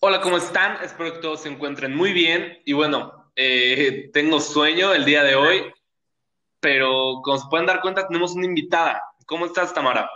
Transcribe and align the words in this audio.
Hola, 0.00 0.20
¿cómo 0.20 0.36
están? 0.36 0.84
Espero 0.84 1.14
que 1.14 1.20
todos 1.20 1.40
se 1.40 1.48
encuentren 1.48 1.96
muy 1.96 2.12
bien. 2.12 2.58
Y 2.66 2.74
bueno, 2.74 3.30
eh, 3.34 4.10
tengo 4.12 4.40
sueño 4.40 4.92
el 4.92 5.06
día 5.06 5.22
de 5.22 5.36
hoy, 5.36 5.72
pero 6.60 7.22
como 7.24 7.38
se 7.38 7.48
pueden 7.48 7.64
dar 7.66 7.80
cuenta, 7.80 8.06
tenemos 8.06 8.34
una 8.34 8.44
invitada. 8.44 9.02
¿Cómo 9.24 9.46
estás, 9.46 9.72
Tamara? 9.72 10.08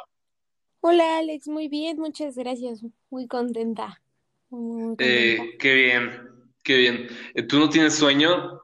Hola 0.81 1.19
Alex, 1.19 1.49
muy 1.49 1.69
bien, 1.69 1.99
muchas 1.99 2.37
gracias, 2.37 2.83
muy 3.09 3.27
contenta, 3.27 4.03
muy 4.51 4.83
contenta. 4.83 5.05
Eh, 5.43 5.57
qué 5.59 5.75
bien, 5.75 6.53
qué 6.63 6.77
bien. 6.77 7.09
Eh, 7.35 7.43
¿Tú 7.43 7.59
no 7.59 7.71
tienes 7.71 7.95
sueño? 7.95 8.61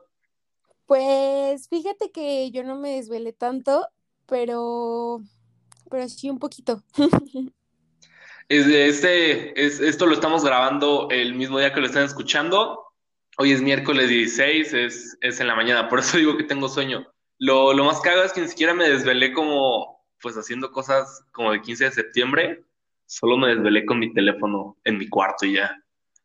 Pues 0.84 1.66
fíjate 1.68 2.10
que 2.10 2.50
yo 2.50 2.62
no 2.62 2.76
me 2.76 2.96
desvelé 2.96 3.32
tanto, 3.32 3.88
pero, 4.26 5.22
pero 5.90 6.08
sí 6.10 6.28
un 6.28 6.38
poquito. 6.38 6.82
Este, 8.48 9.66
es, 9.66 9.80
esto 9.80 10.06
lo 10.06 10.14
estamos 10.14 10.44
grabando 10.44 11.08
el 11.10 11.34
mismo 11.34 11.58
día 11.58 11.72
que 11.72 11.80
lo 11.80 11.86
están 11.86 12.04
escuchando. 12.04 12.84
Hoy 13.38 13.52
es 13.52 13.60
miércoles 13.60 14.08
16, 14.08 14.72
es, 14.72 15.18
es 15.20 15.40
en 15.40 15.48
la 15.48 15.56
mañana, 15.56 15.88
por 15.88 15.98
eso 15.98 16.16
digo 16.16 16.36
que 16.36 16.44
tengo 16.44 16.68
sueño. 16.68 17.06
Lo, 17.38 17.72
lo 17.72 17.84
más 17.84 18.00
cagado 18.00 18.24
es 18.24 18.32
que 18.32 18.40
ni 18.40 18.48
siquiera 18.48 18.72
me 18.72 18.88
desvelé 18.88 19.32
como, 19.32 20.00
pues 20.22 20.36
haciendo 20.36 20.70
cosas 20.70 21.24
como 21.32 21.52
el 21.52 21.60
15 21.60 21.84
de 21.84 21.90
septiembre. 21.90 22.64
Solo 23.04 23.36
me 23.36 23.48
desvelé 23.48 23.84
con 23.84 23.98
mi 23.98 24.12
teléfono 24.12 24.76
en 24.84 24.98
mi 24.98 25.08
cuarto 25.08 25.44
y 25.44 25.54
ya. 25.54 25.76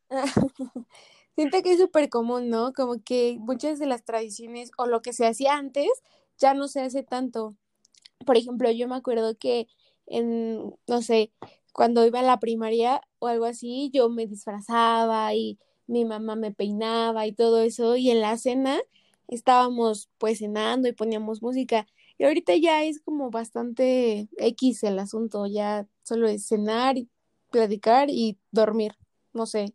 Siento 1.36 1.62
que 1.64 1.74
es 1.74 1.80
súper 1.80 2.10
común, 2.10 2.50
¿no? 2.50 2.72
Como 2.74 3.04
que 3.04 3.38
muchas 3.40 3.80
de 3.80 3.88
las 3.88 4.06
tradiciones 4.06 4.72
o 4.78 4.86
lo 4.86 5.02
que 5.02 5.14
se 5.14 5.26
hacía 5.26 5.58
antes 5.58 5.90
ya 6.38 6.54
no 6.54 6.68
se 6.68 6.82
hace 6.82 7.04
tanto. 7.04 7.56
Por 8.26 8.38
ejemplo, 8.38 8.70
yo 8.72 8.88
me 8.88 8.96
acuerdo 8.96 9.38
que 9.38 9.68
en, 10.06 10.76
no 10.88 11.02
sé, 11.02 11.32
cuando 11.72 12.06
iba 12.06 12.20
a 12.20 12.24
la 12.24 12.40
primaria 12.40 13.02
o 13.20 13.28
algo 13.28 13.46
así, 13.46 13.90
yo 13.94 14.10
me 14.10 14.28
disfrazaba 14.28 15.34
y 15.34 15.58
mi 15.88 16.06
mamá 16.06 16.36
me 16.36 16.52
peinaba 16.52 17.28
y 17.28 17.34
todo 17.34 17.62
eso, 17.62 17.96
y 17.96 18.12
en 18.12 18.22
la 18.22 18.38
cena 18.38 18.80
estábamos 19.28 20.10
pues 20.18 20.40
cenando 20.40 20.88
y 20.88 20.94
poníamos 20.94 21.42
música. 21.42 21.88
Y 22.18 22.24
ahorita 22.26 22.56
ya 22.56 22.84
es 22.84 23.02
como 23.02 23.32
bastante 23.32 24.30
X 24.38 24.84
el 24.84 25.00
asunto, 25.00 25.48
ya 25.48 25.88
solo 26.04 26.28
es 26.28 26.48
cenar, 26.48 26.98
y 26.98 27.10
platicar 27.52 28.10
y 28.10 28.38
dormir, 28.52 28.94
no 29.34 29.46
sé, 29.46 29.74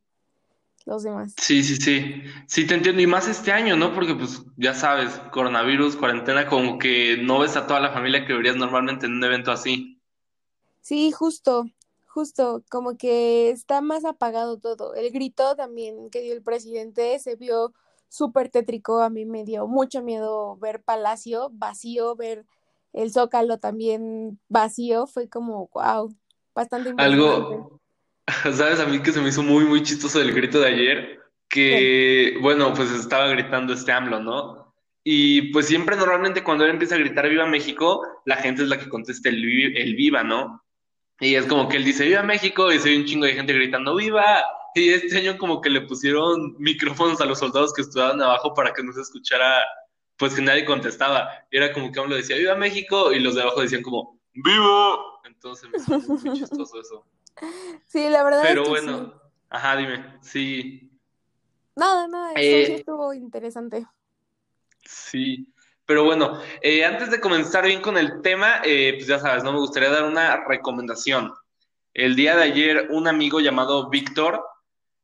los 0.84 1.02
demás. 1.02 1.34
Sí, 1.38 1.62
sí, 1.62 1.76
sí. 1.76 2.22
Sí, 2.46 2.66
te 2.66 2.74
entiendo. 2.74 3.02
Y 3.02 3.06
más 3.06 3.28
este 3.28 3.52
año, 3.52 3.76
¿no? 3.76 3.92
Porque 3.92 4.14
pues 4.14 4.42
ya 4.56 4.74
sabes, 4.74 5.10
coronavirus, 5.32 5.96
cuarentena, 5.96 6.46
como 6.46 6.78
que 6.78 7.18
no 7.18 7.40
ves 7.40 7.56
a 7.56 7.66
toda 7.66 7.80
la 7.80 7.92
familia 7.92 8.24
que 8.24 8.32
verías 8.32 8.56
normalmente 8.56 9.06
en 9.06 9.12
un 9.12 9.24
evento 9.24 9.52
así. 9.52 10.00
Sí, 10.80 11.10
justo, 11.10 11.66
justo, 12.16 12.64
como 12.70 12.96
que 12.96 13.50
está 13.50 13.82
más 13.82 14.06
apagado 14.06 14.58
todo. 14.58 14.94
El 14.94 15.10
grito 15.10 15.54
también 15.54 16.08
que 16.08 16.22
dio 16.22 16.32
el 16.32 16.42
presidente 16.42 17.18
se 17.18 17.36
vio 17.36 17.74
súper 18.08 18.48
tétrico. 18.48 19.02
A 19.02 19.10
mí 19.10 19.26
me 19.26 19.44
dio 19.44 19.66
mucho 19.66 20.02
miedo 20.02 20.56
ver 20.56 20.82
Palacio 20.82 21.50
vacío, 21.52 22.16
ver 22.16 22.46
el 22.94 23.12
Zócalo 23.12 23.58
también 23.58 24.40
vacío. 24.48 25.06
Fue 25.06 25.28
como, 25.28 25.68
wow, 25.74 26.10
bastante. 26.54 26.94
Algo, 26.96 27.82
¿sabes? 28.54 28.80
A 28.80 28.86
mí 28.86 29.02
que 29.02 29.12
se 29.12 29.20
me 29.20 29.28
hizo 29.28 29.42
muy, 29.42 29.66
muy 29.66 29.82
chistoso 29.82 30.18
el 30.18 30.32
grito 30.32 30.58
de 30.60 30.68
ayer, 30.68 31.20
Sí. 31.58 31.58
que, 31.60 32.38
bueno, 32.40 32.72
pues 32.72 32.90
estaba 32.92 33.28
gritando 33.28 33.74
este 33.74 33.92
AMLO, 33.92 34.20
¿no? 34.20 34.74
Y 35.04 35.52
pues 35.52 35.66
siempre 35.66 35.96
normalmente 35.96 36.42
cuando 36.42 36.64
él 36.64 36.70
empieza 36.70 36.94
a 36.94 36.98
gritar 36.98 37.28
Viva 37.28 37.44
México, 37.46 38.00
la 38.24 38.36
gente 38.36 38.62
es 38.62 38.68
la 38.68 38.78
que 38.78 38.88
contesta 38.88 39.28
el, 39.28 39.44
el 39.76 39.94
Viva, 39.94 40.24
¿no? 40.24 40.62
Y 41.20 41.34
es 41.34 41.46
como 41.46 41.68
que 41.68 41.76
él 41.78 41.84
dice 41.84 42.04
Viva 42.04 42.22
México 42.22 42.70
y 42.72 42.78
se 42.78 42.90
oye 42.90 42.98
un 42.98 43.04
chingo 43.06 43.26
de 43.26 43.34
gente 43.34 43.52
gritando 43.52 43.94
Viva. 43.96 44.44
Y 44.74 44.90
este 44.90 45.16
año 45.18 45.38
como 45.38 45.60
que 45.62 45.70
le 45.70 45.80
pusieron 45.82 46.54
micrófonos 46.58 47.20
a 47.20 47.24
los 47.24 47.38
soldados 47.38 47.72
que 47.72 47.82
estudiaban 47.82 48.20
abajo 48.20 48.52
para 48.52 48.72
que 48.74 48.82
no 48.82 48.92
se 48.92 49.00
escuchara, 49.00 49.62
pues 50.18 50.34
que 50.34 50.42
nadie 50.42 50.64
contestaba. 50.66 51.30
Y 51.50 51.56
era 51.56 51.72
como 51.72 51.90
que 51.90 52.00
uno 52.00 52.14
decía 52.14 52.36
Viva 52.36 52.54
México 52.56 53.12
y 53.12 53.20
los 53.20 53.34
de 53.34 53.42
abajo 53.42 53.62
decían 53.62 53.82
como 53.82 54.20
Viva. 54.34 54.98
Entonces 55.24 55.70
me 55.70 55.78
hizo 55.78 55.98
muy, 55.98 56.32
chistoso 56.38 56.80
eso. 56.80 57.06
Sí, 57.86 58.08
la 58.08 58.22
verdad 58.24 58.48
es 58.48 58.48
Pero 58.48 58.62
que 58.64 58.80
sí. 58.80 58.86
bueno, 58.86 59.22
ajá, 59.50 59.76
dime, 59.76 60.18
sí. 60.22 60.90
Nada, 61.74 62.08
nada, 62.08 62.32
eso 62.32 62.66
sí 62.66 62.72
Eh, 62.72 62.74
estuvo 62.76 63.12
interesante. 63.12 63.86
Sí, 64.84 65.52
pero 65.86 66.04
bueno, 66.04 66.40
eh, 66.60 66.84
antes 66.84 67.10
de 67.10 67.20
comenzar 67.20 67.64
bien 67.64 67.80
con 67.80 67.96
el 67.96 68.20
tema, 68.20 68.60
eh, 68.64 68.94
pues 68.96 69.06
ya 69.06 69.18
sabes, 69.18 69.44
¿no? 69.44 69.52
Me 69.52 69.60
gustaría 69.60 69.90
dar 69.90 70.04
una 70.04 70.44
recomendación. 70.46 71.32
El 71.94 72.14
día 72.14 72.36
de 72.36 72.42
ayer, 72.42 72.88
un 72.90 73.08
amigo 73.08 73.40
llamado 73.40 73.88
Víctor 73.88 74.44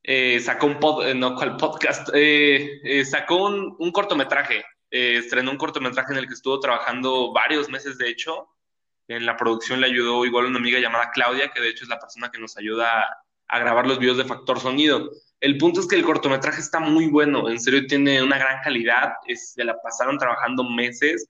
eh, 0.03 0.41
sacó 0.41 0.67
un 0.67 0.81
pod, 0.81 1.07
eh, 1.07 1.15
no, 1.15 1.37
¿cuál 1.37 1.57
podcast? 1.57 2.09
Eh, 2.13 2.81
eh, 2.83 3.05
sacó 3.05 3.47
un, 3.47 3.77
un 3.79 3.93
cortometraje, 3.93 4.65
estrenó 4.91 5.53
un 5.53 5.57
cortometraje 5.57 6.13
en 6.13 6.19
el 6.19 6.27
que 6.27 6.35
estuvo 6.35 6.61
trabajando 6.61 7.33
varios 7.33 7.69
meses, 7.69 7.97
de 7.97 8.11
hecho. 8.11 8.49
En 9.09 9.27
la 9.27 9.37
producción 9.37 9.81
le 9.81 9.87
ayudó 9.87 10.25
igual 10.25 10.47
una 10.47 10.59
amiga 10.59 10.79
llamada 10.79 11.11
Claudia, 11.13 11.51
que 11.51 11.61
de 11.61 11.71
hecho 11.71 11.85
es 11.85 11.89
la 11.89 11.99
persona 11.99 12.31
que 12.31 12.39
nos 12.39 12.57
ayuda 12.57 13.07
a 13.49 13.59
grabar 13.59 13.87
los 13.87 13.99
videos 13.99 14.17
de 14.19 14.25
Factor 14.25 14.61
Sonido. 14.61 15.11
El 15.43 15.59
punto 15.59 15.81
es 15.81 15.89
que 15.89 15.97
el 15.97 16.05
cortometraje 16.05 16.61
está 16.61 16.79
muy 16.79 17.09
bueno, 17.09 17.49
en 17.51 17.59
serio 17.59 17.85
tiene 17.89 18.23
una 18.23 18.39
gran 18.39 18.63
calidad, 18.63 19.15
es, 19.27 19.55
se 19.55 19.65
la 19.65 19.77
pasaron 19.83 20.17
trabajando 20.17 20.63
meses 20.63 21.29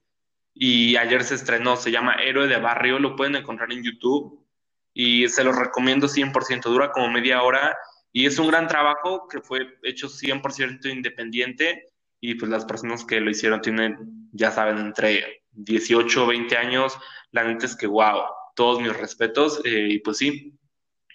y 0.53 0.97
ayer 0.97 1.25
se 1.25 1.35
estrenó, 1.35 1.77
se 1.77 1.91
llama 1.91 2.17
Héroe 2.17 2.47
de 2.47 2.59
Barrio, 2.59 2.99
lo 2.99 3.17
pueden 3.17 3.37
encontrar 3.37 3.73
en 3.73 3.83
YouTube 3.83 4.47
y 4.93 5.27
se 5.31 5.43
los 5.43 5.57
recomiendo 5.57 6.09
100%, 6.09 6.65
dura 6.65 6.93
como 6.93 7.09
media 7.09 7.43
hora 7.43 7.75
y 8.13 8.27
es 8.27 8.39
un 8.39 8.49
gran 8.49 8.69
trabajo 8.69 9.29
que 9.29 9.41
fue 9.41 9.79
hecho 9.83 10.09
100% 10.09 10.93
independiente 10.93 11.89
y 12.21 12.35
pues 12.35 12.51
las 12.51 12.67
personas 12.67 13.07
que 13.07 13.19
lo 13.19 13.31
hicieron 13.31 13.63
tienen, 13.63 14.29
ya 14.33 14.51
saben, 14.51 14.77
entre 14.77 15.43
18 15.53 16.25
o 16.25 16.27
20 16.27 16.55
años, 16.59 16.99
la 17.31 17.45
neta 17.45 17.65
es 17.65 17.75
que 17.75 17.87
wow, 17.87 18.25
todos 18.55 18.79
mis 18.79 18.95
respetos 18.95 19.63
eh, 19.65 19.89
y 19.89 19.99
pues 20.01 20.19
sí. 20.19 20.53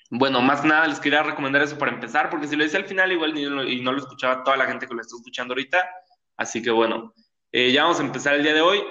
Bueno, 0.09 0.41
más 0.41 0.63
nada 0.63 0.87
les 0.87 0.99
quería 0.99 1.23
recomendar 1.23 1.61
eso 1.61 1.77
para 1.77 1.91
empezar, 1.91 2.29
porque 2.29 2.47
si 2.47 2.55
lo 2.55 2.63
decía 2.63 2.79
al 2.79 2.85
final 2.85 3.11
igual 3.11 3.33
ni 3.33 3.43
y 3.43 3.81
no 3.81 3.91
lo 3.91 3.97
escuchaba 3.97 4.43
toda 4.43 4.57
la 4.57 4.65
gente 4.65 4.87
que 4.87 4.93
lo 4.93 5.01
está 5.01 5.15
escuchando 5.17 5.53
ahorita, 5.53 5.89
así 6.37 6.61
que 6.61 6.71
bueno, 6.71 7.13
eh, 7.51 7.71
ya 7.71 7.83
vamos 7.83 7.99
a 7.99 8.03
empezar 8.03 8.35
el 8.35 8.43
día 8.43 8.53
de 8.53 8.61
hoy. 8.61 8.81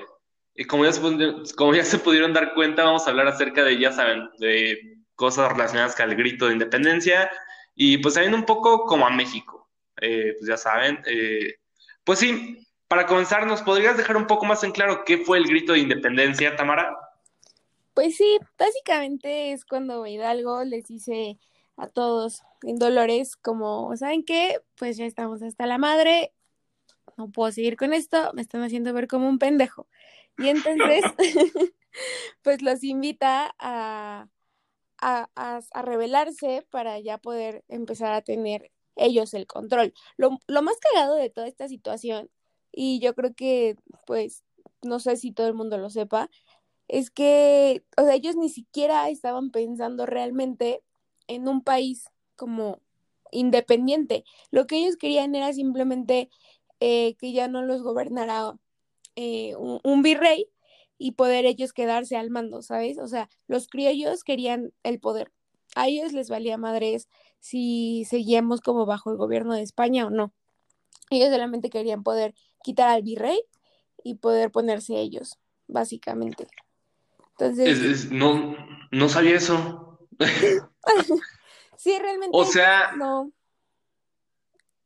Eh, 0.54 0.66
como 0.66 0.84
ya 0.84 0.92
se, 0.92 1.00
como 1.56 1.74
ya 1.74 1.84
se 1.84 1.98
pudieron 1.98 2.32
dar 2.32 2.54
cuenta, 2.54 2.84
vamos 2.84 3.06
a 3.06 3.10
hablar 3.10 3.28
acerca 3.28 3.62
de, 3.62 3.78
ya 3.78 3.92
saben, 3.92 4.28
de 4.38 4.78
cosas 5.14 5.50
relacionadas 5.52 5.94
con 5.96 6.10
el 6.10 6.16
grito 6.16 6.46
de 6.46 6.54
independencia 6.54 7.30
y 7.74 7.98
pues 7.98 8.14
también 8.14 8.34
un 8.34 8.44
poco 8.44 8.84
como 8.84 9.06
a 9.06 9.10
México. 9.10 9.70
Eh, 10.00 10.34
pues 10.38 10.48
ya 10.48 10.56
saben, 10.56 11.02
eh, 11.06 11.56
pues 12.04 12.18
sí, 12.18 12.66
para 12.88 13.06
comenzar, 13.06 13.46
¿nos 13.46 13.62
podrías 13.62 13.96
dejar 13.96 14.16
un 14.16 14.26
poco 14.26 14.46
más 14.46 14.62
en 14.64 14.72
claro 14.72 15.04
qué 15.04 15.18
fue 15.18 15.38
el 15.38 15.46
grito 15.46 15.72
de 15.72 15.80
independencia, 15.80 16.56
Tamara? 16.56 16.94
Pues 17.96 18.14
sí, 18.18 18.38
básicamente 18.58 19.52
es 19.52 19.64
cuando 19.64 20.06
Hidalgo 20.06 20.64
les 20.64 20.84
dice 20.84 21.38
a 21.78 21.88
todos 21.88 22.42
en 22.62 22.78
Dolores 22.78 23.36
como, 23.36 23.96
¿saben 23.96 24.22
qué? 24.22 24.60
Pues 24.76 24.98
ya 24.98 25.06
estamos 25.06 25.40
hasta 25.42 25.64
la 25.64 25.78
madre, 25.78 26.34
no 27.16 27.30
puedo 27.30 27.50
seguir 27.52 27.78
con 27.78 27.94
esto, 27.94 28.32
me 28.34 28.42
están 28.42 28.62
haciendo 28.62 28.92
ver 28.92 29.08
como 29.08 29.30
un 29.30 29.38
pendejo. 29.38 29.88
Y 30.36 30.48
entonces, 30.48 31.04
pues 32.42 32.60
los 32.60 32.84
invita 32.84 33.54
a, 33.58 34.28
a, 34.98 35.30
a, 35.34 35.82
rebelarse 35.82 36.66
para 36.70 37.00
ya 37.00 37.16
poder 37.16 37.64
empezar 37.68 38.12
a 38.12 38.20
tener 38.20 38.72
ellos 38.96 39.32
el 39.32 39.46
control. 39.46 39.94
Lo, 40.18 40.38
lo 40.48 40.60
más 40.60 40.76
cagado 40.80 41.14
de 41.14 41.30
toda 41.30 41.48
esta 41.48 41.66
situación, 41.66 42.30
y 42.72 43.00
yo 43.00 43.14
creo 43.14 43.34
que, 43.34 43.76
pues, 44.06 44.44
no 44.82 45.00
sé 45.00 45.16
si 45.16 45.32
todo 45.32 45.48
el 45.48 45.54
mundo 45.54 45.78
lo 45.78 45.88
sepa, 45.88 46.28
es 46.88 47.10
que, 47.10 47.84
o 47.96 48.02
sea, 48.02 48.14
ellos 48.14 48.36
ni 48.36 48.48
siquiera 48.48 49.08
estaban 49.08 49.50
pensando 49.50 50.06
realmente 50.06 50.82
en 51.28 51.48
un 51.48 51.62
país 51.62 52.04
como 52.36 52.80
independiente. 53.32 54.24
Lo 54.50 54.66
que 54.66 54.76
ellos 54.76 54.96
querían 54.96 55.34
era 55.34 55.52
simplemente 55.52 56.30
eh, 56.80 57.16
que 57.18 57.32
ya 57.32 57.48
no 57.48 57.62
los 57.62 57.82
gobernara 57.82 58.56
eh, 59.16 59.56
un, 59.56 59.80
un, 59.82 60.02
virrey 60.02 60.48
y 60.98 61.12
poder 61.12 61.46
ellos 61.46 61.72
quedarse 61.72 62.16
al 62.16 62.30
mando, 62.30 62.62
¿sabes? 62.62 62.98
O 62.98 63.08
sea, 63.08 63.28
los 63.48 63.68
criollos 63.68 64.24
querían 64.24 64.72
el 64.82 65.00
poder. 65.00 65.32
A 65.74 65.88
ellos 65.88 66.12
les 66.12 66.30
valía 66.30 66.58
madres 66.58 67.08
si 67.40 68.04
seguíamos 68.08 68.60
como 68.60 68.86
bajo 68.86 69.10
el 69.10 69.16
gobierno 69.16 69.54
de 69.54 69.62
España 69.62 70.06
o 70.06 70.10
no. 70.10 70.32
Ellos 71.10 71.30
solamente 71.30 71.70
querían 71.70 72.02
poder 72.02 72.34
quitar 72.62 72.88
al 72.88 73.02
virrey 73.02 73.40
y 74.02 74.16
poder 74.16 74.50
ponerse 74.50 74.98
ellos, 75.00 75.38
básicamente. 75.68 76.46
Es, 77.38 77.80
Entonces, 77.80 78.04
es- 78.04 78.10
no, 78.12 78.56
no 78.90 79.08
sabía 79.08 79.36
eso. 79.36 79.98
sí, 81.76 81.98
O 82.32 82.44
realmente 82.44 82.44
sea, 82.44 82.92
no, 82.96 83.32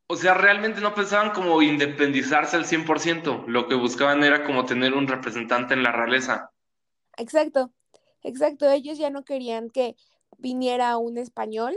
o 0.08 0.17
sea, 0.17 0.35
realmente 0.35 0.82
no 0.82 0.94
pensaban 0.94 1.31
como 1.31 1.62
independizarse 1.62 2.56
al 2.56 2.67
100%. 2.67 3.44
Lo 3.47 3.67
que 3.67 3.75
buscaban 3.76 4.23
era 4.25 4.44
como 4.44 4.67
tener 4.67 4.93
un 4.93 5.06
representante 5.08 5.73
en 5.73 5.82
la 5.82 5.93
realeza. 5.93 6.50
exacto, 7.17 7.73
exacto. 8.23 8.69
Ellos 8.70 8.99
ya 8.99 9.11
no 9.11 9.25
querían 9.25 9.70
que 9.70 9.96
viniera 10.38 10.96
un 10.99 11.19
español 11.19 11.76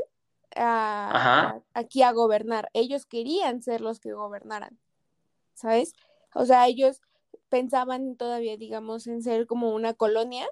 aquí 1.74 2.02
a 2.04 2.12
gobernar. 2.12 2.70
Ellos 2.74 3.06
querían 3.06 3.62
ser 3.62 3.82
los 3.82 4.00
que 4.00 4.14
gobernaran, 4.14 4.80
¿sabes? 5.54 5.94
O 6.36 6.46
sea, 6.46 6.68
ellos 6.68 7.02
pensaban 7.50 8.16
todavía, 8.18 8.58
digamos, 8.58 9.08
en 9.08 9.24
ser 9.24 9.48
como 9.48 9.74
una 9.74 9.94
colonia, 9.94 10.48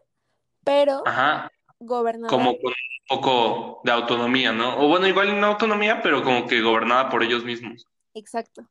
pero 0.63 1.03
Ajá. 1.05 1.51
gobernaban. 1.79 2.29
Como 2.29 2.57
con 2.59 2.71
un 2.71 3.17
poco 3.19 3.81
de 3.83 3.91
autonomía, 3.91 4.51
¿no? 4.51 4.77
O 4.79 4.87
bueno, 4.87 5.07
igual 5.07 5.39
no 5.39 5.47
autonomía, 5.47 6.01
pero 6.01 6.23
como 6.23 6.47
que 6.47 6.61
gobernada 6.61 7.09
por 7.09 7.23
ellos 7.23 7.43
mismos. 7.43 7.85
Exacto. 8.13 8.67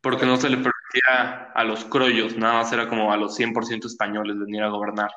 Porque 0.00 0.26
no 0.26 0.36
se 0.36 0.50
le 0.50 0.56
permitía 0.56 1.52
a 1.54 1.64
los 1.64 1.84
croyos, 1.84 2.36
nada 2.36 2.54
más 2.54 2.72
era 2.72 2.88
como 2.88 3.12
a 3.12 3.16
los 3.16 3.38
100% 3.38 3.86
españoles 3.86 4.38
venir 4.38 4.62
a 4.62 4.68
gobernar. 4.68 5.12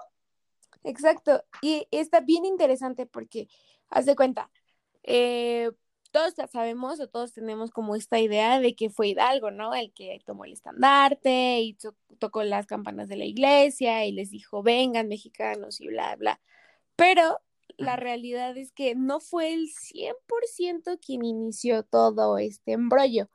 Exacto. 0.83 1.44
Y 1.62 1.88
está 1.89 2.19
bien 2.19 2.45
interesante 2.45 3.07
porque, 3.07 3.48
haz 3.89 4.06
de 4.06 4.15
cuenta, 4.15 4.51
eh, 5.01 5.71
todos 6.15 6.33
sabemos 6.50 7.01
o 7.01 7.09
todos 7.09 7.33
tenemos 7.33 7.71
como 7.71 7.94
esta 7.94 8.21
idea 8.21 8.62
de 8.62 8.73
que 8.73 8.89
fue 8.89 9.09
Hidalgo, 9.09 9.51
¿no? 9.51 9.75
El 9.75 9.91
que 9.91 10.17
tomó 10.25 10.45
el 10.45 10.53
estandarte 10.53 11.59
y 11.59 11.77
tocó 12.19 12.41
las 12.44 12.67
campanas 12.67 13.09
de 13.09 13.17
la 13.17 13.25
iglesia 13.25 14.06
y 14.06 14.13
les 14.13 14.31
dijo, 14.31 14.63
vengan 14.63 15.09
mexicanos 15.09 15.81
y 15.81 15.88
bla, 15.88 16.15
bla. 16.15 16.39
Pero 16.95 17.41
la 17.75 17.97
realidad 17.97 18.56
es 18.56 18.71
que 18.71 18.95
no 18.95 19.19
fue 19.19 19.53
el 19.53 19.67
100% 19.67 21.01
quien 21.06 21.25
inició 21.25 21.83
todo 21.83 22.38
este 22.38 22.71
embrollo. 22.71 23.27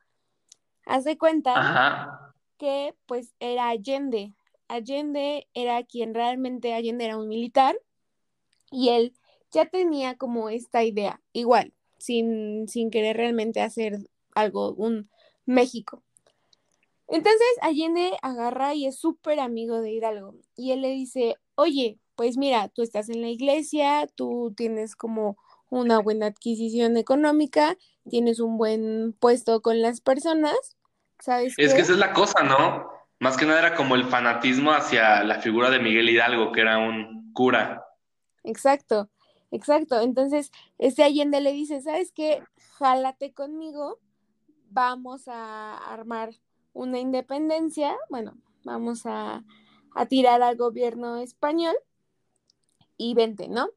Haz 0.87 1.03
de 1.03 1.19
cuenta 1.19 2.33
que 2.57 2.95
pues 3.05 3.35
era 3.39 3.69
Allende. 3.69 4.33
Allende 4.67 5.47
era 5.53 5.83
quien 5.83 6.15
realmente, 6.15 6.73
Allende 6.73 7.05
era 7.05 7.17
un 7.19 7.27
militar 7.27 7.77
y 8.71 8.89
él 8.89 9.13
ya 9.51 9.67
tenía 9.67 10.17
como 10.17 10.49
esta 10.49 10.83
idea, 10.83 11.21
igual, 11.31 11.75
sin, 12.01 12.67
sin 12.67 12.89
querer 12.89 13.17
realmente 13.17 13.61
hacer 13.61 13.99
algo, 14.33 14.73
un 14.73 15.09
México. 15.45 16.03
Entonces 17.07 17.47
Allende 17.61 18.17
agarra 18.21 18.73
y 18.73 18.87
es 18.87 18.97
súper 18.97 19.39
amigo 19.39 19.81
de 19.81 19.91
Hidalgo 19.91 20.35
y 20.55 20.71
él 20.71 20.81
le 20.81 20.89
dice, 20.89 21.35
oye, 21.55 21.99
pues 22.15 22.37
mira, 22.37 22.69
tú 22.69 22.81
estás 22.81 23.09
en 23.09 23.21
la 23.21 23.27
iglesia, 23.27 24.07
tú 24.15 24.53
tienes 24.55 24.95
como 24.95 25.37
una 25.69 25.99
buena 25.99 26.27
adquisición 26.27 26.97
económica, 26.97 27.77
tienes 28.09 28.39
un 28.39 28.57
buen 28.57 29.13
puesto 29.19 29.61
con 29.61 29.81
las 29.81 30.01
personas, 30.01 30.77
¿sabes? 31.19 31.53
Es 31.57 31.73
que 31.73 31.81
esa 31.81 31.93
es 31.93 31.97
la 31.97 32.13
cosa, 32.13 32.43
¿no? 32.43 32.89
Más 33.19 33.37
que 33.37 33.45
nada 33.45 33.59
era 33.59 33.75
como 33.75 33.95
el 33.95 34.05
fanatismo 34.05 34.71
hacia 34.71 35.23
la 35.23 35.39
figura 35.39 35.69
de 35.69 35.79
Miguel 35.79 36.09
Hidalgo, 36.09 36.51
que 36.51 36.61
era 36.61 36.77
un 36.77 37.31
cura. 37.33 37.85
Exacto. 38.43 39.09
Exacto, 39.51 39.99
entonces 39.99 40.51
este 40.77 41.03
Allende 41.03 41.41
le 41.41 41.51
dice, 41.51 41.81
¿sabes 41.81 42.13
qué? 42.13 42.41
Jálate 42.77 43.33
conmigo, 43.33 43.99
vamos 44.69 45.27
a 45.27 45.77
armar 45.77 46.33
una 46.73 46.99
independencia, 46.99 47.97
bueno, 48.09 48.37
vamos 48.63 49.01
a, 49.05 49.43
tirar 50.07 50.41
al 50.41 50.55
gobierno 50.55 51.17
español 51.17 51.75
y 52.95 53.13
vente, 53.13 53.49
¿no? 53.49 53.67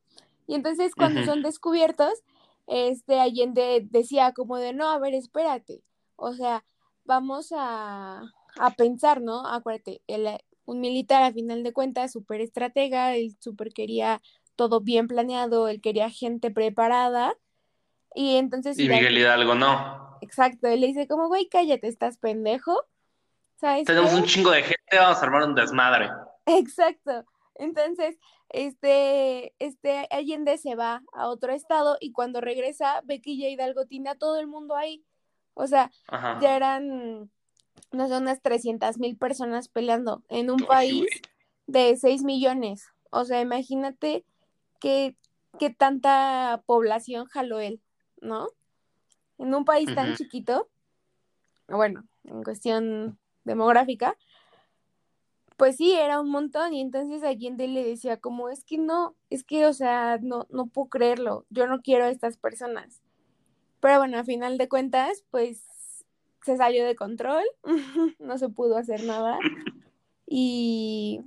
Y 0.46 0.54
entonces 0.54 0.94
cuando 0.94 1.24
son 1.24 1.42
descubiertos, 1.42 2.22
este 2.68 3.18
Allende 3.18 3.84
decía 3.90 4.32
como 4.32 4.58
de, 4.58 4.72
no, 4.72 4.88
a 4.90 4.98
ver, 5.00 5.14
espérate, 5.14 5.82
o 6.14 6.34
sea, 6.34 6.64
vamos 7.04 7.52
a, 7.52 8.22
a 8.58 8.70
pensar, 8.76 9.20
¿no? 9.22 9.44
Acuérdate, 9.44 10.02
el, 10.06 10.28
un 10.66 10.80
militar 10.80 11.22
a 11.22 11.32
final 11.32 11.62
de 11.62 11.72
cuentas, 11.72 12.12
súper 12.12 12.40
estratega, 12.40 13.16
él 13.16 13.36
súper 13.40 13.72
quería 13.72 14.22
todo 14.56 14.80
bien 14.80 15.08
planeado, 15.08 15.68
él 15.68 15.80
quería 15.80 16.10
gente 16.10 16.50
preparada. 16.50 17.34
Y 18.14 18.36
entonces... 18.36 18.78
Y 18.78 18.88
Miguel 18.88 19.18
Hidalgo 19.18 19.54
no. 19.54 20.18
Exacto, 20.20 20.68
él 20.68 20.80
le 20.80 20.86
dice 20.88 21.06
como, 21.06 21.28
güey, 21.28 21.48
cállate, 21.48 21.88
estás 21.88 22.18
pendejo. 22.18 22.86
¿Sabes 23.56 23.84
Tenemos 23.84 24.12
un 24.14 24.24
chingo 24.24 24.50
de 24.50 24.62
gente, 24.62 24.96
vamos 24.98 25.18
a 25.18 25.22
armar 25.22 25.44
un 25.44 25.54
desmadre. 25.54 26.10
Exacto. 26.46 27.24
Entonces, 27.56 28.16
este, 28.48 29.54
este 29.58 30.06
Allende 30.10 30.58
se 30.58 30.74
va 30.74 31.02
a 31.12 31.28
otro 31.28 31.52
estado 31.52 31.96
y 32.00 32.12
cuando 32.12 32.40
regresa 32.40 33.00
ve 33.04 33.20
que 33.20 33.36
ya 33.36 33.48
Hidalgo 33.48 33.86
tiene 33.86 34.10
a 34.10 34.14
todo 34.16 34.38
el 34.38 34.46
mundo 34.46 34.76
ahí. 34.76 35.04
O 35.54 35.66
sea, 35.66 35.90
ya 36.40 36.56
eran, 36.56 37.30
no 37.92 38.08
sé, 38.08 38.16
unas 38.16 38.42
300 38.42 38.98
mil 38.98 39.16
personas 39.16 39.68
peleando 39.68 40.24
en 40.28 40.50
un 40.50 40.58
país 40.58 41.06
de 41.66 41.96
6 41.96 42.24
millones. 42.24 42.88
O 43.10 43.24
sea, 43.24 43.40
imagínate 43.40 44.24
qué, 44.84 45.70
tanta 45.78 46.62
población 46.66 47.24
jaló 47.26 47.58
él, 47.58 47.80
¿no? 48.20 48.48
En 49.38 49.54
un 49.54 49.64
país 49.64 49.92
tan 49.94 50.14
chiquito, 50.14 50.68
bueno, 51.68 52.04
en 52.24 52.42
cuestión 52.42 53.18
demográfica, 53.44 54.16
pues 55.56 55.76
sí, 55.76 55.92
era 55.92 56.20
un 56.20 56.30
montón 56.30 56.74
y 56.74 56.80
entonces 56.80 57.22
Allende 57.22 57.66
le 57.66 57.84
decía 57.84 58.18
como, 58.18 58.50
es 58.50 58.64
que 58.64 58.76
no, 58.76 59.14
es 59.30 59.42
que, 59.44 59.66
o 59.66 59.72
sea, 59.72 60.18
no, 60.20 60.46
no 60.50 60.66
puedo 60.66 60.88
creerlo, 60.88 61.46
yo 61.48 61.66
no 61.66 61.80
quiero 61.80 62.04
a 62.04 62.10
estas 62.10 62.36
personas. 62.36 63.00
Pero 63.80 63.98
bueno, 63.98 64.18
a 64.18 64.24
final 64.24 64.58
de 64.58 64.68
cuentas, 64.68 65.24
pues 65.30 65.64
se 66.42 66.56
salió 66.56 66.84
de 66.84 66.96
control, 66.96 67.44
no 68.18 68.36
se 68.36 68.50
pudo 68.50 68.76
hacer 68.76 69.04
nada 69.04 69.38
y, 70.26 71.22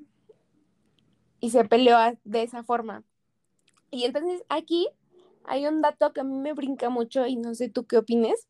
y 1.40 1.50
se 1.50 1.66
peleó 1.66 1.98
de 2.24 2.44
esa 2.44 2.64
forma. 2.64 3.04
Y 3.92 4.06
entonces 4.06 4.44
aquí 4.50 4.90
hay 5.46 5.66
un 5.66 5.82
dato 5.82 6.14
que 6.14 6.22
a 6.22 6.24
mí 6.24 6.38
me 6.38 6.54
brinca 6.54 6.90
mucho 6.90 7.26
y 7.26 7.36
no 7.38 7.56
sé 7.56 7.70
tú 7.70 7.86
qué 7.86 7.98
opines. 7.98 8.48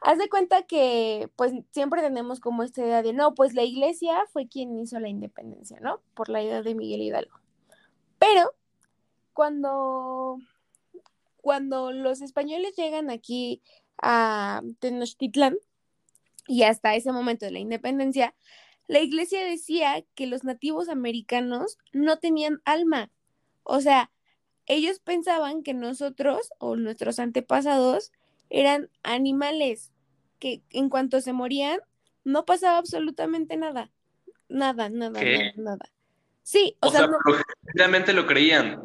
Haz 0.00 0.18
de 0.18 0.28
cuenta 0.28 0.62
que 0.62 1.28
pues 1.34 1.52
siempre 1.72 2.02
tenemos 2.02 2.38
como 2.38 2.62
esta 2.62 2.82
idea 2.82 3.02
de, 3.02 3.12
no, 3.12 3.34
pues 3.34 3.54
la 3.54 3.64
iglesia 3.64 4.24
fue 4.32 4.46
quien 4.46 4.78
hizo 4.78 5.00
la 5.00 5.08
independencia, 5.08 5.80
¿no? 5.80 6.00
Por 6.14 6.28
la 6.28 6.42
idea 6.42 6.62
de 6.62 6.74
Miguel 6.76 7.02
Hidalgo. 7.02 7.40
Pero 8.20 8.54
cuando, 9.32 10.38
cuando 11.40 11.90
los 11.90 12.20
españoles 12.20 12.76
llegan 12.76 13.10
aquí 13.10 13.60
a 14.00 14.62
Tenochtitlán 14.78 15.56
y 16.46 16.62
hasta 16.62 16.94
ese 16.94 17.10
momento 17.10 17.44
de 17.44 17.52
la 17.52 17.58
independencia, 17.58 18.34
la 18.86 19.00
iglesia 19.00 19.44
decía 19.44 20.04
que 20.14 20.28
los 20.28 20.44
nativos 20.44 20.88
americanos 20.88 21.76
no 21.92 22.18
tenían 22.18 22.62
alma. 22.64 23.10
O 23.64 23.80
sea, 23.80 24.10
ellos 24.68 25.00
pensaban 25.00 25.62
que 25.62 25.74
nosotros 25.74 26.52
o 26.58 26.76
nuestros 26.76 27.18
antepasados 27.18 28.12
eran 28.50 28.90
animales 29.02 29.92
que 30.38 30.62
en 30.70 30.88
cuanto 30.88 31.20
se 31.20 31.32
morían 31.32 31.80
no 32.24 32.44
pasaba 32.44 32.78
absolutamente 32.78 33.56
nada. 33.56 33.90
Nada, 34.48 34.88
nada, 34.88 35.20
nada, 35.20 35.52
nada. 35.56 35.92
Sí, 36.42 36.76
o, 36.80 36.90
sea, 36.90 37.08
realmente 37.74 38.12
lo 38.12 38.26
creían. 38.26 38.80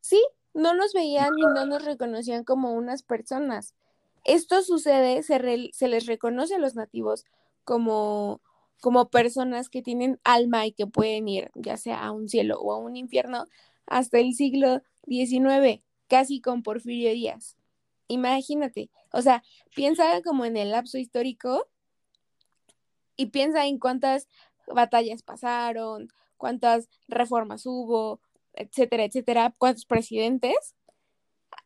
Sí, 0.00 0.22
no 0.54 0.74
nos 0.74 0.92
veían 0.92 1.38
y 1.38 1.42
no 1.42 1.66
nos 1.66 1.84
reconocían 1.84 2.44
como 2.44 2.72
unas 2.72 3.02
personas. 3.02 3.74
Esto 4.24 4.62
sucede, 4.62 5.22
se, 5.22 5.70
se 5.72 5.88
les 5.88 6.06
reconoce 6.06 6.54
a 6.54 6.58
los 6.58 6.74
nativos 6.74 7.24
como, 7.64 8.40
como 8.80 9.08
personas 9.08 9.68
que 9.68 9.82
tienen 9.82 10.20
alma 10.24 10.66
y 10.66 10.72
que 10.72 10.86
pueden 10.86 11.28
ir 11.28 11.50
ya 11.54 11.76
sea 11.76 12.04
a 12.04 12.12
un 12.12 12.28
cielo 12.28 12.58
o 12.60 12.72
a 12.72 12.78
un 12.78 12.96
infierno 12.96 13.46
hasta 13.86 14.18
el 14.18 14.34
siglo 14.34 14.82
19, 15.08 15.82
casi 16.06 16.40
con 16.40 16.62
Porfirio 16.62 17.12
Díaz. 17.12 17.56
Imagínate, 18.08 18.90
o 19.12 19.20
sea, 19.22 19.42
piensa 19.74 20.22
como 20.22 20.44
en 20.44 20.56
el 20.56 20.70
lapso 20.70 20.98
histórico 20.98 21.68
y 23.16 23.26
piensa 23.26 23.66
en 23.66 23.78
cuántas 23.78 24.28
batallas 24.66 25.22
pasaron, 25.22 26.08
cuántas 26.36 26.88
reformas 27.06 27.66
hubo, 27.66 28.20
etcétera, 28.54 29.04
etcétera, 29.04 29.54
cuántos 29.58 29.84
presidentes. 29.84 30.74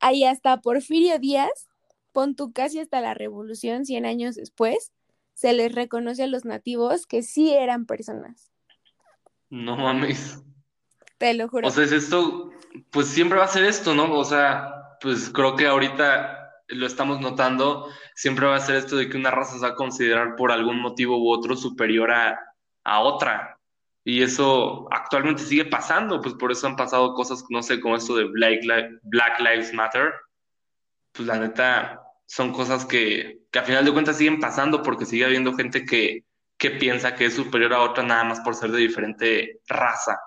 Ahí 0.00 0.24
hasta 0.24 0.60
Porfirio 0.60 1.18
Díaz, 1.18 1.68
pon 2.12 2.34
tú 2.34 2.52
casi 2.52 2.80
hasta 2.80 3.00
la 3.00 3.14
revolución, 3.14 3.84
100 3.84 4.06
años 4.06 4.34
después, 4.34 4.92
se 5.34 5.52
les 5.52 5.74
reconoce 5.74 6.24
a 6.24 6.26
los 6.26 6.44
nativos 6.44 7.06
que 7.06 7.22
sí 7.22 7.52
eran 7.52 7.86
personas. 7.86 8.52
No 9.48 9.76
mames. 9.76 10.42
Te 11.22 11.34
lo 11.34 11.46
juro. 11.46 11.68
O 11.68 11.70
sea, 11.70 11.84
es 11.84 11.92
esto, 11.92 12.50
pues 12.90 13.06
siempre 13.06 13.38
va 13.38 13.44
a 13.44 13.48
ser 13.48 13.62
esto, 13.62 13.94
¿no? 13.94 14.12
O 14.12 14.24
sea, 14.24 14.96
pues 15.00 15.30
creo 15.30 15.54
que 15.54 15.68
ahorita 15.68 16.50
lo 16.66 16.84
estamos 16.84 17.20
notando, 17.20 17.88
siempre 18.16 18.44
va 18.44 18.56
a 18.56 18.60
ser 18.60 18.74
esto 18.74 18.96
de 18.96 19.08
que 19.08 19.16
una 19.16 19.30
raza 19.30 19.54
se 19.54 19.60
va 19.60 19.68
a 19.68 19.74
considerar 19.76 20.34
por 20.34 20.50
algún 20.50 20.80
motivo 20.80 21.16
u 21.18 21.30
otro 21.30 21.54
superior 21.54 22.10
a, 22.10 22.40
otra. 23.02 23.56
Y 24.02 24.20
eso 24.20 24.88
actualmente 24.90 25.44
sigue 25.44 25.64
pasando, 25.66 26.20
pues 26.20 26.34
por 26.34 26.50
eso 26.50 26.66
han 26.66 26.74
pasado 26.74 27.14
cosas, 27.14 27.44
no 27.50 27.62
sé, 27.62 27.78
como 27.78 27.94
esto 27.94 28.16
de 28.16 28.24
Black, 28.24 28.58
Black 29.04 29.38
Lives 29.38 29.72
Matter. 29.72 30.12
Pues 31.12 31.28
la 31.28 31.38
neta, 31.38 32.02
son 32.26 32.52
cosas 32.52 32.84
que, 32.84 33.42
que 33.52 33.60
a 33.60 33.62
final 33.62 33.84
de 33.84 33.92
cuentas 33.92 34.16
siguen 34.18 34.40
pasando 34.40 34.82
porque 34.82 35.06
sigue 35.06 35.24
habiendo 35.24 35.54
gente 35.54 35.84
que, 35.84 36.24
que 36.56 36.70
piensa 36.70 37.14
que 37.14 37.26
es 37.26 37.34
superior 37.34 37.74
a 37.74 37.82
otra 37.82 38.02
nada 38.02 38.24
más 38.24 38.40
por 38.40 38.56
ser 38.56 38.72
de 38.72 38.78
diferente 38.78 39.60
raza. 39.68 40.18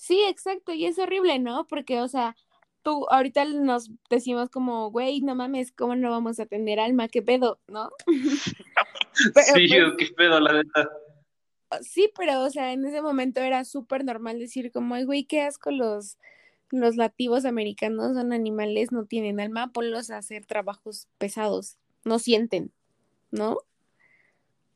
Sí, 0.00 0.22
exacto, 0.26 0.72
y 0.72 0.86
es 0.86 0.98
horrible, 0.98 1.38
¿no? 1.40 1.66
Porque, 1.66 2.00
o 2.00 2.08
sea, 2.08 2.34
tú, 2.82 3.06
ahorita 3.10 3.44
nos 3.44 3.90
decimos 4.08 4.48
como, 4.48 4.90
güey, 4.90 5.20
no 5.20 5.34
mames, 5.34 5.72
¿cómo 5.72 5.94
no 5.94 6.10
vamos 6.10 6.40
a 6.40 6.46
tener 6.46 6.80
alma? 6.80 7.08
¿Qué 7.08 7.20
pedo? 7.20 7.60
¿No? 7.68 7.90
sí, 9.14 9.30
pues 9.34 9.52
qué 9.98 10.06
pedo, 10.16 10.40
la 10.40 10.52
verdad. 10.54 10.88
Sí, 11.82 12.10
pero, 12.16 12.40
o 12.40 12.48
sea, 12.48 12.72
en 12.72 12.86
ese 12.86 13.02
momento 13.02 13.40
era 13.42 13.62
súper 13.66 14.06
normal 14.06 14.38
decir 14.38 14.72
como, 14.72 14.94
ay, 14.94 15.04
güey, 15.04 15.24
qué 15.24 15.42
asco 15.42 15.70
los, 15.70 16.16
los 16.70 16.96
nativos 16.96 17.44
americanos 17.44 18.14
son 18.14 18.32
animales, 18.32 18.92
no 18.92 19.04
tienen 19.04 19.38
alma, 19.38 19.70
ponlos 19.70 20.08
a 20.10 20.16
hacer 20.16 20.46
trabajos 20.46 21.08
pesados, 21.18 21.76
no 22.04 22.18
sienten, 22.18 22.72
¿no? 23.30 23.58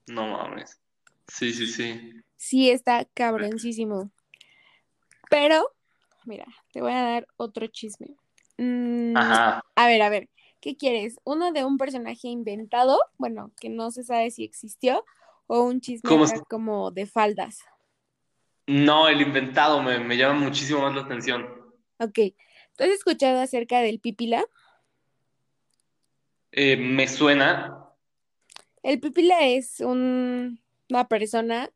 No 0.07 0.28
mames. 0.28 0.78
Sí, 1.28 1.54
sí, 1.54 1.66
sí. 1.66 2.12
Sí, 2.37 2.69
está 2.69 3.07
cabroncísimo. 3.14 4.11
Pero, 5.31 5.71
mira, 6.25 6.47
te 6.73 6.81
voy 6.81 6.93
a 6.93 7.02
dar 7.02 7.26
otro 7.37 7.66
chisme. 7.66 8.16
Mm, 8.59 9.16
Ajá. 9.16 9.64
A 9.75 9.87
ver, 9.87 10.02
a 10.02 10.09
ver, 10.09 10.28
¿qué 10.61 10.76
quieres? 10.76 11.19
¿Uno 11.25 11.52
de 11.52 11.64
un 11.64 11.78
personaje 11.78 12.28
inventado? 12.28 12.99
Bueno, 13.19 13.52
que 13.61 13.69
no 13.69 13.90
se 13.90 14.04
sabe 14.04 14.31
si 14.31 14.45
existió, 14.45 15.04
o 15.47 15.62
un 15.62 15.81
chisme 15.81 16.11
como 16.49 16.90
de 16.90 17.07
faldas. 17.07 17.59
No, 18.66 19.09
el 19.09 19.21
inventado 19.21 19.83
me, 19.83 19.99
me, 19.99 20.16
llama 20.16 20.40
muchísimo 20.40 20.81
más 20.81 20.95
la 20.95 21.02
atención. 21.02 21.47
Ok. 21.99 22.19
¿Tú 22.76 22.85
has 22.85 22.90
escuchado 22.90 23.40
acerca 23.40 23.81
del 23.81 24.00
pipila? 24.00 24.45
Eh, 26.52 26.76
me 26.76 27.07
suena. 27.09 27.85
El 28.83 29.00
pipila 29.00 29.47
es 29.47 29.81
un, 29.81 30.61
una 30.88 31.09
persona 31.09 31.71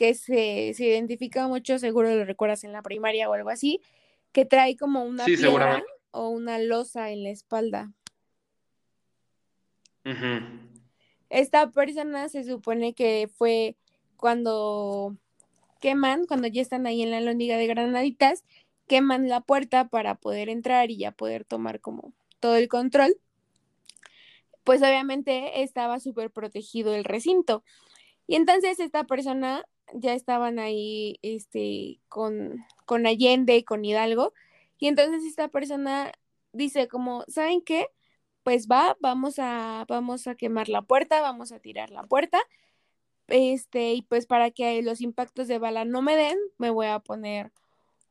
que 0.00 0.14
se, 0.14 0.72
se, 0.72 0.86
identifica 0.86 1.46
mucho, 1.46 1.78
seguro 1.78 2.14
lo 2.14 2.24
recuerdas 2.24 2.64
en 2.64 2.72
la 2.72 2.80
primaria 2.80 3.28
o 3.28 3.34
algo 3.34 3.50
así, 3.50 3.82
que 4.32 4.46
trae 4.46 4.74
como 4.74 5.04
una 5.04 5.26
piedra 5.26 5.84
o 6.10 6.30
una 6.30 6.58
losa 6.58 7.10
en 7.10 7.22
la 7.22 7.28
espalda. 7.28 7.92
Esta 11.28 11.70
persona 11.70 12.30
se 12.30 12.44
supone 12.44 12.94
que 12.94 13.28
fue 13.30 13.76
cuando 14.16 15.18
queman, 15.82 16.24
cuando 16.24 16.48
ya 16.48 16.62
están 16.62 16.86
ahí 16.86 17.02
en 17.02 17.10
la 17.10 17.20
lóndiga 17.20 17.58
de 17.58 17.66
granaditas, 17.66 18.46
queman 18.86 19.28
la 19.28 19.42
puerta 19.42 19.88
para 19.88 20.14
poder 20.14 20.48
entrar 20.48 20.90
y 20.90 20.96
ya 20.96 21.12
poder 21.12 21.44
tomar 21.44 21.82
como 21.82 22.14
todo 22.38 22.56
el 22.56 22.68
control. 22.68 23.18
Pues 24.64 24.80
obviamente 24.80 25.62
estaba 25.62 26.00
súper 26.00 26.30
protegido 26.30 26.94
el 26.94 27.04
recinto. 27.04 27.62
Y 28.26 28.36
entonces 28.36 28.78
esta 28.78 29.04
persona 29.04 29.66
ya 29.94 30.14
estaban 30.14 30.58
ahí 30.58 31.18
este, 31.22 32.00
con, 32.08 32.64
con 32.86 33.06
Allende, 33.06 33.64
con 33.64 33.84
Hidalgo. 33.84 34.32
Y 34.78 34.88
entonces 34.88 35.24
esta 35.24 35.48
persona 35.48 36.12
dice 36.52 36.88
como, 36.88 37.24
¿saben 37.28 37.62
qué? 37.62 37.88
pues 38.42 38.68
va, 38.68 38.96
vamos 39.00 39.38
a, 39.38 39.84
vamos 39.88 40.26
a 40.26 40.34
quemar 40.34 40.68
la 40.68 40.82
puerta, 40.82 41.20
vamos 41.20 41.52
a 41.52 41.60
tirar 41.60 41.90
la 41.90 42.04
puerta. 42.04 42.40
Este, 43.28 43.94
y 43.94 44.02
pues 44.02 44.26
para 44.26 44.50
que 44.50 44.82
los 44.82 45.00
impactos 45.00 45.48
de 45.48 45.58
bala 45.58 45.84
no 45.84 46.02
me 46.02 46.16
den, 46.16 46.36
me 46.58 46.70
voy 46.70 46.86
a 46.86 47.00
poner 47.00 47.52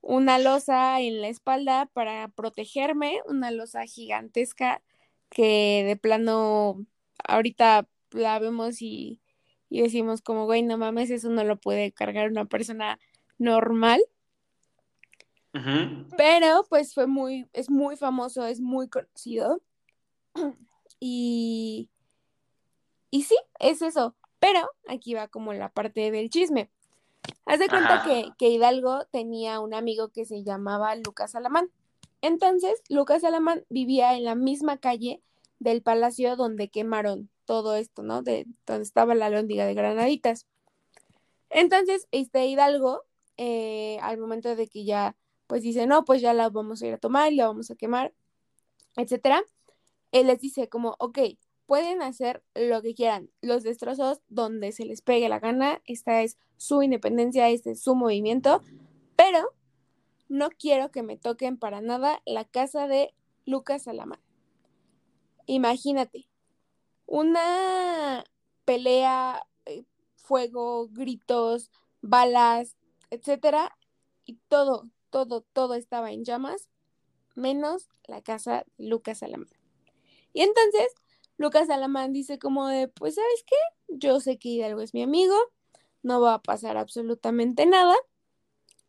una 0.01 0.39
losa 0.39 1.01
en 1.01 1.21
la 1.21 1.29
espalda 1.29 1.87
para 1.93 2.29
protegerme, 2.29 3.21
una 3.27 3.51
losa 3.51 3.85
gigantesca 3.85 4.81
que 5.29 5.83
de 5.85 5.97
plano 5.97 6.85
ahorita 7.27 7.87
la 8.11 8.39
vemos 8.39 8.81
y, 8.81 9.21
y 9.69 9.81
decimos 9.81 10.21
como, 10.21 10.45
güey, 10.45 10.63
no 10.63 10.77
mames, 10.77 11.09
eso 11.11 11.29
no 11.29 11.43
lo 11.43 11.57
puede 11.57 11.91
cargar 11.91 12.29
una 12.29 12.45
persona 12.45 12.99
normal. 13.37 14.01
Pero 16.17 16.65
pues 16.69 16.93
fue 16.93 17.07
muy, 17.07 17.47
es 17.53 17.69
muy 17.69 17.97
famoso, 17.97 18.45
es 18.45 18.59
muy 18.59 18.89
conocido. 18.89 19.61
Y, 21.01 21.89
y 23.09 23.23
sí, 23.23 23.37
es 23.61 23.81
eso. 23.81 24.17
Pero 24.39 24.69
aquí 24.89 25.13
va 25.13 25.29
como 25.29 25.53
la 25.53 25.69
parte 25.69 26.11
del 26.11 26.29
chisme. 26.29 26.69
Haz 27.45 27.59
de 27.59 27.69
cuenta 27.69 28.03
que, 28.03 28.31
que, 28.37 28.49
Hidalgo 28.49 29.05
tenía 29.05 29.61
un 29.61 29.73
amigo 29.73 30.09
que 30.09 30.25
se 30.25 30.43
llamaba 30.43 30.93
Lucas 30.95 31.35
Alamán. 31.35 31.71
Entonces, 32.21 32.81
Lucas 32.89 33.23
Alamán 33.23 33.63
vivía 33.69 34.17
en 34.17 34.25
la 34.25 34.35
misma 34.35 34.77
calle 34.77 35.21
del 35.59 35.81
palacio 35.81 36.35
donde 36.35 36.67
quemaron 36.67 37.29
todo 37.49 37.73
esto, 37.73 38.03
¿no? 38.03 38.21
De 38.21 38.45
donde 38.67 38.83
estaba 38.83 39.15
la 39.15 39.31
lóndiga 39.31 39.65
de 39.65 39.73
Granaditas. 39.73 40.45
Entonces, 41.49 42.07
este 42.11 42.45
Hidalgo, 42.45 43.01
eh, 43.37 43.97
al 44.03 44.19
momento 44.19 44.55
de 44.55 44.67
que 44.67 44.85
ya, 44.85 45.15
pues 45.47 45.63
dice, 45.63 45.87
no, 45.87 46.05
pues 46.05 46.21
ya 46.21 46.31
la 46.35 46.49
vamos 46.49 46.83
a 46.83 46.85
ir 46.85 46.93
a 46.93 46.99
tomar 46.99 47.33
y 47.33 47.37
la 47.37 47.47
vamos 47.47 47.71
a 47.71 47.75
quemar, 47.75 48.13
etcétera, 48.97 49.41
él 50.11 50.27
les 50.27 50.39
dice 50.39 50.69
como, 50.69 50.95
ok, 50.99 51.17
pueden 51.65 52.03
hacer 52.03 52.43
lo 52.53 52.83
que 52.83 52.93
quieran, 52.93 53.31
los 53.41 53.63
destrozos 53.63 54.21
donde 54.27 54.71
se 54.71 54.85
les 54.85 55.01
pegue 55.01 55.27
la 55.27 55.39
gana, 55.39 55.81
esta 55.85 56.21
es 56.21 56.37
su 56.57 56.83
independencia, 56.83 57.49
este 57.49 57.71
es 57.71 57.81
su 57.81 57.95
movimiento, 57.95 58.61
pero 59.15 59.55
no 60.27 60.49
quiero 60.51 60.91
que 60.91 61.01
me 61.01 61.17
toquen 61.17 61.57
para 61.57 61.81
nada 61.81 62.21
la 62.27 62.45
casa 62.45 62.87
de 62.87 63.11
Lucas 63.47 63.87
Alamán. 63.87 64.21
Imagínate, 65.47 66.28
una 67.09 68.23
pelea, 68.65 69.43
eh, 69.65 69.83
fuego, 70.15 70.87
gritos, 70.91 71.71
balas, 72.01 72.77
etcétera, 73.09 73.75
y 74.25 74.35
todo, 74.47 74.87
todo, 75.09 75.41
todo 75.41 75.73
estaba 75.73 76.11
en 76.11 76.23
llamas, 76.23 76.69
menos 77.33 77.89
la 78.07 78.21
casa 78.21 78.63
de 78.77 78.87
Lucas 78.87 79.23
Alamán. 79.23 79.49
Y 80.33 80.41
entonces 80.41 80.93
Lucas 81.37 81.69
Alamán 81.71 82.13
dice 82.13 82.37
como 82.37 82.67
de, 82.67 82.87
pues 82.87 83.15
sabes 83.15 83.43
qué, 83.47 83.55
yo 83.87 84.19
sé 84.19 84.37
que 84.37 84.49
Hidalgo 84.49 84.81
es 84.81 84.93
mi 84.93 85.01
amigo, 85.01 85.35
no 86.03 86.21
va 86.21 86.35
a 86.35 86.41
pasar 86.41 86.77
absolutamente 86.77 87.65
nada. 87.65 87.95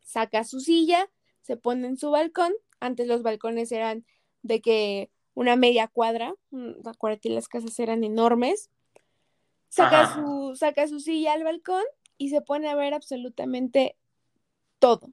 Saca 0.02 0.44
su 0.44 0.60
silla, 0.60 1.10
se 1.40 1.56
pone 1.56 1.86
en 1.86 1.96
su 1.96 2.10
balcón. 2.10 2.52
Antes 2.80 3.06
los 3.06 3.22
balcones 3.22 3.72
eran 3.72 4.04
de 4.42 4.60
que 4.60 5.10
una 5.40 5.56
media 5.56 5.88
cuadra, 5.88 6.34
acuérdate, 6.84 7.30
las 7.30 7.48
casas 7.48 7.78
eran 7.80 8.04
enormes. 8.04 8.68
Saca 9.70 10.12
su, 10.12 10.54
saca 10.54 10.86
su 10.86 11.00
silla 11.00 11.32
al 11.32 11.44
balcón 11.44 11.82
y 12.18 12.28
se 12.28 12.42
pone 12.42 12.68
a 12.68 12.74
ver 12.74 12.92
absolutamente 12.92 13.96
todo. 14.78 15.08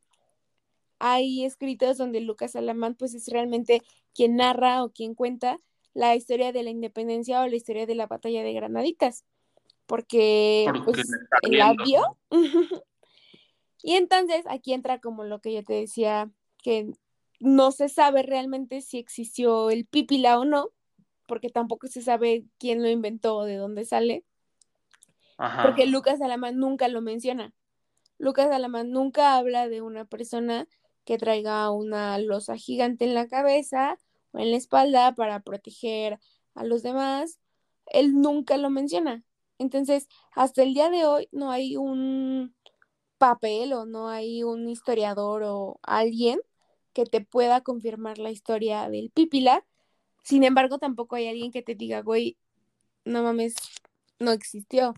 Hay 1.00 1.46
escritos 1.46 1.98
donde 1.98 2.20
Lucas 2.20 2.58
Alamán 2.58 2.96
pues 2.96 3.14
es 3.14 3.30
realmente 3.30 3.82
quien 4.14 4.36
narra 4.36 4.84
o 4.84 4.90
quien 4.90 5.16
cuenta 5.16 5.62
la 5.94 6.14
historia 6.18 6.52
de 6.52 6.64
la 6.64 6.72
independencia 6.72 7.42
o 7.42 7.48
la 7.48 7.56
historia 7.56 7.86
de 7.86 7.96
la 7.96 8.08
batalla 8.08 8.44
de 8.44 8.52
Granaditas, 8.52 9.24
porque, 9.86 10.70
pues, 10.84 11.10
la 11.44 11.74
vio. 11.86 12.18
y 13.82 13.94
entonces 13.94 14.44
aquí 14.50 14.74
entra 14.74 15.00
como 15.00 15.24
lo 15.24 15.40
que 15.40 15.54
yo 15.54 15.64
te 15.64 15.76
decía, 15.76 16.30
que 16.62 16.92
no 17.40 17.72
se 17.72 17.90
sabe 17.90 18.24
realmente 18.24 18.82
si 18.82 18.98
existió 18.98 19.70
el 19.70 19.86
pipila 19.86 20.40
o 20.40 20.46
no, 20.46 20.72
porque 21.28 21.50
tampoco 21.50 21.88
se 21.88 22.02
sabe 22.02 22.46
quién 22.58 22.82
lo 22.82 22.90
inventó 22.90 23.38
o 23.38 23.46
de 23.46 23.56
dónde 23.56 23.86
sale. 23.86 24.24
Porque 25.62 25.86
Lucas 25.86 26.20
Alamán 26.22 26.58
nunca 26.58 26.88
lo 26.88 27.02
menciona. 27.02 27.54
Lucas 28.18 28.50
Alamán 28.50 28.90
nunca 28.90 29.38
habla 29.38 29.68
de 29.68 29.82
una 29.82 30.06
persona 30.06 30.68
que 31.06 31.20
traiga 31.20 31.70
una 31.70 32.18
losa 32.18 32.58
gigante 32.58 33.06
en 33.06 33.14
la 33.14 33.28
cabeza 33.28 33.98
en 34.38 34.52
la 34.52 34.58
espalda 34.58 35.16
para 35.16 35.42
proteger 35.42 36.20
a 36.56 36.64
los 36.64 36.84
demás, 36.84 37.40
él 37.88 38.20
nunca 38.22 38.58
lo 38.58 38.70
menciona. 38.70 39.24
Entonces, 39.58 40.08
hasta 40.34 40.64
el 40.64 40.74
día 40.74 40.90
de 40.90 41.06
hoy 41.06 41.30
no 41.32 41.52
hay 41.52 41.78
un 41.78 42.56
papel 43.18 43.74
o 43.74 43.86
no 43.86 44.10
hay 44.10 44.44
un 44.44 44.70
historiador 44.70 45.44
o 45.44 45.80
alguien 45.82 46.40
que 46.98 47.06
te 47.06 47.22
pueda 47.22 47.62
confirmar 47.62 48.18
la 48.18 48.32
historia 48.32 48.90
del 48.90 49.12
Pípila. 49.12 49.64
Sin 50.24 50.44
embargo, 50.44 50.80
tampoco 50.80 51.16
hay 51.16 51.28
alguien 51.28 51.52
que 51.52 51.62
te 51.62 51.76
diga, 51.76 52.02
güey, 52.02 52.38
no 53.06 53.22
mames, 53.22 53.54
no 54.18 54.32
existió. 54.32 54.96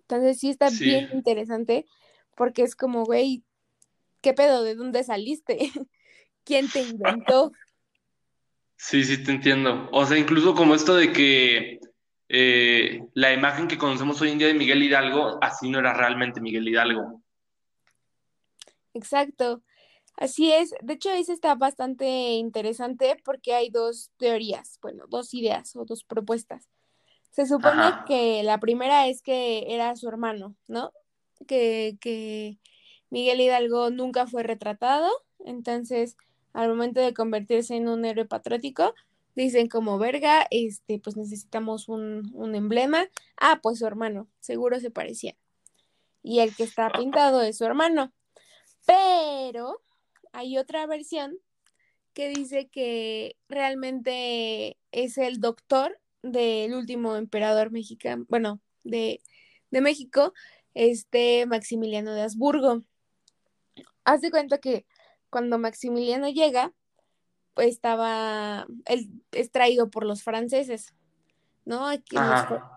Entonces 0.00 0.38
sí 0.38 0.50
está 0.50 0.68
bien 0.68 1.08
interesante 1.14 1.86
porque 2.36 2.60
es 2.60 2.76
como, 2.76 3.06
güey, 3.06 3.42
¿qué 4.20 4.34
pedo? 4.34 4.62
¿De 4.62 4.74
dónde 4.74 5.02
saliste? 5.02 5.56
¿Quién 6.44 6.68
te 6.70 6.82
inventó? 6.82 7.52
Sí, 8.82 9.04
sí, 9.04 9.22
te 9.22 9.30
entiendo. 9.30 9.90
O 9.92 10.06
sea, 10.06 10.16
incluso 10.16 10.54
como 10.54 10.74
esto 10.74 10.96
de 10.96 11.12
que 11.12 11.80
eh, 12.30 13.02
la 13.12 13.30
imagen 13.34 13.68
que 13.68 13.76
conocemos 13.76 14.18
hoy 14.22 14.30
en 14.30 14.38
día 14.38 14.46
de 14.46 14.54
Miguel 14.54 14.82
Hidalgo, 14.82 15.38
así 15.42 15.68
no 15.68 15.80
era 15.80 15.92
realmente 15.92 16.40
Miguel 16.40 16.66
Hidalgo. 16.66 17.22
Exacto. 18.94 19.62
Así 20.20 20.52
es. 20.52 20.74
De 20.82 20.92
hecho, 20.92 21.10
eso 21.10 21.32
está 21.32 21.54
bastante 21.54 22.32
interesante 22.34 23.16
porque 23.24 23.54
hay 23.54 23.70
dos 23.70 24.10
teorías, 24.18 24.78
bueno, 24.82 25.06
dos 25.08 25.32
ideas 25.32 25.74
o 25.76 25.86
dos 25.86 26.04
propuestas. 26.04 26.68
Se 27.30 27.46
supone 27.46 27.94
que 28.06 28.42
la 28.42 28.58
primera 28.58 29.06
es 29.06 29.22
que 29.22 29.74
era 29.74 29.96
su 29.96 30.08
hermano, 30.08 30.54
¿no? 30.68 30.92
Que, 31.46 31.96
que 32.02 32.58
Miguel 33.08 33.40
Hidalgo 33.40 33.88
nunca 33.88 34.26
fue 34.26 34.42
retratado, 34.42 35.08
entonces 35.38 36.18
al 36.52 36.68
momento 36.68 37.00
de 37.00 37.14
convertirse 37.14 37.76
en 37.76 37.88
un 37.88 38.04
héroe 38.04 38.26
patriótico, 38.26 38.94
dicen 39.34 39.68
como 39.68 39.96
verga, 39.96 40.46
este, 40.50 40.98
pues 40.98 41.16
necesitamos 41.16 41.88
un, 41.88 42.30
un 42.34 42.54
emblema. 42.54 43.08
Ah, 43.40 43.60
pues 43.62 43.78
su 43.78 43.86
hermano, 43.86 44.28
seguro 44.40 44.80
se 44.80 44.90
parecía. 44.90 45.34
Y 46.22 46.40
el 46.40 46.54
que 46.54 46.64
está 46.64 46.90
pintado 46.92 47.40
es 47.40 47.56
su 47.56 47.64
hermano. 47.64 48.12
Pero 48.84 49.80
hay 50.32 50.58
otra 50.58 50.86
versión 50.86 51.38
que 52.12 52.28
dice 52.28 52.68
que 52.68 53.36
realmente 53.48 54.78
es 54.92 55.18
el 55.18 55.40
doctor 55.40 56.00
del 56.22 56.74
último 56.74 57.16
emperador 57.16 57.70
mexicano, 57.70 58.26
bueno, 58.28 58.60
de, 58.84 59.22
de 59.70 59.80
México, 59.80 60.32
este 60.74 61.46
Maximiliano 61.46 62.12
de 62.12 62.22
Habsburgo. 62.22 62.82
Haz 64.04 64.20
de 64.20 64.30
cuenta 64.30 64.58
que 64.58 64.86
cuando 65.30 65.58
Maximiliano 65.58 66.28
llega, 66.28 66.72
pues 67.54 67.68
estaba, 67.68 68.66
él 68.86 69.10
es 69.32 69.50
traído 69.50 69.90
por 69.90 70.04
los 70.04 70.22
franceses, 70.22 70.94
¿no? 71.64 71.86
Aquí 71.86 72.16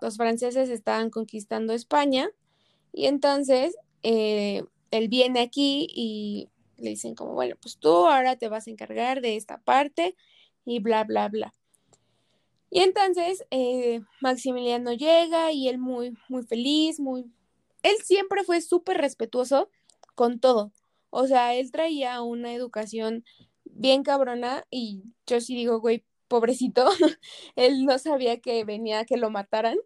los, 0.00 0.16
franceses 0.16 0.68
estaban 0.70 1.10
conquistando 1.10 1.72
España 1.72 2.30
y 2.92 3.06
entonces 3.06 3.76
eh, 4.02 4.64
él 4.90 5.08
viene 5.08 5.40
aquí 5.40 5.88
y 5.90 6.48
le 6.78 6.90
dicen 6.90 7.14
como, 7.14 7.34
bueno, 7.34 7.56
pues 7.60 7.78
tú 7.78 8.06
ahora 8.06 8.36
te 8.36 8.48
vas 8.48 8.66
a 8.66 8.70
encargar 8.70 9.20
de 9.20 9.36
esta 9.36 9.58
parte 9.58 10.16
y 10.64 10.80
bla, 10.80 11.04
bla, 11.04 11.28
bla. 11.28 11.54
Y 12.70 12.80
entonces 12.80 13.44
eh, 13.50 14.00
Maximiliano 14.20 14.92
llega 14.92 15.52
y 15.52 15.68
él 15.68 15.78
muy, 15.78 16.16
muy 16.28 16.42
feliz, 16.42 16.98
muy... 16.98 17.30
Él 17.82 17.96
siempre 18.02 18.42
fue 18.44 18.60
súper 18.60 18.98
respetuoso 18.98 19.70
con 20.14 20.40
todo. 20.40 20.72
O 21.10 21.26
sea, 21.26 21.54
él 21.54 21.70
traía 21.70 22.20
una 22.22 22.52
educación 22.52 23.24
bien 23.64 24.02
cabrona 24.02 24.64
y 24.70 25.04
yo 25.26 25.40
sí 25.40 25.54
digo, 25.54 25.80
güey, 25.80 26.04
pobrecito, 26.28 26.88
él 27.56 27.84
no 27.84 27.98
sabía 27.98 28.40
que 28.40 28.64
venía 28.64 29.00
a 29.00 29.04
que 29.04 29.16
lo 29.16 29.30
mataran. 29.30 29.76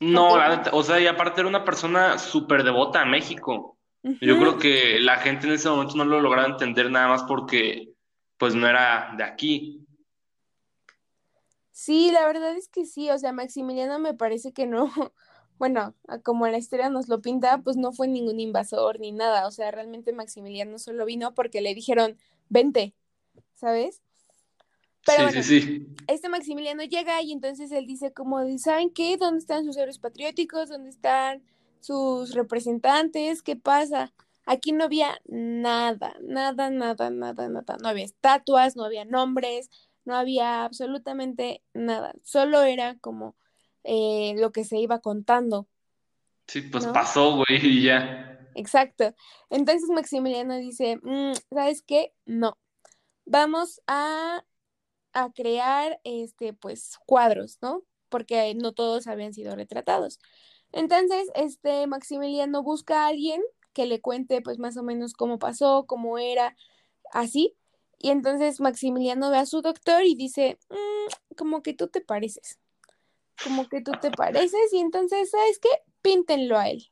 No, 0.00 0.34
o 0.72 0.82
sea, 0.82 1.00
y 1.00 1.06
aparte 1.06 1.40
era 1.40 1.48
una 1.48 1.64
persona 1.64 2.18
súper 2.18 2.64
devota 2.64 3.02
a 3.02 3.06
México. 3.06 3.73
Yo 4.20 4.38
creo 4.38 4.58
que 4.58 5.00
la 5.00 5.16
gente 5.16 5.46
en 5.46 5.54
ese 5.54 5.70
momento 5.70 5.96
no 5.96 6.04
lo 6.04 6.20
lograba 6.20 6.46
entender 6.46 6.90
nada 6.90 7.08
más 7.08 7.22
porque 7.22 7.94
pues 8.36 8.54
no 8.54 8.68
era 8.68 9.14
de 9.16 9.24
aquí. 9.24 9.86
Sí, 11.72 12.10
la 12.12 12.26
verdad 12.26 12.54
es 12.54 12.68
que 12.68 12.84
sí, 12.84 13.08
o 13.10 13.18
sea, 13.18 13.32
Maximiliano 13.32 13.98
me 13.98 14.12
parece 14.12 14.52
que 14.52 14.66
no, 14.66 14.92
bueno, 15.58 15.94
como 16.22 16.46
la 16.46 16.58
historia 16.58 16.90
nos 16.90 17.08
lo 17.08 17.22
pinta, 17.22 17.62
pues 17.62 17.78
no 17.78 17.92
fue 17.94 18.06
ningún 18.06 18.40
invasor 18.40 19.00
ni 19.00 19.10
nada, 19.10 19.46
o 19.46 19.50
sea, 19.50 19.70
realmente 19.70 20.12
Maximiliano 20.12 20.78
solo 20.78 21.06
vino 21.06 21.34
porque 21.34 21.62
le 21.62 21.74
dijeron, 21.74 22.18
vente, 22.50 22.94
¿sabes? 23.54 24.02
Pero 25.06 25.30
sí, 25.30 25.42
sí, 25.42 25.60
sí. 25.60 25.86
este 26.08 26.28
Maximiliano 26.28 26.82
llega 26.82 27.22
y 27.22 27.32
entonces 27.32 27.72
él 27.72 27.86
dice 27.86 28.12
como, 28.12 28.38
¿saben 28.58 28.90
qué? 28.90 29.16
¿Dónde 29.16 29.38
están 29.38 29.64
sus 29.64 29.76
héroes 29.78 29.98
patrióticos? 29.98 30.68
¿Dónde 30.68 30.90
están 30.90 31.42
sus 31.84 32.34
representantes? 32.34 33.42
¿Qué 33.42 33.56
pasa? 33.56 34.12
Aquí 34.46 34.72
no 34.72 34.84
había 34.84 35.20
nada, 35.26 36.14
nada, 36.22 36.70
nada, 36.70 37.10
nada, 37.10 37.48
nada. 37.48 37.76
No 37.82 37.88
había 37.88 38.04
estatuas, 38.04 38.76
no 38.76 38.84
había 38.84 39.04
nombres, 39.04 39.70
no 40.04 40.14
había 40.16 40.64
absolutamente 40.64 41.62
nada, 41.72 42.14
solo 42.22 42.62
era 42.62 42.96
como 43.00 43.36
eh, 43.84 44.34
lo 44.38 44.52
que 44.52 44.64
se 44.64 44.78
iba 44.78 45.00
contando. 45.00 45.66
Sí, 46.46 46.62
pues 46.62 46.86
pasó, 46.86 47.36
güey, 47.36 47.44
y 47.62 47.82
ya. 47.84 48.48
Exacto. 48.54 49.14
Entonces 49.50 49.88
Maximiliano 49.90 50.56
dice, 50.56 50.98
mm, 51.02 51.32
¿sabes 51.50 51.82
qué? 51.82 52.12
No. 52.24 52.58
Vamos 53.26 53.80
a, 53.86 54.44
a 55.12 55.32
crear, 55.32 56.00
este, 56.04 56.52
pues, 56.52 56.98
cuadros, 57.06 57.58
¿no? 57.62 57.82
Porque 58.08 58.54
no 58.54 58.72
todos 58.72 59.06
habían 59.06 59.32
sido 59.34 59.56
retratados. 59.56 60.18
Entonces, 60.74 61.30
este, 61.36 61.86
Maximiliano 61.86 62.64
busca 62.64 63.04
a 63.04 63.08
alguien 63.08 63.40
que 63.72 63.86
le 63.86 64.00
cuente, 64.00 64.42
pues, 64.42 64.58
más 64.58 64.76
o 64.76 64.82
menos 64.82 65.14
cómo 65.14 65.38
pasó, 65.38 65.84
cómo 65.86 66.18
era, 66.18 66.56
así. 67.12 67.54
Y 67.98 68.10
entonces 68.10 68.60
Maximiliano 68.60 69.30
ve 69.30 69.38
a 69.38 69.46
su 69.46 69.62
doctor 69.62 70.04
y 70.04 70.16
dice, 70.16 70.58
mm, 70.68 71.36
como 71.36 71.62
que 71.62 71.74
tú 71.74 71.86
te 71.88 72.00
pareces, 72.00 72.58
como 73.42 73.68
que 73.68 73.80
tú 73.82 73.92
te 74.00 74.10
pareces 74.10 74.72
y 74.72 74.78
entonces, 74.78 75.30
¿sabes 75.30 75.60
qué? 75.60 75.70
Píntenlo 76.02 76.58
a 76.58 76.68
él. 76.68 76.90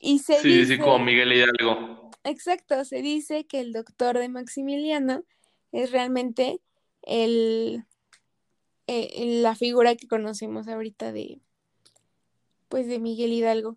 Y 0.00 0.20
se 0.20 0.40
sí, 0.40 0.60
dice, 0.60 0.76
sí, 0.76 0.80
como 0.80 1.00
Miguel 1.00 1.32
Hidalgo. 1.32 2.10
Exacto, 2.22 2.84
se 2.84 3.02
dice 3.02 3.44
que 3.46 3.60
el 3.60 3.72
doctor 3.72 4.18
de 4.18 4.28
Maximiliano 4.28 5.24
es 5.72 5.90
realmente 5.90 6.60
el, 7.02 7.84
eh, 8.86 9.40
la 9.42 9.56
figura 9.56 9.96
que 9.96 10.06
conocemos 10.06 10.68
ahorita 10.68 11.12
de, 11.12 11.40
pues, 12.68 12.86
de 12.86 12.98
Miguel 12.98 13.32
Hidalgo. 13.32 13.76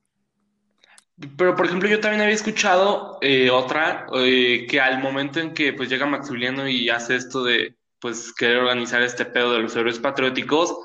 Pero, 1.37 1.55
por 1.55 1.65
ejemplo, 1.65 1.89
yo 1.89 1.99
también 1.99 2.21
había 2.21 2.35
escuchado 2.35 3.17
eh, 3.21 3.49
otra, 3.49 4.07
eh, 4.15 4.65
que 4.69 4.79
al 4.79 5.01
momento 5.01 5.39
en 5.39 5.53
que 5.53 5.73
pues 5.73 5.89
llega 5.89 6.05
Maximiliano 6.05 6.67
y 6.67 6.89
hace 6.89 7.15
esto 7.17 7.43
de 7.43 7.75
pues 7.99 8.33
querer 8.33 8.59
organizar 8.59 9.01
este 9.01 9.25
pedo 9.25 9.51
de 9.53 9.59
los 9.59 9.75
héroes 9.75 9.99
patrióticos, 9.99 10.77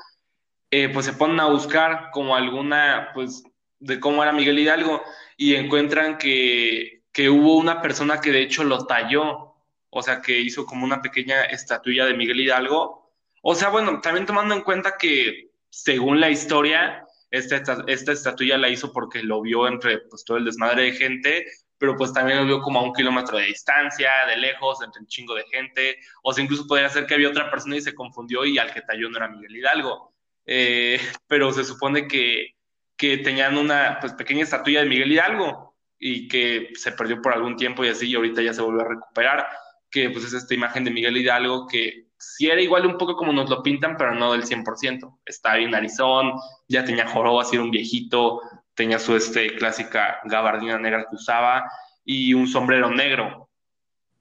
eh, 0.71 0.89
pues 0.89 1.05
se 1.05 1.13
ponen 1.13 1.39
a 1.39 1.45
buscar 1.45 2.09
como 2.11 2.35
alguna, 2.35 3.11
pues, 3.13 3.43
de 3.79 3.99
cómo 4.01 4.23
era 4.23 4.33
Miguel 4.33 4.59
Hidalgo 4.59 5.01
y 5.37 5.55
encuentran 5.55 6.17
que, 6.17 7.03
que 7.13 7.29
hubo 7.29 7.55
una 7.55 7.81
persona 7.81 8.19
que 8.19 8.31
de 8.31 8.41
hecho 8.41 8.65
lo 8.65 8.85
talló, 8.85 9.55
o 9.89 10.01
sea, 10.01 10.21
que 10.21 10.37
hizo 10.39 10.65
como 10.65 10.83
una 10.83 11.01
pequeña 11.01 11.43
estatuilla 11.45 12.05
de 12.05 12.15
Miguel 12.15 12.41
Hidalgo. 12.41 13.13
O 13.41 13.55
sea, 13.55 13.69
bueno, 13.69 14.01
también 14.01 14.25
tomando 14.25 14.53
en 14.53 14.63
cuenta 14.63 14.97
que 14.97 15.51
según 15.69 16.19
la 16.19 16.29
historia, 16.29 17.04
esta, 17.31 17.83
esta, 17.87 18.11
estatuilla 18.11 18.57
la 18.57 18.69
hizo 18.69 18.91
porque 18.91 19.23
lo 19.23 19.41
vio 19.41 19.67
entre 19.67 19.99
pues, 19.99 20.23
todo 20.23 20.37
el 20.37 20.45
desmadre 20.45 20.83
de 20.83 20.91
gente, 20.93 21.45
pero 21.77 21.95
pues 21.95 22.13
también 22.13 22.39
lo 22.39 22.45
vio 22.45 22.61
como 22.61 22.79
a 22.79 22.83
un 22.83 22.93
kilómetro 22.93 23.37
de 23.37 23.45
distancia, 23.45 24.11
de 24.27 24.37
lejos, 24.37 24.81
entre 24.83 25.01
un 25.01 25.07
chingo 25.07 25.35
de 25.35 25.45
gente, 25.45 25.97
o 26.23 26.33
sea, 26.33 26.43
incluso 26.43 26.67
podría 26.67 26.89
ser 26.89 27.05
que 27.05 27.15
había 27.15 27.29
otra 27.29 27.49
persona 27.49 27.75
y 27.75 27.81
se 27.81 27.93
confundió 27.93 28.45
y 28.45 28.57
al 28.57 28.73
que 28.73 28.81
talló 28.81 29.09
no 29.09 29.17
era 29.17 29.27
Miguel 29.27 29.55
Hidalgo. 29.55 30.13
Eh, 30.45 30.99
pero 31.27 31.51
se 31.51 31.63
supone 31.65 32.07
que, 32.07 32.55
que 32.95 33.17
tenían 33.17 33.57
una 33.57 33.97
pues, 33.99 34.13
pequeña 34.13 34.43
estatuilla 34.43 34.81
de 34.81 34.89
Miguel 34.89 35.11
Hidalgo 35.11 35.75
y 35.97 36.27
que 36.27 36.69
se 36.75 36.91
perdió 36.91 37.21
por 37.21 37.33
algún 37.33 37.55
tiempo 37.55 37.83
y 37.83 37.89
así, 37.89 38.09
y 38.09 38.15
ahorita 38.15 38.41
ya 38.41 38.53
se 38.53 38.61
volvió 38.61 38.81
a 38.81 38.89
recuperar, 38.89 39.47
que 39.89 40.09
pues 40.09 40.25
es 40.25 40.33
esta 40.33 40.53
imagen 40.53 40.83
de 40.83 40.91
Miguel 40.91 41.17
Hidalgo 41.17 41.67
que 41.67 42.04
si 42.17 42.47
era 42.47 42.61
igual 42.61 42.85
un 42.85 42.97
poco 42.97 43.15
como 43.15 43.33
nos 43.33 43.49
lo 43.49 43.61
pintan, 43.61 43.97
pero 43.97 44.13
no 44.13 44.31
del 44.31 44.45
100%. 44.45 45.19
Estaba 45.25 45.55
bien 45.55 45.71
narizón, 45.71 46.33
ya 46.67 46.83
tenía 46.83 47.07
jorobas, 47.07 47.51
era 47.53 47.63
un 47.63 47.71
viejito, 47.71 48.41
tenía 48.73 48.99
su 48.99 49.15
este, 49.15 49.55
clásica 49.55 50.19
gabardina 50.25 50.77
negra 50.77 51.05
que 51.09 51.15
usaba 51.15 51.69
y 52.03 52.33
un 52.33 52.47
sombrero 52.47 52.89
negro. 52.89 53.49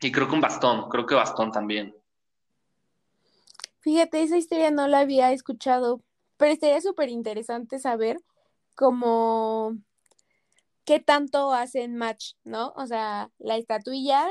Y 0.01 0.13
creo 0.13 0.29
que 0.29 0.35
un 0.35 0.41
bastón, 0.41 0.89
creo 0.89 1.07
que 1.07 1.15
bastón 1.15 1.51
también. 1.51 1.95
Fíjate, 3.81 4.23
esa 4.23 4.37
historia 4.37 4.71
no 4.71 4.89
la 4.89 5.01
había 5.01 5.33
escuchado, 5.33 6.03
pero 6.37 6.53
estaría 6.53 6.81
súper 6.81 7.09
interesante 7.09 7.79
saber 7.79 8.19
cómo 8.75 9.77
qué 10.85 11.01
tanto 11.01 11.53
hacen 11.53 11.97
match, 11.97 12.33
¿no? 12.45 12.73
O 12.77 12.87
sea, 12.87 13.31
la 13.39 13.57
estatuilla 13.57 14.29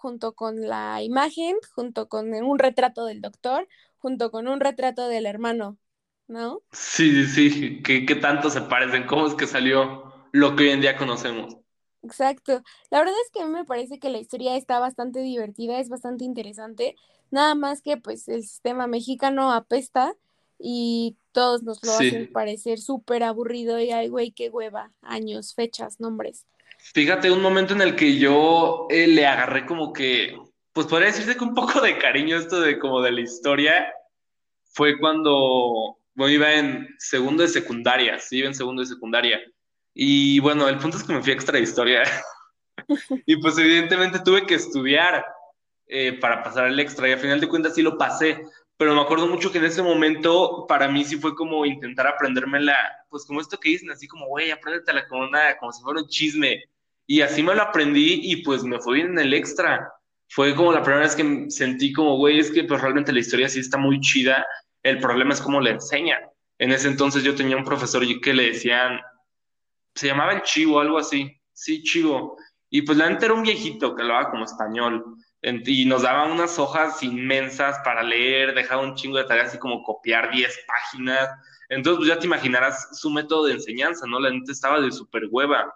junto 0.00 0.34
con 0.34 0.60
la 0.68 1.02
imagen, 1.02 1.56
junto 1.74 2.08
con 2.08 2.32
un 2.34 2.58
retrato 2.58 3.04
del 3.06 3.20
doctor, 3.20 3.68
junto 3.98 4.30
con 4.30 4.48
un 4.48 4.60
retrato 4.60 5.08
del 5.08 5.26
hermano, 5.26 5.78
¿no? 6.28 6.62
Sí, 6.72 7.26
sí, 7.26 7.50
sí, 7.50 7.82
¿Qué, 7.82 8.04
qué 8.06 8.16
tanto 8.16 8.50
se 8.50 8.62
parecen? 8.62 9.06
¿Cómo 9.06 9.26
es 9.26 9.34
que 9.34 9.46
salió 9.46 10.28
lo 10.32 10.56
que 10.56 10.64
hoy 10.64 10.70
en 10.70 10.80
día 10.80 10.96
conocemos? 10.96 11.56
Exacto. 12.02 12.62
La 12.90 12.98
verdad 13.00 13.14
es 13.24 13.30
que 13.30 13.40
a 13.42 13.46
mí 13.46 13.52
me 13.52 13.64
parece 13.64 13.98
que 13.98 14.08
la 14.10 14.18
historia 14.18 14.56
está 14.56 14.78
bastante 14.78 15.20
divertida, 15.20 15.78
es 15.78 15.88
bastante 15.90 16.24
interesante. 16.24 16.96
Nada 17.30 17.54
más 17.54 17.82
que 17.82 17.96
pues 17.98 18.28
el 18.28 18.42
sistema 18.42 18.86
mexicano 18.86 19.52
apesta 19.52 20.14
y 20.58 21.16
todos 21.32 21.62
nos 21.62 21.82
lo 21.84 21.94
hacen 21.94 22.26
parecer 22.26 22.80
súper 22.80 23.22
aburrido 23.22 23.78
y 23.80 23.90
ay, 23.90 24.08
güey, 24.08 24.32
qué 24.32 24.48
hueva, 24.50 24.92
años, 25.02 25.54
fechas, 25.54 26.00
nombres. 26.00 26.46
Fíjate, 26.94 27.30
un 27.30 27.42
momento 27.42 27.74
en 27.74 27.82
el 27.82 27.94
que 27.94 28.18
yo 28.18 28.86
eh, 28.90 29.06
le 29.06 29.26
agarré 29.26 29.66
como 29.66 29.92
que, 29.92 30.36
pues 30.72 30.86
podría 30.86 31.08
decirse 31.08 31.36
que 31.36 31.44
un 31.44 31.54
poco 31.54 31.80
de 31.80 31.98
cariño 31.98 32.36
esto 32.36 32.60
de 32.60 32.78
como 32.78 33.00
de 33.00 33.12
la 33.12 33.20
historia, 33.20 33.92
fue 34.72 34.98
cuando 34.98 35.98
bueno, 36.14 36.34
iba 36.34 36.52
en 36.52 36.88
segundo 36.98 37.42
de 37.42 37.48
secundaria, 37.48 38.18
sí, 38.18 38.38
iba 38.38 38.48
en 38.48 38.54
segundo 38.54 38.82
de 38.82 38.88
secundaria. 38.88 39.40
Y 39.94 40.38
bueno, 40.40 40.68
el 40.68 40.78
punto 40.78 40.96
es 40.96 41.04
que 41.04 41.12
me 41.12 41.22
fui 41.22 41.32
a 41.32 41.34
extra 41.34 41.58
historia. 41.58 42.02
y 43.26 43.36
pues 43.36 43.58
evidentemente 43.58 44.20
tuve 44.20 44.46
que 44.46 44.54
estudiar 44.54 45.24
eh, 45.86 46.18
para 46.20 46.42
pasar 46.42 46.66
el 46.66 46.78
extra 46.78 47.08
y 47.08 47.12
al 47.12 47.18
final 47.18 47.40
de 47.40 47.48
cuentas 47.48 47.74
sí 47.74 47.82
lo 47.82 47.96
pasé. 47.96 48.42
Pero 48.80 48.94
me 48.94 49.02
acuerdo 49.02 49.26
mucho 49.26 49.52
que 49.52 49.58
en 49.58 49.66
ese 49.66 49.82
momento 49.82 50.64
para 50.66 50.88
mí 50.88 51.04
sí 51.04 51.18
fue 51.18 51.34
como 51.34 51.66
intentar 51.66 52.06
aprendérmela, 52.06 52.74
pues 53.10 53.26
como 53.26 53.38
esto 53.38 53.60
que 53.60 53.68
dicen, 53.68 53.90
así 53.90 54.08
como, 54.08 54.26
güey, 54.28 54.50
apréndetela 54.50 55.06
como, 55.06 55.24
una, 55.24 55.54
como 55.58 55.70
si 55.70 55.82
fuera 55.82 56.00
un 56.00 56.08
chisme. 56.08 56.64
Y 57.06 57.20
así 57.20 57.42
me 57.42 57.54
lo 57.54 57.60
aprendí 57.60 58.20
y 58.22 58.36
pues 58.36 58.64
me 58.64 58.80
fue 58.80 58.94
bien 58.94 59.08
en 59.08 59.18
el 59.18 59.34
extra. 59.34 59.92
fue 60.30 60.54
como 60.54 60.72
la 60.72 60.82
primera 60.82 61.02
vez 61.02 61.14
que 61.14 61.50
sentí 61.50 61.92
como, 61.92 62.16
güey, 62.16 62.38
es 62.38 62.50
que 62.50 62.64
pues 62.64 62.80
realmente 62.80 63.12
la 63.12 63.20
historia 63.20 63.50
sí 63.50 63.60
está 63.60 63.76
muy 63.76 64.00
chida, 64.00 64.46
el 64.82 64.98
problema 64.98 65.34
es 65.34 65.42
cómo 65.42 65.60
le 65.60 65.72
enseña. 65.72 66.18
En 66.56 66.72
ese 66.72 66.88
entonces 66.88 67.22
yo 67.22 67.34
tenía 67.34 67.58
un 67.58 67.64
profesor 67.64 68.02
que 68.22 68.32
le 68.32 68.44
decían, 68.46 68.98
se 69.94 70.06
llamaba 70.06 70.32
el 70.32 70.40
Chivo, 70.40 70.80
algo 70.80 70.96
así, 70.96 71.30
sí, 71.52 71.82
Chivo, 71.82 72.38
y 72.70 72.80
pues 72.80 72.96
la 72.96 73.10
neta 73.10 73.26
era 73.26 73.34
un 73.34 73.42
viejito 73.42 73.94
que 73.94 74.00
hablaba 74.00 74.30
como 74.30 74.46
español, 74.46 75.04
y 75.42 75.84
nos 75.86 76.02
daba 76.02 76.24
unas 76.24 76.58
hojas 76.58 77.02
inmensas 77.02 77.78
para 77.84 78.02
leer, 78.02 78.54
dejaba 78.54 78.82
un 78.82 78.94
chingo 78.94 79.16
de 79.16 79.24
tareas 79.24 79.48
así 79.48 79.58
como 79.58 79.82
copiar 79.82 80.30
10 80.30 80.64
páginas, 80.66 81.30
entonces 81.68 81.98
pues 81.98 82.08
ya 82.08 82.18
te 82.18 82.26
imaginarás 82.26 82.98
su 82.98 83.10
método 83.10 83.46
de 83.46 83.54
enseñanza, 83.54 84.06
¿no? 84.06 84.20
La 84.20 84.30
neta 84.30 84.52
estaba 84.52 84.80
de 84.80 84.90
súper 84.90 85.28
hueva, 85.30 85.74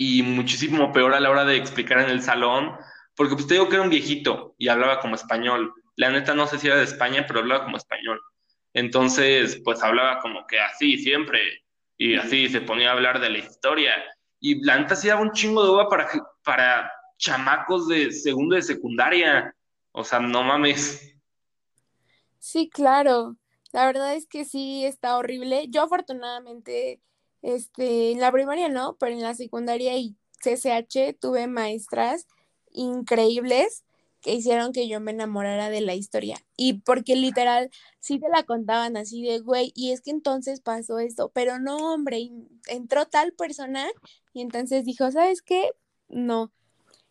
y 0.00 0.22
muchísimo 0.22 0.94
peor 0.94 1.12
a 1.12 1.20
la 1.20 1.28
hora 1.28 1.44
de 1.44 1.56
explicar 1.56 2.00
en 2.00 2.08
el 2.08 2.22
salón, 2.22 2.74
porque 3.14 3.34
pues 3.34 3.46
te 3.46 3.52
digo 3.52 3.68
que 3.68 3.74
era 3.74 3.84
un 3.84 3.90
viejito 3.90 4.54
y 4.56 4.68
hablaba 4.68 4.98
como 4.98 5.14
español. 5.14 5.74
La 5.94 6.08
neta 6.08 6.34
no 6.34 6.46
sé 6.46 6.58
si 6.58 6.68
era 6.68 6.78
de 6.78 6.84
España, 6.84 7.26
pero 7.26 7.40
hablaba 7.40 7.64
como 7.64 7.76
español. 7.76 8.18
Entonces, 8.72 9.60
pues 9.62 9.82
hablaba 9.82 10.20
como 10.20 10.46
que 10.46 10.58
así 10.58 10.96
siempre, 10.96 11.64
y 11.98 12.14
así 12.16 12.48
se 12.48 12.62
ponía 12.62 12.88
a 12.88 12.92
hablar 12.92 13.20
de 13.20 13.28
la 13.28 13.38
historia. 13.38 13.92
Y 14.40 14.64
la 14.64 14.78
neta 14.78 14.96
sí 14.96 15.08
daba 15.08 15.20
un 15.20 15.32
chingo 15.32 15.62
de 15.62 15.70
uva 15.70 15.90
para, 15.90 16.08
para 16.42 16.90
chamacos 17.20 17.86
de 17.86 18.10
segundo 18.10 18.56
de 18.56 18.62
secundaria. 18.62 19.54
O 19.92 20.02
sea, 20.02 20.18
no 20.18 20.42
mames. 20.42 21.14
Sí, 22.38 22.68
claro. 22.68 23.36
La 23.72 23.86
verdad 23.86 24.14
es 24.14 24.26
que 24.26 24.44
sí 24.44 24.84
está 24.84 25.16
horrible. 25.16 25.66
Yo 25.68 25.82
afortunadamente, 25.82 27.00
este, 27.42 28.12
en 28.12 28.20
la 28.20 28.32
primaria 28.32 28.68
no, 28.68 28.96
pero 28.98 29.12
en 29.12 29.22
la 29.22 29.34
secundaria 29.34 29.96
y 29.96 30.16
CCH 30.42 31.18
tuve 31.20 31.46
maestras 31.46 32.26
increíbles 32.72 33.84
que 34.22 34.34
hicieron 34.34 34.72
que 34.72 34.88
yo 34.88 35.00
me 35.00 35.12
enamorara 35.12 35.70
de 35.70 35.80
la 35.82 35.94
historia. 35.94 36.38
Y 36.56 36.80
porque 36.80 37.16
literal, 37.16 37.70
sí 38.00 38.18
te 38.18 38.28
la 38.28 38.42
contaban 38.42 38.96
así 38.96 39.22
de, 39.22 39.40
güey, 39.40 39.72
y 39.74 39.92
es 39.92 40.00
que 40.00 40.10
entonces 40.10 40.60
pasó 40.60 40.98
esto, 40.98 41.30
pero 41.34 41.58
no, 41.58 41.94
hombre, 41.94 42.30
entró 42.68 43.06
tal 43.06 43.32
persona 43.32 43.88
y 44.32 44.42
entonces 44.42 44.84
dijo, 44.84 45.10
¿sabes 45.10 45.42
qué? 45.42 45.70
No. 46.08 46.52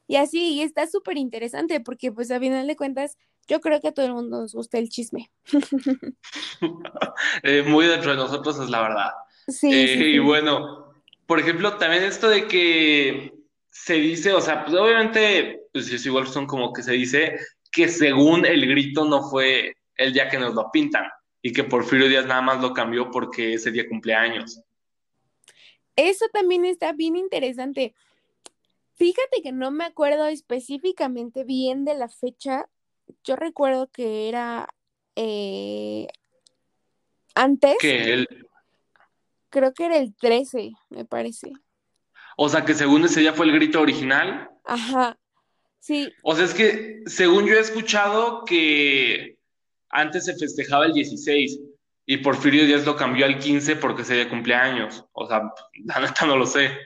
Y 0.09 0.15
así, 0.15 0.55
y 0.55 0.61
está 0.63 0.87
súper 0.87 1.17
interesante 1.17 1.81
porque 1.81 2.11
pues 2.11 2.31
a 2.31 2.39
final 2.39 2.65
de 2.65 2.75
cuentas, 2.75 3.15
yo 3.47 3.61
creo 3.61 3.79
que 3.79 3.89
a 3.89 3.91
todo 3.91 4.07
el 4.07 4.15
mundo 4.15 4.41
nos 4.41 4.55
gusta 4.55 4.79
el 4.79 4.89
chisme. 4.89 5.29
Eh, 7.43 7.61
muy 7.61 7.85
dentro 7.85 8.11
de 8.11 8.17
nosotros 8.17 8.59
es 8.59 8.71
la 8.71 8.81
verdad. 8.81 9.11
Sí, 9.47 9.69
eh, 9.71 9.97
sí, 9.99 10.03
Y 10.05 10.19
bueno, 10.19 10.95
por 11.27 11.39
ejemplo, 11.39 11.77
también 11.77 12.03
esto 12.03 12.27
de 12.27 12.47
que 12.47 13.33
se 13.69 13.93
dice, 13.93 14.33
o 14.33 14.41
sea, 14.41 14.65
pues 14.65 14.75
obviamente, 14.75 15.67
pues 15.71 15.91
es 15.93 16.03
igual 16.07 16.25
son 16.25 16.47
como 16.47 16.73
que 16.73 16.81
se 16.81 16.93
dice 16.93 17.37
que 17.71 17.87
según 17.87 18.47
el 18.47 18.67
grito 18.67 19.05
no 19.05 19.29
fue 19.29 19.75
el 19.95 20.11
día 20.11 20.27
que 20.27 20.39
nos 20.39 20.55
lo 20.55 20.71
pintan 20.71 21.05
y 21.43 21.53
que 21.53 21.65
Porfirio 21.65 22.09
Díaz 22.09 22.25
nada 22.25 22.41
más 22.41 22.61
lo 22.61 22.73
cambió 22.73 23.11
porque 23.11 23.53
ese 23.53 23.69
día 23.69 23.87
cumpleaños. 23.87 24.59
Eso 25.95 26.25
también 26.33 26.65
está 26.65 26.93
bien 26.93 27.15
interesante. 27.15 27.93
Fíjate 28.99 29.41
que 29.41 29.53
no 29.53 29.71
me 29.71 29.85
acuerdo 29.85 30.27
específicamente 30.27 31.45
bien 31.45 31.85
de 31.85 31.95
la 31.95 32.09
fecha. 32.09 32.67
Yo 33.23 33.37
recuerdo 33.37 33.87
que 33.87 34.27
era 34.27 34.67
eh, 35.15 36.07
antes. 37.33 37.77
Que 37.79 38.25
Creo 39.49 39.73
que 39.73 39.85
era 39.85 39.97
el 39.97 40.13
13, 40.15 40.73
me 40.89 41.05
parece. 41.05 41.53
O 42.35 42.49
sea, 42.49 42.65
que 42.65 42.73
según 42.73 43.05
ese 43.05 43.21
día 43.21 43.31
fue 43.31 43.45
el 43.45 43.53
grito 43.53 43.79
original. 43.79 44.49
Ajá, 44.65 45.17
sí. 45.79 46.11
O 46.21 46.35
sea, 46.35 46.43
es 46.43 46.53
que 46.53 46.99
según 47.05 47.45
yo 47.45 47.55
he 47.55 47.59
escuchado 47.59 48.43
que 48.43 49.39
antes 49.87 50.25
se 50.25 50.35
festejaba 50.35 50.85
el 50.85 50.93
16 50.93 51.57
y 52.05 52.17
Porfirio 52.17 52.65
Díaz 52.65 52.85
lo 52.85 52.97
cambió 52.97 53.25
al 53.25 53.39
15 53.39 53.77
porque 53.77 54.03
se 54.03 54.15
día 54.15 54.29
cumpleaños. 54.29 55.05
O 55.13 55.25
sea, 55.25 55.53
la 55.85 55.99
neta 56.01 56.25
no 56.25 56.35
lo 56.35 56.45
sé. 56.45 56.77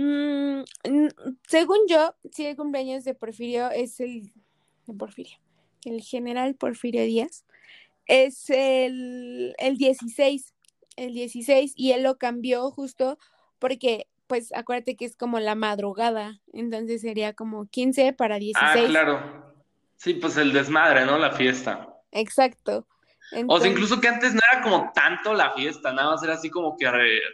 Mm, 0.00 0.62
según 1.48 1.78
yo, 1.88 2.14
sí, 2.30 2.46
el 2.46 2.56
cumpleaños 2.56 3.04
de 3.04 3.14
Porfirio 3.14 3.70
es 3.70 3.98
el 3.98 4.30
de 4.86 4.94
Porfirio, 4.94 5.38
el 5.84 6.02
general 6.02 6.54
Porfirio 6.54 7.02
Díaz, 7.02 7.44
es 8.06 8.48
el, 8.50 9.54
el 9.58 9.76
16 9.76 10.54
el 10.98 11.14
16 11.14 11.72
y 11.76 11.92
él 11.92 12.02
lo 12.02 12.18
cambió 12.18 12.70
justo 12.70 13.18
porque, 13.58 14.06
pues 14.26 14.52
acuérdate 14.54 14.96
que 14.96 15.04
es 15.04 15.16
como 15.16 15.40
la 15.40 15.54
madrugada, 15.54 16.40
entonces 16.52 17.00
sería 17.00 17.32
como 17.32 17.66
15 17.66 18.12
para 18.12 18.38
16. 18.38 18.84
Ah, 18.84 18.88
claro. 18.88 19.54
Sí, 19.96 20.14
pues 20.14 20.36
el 20.36 20.52
desmadre, 20.52 21.06
¿no? 21.06 21.18
La 21.18 21.32
fiesta. 21.32 21.88
Exacto. 22.12 22.86
O 23.46 23.60
sea, 23.60 23.70
incluso 23.70 24.00
que 24.00 24.08
antes 24.08 24.34
no 24.34 24.40
era 24.52 24.62
como 24.62 24.90
tanto 24.94 25.34
la 25.34 25.52
fiesta, 25.52 25.92
nada 25.92 26.12
más 26.12 26.22
era 26.22 26.34
así 26.34 26.50
como 26.50 26.76
que 26.76 26.88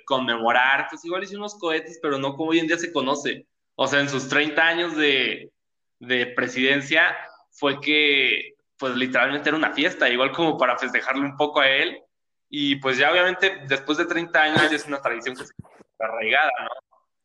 conmemorar, 0.05 0.89
pues 0.91 1.05
igual 1.05 1.23
hice 1.23 1.37
unos 1.37 1.55
cohetes, 1.57 1.99
pero 2.03 2.19
no 2.19 2.35
como 2.35 2.51
hoy 2.51 2.59
en 2.59 2.67
día 2.67 2.79
se 2.79 2.93
conoce. 2.93 3.47
O 3.77 3.87
sea, 3.87 4.01
en 4.01 4.09
sus 4.09 4.29
30 4.29 4.67
años 4.67 4.97
de, 4.97 5.53
de 6.01 6.27
presidencia 6.27 7.17
fue 7.51 7.81
que, 7.81 8.55
pues 8.77 8.97
literalmente 8.97 9.49
era 9.49 9.59
una 9.59 9.73
fiesta, 9.73 10.09
igual 10.09 10.33
como 10.33 10.59
para 10.59 10.79
festejarle 10.79 11.23
un 11.23 11.37
poco 11.37 11.61
a 11.61 11.69
él, 11.69 12.03
y 12.49 12.77
pues 12.77 12.99
ya 12.99 13.11
obviamente 13.11 13.63
después 13.67 13.99
de 13.99 14.07
30 14.07 14.43
años 14.43 14.71
ya 14.71 14.77
es 14.77 14.87
una 14.87 15.01
tradición 15.01 15.37
que 15.37 15.45
se 15.45 15.53
arraigada, 15.99 16.51
¿no? 16.63 16.71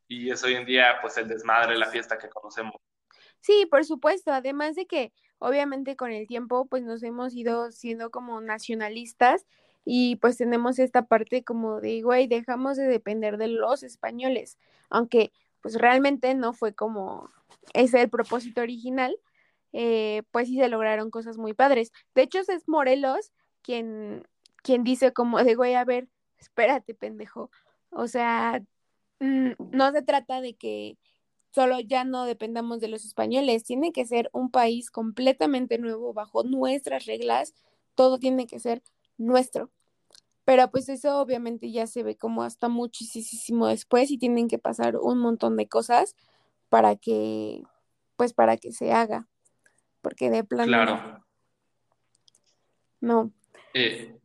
Y 0.07 0.31
es 0.31 0.43
hoy 0.43 0.55
en 0.55 0.65
día 0.65 0.97
pues 1.01 1.17
el 1.17 1.27
desmadre, 1.27 1.77
la 1.77 1.87
fiesta 1.87 2.17
que 2.17 2.29
conocemos. 2.29 2.75
Sí, 3.39 3.67
por 3.69 3.85
supuesto, 3.85 4.31
además 4.31 4.75
de 4.75 4.85
que 4.85 5.11
obviamente 5.39 5.95
con 5.95 6.11
el 6.11 6.27
tiempo 6.27 6.65
pues 6.65 6.83
nos 6.83 7.03
hemos 7.03 7.33
ido 7.33 7.71
siendo 7.71 8.11
como 8.11 8.41
nacionalistas 8.41 9.45
y 9.85 10.17
pues 10.17 10.37
tenemos 10.37 10.77
esta 10.79 11.03
parte 11.03 11.43
como 11.43 11.81
de, 11.81 12.01
güey, 12.01 12.27
dejamos 12.27 12.77
de 12.77 12.87
depender 12.87 13.37
de 13.37 13.47
los 13.47 13.83
españoles, 13.83 14.57
aunque 14.89 15.31
pues 15.61 15.75
realmente 15.75 16.35
no 16.35 16.53
fue 16.53 16.73
como 16.73 17.29
ese 17.73 18.01
el 18.01 18.09
propósito 18.09 18.61
original, 18.61 19.15
eh, 19.73 20.23
pues 20.31 20.47
sí 20.47 20.57
se 20.57 20.69
lograron 20.69 21.11
cosas 21.11 21.37
muy 21.37 21.53
padres. 21.53 21.91
De 22.15 22.23
hecho, 22.23 22.39
es 22.39 22.67
Morelos 22.67 23.31
quien 23.61 24.23
quien 24.61 24.83
dice 24.83 25.13
como 25.13 25.43
de, 25.43 25.55
güey, 25.55 25.75
a 25.75 25.85
ver, 25.85 26.07
espérate, 26.37 26.93
pendejo. 26.93 27.49
O 27.91 28.07
sea, 28.07 28.61
mm, 29.19 29.51
no 29.71 29.91
se 29.91 30.01
trata 30.01 30.41
de 30.41 30.55
que 30.55 30.97
solo 31.51 31.79
ya 31.79 32.03
no 32.03 32.25
dependamos 32.25 32.79
de 32.79 32.87
los 32.87 33.05
españoles, 33.05 33.63
tiene 33.63 33.91
que 33.91 34.05
ser 34.05 34.29
un 34.33 34.51
país 34.51 34.91
completamente 34.91 35.77
nuevo, 35.77 36.13
bajo 36.13 36.43
nuestras 36.43 37.05
reglas, 37.05 37.53
todo 37.95 38.19
tiene 38.19 38.47
que 38.47 38.59
ser 38.59 38.83
nuestro. 39.17 39.71
Pero 40.45 40.71
pues 40.71 40.89
eso 40.89 41.19
obviamente 41.19 41.71
ya 41.71 41.85
se 41.85 42.01
ve 42.01 42.17
como 42.17 42.43
hasta 42.43 42.69
muchísimo 42.69 43.67
después 43.67 44.09
y 44.09 44.17
tienen 44.17 44.47
que 44.47 44.57
pasar 44.57 44.97
un 44.97 45.19
montón 45.19 45.57
de 45.57 45.67
cosas 45.67 46.15
para 46.69 46.95
que, 46.95 47.61
pues 48.15 48.33
para 48.33 48.57
que 48.57 48.71
se 48.71 48.91
haga. 48.91 49.27
Porque 50.01 50.29
de 50.29 50.43
plano. 50.43 50.67
Claro. 50.67 51.25
No. 53.01 53.31
Eh, 53.73 54.19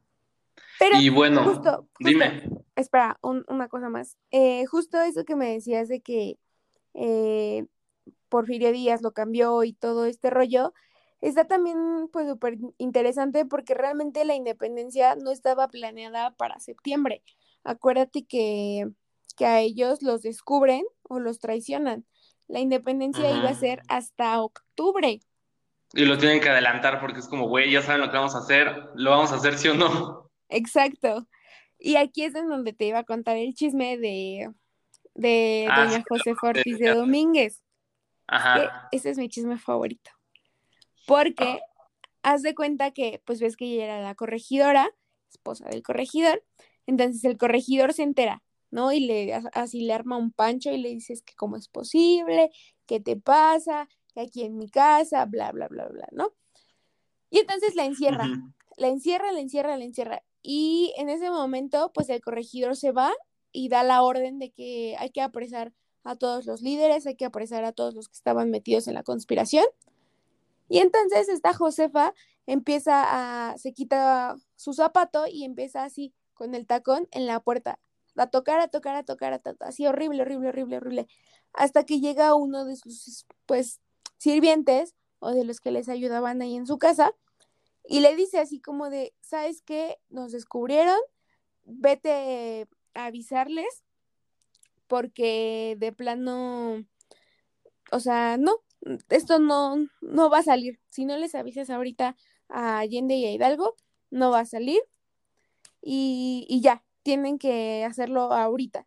y 0.98 1.08
bueno, 1.08 1.44
justo, 1.44 1.88
dime. 1.98 2.48
Espera, 2.76 3.18
una 3.22 3.68
cosa 3.68 3.88
más. 3.88 4.16
Eh, 4.30 4.66
justo 4.66 5.00
eso 5.00 5.24
que 5.24 5.36
me 5.36 5.52
decías 5.52 5.88
de 5.88 6.00
que 6.00 6.38
eh, 6.94 7.66
Porfirio 8.28 8.72
Díaz 8.72 9.02
lo 9.02 9.12
cambió 9.12 9.62
y 9.64 9.72
todo 9.72 10.06
este 10.06 10.30
rollo, 10.30 10.72
está 11.20 11.44
también 11.44 12.08
pues 12.12 12.28
súper 12.28 12.58
interesante 12.78 13.44
porque 13.44 13.74
realmente 13.74 14.24
la 14.24 14.34
independencia 14.34 15.14
no 15.16 15.30
estaba 15.30 15.68
planeada 15.68 16.32
para 16.36 16.60
septiembre. 16.60 17.22
Acuérdate 17.64 18.24
que, 18.24 18.88
que 19.36 19.46
a 19.46 19.60
ellos 19.60 20.02
los 20.02 20.22
descubren 20.22 20.84
o 21.02 21.18
los 21.18 21.38
traicionan. 21.38 22.04
La 22.46 22.60
independencia 22.60 23.30
iba 23.30 23.48
a 23.48 23.54
ser 23.54 23.80
hasta 23.88 24.40
octubre. 24.42 25.20
Y 25.94 26.04
lo 26.04 26.18
tienen 26.18 26.40
que 26.40 26.50
adelantar 26.50 27.00
porque 27.00 27.20
es 27.20 27.28
como, 27.28 27.48
güey, 27.48 27.70
ya 27.70 27.80
saben 27.80 28.00
lo 28.00 28.10
que 28.10 28.16
vamos 28.16 28.34
a 28.34 28.40
hacer, 28.40 28.90
lo 28.96 29.10
vamos 29.10 29.32
a 29.32 29.36
hacer 29.36 29.56
sí 29.56 29.68
o 29.68 29.74
no. 29.74 30.30
Exacto. 30.48 31.26
Y 31.78 31.96
aquí 31.96 32.24
es 32.24 32.34
en 32.34 32.48
donde 32.48 32.72
te 32.72 32.86
iba 32.86 32.98
a 32.98 33.04
contar 33.04 33.36
el 33.36 33.54
chisme 33.54 33.96
de, 33.96 34.50
de 35.14 35.68
ah, 35.70 35.84
doña 35.84 36.04
José 36.08 36.34
Fortis 36.34 36.78
de 36.78 36.94
Domínguez. 36.94 37.62
Ajá. 38.26 38.88
ese 38.90 39.10
es 39.10 39.18
mi 39.18 39.28
chisme 39.28 39.58
favorito. 39.58 40.10
Porque 41.06 41.60
haz 42.22 42.42
de 42.42 42.54
cuenta 42.54 42.90
que, 42.90 43.22
pues 43.24 43.40
ves 43.40 43.56
que 43.56 43.66
ella 43.66 43.84
era 43.84 44.00
la 44.00 44.14
corregidora, 44.14 44.90
esposa 45.30 45.68
del 45.68 45.82
corregidor, 45.82 46.42
entonces 46.86 47.24
el 47.24 47.36
corregidor 47.36 47.92
se 47.92 48.02
entera, 48.02 48.42
¿no? 48.70 48.92
Y 48.92 49.00
le 49.00 49.34
así 49.52 49.82
le 49.82 49.92
arma 49.92 50.16
un 50.16 50.32
pancho 50.32 50.70
y 50.70 50.78
le 50.78 50.88
dices 50.88 51.22
que 51.22 51.34
cómo 51.34 51.56
es 51.56 51.68
posible, 51.68 52.50
qué 52.86 53.00
te 53.00 53.16
pasa, 53.16 53.88
que 54.14 54.20
aquí 54.20 54.42
en 54.42 54.56
mi 54.56 54.70
casa, 54.70 55.26
bla, 55.26 55.52
bla, 55.52 55.68
bla, 55.68 55.86
bla, 55.88 56.08
¿no? 56.12 56.32
Y 57.30 57.38
entonces 57.38 57.74
la 57.74 57.84
encierra, 57.84 58.26
la 58.76 58.88
encierra, 58.88 59.32
la 59.32 59.40
encierra, 59.40 59.76
la 59.76 59.84
encierra. 59.84 60.22
Y 60.42 60.94
en 60.96 61.08
ese 61.08 61.30
momento, 61.30 61.90
pues 61.92 62.08
el 62.08 62.20
corregidor 62.20 62.76
se 62.76 62.92
va 62.92 63.12
y 63.54 63.68
da 63.68 63.84
la 63.84 64.02
orden 64.02 64.38
de 64.38 64.50
que 64.50 64.96
hay 64.98 65.10
que 65.10 65.22
apresar 65.22 65.72
a 66.02 66.16
todos 66.16 66.44
los 66.44 66.60
líderes, 66.60 67.06
hay 67.06 67.14
que 67.14 67.24
apresar 67.24 67.64
a 67.64 67.72
todos 67.72 67.94
los 67.94 68.08
que 68.08 68.16
estaban 68.16 68.50
metidos 68.50 68.88
en 68.88 68.94
la 68.94 69.04
conspiración. 69.04 69.64
Y 70.68 70.78
entonces 70.80 71.28
esta 71.28 71.54
Josefa 71.54 72.12
empieza 72.46 73.04
a, 73.52 73.56
se 73.56 73.72
quita 73.72 74.36
su 74.56 74.72
zapato 74.74 75.26
y 75.26 75.44
empieza 75.44 75.84
así, 75.84 76.12
con 76.34 76.54
el 76.54 76.66
tacón 76.66 77.08
en 77.12 77.26
la 77.26 77.40
puerta, 77.40 77.78
a 78.16 78.26
tocar, 78.26 78.60
a 78.60 78.68
tocar, 78.68 78.96
a 78.96 79.04
tocar, 79.04 79.32
a 79.32 79.38
tocar, 79.38 79.68
así 79.68 79.86
horrible, 79.86 80.22
horrible, 80.22 80.48
horrible, 80.48 80.76
horrible, 80.78 81.06
hasta 81.52 81.84
que 81.84 82.00
llega 82.00 82.34
uno 82.34 82.64
de 82.64 82.74
sus, 82.74 83.24
pues, 83.46 83.80
sirvientes 84.18 84.96
o 85.20 85.30
de 85.30 85.44
los 85.44 85.60
que 85.60 85.70
les 85.70 85.88
ayudaban 85.88 86.42
ahí 86.42 86.56
en 86.56 86.66
su 86.66 86.78
casa 86.78 87.14
y 87.86 88.00
le 88.00 88.16
dice 88.16 88.40
así 88.40 88.60
como 88.60 88.90
de, 88.90 89.14
¿sabes 89.20 89.62
qué? 89.62 89.98
Nos 90.08 90.32
descubrieron, 90.32 90.98
vete 91.64 92.66
avisarles 92.94 93.84
porque 94.86 95.76
de 95.78 95.92
plano, 95.92 96.84
o 97.90 98.00
sea, 98.00 98.36
no, 98.36 98.56
esto 99.08 99.38
no, 99.38 99.88
no 100.00 100.30
va 100.30 100.38
a 100.38 100.42
salir. 100.42 100.80
Si 100.90 101.04
no 101.04 101.16
les 101.16 101.34
avisas 101.34 101.70
ahorita 101.70 102.16
a 102.48 102.78
Allende 102.78 103.14
y 103.14 103.24
a 103.24 103.32
Hidalgo, 103.32 103.76
no 104.10 104.30
va 104.30 104.40
a 104.40 104.46
salir. 104.46 104.80
Y, 105.82 106.46
y 106.48 106.60
ya, 106.60 106.84
tienen 107.02 107.38
que 107.38 107.84
hacerlo 107.84 108.32
ahorita. 108.32 108.86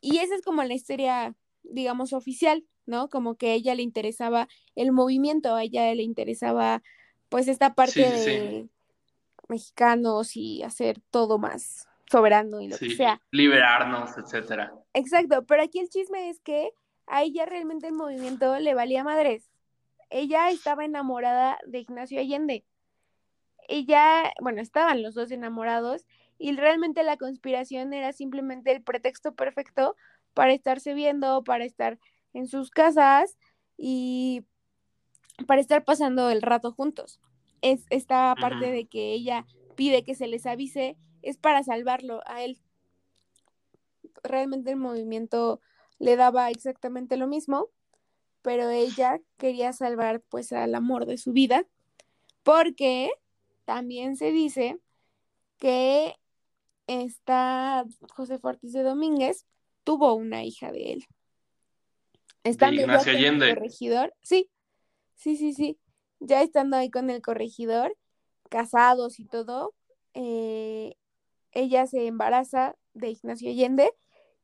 Y 0.00 0.18
esa 0.18 0.34
es 0.34 0.42
como 0.42 0.62
la 0.64 0.74
historia, 0.74 1.34
digamos, 1.62 2.12
oficial, 2.12 2.66
¿no? 2.86 3.08
Como 3.08 3.36
que 3.36 3.50
a 3.50 3.54
ella 3.54 3.74
le 3.74 3.82
interesaba 3.82 4.48
el 4.74 4.92
movimiento, 4.92 5.54
a 5.54 5.62
ella 5.62 5.94
le 5.94 6.02
interesaba 6.02 6.82
pues 7.28 7.48
esta 7.48 7.74
parte 7.74 8.00
de 8.00 8.68
mexicanos 9.48 10.36
y 10.36 10.62
hacer 10.62 11.00
todo 11.10 11.38
más 11.38 11.88
soberano 12.10 12.60
y 12.60 12.68
lo 12.68 12.78
que 12.78 12.90
sea. 12.90 13.20
Liberarnos, 13.30 14.16
etcétera. 14.16 14.72
Exacto, 14.92 15.44
pero 15.44 15.62
aquí 15.62 15.80
el 15.80 15.88
chisme 15.88 16.30
es 16.30 16.40
que 16.40 16.70
a 17.06 17.22
ella 17.22 17.46
realmente 17.46 17.86
el 17.86 17.94
movimiento 17.94 18.58
le 18.58 18.74
valía 18.74 19.04
madres. 19.04 19.50
Ella 20.10 20.50
estaba 20.50 20.84
enamorada 20.84 21.58
de 21.66 21.80
Ignacio 21.80 22.20
Allende. 22.20 22.64
Ella, 23.68 24.32
bueno, 24.40 24.60
estaban 24.60 25.02
los 25.02 25.14
dos 25.14 25.30
enamorados 25.30 26.06
y 26.38 26.52
realmente 26.52 27.02
la 27.02 27.16
conspiración 27.16 27.92
era 27.92 28.12
simplemente 28.12 28.72
el 28.72 28.82
pretexto 28.82 29.34
perfecto 29.34 29.96
para 30.34 30.52
estarse 30.52 30.94
viendo, 30.94 31.42
para 31.44 31.64
estar 31.64 31.98
en 32.32 32.46
sus 32.46 32.70
casas 32.70 33.38
y 33.76 34.44
para 35.46 35.60
estar 35.60 35.84
pasando 35.84 36.30
el 36.30 36.42
rato 36.42 36.72
juntos. 36.72 37.20
Es 37.62 37.86
esta 37.90 38.34
parte 38.38 38.70
de 38.70 38.86
que 38.86 39.12
ella 39.12 39.46
pide 39.74 40.04
que 40.04 40.14
se 40.14 40.26
les 40.26 40.46
avise, 40.46 40.96
es 41.24 41.38
para 41.38 41.62
salvarlo 41.62 42.20
a 42.26 42.42
él. 42.42 42.60
Realmente 44.22 44.70
el 44.70 44.76
movimiento 44.76 45.60
le 45.98 46.16
daba 46.16 46.50
exactamente 46.50 47.16
lo 47.16 47.26
mismo, 47.26 47.70
pero 48.42 48.68
ella 48.68 49.20
quería 49.38 49.72
salvar 49.72 50.20
pues 50.20 50.52
al 50.52 50.74
amor 50.74 51.06
de 51.06 51.18
su 51.18 51.32
vida, 51.32 51.66
porque 52.42 53.10
también 53.64 54.16
se 54.16 54.30
dice 54.30 54.78
que 55.58 56.14
esta 56.86 57.86
José 58.10 58.38
Ortiz 58.42 58.72
de 58.72 58.82
Domínguez 58.82 59.46
tuvo 59.82 60.14
una 60.14 60.44
hija 60.44 60.70
de 60.72 60.92
él. 60.92 61.06
Estando 62.42 62.82
Ignacio 62.82 63.12
Allende. 63.12 63.48
El 63.48 63.54
corregidor, 63.54 64.14
sí, 64.20 64.50
sí, 65.14 65.36
sí, 65.36 65.54
sí. 65.54 65.78
Ya 66.20 66.42
estando 66.42 66.76
ahí 66.76 66.90
con 66.90 67.08
el 67.08 67.22
corregidor, 67.22 67.96
casados 68.50 69.18
y 69.18 69.24
todo, 69.24 69.74
eh, 70.12 70.96
ella 71.54 71.86
se 71.86 72.06
embaraza 72.06 72.76
de 72.92 73.10
Ignacio 73.10 73.50
Allende 73.50 73.92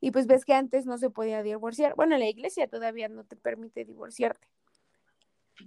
y 0.01 0.13
pues 0.13 0.27
ves 0.27 0.45
que 0.45 0.55
antes 0.55 0.87
no 0.87 0.97
se 0.99 1.11
podía 1.11 1.43
divorciar. 1.43 1.95
Bueno, 1.95 2.17
la 2.17 2.29
iglesia 2.29 2.69
todavía 2.69 3.09
no 3.09 3.25
te 3.25 3.37
permite 3.37 3.85
divorciarte. 3.85 4.49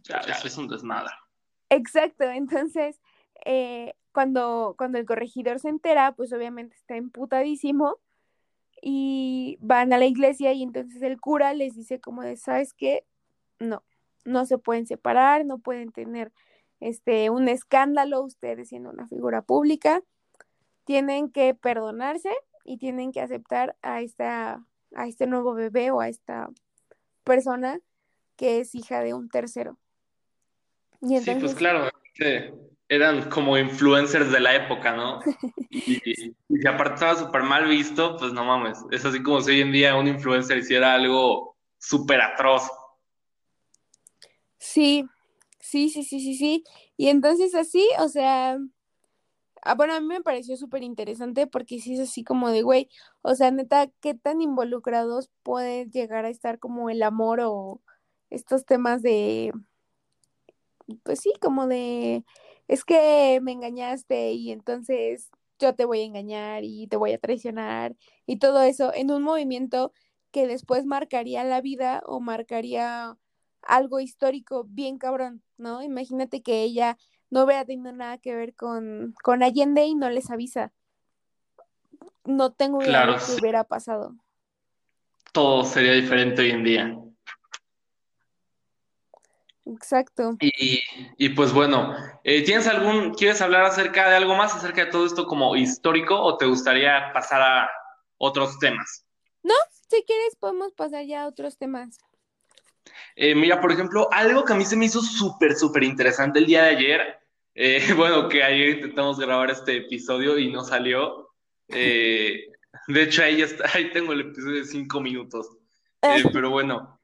Ya, 0.03 0.17
eso 0.19 0.47
es 0.47 0.57
un 0.57 0.67
desmadre. 0.67 1.13
Exacto, 1.69 2.23
entonces 2.23 2.99
eh, 3.45 3.93
cuando, 4.11 4.75
cuando 4.77 4.97
el 4.97 5.05
corregidor 5.05 5.59
se 5.59 5.69
entera, 5.69 6.13
pues 6.13 6.33
obviamente 6.33 6.75
está 6.75 6.95
emputadísimo 6.95 7.97
y 8.81 9.57
van 9.61 9.93
a 9.93 9.97
la 9.97 10.05
iglesia 10.05 10.53
y 10.53 10.63
entonces 10.63 11.01
el 11.01 11.19
cura 11.19 11.53
les 11.53 11.75
dice 11.75 11.99
como 11.99 12.21
de, 12.21 12.37
¿sabes 12.37 12.73
qué? 12.73 13.05
No, 13.59 13.83
no 14.25 14.45
se 14.45 14.57
pueden 14.57 14.87
separar, 14.87 15.45
no 15.45 15.59
pueden 15.59 15.91
tener 15.91 16.31
este 16.79 17.29
un 17.29 17.47
escándalo 17.47 18.21
ustedes 18.23 18.69
siendo 18.69 18.89
una 18.89 19.07
figura 19.07 19.41
pública, 19.41 20.03
tienen 20.85 21.31
que 21.31 21.53
perdonarse 21.53 22.31
y 22.65 22.77
tienen 22.77 23.11
que 23.11 23.21
aceptar 23.21 23.75
a 23.81 24.01
esta 24.01 24.63
a 24.95 25.07
este 25.07 25.27
nuevo 25.27 25.53
bebé 25.53 25.91
o 25.91 26.01
a 26.01 26.07
esta 26.07 26.49
persona 27.23 27.79
que 28.35 28.59
es 28.59 28.75
hija 28.75 29.01
de 29.01 29.13
un 29.13 29.29
tercero. 29.29 29.77
sí, 31.01 31.35
pues 31.39 31.55
claro, 31.55 31.89
eran 32.89 33.29
como 33.29 33.57
influencers 33.57 34.31
de 34.31 34.39
la 34.39 34.55
época, 34.55 34.95
¿no? 34.95 35.19
Y, 35.75 35.99
si 36.05 36.67
aparte 36.67 36.93
estaba 36.93 37.15
súper 37.15 37.41
mal 37.41 37.67
visto, 37.67 38.15
pues 38.17 38.31
no 38.31 38.45
mames. 38.45 38.77
Es 38.91 39.03
así 39.05 39.23
como 39.23 39.41
si 39.41 39.51
hoy 39.51 39.61
en 39.61 39.71
día 39.71 39.95
un 39.95 40.07
influencer 40.07 40.59
hiciera 40.59 40.93
algo 40.93 41.57
súper 41.79 42.21
atroz. 42.21 42.69
Sí, 44.59 45.07
sí, 45.59 45.89
sí, 45.89 46.03
sí, 46.03 46.19
sí, 46.19 46.35
sí. 46.35 46.63
Y 46.95 47.09
entonces 47.09 47.55
así, 47.55 47.89
o 47.97 48.07
sea, 48.07 48.59
ah, 49.63 49.75
bueno, 49.75 49.93
a 49.93 50.01
mí 50.01 50.07
me 50.07 50.21
pareció 50.21 50.57
súper 50.57 50.83
interesante 50.83 51.47
porque 51.47 51.79
sí 51.79 51.95
es 51.95 52.01
así 52.01 52.23
como 52.23 52.49
de, 52.49 52.61
güey, 52.63 52.89
o 53.21 53.35
sea, 53.35 53.51
neta, 53.51 53.87
¿qué 54.01 54.13
tan 54.13 54.41
involucrados 54.41 55.29
puede 55.43 55.87
llegar 55.89 56.25
a 56.25 56.29
estar 56.29 56.59
como 56.59 56.89
el 56.89 57.03
amor 57.03 57.39
o 57.41 57.81
estos 58.29 58.65
temas 58.65 59.01
de, 59.01 59.53
pues 61.03 61.19
sí, 61.21 61.33
como 61.41 61.67
de 61.67 62.23
es 62.67 62.85
que 62.85 63.39
me 63.41 63.51
engañaste 63.51 64.31
y 64.33 64.51
entonces 64.51 65.29
yo 65.59 65.75
te 65.75 65.85
voy 65.85 66.01
a 66.01 66.05
engañar 66.05 66.63
y 66.63 66.87
te 66.87 66.97
voy 66.97 67.13
a 67.13 67.19
traicionar 67.19 67.95
y 68.25 68.37
todo 68.39 68.61
eso 68.63 68.93
en 68.93 69.11
un 69.11 69.23
movimiento 69.23 69.93
que 70.31 70.47
después 70.47 70.85
marcaría 70.85 71.43
la 71.43 71.61
vida 71.61 72.01
o 72.05 72.19
marcaría 72.19 73.17
algo 73.61 73.99
histórico 73.99 74.65
bien 74.67 74.97
cabrón, 74.97 75.43
¿no? 75.57 75.83
Imagínate 75.83 76.41
que 76.41 76.63
ella 76.63 76.97
no 77.33 77.45
hubiera 77.45 77.65
tenido 77.65 77.91
nada 77.91 78.19
que 78.19 78.35
ver 78.35 78.53
con, 78.53 79.15
con 79.23 79.41
Allende 79.41 79.83
y 79.83 79.95
no 79.95 80.07
les 80.11 80.29
avisa. 80.29 80.71
No 82.25 82.53
tengo 82.53 82.83
idea 82.83 83.07
de 83.07 83.15
qué 83.15 83.41
hubiera 83.41 83.63
pasado. 83.63 84.15
Todo 85.31 85.65
sería 85.65 85.93
diferente 85.93 86.43
hoy 86.43 86.51
en 86.51 86.63
día. 86.63 86.99
Exacto. 89.65 90.37
Y, 90.39 91.29
pues 91.29 91.51
bueno, 91.51 91.95
eh, 92.23 92.43
¿tienes 92.43 92.67
algún, 92.67 93.15
quieres 93.15 93.41
hablar 93.41 93.65
acerca 93.65 94.09
de 94.09 94.15
algo 94.17 94.35
más, 94.35 94.53
acerca 94.53 94.85
de 94.85 94.91
todo 94.91 95.07
esto 95.07 95.25
como 95.25 95.55
histórico 95.55 96.15
o 96.21 96.37
te 96.37 96.45
gustaría 96.45 97.11
pasar 97.13 97.41
a 97.41 97.69
otros 98.19 98.59
temas? 98.59 99.07
No, 99.41 99.55
si 99.89 100.03
quieres 100.03 100.35
podemos 100.35 100.71
pasar 100.73 101.03
ya 101.05 101.23
a 101.23 101.27
otros 101.27 101.57
temas. 101.57 101.97
Eh, 103.15 103.33
mira, 103.33 103.59
por 103.59 103.71
ejemplo, 103.71 104.07
algo 104.11 104.45
que 104.45 104.53
a 104.53 104.55
mí 104.55 104.65
se 104.65 104.75
me 104.75 104.85
hizo 104.85 105.01
súper, 105.01 105.55
súper 105.55 105.83
interesante 105.83 106.37
el 106.37 106.45
día 106.45 106.63
de 106.63 106.69
ayer, 106.69 107.22
eh, 107.55 107.81
bueno, 107.97 108.29
que 108.29 108.43
ayer 108.43 108.69
intentamos 108.69 109.19
grabar 109.19 109.51
este 109.51 109.77
episodio 109.77 110.37
y 110.37 110.51
no 110.51 110.63
salió. 110.63 111.29
de 111.67 112.47
hecho, 112.95 113.23
ahí, 113.23 113.41
está, 113.41 113.65
ahí 113.73 113.91
tengo 113.91 114.13
el 114.13 114.21
episodio 114.21 114.57
de 114.57 114.65
cinco 114.65 114.99
minutos. 115.01 115.47
pero 116.31 116.49
bueno, 116.49 116.99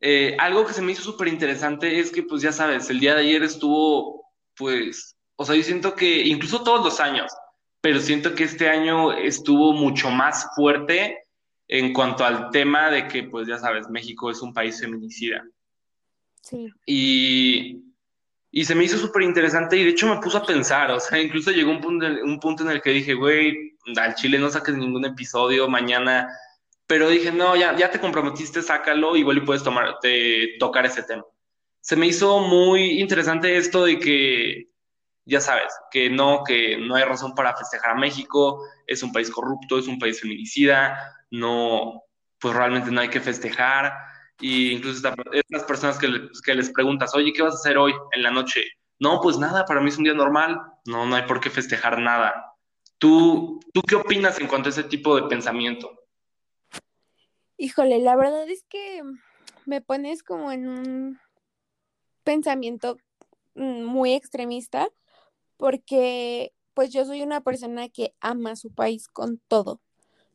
eh, 0.00 0.36
algo 0.38 0.64
que 0.64 0.72
se 0.72 0.82
me 0.82 0.92
hizo 0.92 1.02
súper 1.02 1.28
interesante 1.28 1.98
es 1.98 2.10
que, 2.10 2.22
pues 2.22 2.42
ya 2.42 2.52
sabes, 2.52 2.88
el 2.90 3.00
día 3.00 3.14
de 3.14 3.22
ayer 3.22 3.42
estuvo, 3.42 4.24
pues, 4.56 5.16
o 5.36 5.44
sea, 5.44 5.56
yo 5.56 5.62
siento 5.62 5.94
que 5.94 6.20
incluso 6.20 6.62
todos 6.62 6.84
los 6.84 7.00
años, 7.00 7.32
pero 7.80 8.00
siento 8.00 8.34
que 8.34 8.44
este 8.44 8.68
año 8.68 9.12
estuvo 9.12 9.72
mucho 9.72 10.10
más 10.10 10.48
fuerte 10.54 11.24
en 11.66 11.92
cuanto 11.92 12.24
al 12.24 12.50
tema 12.50 12.90
de 12.90 13.08
que, 13.08 13.24
pues 13.24 13.48
ya 13.48 13.58
sabes, 13.58 13.88
México 13.88 14.30
es 14.30 14.40
un 14.40 14.54
país 14.54 14.80
feminicida. 14.80 15.44
Sí. 16.42 16.68
Y, 16.86 17.87
y 18.50 18.64
se 18.64 18.74
me 18.74 18.84
hizo 18.84 18.98
súper 18.98 19.22
interesante 19.22 19.76
y 19.76 19.84
de 19.84 19.90
hecho 19.90 20.06
me 20.06 20.20
puso 20.20 20.38
a 20.38 20.46
pensar, 20.46 20.90
o 20.90 21.00
sea, 21.00 21.20
incluso 21.20 21.50
llegó 21.50 21.70
un 21.70 21.80
punto, 21.80 22.06
un 22.06 22.40
punto 22.40 22.62
en 22.64 22.70
el 22.70 22.82
que 22.82 22.90
dije, 22.90 23.14
güey, 23.14 23.76
al 23.96 24.14
Chile 24.14 24.38
no 24.38 24.50
saques 24.50 24.74
ningún 24.74 25.04
episodio, 25.04 25.68
mañana 25.68 26.28
pero 26.88 27.10
dije, 27.10 27.30
no, 27.30 27.54
ya, 27.54 27.76
ya 27.76 27.90
te 27.90 28.00
comprometiste, 28.00 28.62
sácalo, 28.62 29.14
igual 29.14 29.36
y 29.36 29.40
puedes 29.42 29.62
tomar, 29.62 29.98
tocar 30.58 30.86
ese 30.86 31.02
tema. 31.02 31.22
Se 31.82 31.96
me 31.96 32.06
hizo 32.06 32.40
muy 32.40 32.98
interesante 32.98 33.58
esto 33.58 33.84
de 33.84 33.98
que, 33.98 34.70
ya 35.26 35.42
sabes, 35.42 35.70
que 35.90 36.08
no, 36.08 36.42
que 36.44 36.78
no 36.78 36.94
hay 36.94 37.04
razón 37.04 37.34
para 37.34 37.54
festejar 37.54 37.90
a 37.90 38.00
México, 38.00 38.64
es 38.86 39.02
un 39.02 39.12
país 39.12 39.30
corrupto, 39.30 39.78
es 39.78 39.86
un 39.86 39.98
país 39.98 40.18
feminicida, 40.18 40.98
no, 41.30 42.04
pues 42.40 42.54
realmente 42.54 42.90
no 42.90 43.02
hay 43.02 43.10
que 43.10 43.20
festejar. 43.20 43.92
Y 44.40 44.72
incluso 44.72 45.08
estas 45.32 45.64
personas 45.64 45.98
que, 45.98 46.08
que 46.44 46.54
les 46.54 46.70
preguntas, 46.70 47.14
oye, 47.14 47.32
¿qué 47.32 47.42
vas 47.42 47.54
a 47.54 47.58
hacer 47.58 47.78
hoy 47.78 47.92
en 48.12 48.22
la 48.22 48.30
noche? 48.30 48.62
No, 49.00 49.20
pues 49.20 49.38
nada, 49.38 49.64
para 49.64 49.80
mí 49.80 49.88
es 49.88 49.98
un 49.98 50.04
día 50.04 50.14
normal, 50.14 50.60
no, 50.86 51.06
no 51.06 51.16
hay 51.16 51.22
por 51.22 51.40
qué 51.40 51.50
festejar 51.50 51.98
nada. 52.00 52.54
¿Tú, 52.98 53.60
¿Tú 53.72 53.82
qué 53.82 53.94
opinas 53.94 54.40
en 54.40 54.48
cuanto 54.48 54.68
a 54.68 54.70
ese 54.70 54.84
tipo 54.84 55.14
de 55.16 55.28
pensamiento? 55.28 55.90
Híjole, 57.56 57.98
la 58.00 58.16
verdad 58.16 58.48
es 58.48 58.64
que 58.68 59.02
me 59.66 59.80
pones 59.80 60.22
como 60.22 60.50
en 60.50 60.68
un 60.68 61.20
pensamiento 62.24 62.98
mm, 63.54 63.84
muy 63.84 64.14
extremista 64.14 64.88
porque 65.56 66.52
pues 66.74 66.92
yo 66.92 67.04
soy 67.04 67.22
una 67.22 67.40
persona 67.40 67.88
que 67.88 68.14
ama 68.20 68.54
su 68.54 68.72
país 68.72 69.08
con 69.08 69.40
todo. 69.48 69.80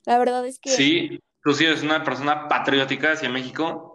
La 0.06 0.18
verdad 0.18 0.46
es 0.46 0.60
que... 0.60 0.70
Sí, 0.70 1.20
tú 1.42 1.54
sí 1.54 1.66
eres 1.66 1.84
una 1.84 2.04
persona 2.04 2.48
patriótica 2.48 3.14
hacia 3.14 3.30
México. 3.30 3.93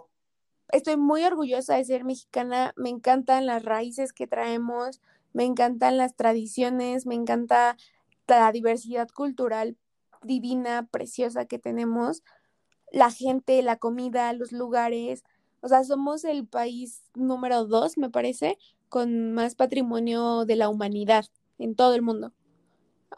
Estoy 0.71 0.97
muy 0.97 1.25
orgullosa 1.25 1.77
de 1.77 1.85
ser 1.85 2.05
mexicana, 2.05 2.73
me 2.77 2.91
encantan 2.91 3.47
las 3.47 3.65
raíces 3.65 4.13
que 4.13 4.27
traemos, 4.27 5.01
me 5.33 5.45
encantan 5.45 5.97
las 5.97 6.15
tradiciones, 6.15 7.07
me 7.07 7.15
encanta 7.15 7.77
la 8.27 8.53
diversidad 8.53 9.09
cultural 9.09 9.77
divina, 10.23 10.87
preciosa 10.91 11.47
que 11.47 11.59
tenemos, 11.59 12.23
la 12.93 13.11
gente, 13.11 13.63
la 13.63 13.77
comida, 13.77 14.33
los 14.33 14.53
lugares. 14.53 15.25
O 15.61 15.69
sea, 15.69 15.85
somos 15.85 16.25
el 16.25 16.47
país 16.47 17.03
número 17.15 17.65
dos, 17.65 17.97
me 17.97 18.11
parece, 18.11 18.59
con 18.89 19.33
más 19.33 19.55
patrimonio 19.55 20.45
de 20.45 20.57
la 20.57 20.69
humanidad 20.69 21.27
en 21.59 21.75
todo 21.75 21.95
el 21.95 22.03
mundo. 22.03 22.33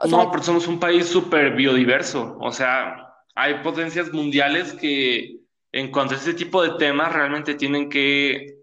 no, 0.09 0.31
pero 0.31 0.43
somos 0.43 0.69
un 0.69 0.79
país 0.79 1.07
súper 1.07 1.55
biodiverso. 1.55 2.37
O 2.41 2.53
sea, 2.53 3.15
hay 3.35 3.63
potencias 3.63 4.13
mundiales 4.13 4.73
que 4.75 5.40
en 5.73 5.91
cuanto 5.91 6.15
a 6.15 6.19
ese 6.19 6.35
tipo 6.35 6.63
de 6.63 6.79
temas 6.79 7.13
realmente 7.13 7.55
tienen 7.55 7.89
que, 7.89 8.59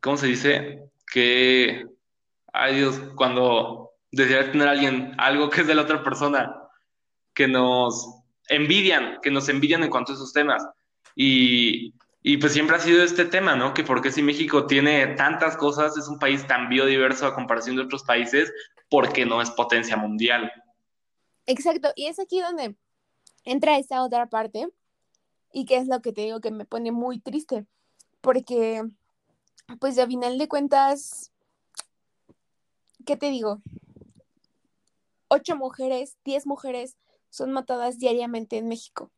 ¿cómo 0.00 0.16
se 0.16 0.26
dice? 0.28 0.88
Que, 1.12 1.86
ay 2.52 2.76
Dios, 2.76 3.00
cuando 3.16 3.92
desea 4.10 4.50
tener 4.50 4.68
alguien 4.68 5.14
algo 5.18 5.50
que 5.50 5.62
es 5.62 5.66
de 5.66 5.74
la 5.74 5.82
otra 5.82 6.02
persona, 6.02 6.54
que 7.34 7.48
nos 7.48 8.22
envidian, 8.48 9.18
que 9.22 9.30
nos 9.30 9.48
envidian 9.48 9.82
en 9.82 9.90
cuanto 9.90 10.12
a 10.12 10.14
esos 10.14 10.32
temas. 10.32 10.66
Y 11.14 11.94
y 12.28 12.38
pues 12.38 12.54
siempre 12.54 12.74
ha 12.74 12.80
sido 12.80 13.04
este 13.04 13.24
tema, 13.24 13.54
¿no? 13.54 13.72
Que 13.72 13.84
porque 13.84 14.10
si 14.10 14.20
México 14.20 14.66
tiene 14.66 15.14
tantas 15.14 15.56
cosas, 15.56 15.96
es 15.96 16.08
un 16.08 16.18
país 16.18 16.44
tan 16.44 16.68
biodiverso 16.68 17.24
a 17.24 17.36
comparación 17.36 17.76
de 17.76 17.82
otros 17.82 18.02
países, 18.02 18.52
porque 18.90 19.24
no 19.24 19.40
es 19.40 19.48
potencia 19.52 19.96
mundial. 19.96 20.50
Exacto, 21.46 21.92
y 21.94 22.06
es 22.06 22.18
aquí 22.18 22.40
donde 22.40 22.74
entra 23.44 23.78
esta 23.78 24.02
otra 24.02 24.26
parte, 24.26 24.66
y 25.56 25.64
que 25.64 25.78
es 25.78 25.88
lo 25.88 26.02
que 26.02 26.12
te 26.12 26.20
digo 26.20 26.42
que 26.42 26.50
me 26.50 26.66
pone 26.66 26.92
muy 26.92 27.18
triste, 27.18 27.64
porque, 28.20 28.82
pues 29.80 29.98
a 29.98 30.06
final 30.06 30.36
de 30.36 30.48
cuentas, 30.48 31.32
¿qué 33.06 33.16
te 33.16 33.30
digo? 33.30 33.62
Ocho 35.28 35.56
mujeres, 35.56 36.18
diez 36.26 36.46
mujeres 36.46 36.98
son 37.30 37.52
matadas 37.52 37.98
diariamente 37.98 38.58
en 38.58 38.68
México. 38.68 39.10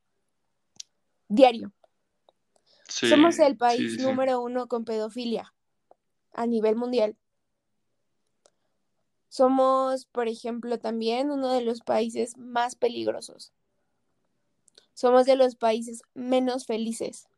Diario. 1.27 1.73
Somos 2.89 3.41
el 3.41 3.57
país 3.57 3.99
número 3.99 4.41
uno 4.41 4.69
con 4.69 4.85
pedofilia 4.85 5.53
a 6.35 6.47
nivel 6.47 6.77
mundial. 6.77 7.17
Somos, 9.29 10.07
por 10.07 10.29
ejemplo, 10.29 10.79
también 10.79 11.33
uno 11.33 11.53
de 11.53 11.63
los 11.63 11.81
países 11.81 12.37
más 12.37 12.77
peligrosos. 12.77 13.53
Somos 14.99 15.27
de 15.27 15.37
los 15.37 15.55
países 15.55 16.03
menos 16.13 16.67
felices. 16.67 17.29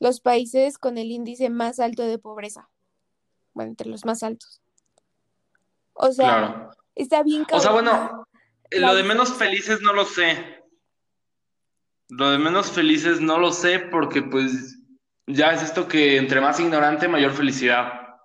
Los 0.00 0.20
países 0.20 0.76
con 0.76 0.98
el 0.98 1.10
índice 1.10 1.48
más 1.48 1.80
alto 1.80 2.02
de 2.02 2.18
pobreza. 2.18 2.68
Bueno, 3.54 3.70
entre 3.70 3.88
los 3.88 4.04
más 4.04 4.22
altos. 4.22 4.60
O 5.94 6.12
sea, 6.12 6.68
está 6.94 7.22
bien 7.22 7.46
O 7.50 7.58
sea, 7.58 7.70
bueno, 7.70 8.28
lo 8.70 8.94
de 8.94 9.02
menos 9.02 9.32
felices 9.32 9.80
no 9.80 9.94
lo 9.94 10.04
sé. 10.04 10.62
Lo 12.10 12.32
de 12.32 12.36
menos 12.36 12.70
felices 12.70 13.18
no 13.18 13.38
lo 13.38 13.50
sé 13.50 13.78
porque 13.78 14.20
pues 14.20 14.78
ya 15.26 15.54
es 15.54 15.62
esto 15.62 15.88
que 15.88 16.18
entre 16.18 16.42
más 16.42 16.60
ignorante, 16.60 17.08
mayor 17.08 17.32
felicidad. 17.32 18.18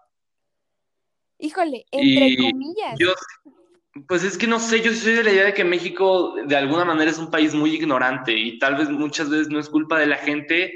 Híjole, 1.38 1.86
entre 1.92 2.52
comillas. 2.52 3.00
Yo, 3.00 3.14
pues 4.08 4.24
es 4.24 4.38
que 4.38 4.48
no 4.48 4.60
sé, 4.60 4.82
yo 4.82 4.94
soy 4.94 5.14
de 5.14 5.24
la 5.24 5.32
idea 5.32 5.46
de 5.46 5.54
que 5.54 5.64
México 5.64 6.36
de 6.46 6.56
alguna 6.56 6.84
manera 6.86 7.10
es 7.10 7.18
un 7.18 7.32
país 7.32 7.54
muy 7.54 7.72
ignorante 7.72 8.34
y 8.34 8.60
tal 8.60 8.76
vez 8.76 8.90
muchas 8.90 9.30
veces 9.30 9.48
no 9.48 9.60
es 9.60 9.70
culpa 9.70 9.98
de 10.00 10.08
la 10.08 10.18
gente, 10.18 10.74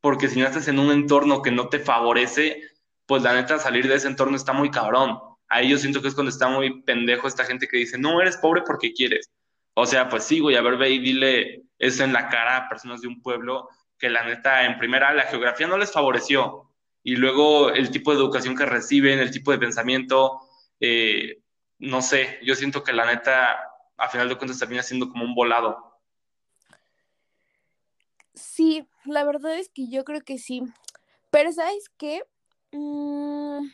porque 0.00 0.28
si 0.28 0.38
no 0.38 0.46
estás 0.46 0.68
en 0.68 0.78
un 0.78 0.92
entorno 0.92 1.42
que 1.42 1.50
no 1.50 1.68
te 1.68 1.80
favorece, 1.80 2.62
pues 3.06 3.22
la 3.22 3.34
neta 3.34 3.58
salir 3.58 3.88
de 3.88 3.96
ese 3.96 4.06
entorno 4.06 4.36
está 4.36 4.52
muy 4.52 4.70
cabrón. 4.70 5.18
Ahí 5.48 5.68
yo 5.68 5.78
siento 5.78 6.00
que 6.00 6.08
es 6.08 6.14
cuando 6.14 6.30
está 6.30 6.48
muy 6.48 6.82
pendejo 6.82 7.26
esta 7.26 7.44
gente 7.44 7.66
que 7.66 7.78
dice, 7.78 7.98
no, 7.98 8.20
eres 8.20 8.36
pobre 8.36 8.62
porque 8.64 8.92
quieres. 8.92 9.30
O 9.74 9.84
sea, 9.84 10.08
pues 10.08 10.24
sí, 10.24 10.38
güey, 10.38 10.56
a 10.56 10.62
ver, 10.62 10.76
ve 10.76 10.90
y 10.90 10.98
dile 11.00 11.64
eso 11.78 12.04
en 12.04 12.12
la 12.12 12.28
cara 12.28 12.56
a 12.56 12.68
personas 12.68 13.00
de 13.00 13.08
un 13.08 13.20
pueblo 13.20 13.68
que 13.98 14.10
la 14.10 14.24
neta, 14.24 14.64
en 14.64 14.78
primera, 14.78 15.12
la 15.12 15.24
geografía 15.24 15.66
no 15.66 15.76
les 15.76 15.92
favoreció. 15.92 16.70
Y 17.02 17.16
luego 17.16 17.70
el 17.70 17.90
tipo 17.90 18.12
de 18.12 18.18
educación 18.18 18.56
que 18.56 18.64
reciben, 18.66 19.18
el 19.18 19.32
tipo 19.32 19.50
de 19.50 19.58
pensamiento, 19.58 20.40
eh, 20.78 21.40
no 21.80 22.02
sé, 22.02 22.38
yo 22.42 22.54
siento 22.54 22.84
que 22.84 22.92
la 22.92 23.06
neta, 23.06 23.58
a 23.96 24.08
final 24.08 24.28
de 24.28 24.36
cuentas, 24.36 24.58
termina 24.58 24.82
siendo 24.82 25.08
como 25.08 25.24
un 25.24 25.34
volado. 25.34 25.98
Sí, 28.34 28.86
la 29.04 29.24
verdad 29.24 29.58
es 29.58 29.70
que 29.70 29.88
yo 29.88 30.04
creo 30.04 30.20
que 30.20 30.38
sí. 30.38 30.62
Pero 31.30 31.52
¿sabes 31.52 31.90
qué? 31.96 32.22
Mm, 32.72 33.68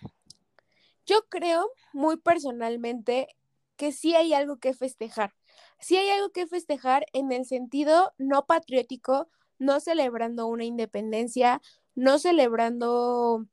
yo 1.04 1.22
creo 1.28 1.70
muy 1.92 2.16
personalmente 2.16 3.28
que 3.76 3.92
sí 3.92 4.14
hay 4.14 4.34
algo 4.34 4.58
que 4.58 4.72
festejar. 4.72 5.34
Sí 5.80 5.96
hay 5.96 6.08
algo 6.10 6.30
que 6.30 6.46
festejar 6.46 7.06
en 7.12 7.32
el 7.32 7.44
sentido 7.44 8.12
no 8.18 8.46
patriótico, 8.46 9.28
no 9.58 9.80
celebrando 9.80 10.46
una 10.46 10.64
independencia, 10.64 11.60
no 11.94 12.18
celebrando, 12.18 13.46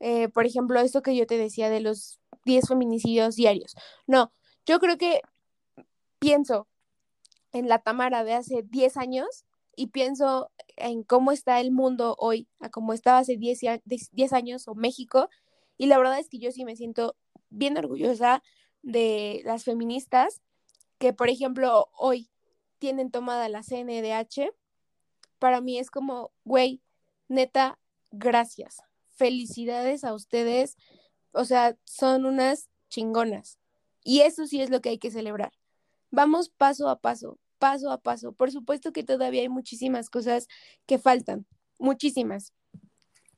eh, 0.00 0.28
por 0.28 0.46
ejemplo, 0.46 0.80
esto 0.80 1.02
que 1.02 1.16
yo 1.16 1.26
te 1.26 1.38
decía 1.38 1.70
de 1.70 1.80
los 1.80 2.20
10 2.46 2.68
feminicidios 2.68 3.36
diarios. 3.36 3.74
No, 4.06 4.32
yo 4.64 4.78
creo 4.78 4.96
que 4.96 5.20
pienso 6.18 6.66
en 7.52 7.68
la 7.68 7.80
Tamara 7.80 8.24
de 8.24 8.32
hace 8.32 8.62
10 8.62 8.96
años 8.96 9.44
y 9.76 9.88
pienso 9.88 10.50
en 10.76 11.02
cómo 11.02 11.32
está 11.32 11.60
el 11.60 11.70
mundo 11.72 12.16
hoy, 12.18 12.48
a 12.60 12.70
cómo 12.70 12.94
estaba 12.94 13.18
hace 13.18 13.36
10, 13.36 13.60
10 13.84 14.32
años 14.32 14.66
o 14.68 14.74
México, 14.74 15.28
y 15.76 15.86
la 15.86 15.98
verdad 15.98 16.18
es 16.18 16.30
que 16.30 16.38
yo 16.38 16.50
sí 16.50 16.64
me 16.64 16.76
siento 16.76 17.16
bien 17.50 17.76
orgullosa 17.76 18.42
de 18.80 19.42
las 19.44 19.64
feministas 19.64 20.40
que, 20.98 21.12
por 21.12 21.28
ejemplo, 21.28 21.90
hoy 21.92 22.30
tienen 22.78 23.10
tomada 23.10 23.50
la 23.50 23.62
CNDH 23.62 24.54
para 25.38 25.60
mí 25.60 25.78
es 25.78 25.90
como, 25.90 26.32
güey, 26.44 26.82
neta, 27.28 27.78
gracias. 28.10 28.82
Felicidades 29.16 30.04
a 30.04 30.14
ustedes. 30.14 30.76
O 31.36 31.44
sea, 31.44 31.76
son 31.84 32.24
unas 32.24 32.70
chingonas. 32.88 33.58
Y 34.02 34.20
eso 34.20 34.46
sí 34.46 34.62
es 34.62 34.70
lo 34.70 34.80
que 34.80 34.88
hay 34.88 34.98
que 34.98 35.10
celebrar. 35.10 35.52
Vamos 36.10 36.48
paso 36.48 36.88
a 36.88 37.00
paso, 37.00 37.38
paso 37.58 37.90
a 37.90 38.00
paso. 38.00 38.32
Por 38.32 38.50
supuesto 38.50 38.92
que 38.92 39.04
todavía 39.04 39.42
hay 39.42 39.48
muchísimas 39.48 40.08
cosas 40.08 40.48
que 40.86 40.98
faltan, 40.98 41.46
muchísimas. 41.78 42.52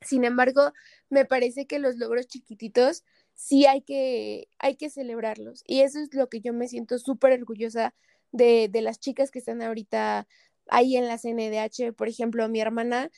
Sin 0.00 0.24
embargo, 0.24 0.72
me 1.10 1.24
parece 1.24 1.66
que 1.66 1.80
los 1.80 1.96
logros 1.96 2.28
chiquititos 2.28 3.04
sí 3.34 3.66
hay 3.66 3.82
que, 3.82 4.48
hay 4.58 4.76
que 4.76 4.90
celebrarlos. 4.90 5.64
Y 5.66 5.80
eso 5.80 5.98
es 5.98 6.14
lo 6.14 6.28
que 6.28 6.40
yo 6.40 6.52
me 6.52 6.68
siento 6.68 6.98
súper 6.98 7.32
orgullosa 7.32 7.94
de, 8.30 8.68
de 8.70 8.82
las 8.82 9.00
chicas 9.00 9.30
que 9.32 9.40
están 9.40 9.60
ahorita 9.60 10.28
ahí 10.68 10.96
en 10.96 11.08
la 11.08 11.18
CNDH, 11.18 11.94
por 11.94 12.08
ejemplo, 12.08 12.48
mi 12.48 12.60
hermana 12.60 13.10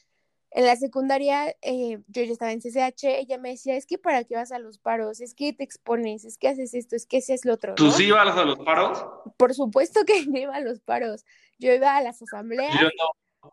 en 0.53 0.65
la 0.65 0.75
secundaria, 0.77 1.55
eh, 1.63 2.01
yo 2.09 2.23
ya 2.23 2.33
estaba 2.33 2.53
en 2.53 2.61
CCH, 2.61 3.05
ella 3.05 3.39
me 3.39 3.51
decía, 3.51 3.77
es 3.77 3.87
que 3.87 3.99
para 3.99 4.25
qué 4.25 4.35
vas 4.35 4.51
a 4.51 4.59
los 4.59 4.79
paros, 4.79 5.21
es 5.21 5.35
que 5.35 5.53
te 5.53 5.63
expones, 5.63 6.25
es 6.25 6.39
que 6.39 6.49
haces 6.49 6.75
esto, 6.75 6.97
es 6.97 7.07
que 7.07 7.19
haces 7.19 7.45
lo 7.45 7.55
otro. 7.55 7.75
¿Tú 7.77 7.93
sí 7.93 8.07
ibas 8.07 8.37
a 8.37 8.45
los 8.45 8.59
paros? 8.59 9.05
Por 9.37 9.55
supuesto 9.55 10.01
que 10.05 10.25
yo 10.27 10.37
iba 10.37 10.57
a 10.57 10.61
los 10.61 10.81
paros, 10.81 11.25
yo 11.59 11.73
iba 11.73 11.97
a 11.97 12.03
las 12.03 12.21
asambleas. 12.21 12.75
Yo 12.81 12.89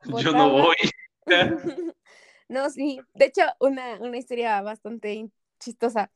no, 0.05 0.19
yo 0.19 0.31
no 0.31 0.49
voy. 0.49 0.75
no, 2.49 2.69
sí, 2.71 2.99
de 3.13 3.25
hecho, 3.25 3.43
una, 3.59 3.99
una 3.99 4.17
historia 4.17 4.61
bastante 4.61 5.29
chistosa. 5.59 6.11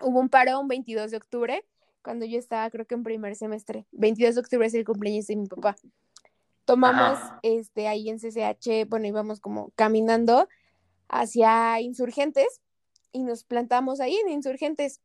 Hubo 0.00 0.20
un 0.20 0.30
paro 0.30 0.58
un 0.58 0.68
22 0.68 1.10
de 1.10 1.16
octubre, 1.18 1.64
cuando 2.02 2.24
yo 2.24 2.38
estaba 2.38 2.70
creo 2.70 2.86
que 2.86 2.94
en 2.94 3.02
primer 3.02 3.36
semestre. 3.36 3.84
22 3.92 4.36
de 4.36 4.40
octubre 4.40 4.66
es 4.66 4.74
el 4.74 4.84
cumpleaños 4.86 5.26
de 5.26 5.36
mi 5.36 5.46
papá 5.48 5.76
tomamos 6.68 7.18
este 7.42 7.88
ahí 7.88 8.10
en 8.10 8.18
CCH, 8.18 8.86
bueno, 8.86 9.06
íbamos 9.06 9.40
como 9.40 9.70
caminando 9.74 10.48
hacia 11.08 11.80
Insurgentes 11.80 12.60
y 13.10 13.22
nos 13.22 13.42
plantamos 13.42 14.00
ahí 14.00 14.14
en 14.16 14.28
Insurgentes 14.28 15.00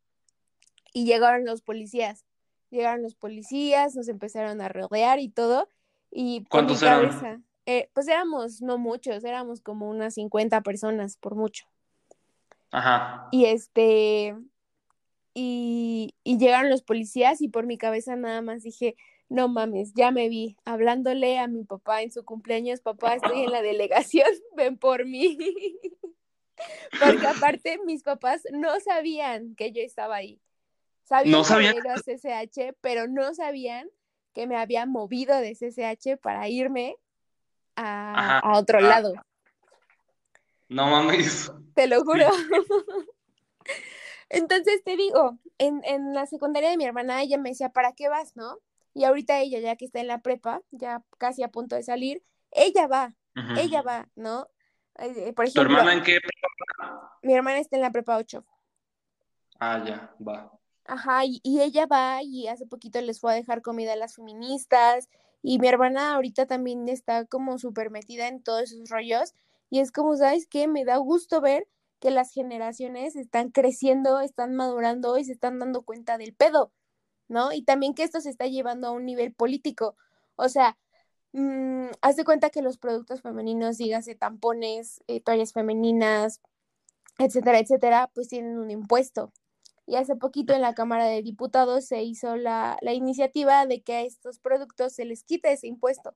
y 0.92 1.06
llegaron 1.06 1.46
los 1.46 1.62
policías. 1.62 2.26
Llegaron 2.70 3.02
los 3.02 3.16
policías, 3.16 3.96
nos 3.96 4.10
empezaron 4.10 4.60
a 4.60 4.68
rodear 4.68 5.20
y 5.20 5.30
todo. 5.30 5.70
Y 6.12 6.44
¿Cuántos 6.50 6.84
eran? 6.84 7.46
Eh, 7.66 7.90
pues 7.94 8.10
éramos 8.10 8.62
no 8.62 8.78
muchos, 8.78 9.24
éramos 9.24 9.62
como 9.62 9.90
unas 9.90 10.16
50 10.16 10.60
personas 10.62 11.16
por 11.16 11.36
mucho. 11.36 11.66
Ajá. 12.72 13.30
Y 13.32 13.46
este, 13.46 14.36
y, 15.34 16.14
y 16.26 16.38
llegaron 16.38 16.70
los 16.70 16.82
policías 16.82 17.40
y 17.42 17.48
por 17.48 17.66
mi 17.66 17.78
cabeza 17.78 18.18
nada 18.18 18.42
más 18.42 18.64
dije, 18.64 18.98
no 19.34 19.48
mames, 19.48 19.94
ya 19.96 20.12
me 20.12 20.30
vi 20.30 20.58
hablándole 20.64 21.40
a 21.40 21.48
mi 21.48 21.64
papá 21.64 22.04
en 22.04 22.12
su 22.12 22.24
cumpleaños, 22.24 22.82
papá, 22.82 23.16
estoy 23.16 23.42
en 23.42 23.52
la 23.52 23.64
delegación, 23.64 24.28
ven 24.56 24.78
por 24.78 25.06
mí. 25.06 25.38
Porque 27.00 27.28
aparte 27.28 27.80
mis 27.84 28.04
papás 28.04 28.44
no 28.52 28.80
sabían 28.80 29.56
que 29.56 29.72
yo 29.72 29.82
estaba 29.82 30.18
ahí. 30.18 30.40
Sabían 31.04 31.32
no 31.32 31.44
sabían. 31.44 31.74
que 31.74 31.80
era 31.80 31.96
CCH, 31.96 32.76
pero 32.80 33.08
no 33.08 33.34
sabían 33.34 33.90
que 34.34 34.46
me 34.46 34.56
había 34.56 34.86
movido 34.86 35.36
de 35.38 35.56
CCH 35.56 36.22
para 36.22 36.48
irme 36.48 36.96
a, 37.76 38.38
a 38.40 38.58
otro 38.60 38.78
ah. 38.78 38.82
lado. 38.82 39.14
No 40.70 40.88
mames. 40.88 41.52
Te 41.74 41.88
lo 41.88 42.04
juro. 42.04 42.28
Entonces 44.30 44.84
te 44.84 44.96
digo, 44.96 45.40
en, 45.58 45.82
en 45.86 46.14
la 46.14 46.28
secundaria 46.28 46.70
de 46.70 46.78
mi 46.78 46.86
hermana, 46.86 47.22
ella 47.22 47.38
me 47.38 47.50
decía, 47.50 47.70
¿para 47.70 47.94
qué 47.94 48.10
vas, 48.10 48.36
no? 48.36 48.60
Y 48.94 49.06
ahorita 49.06 49.40
ella, 49.40 49.60
ya 49.60 49.76
que 49.76 49.86
está 49.86 50.00
en 50.00 50.08
la 50.08 50.22
prepa, 50.22 50.62
ya 50.72 51.04
casi 51.18 51.44
a 51.44 51.50
punto 51.50 51.76
de 51.76 51.84
salir, 51.84 52.24
ella 52.52 52.88
va, 52.88 53.16
ella 53.58 53.82
va, 53.82 54.10
¿no? 54.16 54.48
Eh, 55.00 55.34
por 55.34 55.46
ejemplo, 55.46 55.64
¿Tu 55.64 55.72
hermana 55.72 55.94
en 55.94 56.04
qué 56.04 56.20
prepa? 56.20 57.18
Mi 57.24 57.34
hermana 57.34 57.60
está 57.60 57.76
en 57.76 57.82
la 57.82 57.92
prepa 57.92 58.18
8. 58.18 58.46
Ah, 59.60 59.84
ya, 59.86 60.16
va. 60.26 60.52
Ajá, 60.86 61.26
y, 61.26 61.40
y, 61.44 61.62
ella 61.62 61.86
va 61.86 62.22
y 62.22 62.48
hace 62.48 62.66
poquito 62.66 63.00
les 63.02 63.20
fue 63.20 63.32
a 63.32 63.36
dejar 63.36 63.62
comida 63.62 63.94
a 63.94 63.96
las 63.96 64.16
feministas 64.16 65.10
y 65.42 65.58
mi 65.60 65.68
hermana 65.70 66.14
ahorita 66.16 66.46
también 66.46 66.90
está 66.90 67.26
como 67.26 67.58
súper 67.58 67.90
metida 67.90 68.28
en 68.28 68.44
todos 68.44 68.64
esos 68.64 68.90
rollos 68.90 69.34
y 69.70 69.80
es 69.80 69.92
como, 69.92 70.16
¿sabes 70.18 70.46
qué? 70.46 70.68
Me 70.68 70.86
da 70.86 70.98
gusto 70.98 71.42
ver 71.42 71.68
que 72.00 72.12
las 72.12 72.32
generaciones 72.32 73.16
están 73.16 73.50
creciendo, 73.50 74.20
están 74.20 74.56
madurando 74.56 75.18
y 75.18 75.24
se 75.24 75.32
están 75.32 75.58
dando 75.58 75.84
cuenta 75.84 76.18
del 76.18 76.34
pedo, 76.36 76.74
¿no? 77.28 77.54
Y 77.54 77.64
también 77.64 77.94
que 77.94 78.04
esto 78.04 78.22
se 78.22 78.30
está 78.30 78.48
llevando 78.48 78.88
a 78.88 78.92
un 78.92 79.06
nivel 79.06 79.34
político. 79.34 79.96
O 80.36 80.50
sea, 80.50 80.78
mmm, 81.34 81.88
haz 82.02 82.16
de 82.16 82.26
cuenta 82.26 82.50
que 82.50 82.62
los 82.62 82.78
productos 82.78 83.22
femeninos, 83.22 83.78
dígase 83.78 84.16
tampones, 84.16 85.04
eh, 85.08 85.22
toallas 85.22 85.54
femeninas, 85.54 86.42
etcétera, 87.20 87.60
etcétera, 87.60 88.12
pues 88.14 88.30
tienen 88.30 88.58
un 88.58 88.72
impuesto. 88.72 89.32
Y 89.86 89.96
hace 89.96 90.16
poquito 90.16 90.54
en 90.54 90.62
la 90.62 90.74
Cámara 90.74 91.06
de 91.06 91.22
Diputados 91.22 91.86
se 91.86 92.04
hizo 92.04 92.38
la, 92.38 92.78
la 92.82 92.94
iniciativa 92.94 93.66
de 93.66 93.82
que 93.82 93.96
a 93.96 94.02
estos 94.02 94.40
productos 94.40 94.94
se 94.94 95.06
les 95.06 95.24
quite 95.24 95.52
ese 95.52 95.68
impuesto. 95.68 96.16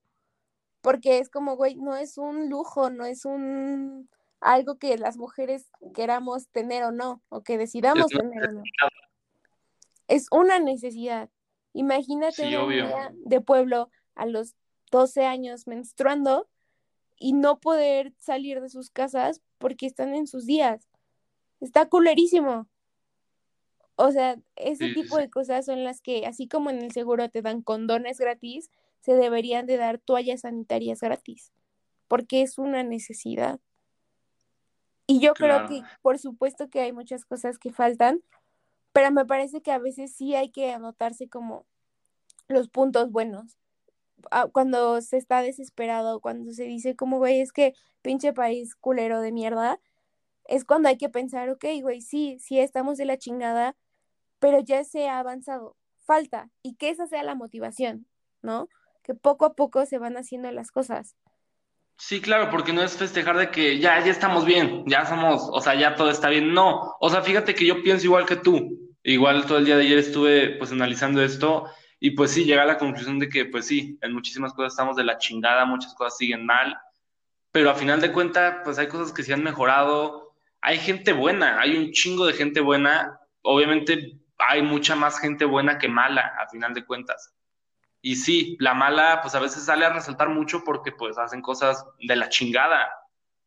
Porque 0.82 1.20
es 1.20 1.30
como, 1.30 1.58
güey, 1.58 1.76
no 1.76 1.98
es 1.98 2.18
un 2.18 2.50
lujo, 2.50 2.90
no 2.90 3.06
es 3.06 3.26
un 3.26 4.10
algo 4.40 4.78
que 4.78 4.98
las 4.98 5.18
mujeres 5.18 5.70
queramos 5.94 6.48
tener 6.50 6.84
o 6.84 6.92
no, 6.92 7.22
o 7.30 7.42
que 7.42 7.58
decidamos 7.58 8.08
tener 8.08 8.50
o 8.50 8.52
no. 8.52 8.64
Es 10.08 10.28
una 10.32 10.60
necesidad. 10.60 11.30
Imagínate 11.74 12.58
una 12.58 13.12
de 13.14 13.42
pueblo 13.42 13.90
a 14.16 14.26
los 14.26 14.56
12 14.92 15.26
años 15.26 15.68
menstruando 15.68 16.48
y 17.20 17.34
no 17.34 17.60
poder 17.60 18.14
salir 18.18 18.62
de 18.62 18.70
sus 18.70 18.90
casas 18.90 19.42
porque 19.58 19.86
están 19.86 20.16
en 20.16 20.28
sus 20.28 20.46
días. 20.46 20.88
Está 21.60 21.88
culerísimo. 21.88 22.68
O 23.96 24.12
sea, 24.12 24.38
ese 24.56 24.94
tipo 24.94 25.18
de 25.18 25.30
cosas 25.30 25.66
son 25.66 25.84
las 25.84 26.02
que, 26.02 26.28
así 26.28 26.48
como 26.48 26.70
en 26.70 26.84
el 26.84 26.92
seguro 26.92 27.30
te 27.30 27.42
dan 27.42 27.64
condones 27.64 28.20
gratis, 28.20 28.70
se 29.00 29.16
deberían 29.16 29.66
de 29.66 29.78
dar 29.78 29.98
toallas 29.98 30.42
sanitarias 30.42 31.00
gratis, 31.02 31.52
porque 32.08 32.44
es 32.44 32.60
una 32.60 32.84
necesidad. 32.84 33.60
Y 35.08 35.20
yo 35.20 35.34
creo 35.34 35.68
que, 35.68 35.82
por 36.02 36.20
supuesto 36.20 36.70
que 36.70 36.82
hay 36.82 36.92
muchas 36.92 37.26
cosas 37.26 37.58
que 37.58 37.72
faltan, 37.72 38.22
pero 38.98 39.12
me 39.12 39.28
parece 39.28 39.62
que 39.62 39.72
a 39.72 39.78
veces 39.78 40.12
sí 40.12 40.34
hay 40.34 40.50
que 40.50 40.74
anotarse 40.74 41.30
como 41.30 41.68
los 42.48 42.68
puntos 42.68 43.12
buenos. 43.12 43.56
Ah, 44.32 44.48
cuando 44.52 45.02
se 45.02 45.18
está 45.18 45.44
desesperado, 45.44 46.20
cuando 46.20 46.52
se 46.52 46.64
dice 46.64 46.96
como, 46.96 47.20
güey, 47.20 47.40
es 47.40 47.52
que 47.52 47.76
pinche 48.02 48.34
país 48.34 48.74
culero 48.74 49.22
de 49.22 49.32
mierda, 49.32 49.80
es 50.46 50.66
cuando 50.66 50.90
hay 50.90 50.98
que 50.98 51.10
pensar, 51.10 51.48
ok, 51.52 51.66
güey, 51.80 52.02
sí, 52.02 52.40
sí 52.40 52.58
estamos 52.58 52.98
de 52.98 53.06
la 53.06 53.20
chingada, 53.20 53.76
pero 54.40 54.62
ya 54.62 54.84
se 54.84 55.08
ha 55.08 55.20
avanzado, 55.20 55.76
falta, 56.00 56.50
y 56.64 56.74
que 56.74 56.90
esa 56.90 57.06
sea 57.06 57.22
la 57.22 57.36
motivación, 57.36 58.08
¿no? 58.42 58.68
Que 59.04 59.14
poco 59.14 59.46
a 59.46 59.54
poco 59.54 59.86
se 59.86 60.00
van 60.00 60.18
haciendo 60.18 60.50
las 60.52 60.72
cosas. 60.72 61.16
Sí, 62.00 62.20
claro, 62.20 62.50
porque 62.50 62.74
no 62.74 62.82
es 62.82 62.98
festejar 62.98 63.38
de 63.38 63.52
que 63.52 63.78
ya, 63.78 64.04
ya 64.04 64.10
estamos 64.10 64.44
bien, 64.44 64.86
ya 64.88 65.06
somos, 65.06 65.48
o 65.52 65.62
sea, 65.62 65.76
ya 65.76 65.94
todo 65.94 66.10
está 66.10 66.30
bien. 66.30 66.52
No, 66.56 66.96
o 67.00 67.10
sea, 67.12 67.22
fíjate 67.22 67.54
que 67.54 67.68
yo 67.68 67.84
pienso 67.84 68.06
igual 68.06 68.26
que 68.26 68.38
tú. 68.38 68.87
Igual 69.04 69.46
todo 69.46 69.58
el 69.58 69.66
día 69.66 69.78
de 69.78 69.84
ayer 69.84 69.98
estuve 70.00 70.58
pues 70.58 70.72
analizando 70.72 71.22
esto 71.22 71.70
y 72.00 72.12
pues 72.12 72.32
sí, 72.32 72.46
llega 72.46 72.64
a 72.64 72.66
la 72.66 72.78
conclusión 72.78 73.20
de 73.20 73.30
que 73.30 73.46
pues 73.46 73.66
sí, 73.66 73.98
en 74.02 74.14
muchísimas 74.14 74.54
cosas 74.54 74.74
estamos 74.74 74.96
de 74.96 75.04
la 75.04 75.18
chingada, 75.18 75.66
muchas 75.66 75.94
cosas 75.94 76.18
siguen 76.18 76.46
mal, 76.46 76.78
pero 77.52 77.72
a 77.72 77.76
final 77.76 78.02
de 78.02 78.12
cuentas 78.12 78.58
pues 78.64 78.78
hay 78.78 78.88
cosas 78.88 79.14
que 79.14 79.24
se 79.24 79.34
han 79.34 79.44
mejorado, 79.44 80.34
hay 80.62 80.78
gente 80.78 81.14
buena, 81.14 81.60
hay 81.60 81.76
un 81.78 81.92
chingo 81.92 82.26
de 82.26 82.34
gente 82.34 82.60
buena, 82.60 83.20
obviamente 83.42 84.20
hay 84.38 84.62
mucha 84.62 84.96
más 84.96 85.20
gente 85.20 85.46
buena 85.46 85.78
que 85.78 85.88
mala 85.88 86.34
a 86.40 86.48
final 86.50 86.74
de 86.74 86.86
cuentas. 86.86 87.34
Y 88.02 88.16
sí, 88.16 88.58
la 88.60 88.74
mala 88.74 89.22
pues 89.22 89.34
a 89.36 89.40
veces 89.40 89.66
sale 89.66 89.86
a 89.86 89.94
resaltar 89.94 90.30
mucho 90.30 90.64
porque 90.64 90.92
pues 90.92 91.18
hacen 91.18 91.42
cosas 91.42 91.84
de 92.00 92.16
la 92.16 92.30
chingada, 92.30 92.90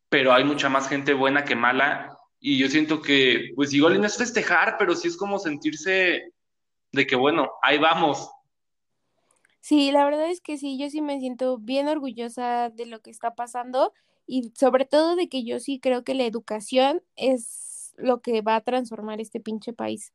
pero 0.08 0.32
hay 0.32 0.42
mucha 0.42 0.68
más 0.68 0.88
gente 0.88 1.14
buena 1.14 1.44
que 1.44 1.54
mala 1.54 2.19
y 2.40 2.58
yo 2.58 2.68
siento 2.68 3.02
que 3.02 3.52
pues 3.54 3.72
igual 3.72 4.00
no 4.00 4.06
es 4.06 4.16
festejar, 4.16 4.76
pero 4.78 4.94
sí 4.94 5.08
es 5.08 5.16
como 5.16 5.38
sentirse 5.38 6.32
de 6.92 7.06
que 7.06 7.16
bueno, 7.16 7.50
ahí 7.62 7.78
vamos. 7.78 8.30
Sí, 9.60 9.92
la 9.92 10.04
verdad 10.04 10.30
es 10.30 10.40
que 10.40 10.56
sí, 10.56 10.78
yo 10.78 10.88
sí 10.88 11.02
me 11.02 11.20
siento 11.20 11.58
bien 11.58 11.86
orgullosa 11.86 12.70
de 12.70 12.86
lo 12.86 13.00
que 13.00 13.10
está 13.10 13.34
pasando 13.34 13.92
y 14.26 14.52
sobre 14.58 14.86
todo 14.86 15.16
de 15.16 15.28
que 15.28 15.44
yo 15.44 15.60
sí 15.60 15.78
creo 15.78 16.02
que 16.02 16.14
la 16.14 16.24
educación 16.24 17.02
es 17.16 17.94
lo 17.96 18.22
que 18.22 18.40
va 18.40 18.56
a 18.56 18.62
transformar 18.62 19.20
este 19.20 19.40
pinche 19.40 19.72
país 19.72 20.12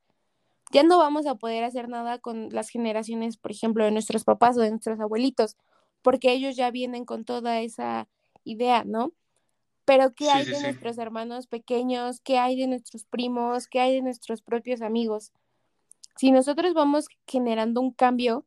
ya 0.72 0.84
no 0.84 0.98
vamos 0.98 1.26
a 1.28 1.36
poder 1.36 1.64
hacer 1.64 1.90
nada 1.90 2.20
con 2.20 2.50
las 2.52 2.70
generaciones, 2.70 3.38
por 3.38 3.52
ejemplo, 3.52 3.84
de 3.86 3.92
nuestros 3.92 4.24
papás 4.24 4.58
o 4.58 4.62
de 4.62 4.72
nuestros 4.72 5.00
abuelitos, 5.00 5.58
porque 6.02 6.32
ellos 6.32 6.56
ya 6.56 6.72
vienen 6.72 7.06
con 7.06 7.26
toda 7.26 7.62
esa 7.62 8.08
idea, 8.44 8.84
¿no? 8.84 9.12
Pero 9.86 10.14
¿qué 10.16 10.30
hay 10.32 10.46
de 10.46 10.60
nuestros 10.62 10.98
hermanos 10.98 11.48
pequeños? 11.48 12.20
¿Qué 12.22 12.40
hay 12.40 12.60
de 12.60 12.68
nuestros 12.68 13.06
primos? 13.06 13.68
¿Qué 13.68 13.80
hay 13.80 13.94
de 13.94 14.02
nuestros 14.02 14.42
propios 14.42 14.82
amigos? 14.82 15.32
Si 16.18 16.32
nosotros 16.32 16.74
vamos 16.74 17.08
generando 17.28 17.82
un 17.82 17.92
cambio, 17.92 18.46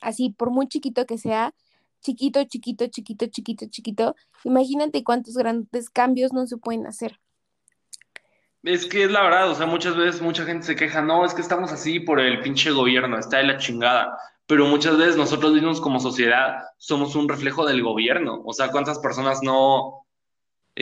así 0.00 0.30
por 0.30 0.50
muy 0.50 0.66
chiquito 0.66 1.06
que 1.06 1.18
sea, 1.18 1.54
chiquito, 2.00 2.42
chiquito, 2.44 2.86
chiquito, 2.88 3.26
chiquito, 3.26 3.66
chiquito, 3.70 4.16
imagínate 4.44 5.04
cuántos 5.04 5.34
grandes 5.34 5.90
cambios 5.90 6.32
no 6.32 6.46
se 6.46 6.56
pueden 6.56 6.86
hacer. 6.86 7.20
Es 8.62 8.86
que 8.86 9.04
es 9.04 9.10
la 9.10 9.22
verdad, 9.22 9.50
o 9.50 9.54
sea, 9.54 9.66
muchas 9.66 9.96
veces 9.96 10.20
mucha 10.20 10.44
gente 10.44 10.66
se 10.66 10.76
queja, 10.76 11.00
no, 11.00 11.24
es 11.24 11.32
que 11.32 11.40
estamos 11.40 11.72
así 11.72 12.00
por 12.00 12.20
el 12.20 12.40
pinche 12.40 12.70
gobierno, 12.70 13.18
está 13.18 13.38
de 13.38 13.44
la 13.44 13.58
chingada. 13.58 14.18
Pero 14.46 14.66
muchas 14.66 14.98
veces 14.98 15.16
nosotros 15.16 15.52
mismos 15.52 15.80
como 15.80 16.00
sociedad 16.00 16.64
somos 16.76 17.14
un 17.14 17.28
reflejo 17.28 17.64
del 17.64 17.82
gobierno. 17.82 18.42
O 18.44 18.52
sea, 18.52 18.70
¿cuántas 18.70 18.98
personas 18.98 19.42
no, 19.42 19.99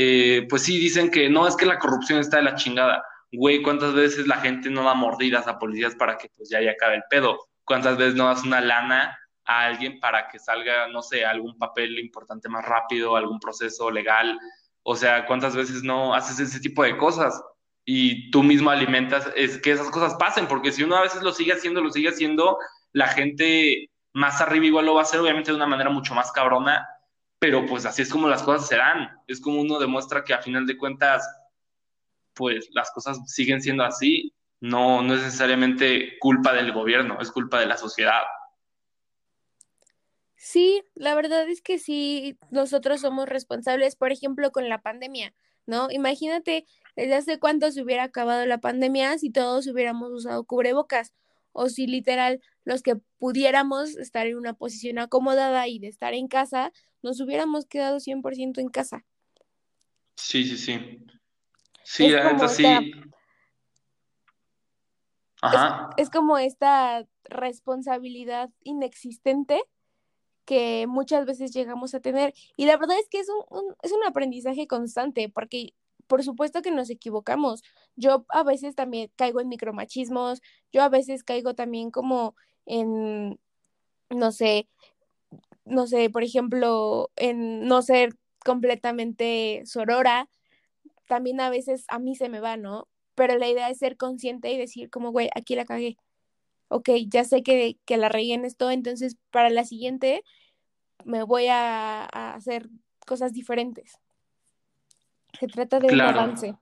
eh, 0.00 0.46
pues 0.48 0.62
sí, 0.62 0.78
dicen 0.78 1.10
que 1.10 1.28
no, 1.28 1.48
es 1.48 1.56
que 1.56 1.66
la 1.66 1.80
corrupción 1.80 2.20
está 2.20 2.36
de 2.36 2.44
la 2.44 2.54
chingada. 2.54 3.04
Güey, 3.32 3.62
¿cuántas 3.62 3.94
veces 3.94 4.28
la 4.28 4.36
gente 4.36 4.70
no 4.70 4.84
da 4.84 4.94
mordidas 4.94 5.48
a 5.48 5.58
policías 5.58 5.96
para 5.96 6.16
que 6.16 6.28
pues 6.36 6.48
ya 6.48 6.60
ya 6.60 6.70
acabe 6.70 6.94
el 6.94 7.02
pedo? 7.10 7.48
¿Cuántas 7.64 7.96
veces 7.96 8.14
no 8.14 8.26
das 8.26 8.44
una 8.44 8.60
lana 8.60 9.18
a 9.44 9.64
alguien 9.64 9.98
para 9.98 10.28
que 10.28 10.38
salga, 10.38 10.86
no 10.86 11.02
sé, 11.02 11.24
algún 11.24 11.58
papel 11.58 11.98
importante 11.98 12.48
más 12.48 12.64
rápido, 12.64 13.16
algún 13.16 13.40
proceso 13.40 13.90
legal? 13.90 14.38
O 14.84 14.94
sea, 14.94 15.26
¿cuántas 15.26 15.56
veces 15.56 15.82
no 15.82 16.14
haces 16.14 16.38
ese 16.38 16.60
tipo 16.60 16.84
de 16.84 16.96
cosas? 16.96 17.42
y 17.90 18.30
tú 18.30 18.42
mismo 18.42 18.68
alimentas 18.68 19.32
es 19.34 19.58
que 19.62 19.72
esas 19.72 19.90
cosas 19.90 20.14
pasen, 20.16 20.46
porque 20.46 20.72
si 20.72 20.82
uno 20.82 20.96
a 20.96 21.00
veces 21.00 21.22
lo 21.22 21.32
sigue 21.32 21.54
haciendo, 21.54 21.80
lo 21.80 21.90
sigue 21.90 22.10
haciendo, 22.10 22.58
la 22.92 23.08
gente 23.08 23.88
más 24.12 24.42
arriba 24.42 24.66
igual 24.66 24.84
lo 24.84 24.92
va 24.94 25.00
a 25.00 25.04
hacer, 25.04 25.18
obviamente 25.20 25.52
de 25.52 25.56
una 25.56 25.66
manera 25.66 25.88
mucho 25.88 26.14
más 26.14 26.30
cabrona, 26.30 26.86
pero 27.38 27.66
pues 27.66 27.86
así 27.86 28.02
es 28.02 28.10
como 28.10 28.28
las 28.28 28.42
cosas 28.42 28.68
se 28.68 28.76
dan, 28.76 29.10
es 29.26 29.40
como 29.40 29.60
uno 29.60 29.78
demuestra 29.78 30.24
que 30.24 30.34
a 30.34 30.42
final 30.42 30.66
de 30.66 30.76
cuentas, 30.76 31.26
pues 32.34 32.68
las 32.72 32.90
cosas 32.90 33.18
siguen 33.26 33.62
siendo 33.62 33.84
así, 33.84 34.34
no, 34.60 35.02
no 35.02 35.14
es 35.14 35.22
necesariamente 35.22 36.18
culpa 36.18 36.52
del 36.52 36.72
gobierno, 36.72 37.18
es 37.20 37.30
culpa 37.30 37.60
de 37.60 37.66
la 37.66 37.76
sociedad. 37.76 38.22
Sí, 40.34 40.82
la 40.94 41.14
verdad 41.14 41.48
es 41.48 41.60
que 41.62 41.78
sí, 41.78 42.38
nosotros 42.50 43.00
somos 43.00 43.28
responsables, 43.28 43.96
por 43.96 44.12
ejemplo, 44.12 44.50
con 44.50 44.68
la 44.68 44.80
pandemia, 44.80 45.34
¿no? 45.66 45.90
Imagínate 45.90 46.64
desde 46.96 47.14
hace 47.14 47.38
cuánto 47.38 47.70
se 47.70 47.82
hubiera 47.82 48.04
acabado 48.04 48.46
la 48.46 48.58
pandemia 48.58 49.18
si 49.18 49.30
todos 49.30 49.66
hubiéramos 49.66 50.10
usado 50.12 50.44
cubrebocas 50.44 51.12
o 51.52 51.68
si 51.68 51.86
literal 51.86 52.40
los 52.64 52.82
que 52.82 52.96
pudiéramos 53.18 53.96
estar 53.96 54.26
en 54.26 54.36
una 54.36 54.54
posición 54.54 54.98
acomodada 54.98 55.66
y 55.66 55.78
de 55.80 55.88
estar 55.88 56.14
en 56.14 56.28
casa, 56.28 56.72
nos 57.02 57.20
hubiéramos 57.20 57.66
quedado 57.66 57.98
100% 58.00 58.60
en 58.60 58.68
casa. 58.68 59.04
Sí, 60.16 60.44
sí, 60.44 60.56
sí. 60.56 61.06
Sí, 61.84 62.08
la 62.08 62.48
sí. 62.48 62.64
Ajá. 65.40 65.90
Es, 65.96 66.10
como 66.10 66.36
esta 66.36 67.06
responsabilidad 67.24 68.50
inexistente 68.64 69.62
que 70.44 70.86
muchas 70.88 71.24
veces 71.26 71.52
llegamos 71.52 71.94
a 71.94 72.00
tener. 72.00 72.34
Y 72.56 72.66
la 72.66 72.76
verdad 72.76 72.98
es 72.98 73.08
que 73.08 73.20
es 73.20 73.28
un, 73.28 73.74
es 73.82 73.92
un 73.92 74.04
aprendizaje 74.04 74.66
constante, 74.66 75.28
porque 75.28 75.74
por 76.08 76.24
supuesto 76.24 76.62
que 76.62 76.72
nos 76.72 76.90
equivocamos. 76.90 77.62
Yo 77.94 78.24
a 78.30 78.42
veces 78.42 78.74
también 78.74 79.12
caigo 79.14 79.40
en 79.40 79.48
micromachismos, 79.48 80.40
yo 80.72 80.82
a 80.82 80.88
veces 80.88 81.22
caigo 81.22 81.54
también 81.54 81.90
como 81.90 82.34
en, 82.66 83.38
no 84.10 84.32
sé, 84.32 84.68
no 85.68 85.86
sé, 85.86 86.10
por 86.10 86.22
ejemplo, 86.22 87.10
en 87.16 87.66
no 87.66 87.82
ser 87.82 88.14
completamente 88.44 89.62
sorora, 89.66 90.28
también 91.06 91.40
a 91.40 91.50
veces 91.50 91.84
a 91.88 91.98
mí 91.98 92.14
se 92.14 92.28
me 92.28 92.40
va, 92.40 92.56
¿no? 92.56 92.88
Pero 93.14 93.36
la 93.38 93.48
idea 93.48 93.70
es 93.70 93.78
ser 93.78 93.96
consciente 93.96 94.52
y 94.52 94.58
decir 94.58 94.90
como, 94.90 95.10
güey, 95.10 95.30
aquí 95.34 95.54
la 95.54 95.64
cagué. 95.64 95.96
Ok, 96.68 96.90
ya 97.08 97.24
sé 97.24 97.42
que, 97.42 97.78
que 97.84 97.96
la 97.96 98.08
regué 98.08 98.34
en 98.34 98.44
esto, 98.44 98.70
entonces 98.70 99.16
para 99.30 99.50
la 99.50 99.64
siguiente 99.64 100.22
me 101.04 101.22
voy 101.22 101.46
a, 101.46 102.04
a 102.04 102.34
hacer 102.34 102.68
cosas 103.06 103.32
diferentes. 103.32 103.98
Se 105.38 105.46
trata 105.46 105.80
de 105.80 105.92
un 105.92 106.00
avance. 106.00 106.54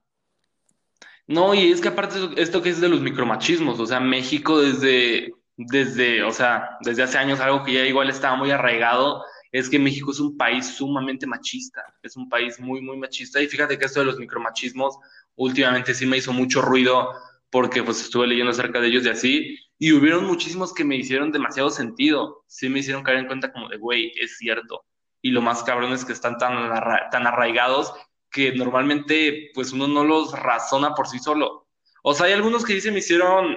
No, 1.27 1.55
y 1.55 1.73
es 1.73 1.81
que 1.81 1.89
aparte 1.89 2.19
esto 2.37 2.63
que 2.63 2.69
es 2.69 2.81
de 2.81 2.89
los 2.89 3.01
micromachismos, 3.01 3.81
o 3.81 3.87
sea, 3.87 3.99
México 3.99 4.61
desde, 4.61 5.35
desde, 5.57 6.23
o 6.23 6.33
sea, 6.33 6.77
desde 6.81 7.03
hace 7.03 7.19
años 7.19 7.41
algo 7.41 7.65
que 7.65 7.73
ya 7.73 7.87
igual 7.87 8.11
estaba 8.11 8.37
muy 8.37 8.51
arraigado, 8.51 9.25
es 9.53 9.71
que 9.71 9.79
México 9.79 10.11
es 10.11 10.21
un 10.21 10.37
país 10.37 10.67
sumamente 10.67 11.27
machista, 11.27 11.83
es 12.03 12.17
un 12.17 12.29
país 12.29 12.61
muy, 12.61 12.81
muy 12.81 12.97
machista, 12.99 13.41
y 13.41 13.49
fíjate 13.49 13.79
que 13.79 13.87
esto 13.87 14.01
de 14.01 14.07
los 14.07 14.19
micromachismos 14.19 14.99
últimamente 15.37 15.95
sí 15.95 16.07
me 16.07 16.19
hizo 16.19 16.33
mucho 16.33 16.61
ruido 16.61 17.13
porque 17.51 17.83
pues 17.83 18.01
estuve 18.01 18.27
leyendo 18.27 18.51
acerca 18.51 18.81
de 18.81 18.89
ellos 18.89 19.07
y 19.07 19.09
así, 19.09 19.59
y 19.79 19.93
hubieron 19.93 20.27
muchísimos 20.27 20.75
que 20.75 20.85
me 20.85 20.97
hicieron 20.97 21.33
demasiado 21.33 21.71
sentido, 21.71 22.45
sí 22.47 22.69
me 22.69 22.81
hicieron 22.81 23.03
caer 23.03 23.19
en 23.19 23.27
cuenta 23.27 23.53
como 23.53 23.69
de, 23.69 23.79
güey, 23.79 24.13
es 24.21 24.37
cierto, 24.37 24.85
y 25.23 25.31
lo 25.31 25.41
más 25.41 25.63
cabrón 25.63 25.93
es 25.93 26.05
que 26.05 26.13
están 26.13 26.39
tan, 26.39 26.71
tan 27.11 27.27
arraigados 27.27 27.95
que 28.31 28.53
normalmente 28.53 29.51
pues 29.55 29.73
uno 29.73 29.89
no 29.89 30.05
los 30.05 30.39
razona 30.39 30.95
por 30.95 31.09
sí 31.09 31.19
solo. 31.19 31.67
O 32.03 32.15
sea, 32.15 32.27
hay 32.27 32.33
algunos 32.33 32.65
que 32.65 32.75
dicen 32.75 32.93
me 32.93 33.01
hicieron, 33.01 33.57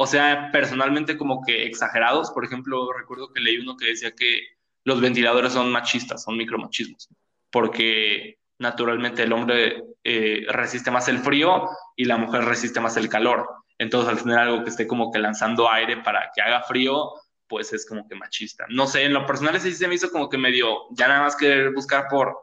o 0.00 0.06
sea, 0.06 0.50
personalmente 0.52 1.18
como 1.18 1.42
que 1.42 1.66
exagerados. 1.66 2.30
Por 2.30 2.44
ejemplo, 2.44 2.92
recuerdo 2.92 3.32
que 3.32 3.40
leí 3.40 3.58
uno 3.58 3.76
que 3.76 3.86
decía 3.86 4.12
que 4.14 4.42
los 4.84 5.00
ventiladores 5.00 5.52
son 5.52 5.72
machistas, 5.72 6.22
son 6.22 6.36
micromachismos, 6.36 7.08
porque 7.50 8.38
naturalmente 8.58 9.24
el 9.24 9.32
hombre 9.32 9.82
eh, 10.04 10.46
resiste 10.48 10.92
más 10.92 11.08
el 11.08 11.18
frío 11.18 11.68
y 11.96 12.04
la 12.04 12.16
mujer 12.16 12.44
resiste 12.44 12.80
más 12.80 12.96
el 12.96 13.08
calor. 13.08 13.48
Entonces, 13.76 14.10
al 14.10 14.22
tener 14.22 14.38
algo 14.38 14.62
que 14.62 14.70
esté 14.70 14.86
como 14.86 15.10
que 15.10 15.18
lanzando 15.18 15.70
aire 15.70 15.96
para 15.98 16.30
que 16.34 16.42
haga 16.42 16.62
frío, 16.62 17.12
pues 17.48 17.72
es 17.72 17.84
como 17.84 18.06
que 18.08 18.14
machista. 18.14 18.66
No 18.68 18.86
sé, 18.86 19.04
en 19.04 19.14
lo 19.14 19.26
personal 19.26 19.56
ese 19.56 19.70
sí 19.70 19.76
se 19.76 19.88
me 19.88 19.96
hizo 19.96 20.10
como 20.10 20.28
que 20.28 20.38
medio, 20.38 20.86
ya 20.92 21.08
nada 21.08 21.22
más 21.22 21.36
querer 21.36 21.72
buscar 21.72 22.06
por 22.08 22.36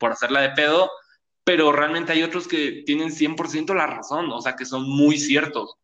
por 0.00 0.12
hacerla 0.12 0.40
de 0.40 0.50
pedo, 0.50 0.90
pero 1.44 1.70
realmente 1.70 2.12
hay 2.12 2.22
otros 2.24 2.48
que 2.48 2.82
tienen 2.86 3.12
100% 3.12 3.74
la 3.74 3.86
razón, 3.86 4.32
o 4.32 4.40
sea, 4.40 4.56
que 4.56 4.64
son 4.64 4.88
muy 4.88 5.18
ciertos. 5.18 5.76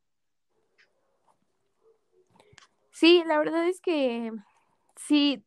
Sí, 2.96 3.22
la 3.26 3.38
verdad 3.38 3.68
es 3.68 3.82
que 3.82 4.32
sí, 4.96 5.44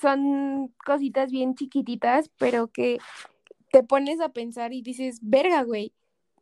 son 0.00 0.72
cositas 0.86 1.32
bien 1.32 1.56
chiquititas, 1.56 2.30
pero 2.38 2.68
que 2.68 2.98
te 3.72 3.82
pones 3.82 4.20
a 4.20 4.28
pensar 4.28 4.72
y 4.72 4.80
dices, 4.80 5.18
verga, 5.20 5.64
güey, 5.64 5.92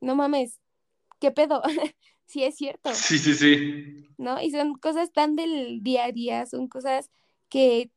no 0.03 0.15
mames, 0.15 0.61
¿qué 1.21 1.31
pedo? 1.31 1.63
sí 2.27 2.45
es 2.45 2.55
cierto. 2.55 2.93
Sí, 2.93 3.19
sí, 3.19 3.33
sí. 3.33 4.15
¿No? 4.19 4.39
Y 4.43 4.51
son 4.51 4.75
cosas 4.75 5.11
tan 5.11 5.37
del 5.37 5.83
día 5.83 6.05
a 6.05 6.13
día, 6.13 6.45
son 6.45 6.69
cosas 6.69 7.11
que 7.49 7.91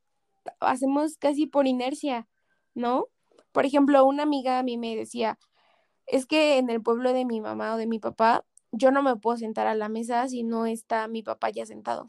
hacemos 0.61 1.17
casi 1.17 1.45
por 1.45 1.67
inercia, 1.67 2.25
¿no? 2.73 3.07
Por 3.51 3.65
ejemplo, 3.65 4.05
una 4.05 4.23
amiga 4.23 4.59
a 4.59 4.63
mí 4.63 4.77
me 4.77 4.95
decía, 4.95 5.37
es 6.07 6.25
que 6.25 6.57
en 6.57 6.69
el 6.69 6.81
pueblo 6.81 7.11
de 7.11 7.25
mi 7.25 7.41
mamá 7.41 7.73
o 7.73 7.77
de 7.77 7.85
mi 7.85 7.99
papá, 7.99 8.45
yo 8.71 8.91
no 8.91 9.03
me 9.03 9.17
puedo 9.17 9.35
sentar 9.35 9.67
a 9.67 9.75
la 9.75 9.89
mesa 9.89 10.25
si 10.29 10.43
no 10.43 10.67
está 10.67 11.09
mi 11.09 11.21
papá 11.21 11.49
ya 11.49 11.65
sentado. 11.65 12.07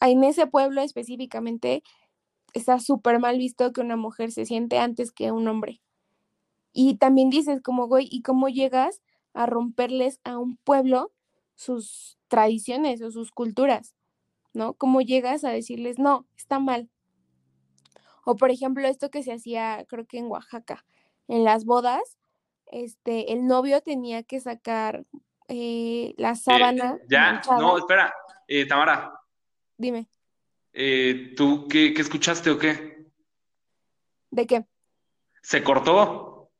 En 0.00 0.24
ese 0.24 0.46
pueblo 0.46 0.80
específicamente 0.80 1.82
está 2.52 2.78
súper 2.78 3.18
mal 3.18 3.38
visto 3.38 3.72
que 3.72 3.80
una 3.80 3.96
mujer 3.96 4.32
se 4.32 4.46
siente 4.46 4.78
antes 4.78 5.12
que 5.12 5.32
un 5.32 5.46
hombre. 5.48 5.80
Y 6.72 6.96
también 6.96 7.30
dices 7.30 7.60
como, 7.62 7.86
güey, 7.86 8.08
¿y 8.10 8.22
cómo 8.22 8.48
llegas 8.48 9.02
a 9.34 9.46
romperles 9.46 10.20
a 10.24 10.38
un 10.38 10.56
pueblo 10.56 11.12
sus 11.54 12.18
tradiciones 12.28 13.02
o 13.02 13.10
sus 13.10 13.30
culturas? 13.32 13.94
¿No? 14.52 14.74
¿Cómo 14.74 15.00
llegas 15.00 15.44
a 15.44 15.50
decirles, 15.50 15.98
no, 15.98 16.26
está 16.36 16.58
mal? 16.58 16.88
O 18.24 18.36
por 18.36 18.50
ejemplo, 18.50 18.86
esto 18.86 19.10
que 19.10 19.22
se 19.22 19.32
hacía, 19.32 19.84
creo 19.88 20.06
que 20.06 20.18
en 20.18 20.26
Oaxaca, 20.26 20.84
en 21.28 21.44
las 21.44 21.64
bodas, 21.64 22.18
este, 22.66 23.32
el 23.32 23.46
novio 23.46 23.80
tenía 23.80 24.22
que 24.22 24.40
sacar 24.40 25.04
eh, 25.48 26.14
la 26.16 26.32
eh, 26.32 26.36
sábana. 26.36 26.98
ya, 27.08 27.40
no, 27.58 27.78
espera, 27.78 28.12
eh, 28.46 28.66
Tamara. 28.66 29.19
Dime. 29.80 30.06
¿Tú 31.38 31.66
qué, 31.66 31.94
qué 31.94 32.02
escuchaste 32.02 32.50
o 32.50 32.58
qué? 32.58 33.06
¿De 34.30 34.46
qué? 34.46 34.66
¿Se 35.40 35.62
cortó? 35.62 36.50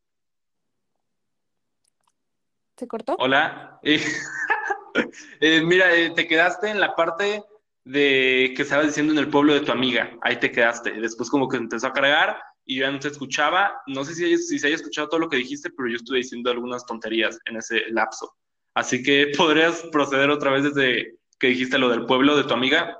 ¿Se 2.79 2.89
cortó? 2.89 3.16
Hola. 3.18 3.79
mira, 5.41 5.91
te 6.14 6.27
quedaste 6.27 6.71
en 6.71 6.81
la 6.81 6.97
parte 6.97 7.45
de 7.85 8.55
que 8.57 8.62
estabas 8.62 8.87
diciendo 8.87 9.12
en 9.12 9.18
el 9.18 9.29
pueblo 9.29 9.53
de 9.53 9.61
tu 9.61 9.73
amiga. 9.73 10.16
Ahí 10.23 10.41
te 10.41 10.51
quedaste. 10.51 10.93
Después 10.93 11.29
como 11.29 11.47
que 11.47 11.59
empezó 11.59 11.89
a 11.89 11.93
cargar 11.93 12.43
y 12.64 12.77
yo 12.77 12.87
ya 12.87 12.91
no 12.91 13.01
te 13.01 13.09
escuchaba. 13.09 13.83
No 13.87 14.03
sé 14.03 14.14
si, 14.14 14.39
si 14.39 14.59
se 14.59 14.66
haya 14.66 14.77
escuchado 14.77 15.11
todo 15.11 15.21
lo 15.21 15.29
que 15.29 15.37
dijiste, 15.37 15.68
pero 15.68 15.91
yo 15.91 15.97
estuve 15.97 16.16
diciendo 16.16 16.51
algunas 16.51 16.87
tonterías 16.87 17.39
en 17.45 17.59
ese 17.59 17.83
lapso. 17.91 18.35
Así 18.73 19.03
que 19.03 19.31
podrías 19.37 19.83
proceder 19.93 20.31
otra 20.31 20.53
vez 20.53 20.64
desde 20.64 21.18
que 21.39 21.49
dijiste 21.49 21.77
lo 21.77 21.91
del 21.91 22.07
pueblo 22.07 22.35
de 22.35 22.45
tu 22.45 22.55
amiga. 22.55 22.97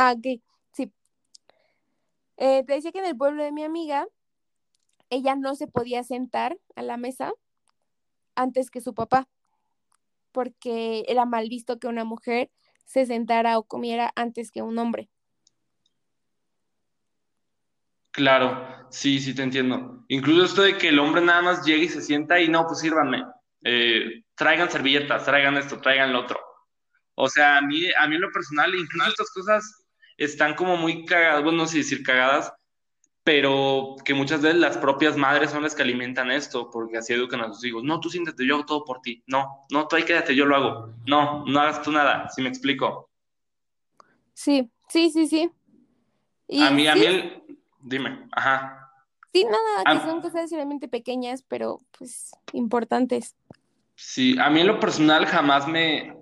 Ah, 0.00 0.14
ok, 0.16 0.40
sí. 0.70 0.92
Eh, 2.36 2.62
te 2.64 2.74
decía 2.74 2.92
que 2.92 3.00
en 3.00 3.06
el 3.06 3.16
pueblo 3.16 3.42
de 3.42 3.50
mi 3.50 3.64
amiga, 3.64 4.06
ella 5.10 5.34
no 5.34 5.56
se 5.56 5.66
podía 5.66 6.04
sentar 6.04 6.56
a 6.76 6.82
la 6.82 6.96
mesa 6.96 7.32
antes 8.36 8.70
que 8.70 8.80
su 8.80 8.94
papá, 8.94 9.26
porque 10.30 11.04
era 11.08 11.24
mal 11.24 11.48
visto 11.48 11.80
que 11.80 11.88
una 11.88 12.04
mujer 12.04 12.48
se 12.84 13.06
sentara 13.06 13.58
o 13.58 13.64
comiera 13.64 14.12
antes 14.14 14.52
que 14.52 14.62
un 14.62 14.78
hombre. 14.78 15.10
Claro, 18.12 18.86
sí, 18.90 19.18
sí 19.18 19.34
te 19.34 19.42
entiendo. 19.42 20.04
Incluso 20.06 20.44
esto 20.44 20.62
de 20.62 20.78
que 20.78 20.90
el 20.90 21.00
hombre 21.00 21.22
nada 21.22 21.42
más 21.42 21.66
llegue 21.66 21.86
y 21.86 21.88
se 21.88 22.02
sienta 22.02 22.40
y 22.40 22.46
no, 22.48 22.68
pues 22.68 22.78
sírvanme. 22.78 23.24
Eh, 23.64 24.22
traigan 24.36 24.70
servilletas, 24.70 25.24
traigan 25.24 25.56
esto, 25.56 25.80
traigan 25.80 26.12
lo 26.12 26.20
otro. 26.20 26.38
O 27.16 27.28
sea, 27.28 27.56
a 27.56 27.62
mí, 27.62 27.90
a 27.98 28.06
mí 28.06 28.14
en 28.14 28.20
lo 28.20 28.30
personal, 28.30 28.72
incluso 28.76 29.08
estas 29.10 29.30
cosas 29.32 29.87
están 30.18 30.54
como 30.54 30.76
muy 30.76 31.06
cagadas, 31.06 31.42
bueno, 31.42 31.58
no 31.58 31.66
sé 31.66 31.78
decir 31.78 32.02
cagadas, 32.02 32.52
pero 33.22 33.96
que 34.04 34.14
muchas 34.14 34.42
veces 34.42 34.58
las 34.58 34.76
propias 34.76 35.16
madres 35.16 35.50
son 35.50 35.62
las 35.62 35.74
que 35.74 35.82
alimentan 35.82 36.30
esto, 36.30 36.70
porque 36.70 36.98
así 36.98 37.12
educan 37.12 37.40
a 37.40 37.52
sus 37.52 37.64
hijos. 37.64 37.84
No, 37.84 38.00
tú 38.00 38.10
siéntate, 38.10 38.46
yo 38.46 38.56
hago 38.56 38.66
todo 38.66 38.84
por 38.84 39.00
ti. 39.00 39.22
No, 39.26 39.66
no, 39.70 39.86
tú 39.86 39.96
ahí 39.96 40.04
quédate, 40.04 40.34
yo 40.34 40.44
lo 40.44 40.56
hago. 40.56 40.94
No, 41.06 41.44
no 41.46 41.60
hagas 41.60 41.82
tú 41.82 41.92
nada, 41.92 42.28
si 42.30 42.42
me 42.42 42.48
explico. 42.48 43.10
Sí, 44.34 44.70
sí, 44.88 45.10
sí, 45.10 45.26
sí. 45.26 45.50
a 46.60 46.70
mí, 46.70 46.86
a 46.86 46.94
mí, 46.94 47.42
dime, 47.80 48.28
ajá. 48.32 48.90
Sí, 49.32 49.44
nada, 49.44 50.00
que 50.00 50.06
son 50.08 50.20
cosas 50.20 50.50
realmente 50.50 50.88
pequeñas, 50.88 51.44
pero 51.46 51.80
pues 51.96 52.32
importantes. 52.54 53.36
Sí, 53.94 54.38
a 54.38 54.48
mí 54.48 54.60
en 54.60 54.68
lo 54.68 54.80
personal 54.80 55.26
jamás 55.26 55.68
me, 55.68 56.16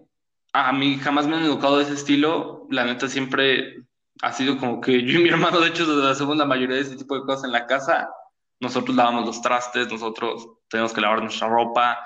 a 0.52 0.72
mí 0.72 0.96
jamás 0.96 1.26
me 1.26 1.36
han 1.36 1.44
educado 1.44 1.76
de 1.76 1.84
ese 1.84 1.94
estilo. 1.94 2.66
La 2.70 2.84
neta 2.84 3.08
siempre 3.08 3.85
ha 4.22 4.32
sido 4.32 4.58
como 4.58 4.80
que 4.80 5.02
yo 5.02 5.18
y 5.18 5.22
mi 5.22 5.28
hermano, 5.28 5.60
de 5.60 5.68
hecho, 5.68 5.84
hacemos 6.08 6.36
la 6.36 6.46
mayoría 6.46 6.76
de 6.76 6.82
ese 6.82 6.96
tipo 6.96 7.14
de 7.14 7.24
cosas 7.24 7.44
en 7.44 7.52
la 7.52 7.66
casa. 7.66 8.08
Nosotros 8.60 8.96
lavamos 8.96 9.26
los 9.26 9.42
trastes, 9.42 9.90
nosotros 9.90 10.48
tenemos 10.68 10.92
que 10.92 11.00
lavar 11.00 11.22
nuestra 11.22 11.48
ropa. 11.48 11.98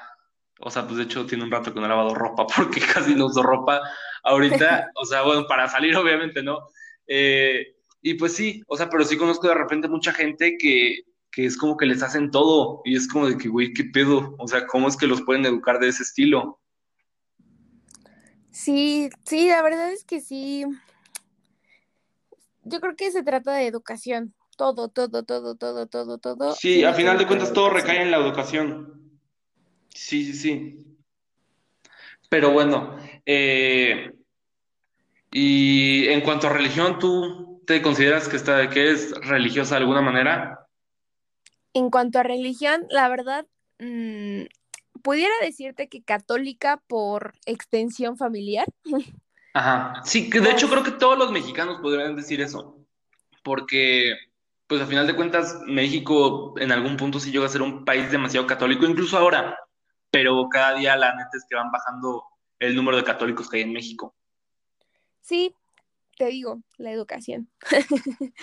O 0.61 0.70
sea, 0.70 0.84
pues 0.84 0.96
de 0.96 1.04
hecho 1.04 1.24
tiene 1.26 1.44
un 1.44 1.50
rato 1.50 1.72
que 1.72 1.80
no 1.80 1.86
he 1.86 1.88
lavado 1.88 2.14
ropa 2.14 2.46
porque 2.56 2.80
casi 2.80 3.14
no 3.14 3.26
uso 3.26 3.42
ropa 3.42 3.80
ahorita. 4.24 4.90
O 4.96 5.04
sea, 5.04 5.22
bueno, 5.22 5.46
para 5.46 5.68
salir 5.68 5.96
obviamente, 5.96 6.42
¿no? 6.42 6.58
Eh, 7.06 7.76
y 8.02 8.14
pues 8.14 8.34
sí, 8.34 8.62
o 8.66 8.76
sea, 8.76 8.88
pero 8.88 9.04
sí 9.04 9.16
conozco 9.16 9.48
de 9.48 9.54
repente 9.54 9.88
mucha 9.88 10.12
gente 10.12 10.56
que, 10.58 11.00
que 11.30 11.44
es 11.46 11.56
como 11.56 11.76
que 11.76 11.86
les 11.86 12.02
hacen 12.02 12.30
todo 12.30 12.82
y 12.84 12.96
es 12.96 13.06
como 13.08 13.28
de 13.28 13.36
que, 13.36 13.48
güey, 13.48 13.72
¿qué 13.72 13.84
pedo? 13.84 14.34
O 14.38 14.48
sea, 14.48 14.66
¿cómo 14.66 14.88
es 14.88 14.96
que 14.96 15.06
los 15.06 15.22
pueden 15.22 15.44
educar 15.44 15.78
de 15.78 15.88
ese 15.88 16.02
estilo? 16.02 16.61
Sí, 18.50 19.11
sí, 19.24 19.48
la 19.48 19.62
verdad 19.62 19.92
es 19.92 20.04
que 20.04 20.20
sí 20.20 20.64
yo 22.62 22.80
creo 22.80 22.96
que 22.96 23.11
se 23.11 23.22
trata 23.22 23.54
de 23.54 23.66
educación. 23.66 24.34
Todo, 24.56 24.88
todo, 24.88 25.22
todo, 25.22 25.56
todo, 25.56 25.86
todo, 25.86 26.18
todo. 26.18 26.54
Sí, 26.54 26.84
a 26.84 26.92
final 26.92 27.16
de 27.16 27.26
cuentas 27.26 27.52
todo 27.52 27.70
recae 27.70 28.02
en 28.02 28.11
la 28.11 28.18
educación. 28.18 29.20
Sí, 29.94 30.24
sí, 30.24 30.34
sí. 30.34 30.86
Pero 32.28 32.52
bueno, 32.52 32.96
eh, 33.26 34.12
y 35.32 36.08
en 36.08 36.20
cuanto 36.20 36.46
a 36.46 36.52
religión, 36.52 36.98
¿tú 36.98 37.62
te 37.66 37.82
consideras 37.82 38.28
que, 38.28 38.36
está, 38.36 38.68
que 38.68 38.80
eres 38.82 39.12
religiosa 39.22 39.76
de 39.76 39.80
alguna 39.80 40.00
manera? 40.00 40.66
En 41.72 41.90
cuanto 41.90 42.18
a 42.18 42.22
religión, 42.22 42.86
la 42.90 43.08
verdad, 43.08 43.46
mmm, 43.78 44.42
pudiera 45.02 45.34
decirte 45.40 45.88
que 45.88 46.02
católica 46.02 46.82
por 46.86 47.32
extensión 47.46 48.16
familiar. 48.16 48.66
Ajá, 49.53 50.01
sí, 50.05 50.30
que 50.30 50.40
de 50.40 50.51
hecho 50.51 50.68
creo 50.68 50.82
que 50.82 50.92
todos 50.92 51.18
los 51.18 51.32
mexicanos 51.32 51.80
podrían 51.80 52.16
decir 52.16 52.40
eso, 52.40 52.78
porque 53.42 54.14
pues 54.66 54.80
al 54.80 54.86
final 54.86 55.07
de 55.07 55.16
cuentas 55.16 55.59
México 55.66 56.55
en 56.59 56.70
algún 56.70 56.96
punto 56.96 57.18
sí 57.18 57.32
llega 57.32 57.46
a 57.46 57.48
ser 57.48 57.62
un 57.62 57.84
país 57.84 58.11
demasiado 58.11 58.46
católico, 58.46 58.86
incluso 58.86 59.18
ahora, 59.18 59.59
pero 60.11 60.48
cada 60.48 60.74
día 60.78 60.96
la 60.96 61.14
neta 61.14 61.30
es 61.34 61.44
que 61.48 61.57
van 61.57 61.72
bajando 61.72 62.24
el 62.61 62.76
número 62.76 62.96
de 62.96 63.05
católicos 63.05 63.51
que 63.51 63.57
hay 63.57 63.62
en 63.64 63.72
México. 63.72 64.14
Sí, 65.20 65.55
te 66.16 66.26
digo, 66.26 66.61
la 66.76 66.92
educación. 66.92 67.48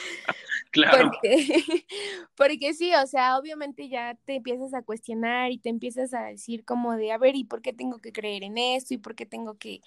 claro. 0.72 1.12
Porque, 1.12 1.64
porque 2.36 2.74
sí, 2.74 2.92
o 2.96 3.06
sea, 3.08 3.38
obviamente 3.38 3.88
ya 3.88 4.18
te 4.26 4.36
empiezas 4.36 4.74
a 4.74 4.82
cuestionar 4.82 5.52
y 5.52 5.60
te 5.60 5.70
empiezas 5.70 6.14
a 6.14 6.24
decir 6.24 6.66
como 6.66 6.96
de, 6.98 7.12
a 7.12 7.18
ver, 7.18 7.36
¿y 7.36 7.44
por 7.44 7.62
qué 7.62 7.74
tengo 7.74 8.00
que 8.00 8.12
creer 8.12 8.44
en 8.44 8.58
esto? 8.58 8.94
¿Y 8.94 8.98
por 8.98 9.16
qué 9.16 9.26
tengo 9.26 9.58
que 9.58 9.82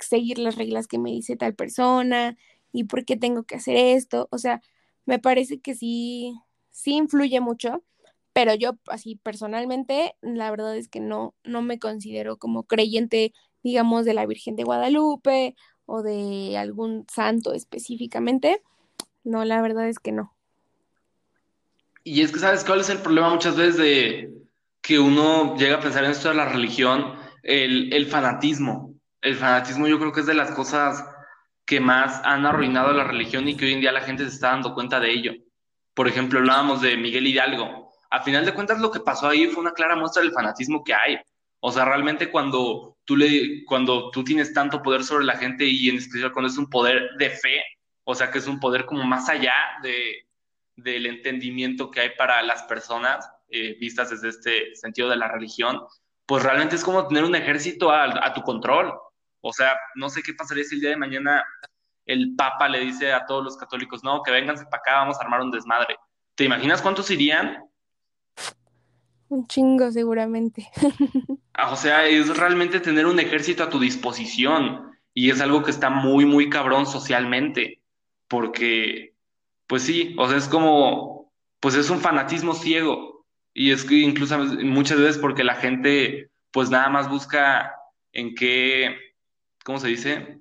seguir 0.00 0.38
las 0.38 0.56
reglas 0.56 0.86
que 0.86 0.98
me 0.98 1.10
dice 1.10 1.36
tal 1.36 1.54
persona? 1.54 2.36
¿Y 2.72 2.84
por 2.84 3.04
qué 3.04 3.16
tengo 3.16 3.44
que 3.44 3.56
hacer 3.56 3.76
esto? 3.76 4.28
O 4.30 4.38
sea, 4.38 4.60
me 5.06 5.18
parece 5.18 5.60
que 5.60 5.74
sí, 5.74 6.34
sí 6.70 6.94
influye 6.94 7.40
mucho, 7.40 7.82
pero 8.32 8.54
yo 8.54 8.72
así 8.88 9.16
personalmente, 9.16 10.14
la 10.20 10.50
verdad 10.50 10.76
es 10.76 10.88
que 10.88 11.00
no, 11.00 11.34
no 11.44 11.62
me 11.62 11.78
considero 11.78 12.36
como 12.36 12.64
creyente, 12.64 13.32
digamos, 13.62 14.04
de 14.04 14.14
la 14.14 14.26
Virgen 14.26 14.56
de 14.56 14.64
Guadalupe 14.64 15.56
o 15.86 16.02
de 16.02 16.58
algún 16.58 17.06
santo 17.10 17.54
específicamente. 17.54 18.62
No, 19.24 19.44
la 19.44 19.62
verdad 19.62 19.88
es 19.88 19.98
que 19.98 20.12
no. 20.12 20.34
Y 22.04 22.22
es 22.22 22.30
que, 22.30 22.38
¿sabes 22.38 22.64
cuál 22.64 22.80
es 22.80 22.90
el 22.90 22.98
problema 22.98 23.30
muchas 23.30 23.56
veces 23.56 23.78
de 23.78 24.34
que 24.82 24.98
uno 24.98 25.56
llega 25.56 25.76
a 25.76 25.80
pensar 25.80 26.04
en 26.04 26.10
esto 26.10 26.28
de 26.28 26.34
la 26.34 26.48
religión? 26.48 27.14
El, 27.42 27.92
el 27.92 28.06
fanatismo. 28.06 28.95
El 29.26 29.34
fanatismo 29.34 29.88
yo 29.88 29.98
creo 29.98 30.12
que 30.12 30.20
es 30.20 30.26
de 30.26 30.34
las 30.34 30.52
cosas 30.52 31.04
que 31.64 31.80
más 31.80 32.20
han 32.22 32.46
arruinado 32.46 32.92
la 32.92 33.02
religión 33.02 33.48
y 33.48 33.56
que 33.56 33.64
hoy 33.64 33.72
en 33.72 33.80
día 33.80 33.90
la 33.90 34.02
gente 34.02 34.22
se 34.22 34.30
está 34.30 34.50
dando 34.50 34.72
cuenta 34.72 35.00
de 35.00 35.10
ello. 35.10 35.32
Por 35.94 36.06
ejemplo, 36.06 36.38
hablábamos 36.38 36.80
de 36.80 36.96
Miguel 36.96 37.26
Hidalgo. 37.26 37.90
A 38.08 38.22
final 38.22 38.46
de 38.46 38.54
cuentas, 38.54 38.78
lo 38.78 38.92
que 38.92 39.00
pasó 39.00 39.26
ahí 39.26 39.48
fue 39.48 39.62
una 39.62 39.72
clara 39.72 39.96
muestra 39.96 40.22
del 40.22 40.30
fanatismo 40.30 40.84
que 40.84 40.94
hay. 40.94 41.18
O 41.58 41.72
sea, 41.72 41.84
realmente 41.84 42.30
cuando 42.30 42.98
tú, 43.04 43.16
le, 43.16 43.64
cuando 43.64 44.12
tú 44.12 44.22
tienes 44.22 44.54
tanto 44.54 44.80
poder 44.80 45.02
sobre 45.02 45.24
la 45.24 45.36
gente 45.36 45.64
y 45.64 45.88
en 45.88 45.96
especial 45.96 46.30
cuando 46.32 46.48
es 46.48 46.56
un 46.56 46.70
poder 46.70 47.16
de 47.18 47.30
fe, 47.30 47.64
o 48.04 48.14
sea, 48.14 48.30
que 48.30 48.38
es 48.38 48.46
un 48.46 48.60
poder 48.60 48.86
como 48.86 49.02
más 49.02 49.28
allá 49.28 49.56
de, 49.82 50.28
del 50.76 51.04
entendimiento 51.04 51.90
que 51.90 51.98
hay 51.98 52.10
para 52.16 52.40
las 52.44 52.62
personas 52.62 53.28
eh, 53.48 53.76
vistas 53.80 54.10
desde 54.10 54.28
este 54.28 54.76
sentido 54.76 55.08
de 55.08 55.16
la 55.16 55.26
religión, 55.26 55.80
pues 56.26 56.44
realmente 56.44 56.76
es 56.76 56.84
como 56.84 57.08
tener 57.08 57.24
un 57.24 57.34
ejército 57.34 57.90
a, 57.90 58.24
a 58.24 58.32
tu 58.32 58.42
control. 58.42 58.92
O 59.46 59.52
sea, 59.52 59.76
no 59.94 60.08
sé 60.08 60.22
qué 60.22 60.34
pasaría 60.34 60.64
si 60.64 60.74
el 60.74 60.80
día 60.80 60.90
de 60.90 60.96
mañana 60.96 61.44
el 62.04 62.34
Papa 62.34 62.68
le 62.68 62.80
dice 62.80 63.12
a 63.12 63.26
todos 63.26 63.44
los 63.44 63.56
católicos, 63.56 64.02
no, 64.02 64.22
que 64.22 64.32
vénganse 64.32 64.64
para 64.64 64.78
acá, 64.78 64.92
vamos 64.94 65.18
a 65.18 65.22
armar 65.22 65.40
un 65.40 65.52
desmadre. 65.52 65.96
¿Te 66.34 66.44
imaginas 66.44 66.82
cuántos 66.82 67.10
irían? 67.12 67.64
Un 69.28 69.46
chingo, 69.46 69.90
seguramente. 69.90 70.68
Ah, 71.58 71.70
o 71.70 71.76
sea, 71.76 72.06
es 72.06 72.36
realmente 72.36 72.80
tener 72.80 73.06
un 73.06 73.18
ejército 73.18 73.62
a 73.62 73.70
tu 73.70 73.80
disposición 73.80 74.90
y 75.14 75.30
es 75.30 75.40
algo 75.40 75.62
que 75.62 75.70
está 75.70 75.88
muy, 75.88 76.26
muy 76.26 76.50
cabrón 76.50 76.84
socialmente, 76.84 77.80
porque, 78.28 79.14
pues 79.66 79.82
sí, 79.82 80.14
o 80.18 80.28
sea, 80.28 80.36
es 80.36 80.48
como, 80.48 81.32
pues 81.58 81.74
es 81.76 81.88
un 81.88 82.00
fanatismo 82.00 82.52
ciego 82.52 83.24
y 83.54 83.70
es 83.70 83.86
que 83.86 83.94
incluso 83.94 84.38
muchas 84.38 84.98
veces 84.98 85.16
porque 85.16 85.44
la 85.44 85.54
gente, 85.54 86.30
pues 86.50 86.68
nada 86.68 86.90
más 86.90 87.08
busca 87.08 87.72
en 88.12 88.34
qué, 88.34 88.94
¿cómo 89.66 89.78
se 89.78 89.88
dice? 89.88 90.40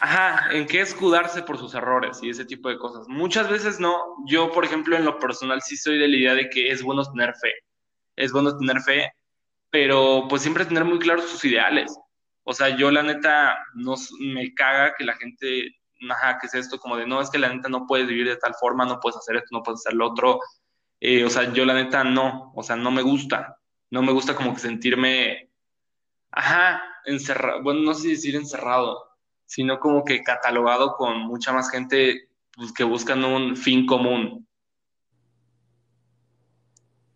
Ajá, 0.00 0.52
en 0.52 0.68
qué 0.68 0.80
escudarse 0.80 1.42
por 1.42 1.58
sus 1.58 1.74
errores 1.74 2.20
y 2.22 2.30
ese 2.30 2.44
tipo 2.44 2.68
de 2.68 2.78
cosas. 2.78 3.08
Muchas 3.08 3.50
veces 3.50 3.80
no. 3.80 3.98
Yo, 4.26 4.52
por 4.52 4.64
ejemplo, 4.64 4.96
en 4.96 5.04
lo 5.04 5.18
personal 5.18 5.60
sí 5.62 5.76
soy 5.76 5.98
de 5.98 6.06
la 6.06 6.16
idea 6.16 6.34
de 6.34 6.48
que 6.48 6.70
es 6.70 6.82
bueno 6.82 7.02
tener 7.04 7.34
fe. 7.34 7.52
Es 8.14 8.30
bueno 8.30 8.56
tener 8.56 8.80
fe 8.82 9.10
pero 9.70 10.26
pues 10.28 10.42
siempre 10.42 10.66
tener 10.66 10.84
muy 10.84 10.98
claros 10.98 11.30
sus 11.30 11.44
ideales. 11.44 11.96
O 12.42 12.52
sea, 12.52 12.76
yo 12.76 12.90
la 12.90 13.02
neta 13.02 13.58
no, 13.74 13.94
me 14.20 14.52
caga 14.54 14.94
que 14.96 15.04
la 15.04 15.14
gente, 15.14 15.76
ajá, 16.10 16.38
que 16.38 16.48
es 16.48 16.54
esto 16.54 16.78
como 16.78 16.96
de, 16.96 17.06
no, 17.06 17.20
es 17.20 17.30
que 17.30 17.38
la 17.38 17.52
neta 17.52 17.68
no 17.68 17.86
puedes 17.86 18.08
vivir 18.08 18.26
de 18.26 18.36
tal 18.36 18.54
forma, 18.58 18.84
no 18.84 18.98
puedes 19.00 19.16
hacer 19.16 19.36
esto, 19.36 19.48
no 19.52 19.62
puedes 19.62 19.80
hacer 19.80 19.94
lo 19.94 20.08
otro. 20.08 20.40
Eh, 21.00 21.24
o 21.24 21.30
sea, 21.30 21.52
yo 21.52 21.64
la 21.64 21.74
neta 21.74 22.02
no, 22.04 22.52
o 22.54 22.62
sea, 22.62 22.76
no 22.76 22.90
me 22.90 23.02
gusta. 23.02 23.56
No 23.90 24.02
me 24.02 24.12
gusta 24.12 24.34
como 24.34 24.54
que 24.54 24.60
sentirme, 24.60 25.49
ajá, 26.32 26.82
encerrado, 27.04 27.62
bueno, 27.62 27.80
no 27.80 27.94
sé 27.94 28.08
decir 28.08 28.36
encerrado, 28.36 28.98
sino 29.46 29.80
como 29.80 30.04
que 30.04 30.22
catalogado 30.22 30.96
con 30.96 31.18
mucha 31.20 31.52
más 31.52 31.70
gente 31.70 32.28
pues, 32.54 32.72
que 32.72 32.84
buscan 32.84 33.24
un 33.24 33.56
fin 33.56 33.86
común. 33.86 34.46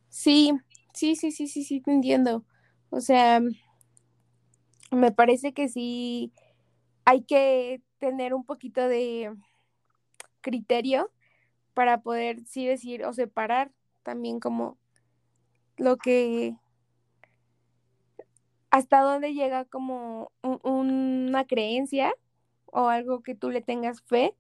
Sí, 0.09 0.53
Sí, 0.95 1.17
sí, 1.17 1.33
sí, 1.33 1.49
sí, 1.49 1.65
sí, 1.65 1.81
te 1.81 1.91
entiendo. 1.91 2.45
O 2.91 3.01
sea, 3.01 3.41
me 4.93 5.11
parece 5.13 5.53
que 5.53 5.69
sí 5.69 6.33
hay 7.05 7.25
que 7.25 7.83
tener 7.99 8.33
un 8.33 8.45
poquito 8.45 8.89
de 8.89 9.35
criterio 10.41 11.11
para 11.75 12.01
poder 12.03 12.45
sí 12.47 12.65
decir 12.67 13.05
o 13.05 13.13
separar 13.13 13.73
también 14.05 14.39
como 14.39 14.79
lo 15.77 15.97
que 15.97 16.57
hasta 18.75 19.03
dónde 19.03 19.35
llega 19.35 19.67
como 19.67 20.33
una 20.43 21.45
creencia 21.45 22.13
o 22.67 22.89
algo 22.89 23.23
que 23.23 23.37
tú 23.37 23.51
le 23.51 23.63
tengas 23.63 24.03
fe 24.03 24.35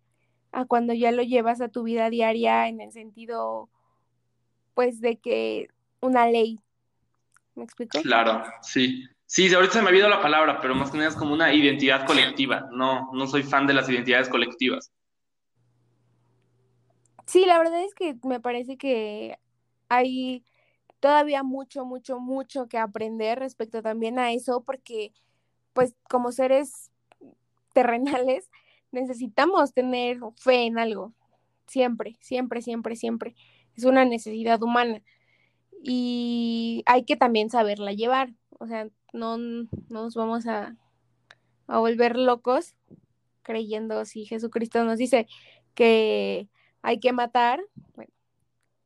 a 0.50 0.64
cuando 0.64 0.92
ya 0.92 1.12
lo 1.12 1.22
llevas 1.22 1.60
a 1.60 1.68
tu 1.68 1.84
vida 1.84 2.10
diaria 2.10 2.66
en 2.66 2.80
el 2.80 2.90
sentido 2.90 3.68
pues 4.74 5.00
de 5.00 5.18
que 5.18 5.68
una 6.00 6.26
ley. 6.26 6.58
¿Me 7.54 7.62
explico? 7.62 8.02
Claro, 8.02 8.42
sí. 8.60 9.04
Sí, 9.24 9.54
ahorita 9.54 9.74
se 9.74 9.82
me 9.82 9.90
ha 9.90 9.94
ido 9.94 10.08
la 10.08 10.20
palabra, 10.20 10.60
pero 10.60 10.74
más 10.74 10.90
que 10.90 10.98
nada 10.98 11.10
es 11.10 11.16
como 11.16 11.32
una 11.32 11.54
identidad 11.54 12.04
colectiva. 12.04 12.68
No, 12.72 13.12
no 13.12 13.28
soy 13.28 13.44
fan 13.44 13.68
de 13.68 13.74
las 13.74 13.88
identidades 13.88 14.28
colectivas. 14.28 14.90
Sí, 17.26 17.46
la 17.46 17.58
verdad 17.58 17.84
es 17.84 17.94
que 17.94 18.16
me 18.24 18.40
parece 18.40 18.76
que 18.78 19.38
hay 19.88 20.44
todavía 21.04 21.42
mucho, 21.42 21.84
mucho, 21.84 22.18
mucho 22.18 22.66
que 22.66 22.78
aprender 22.78 23.38
respecto 23.38 23.82
también 23.82 24.18
a 24.18 24.32
eso, 24.32 24.62
porque 24.62 25.12
pues 25.74 25.94
como 26.08 26.32
seres 26.32 26.90
terrenales 27.74 28.50
necesitamos 28.90 29.74
tener 29.74 30.18
fe 30.36 30.64
en 30.64 30.78
algo, 30.78 31.12
siempre, 31.66 32.16
siempre, 32.22 32.62
siempre, 32.62 32.96
siempre. 32.96 33.34
Es 33.76 33.84
una 33.84 34.06
necesidad 34.06 34.62
humana 34.62 35.02
y 35.82 36.82
hay 36.86 37.04
que 37.04 37.16
también 37.16 37.50
saberla 37.50 37.92
llevar, 37.92 38.32
o 38.58 38.66
sea, 38.66 38.88
no, 39.12 39.36
nos 39.90 40.14
vamos 40.14 40.46
a, 40.46 40.74
a 41.66 41.78
volver 41.80 42.16
locos 42.16 42.76
creyendo 43.42 44.06
si 44.06 44.24
Jesucristo 44.24 44.82
nos 44.84 44.96
dice 44.96 45.26
que 45.74 46.48
hay 46.80 46.98
que 46.98 47.12
matar, 47.12 47.60
bueno, 47.94 48.13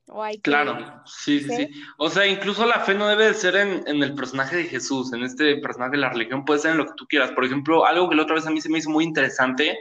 o 0.09 0.23
hay 0.23 0.37
que... 0.37 0.51
Claro, 0.51 1.03
sí, 1.07 1.41
sí, 1.41 1.49
sí. 1.55 1.71
O 1.97 2.11
sea, 2.11 2.27
incluso 2.27 2.67
la 2.67 2.81
fe 2.81 2.95
no 2.95 3.09
debe 3.09 3.27
de 3.27 3.35
ser 3.35 3.57
en, 3.57 3.83
en, 3.87 4.03
el 4.03 4.15
personaje 4.15 4.57
de 4.57 4.65
Jesús, 4.65 5.13
en 5.13 5.23
este 5.23 5.57
personaje 5.57 5.93
de 5.93 5.99
la 5.99 6.11
religión, 6.11 6.45
puede 6.45 6.61
ser 6.61 6.73
en 6.73 6.79
lo 6.79 6.87
que 6.87 6.95
tú 6.97 7.07
quieras. 7.07 7.33
Por 7.33 7.45
ejemplo, 7.45 7.87
algo 7.87 8.09
que 8.09 8.17
la 8.17 8.23
otra 8.23 8.37
vez 8.37 8.47
a 8.47 8.51
mí 8.51 8.61
se 8.61 8.69
me 8.69 8.79
hizo 8.79 8.91
muy 8.91 9.05
interesante 9.05 9.79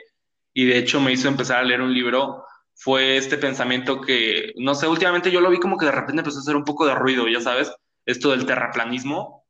y 0.54 0.66
de 0.66 0.78
hecho 0.78 1.00
me 1.00 1.12
hizo 1.12 1.28
empezar 1.28 1.58
a 1.58 1.64
leer 1.64 1.82
un 1.82 1.94
libro 1.94 2.44
fue 2.78 3.18
este 3.18 3.38
pensamiento 3.38 4.00
que, 4.02 4.54
no 4.58 4.76
sé, 4.76 4.88
últimamente 4.88 5.32
yo 5.32 5.42
lo 5.42 5.50
vi 5.50 5.58
como 5.58 5.78
que 5.78 5.88
de 5.88 5.92
repente 5.92 6.22
empezó 6.22 6.38
a 6.38 6.42
hacer 6.42 6.56
un 6.56 6.64
poco 6.64 6.86
de 6.86 6.94
ruido, 6.94 7.28
ya 7.28 7.42
sabes, 7.42 7.72
esto 8.06 8.30
del 8.32 8.46
terraplanismo. 8.46 9.46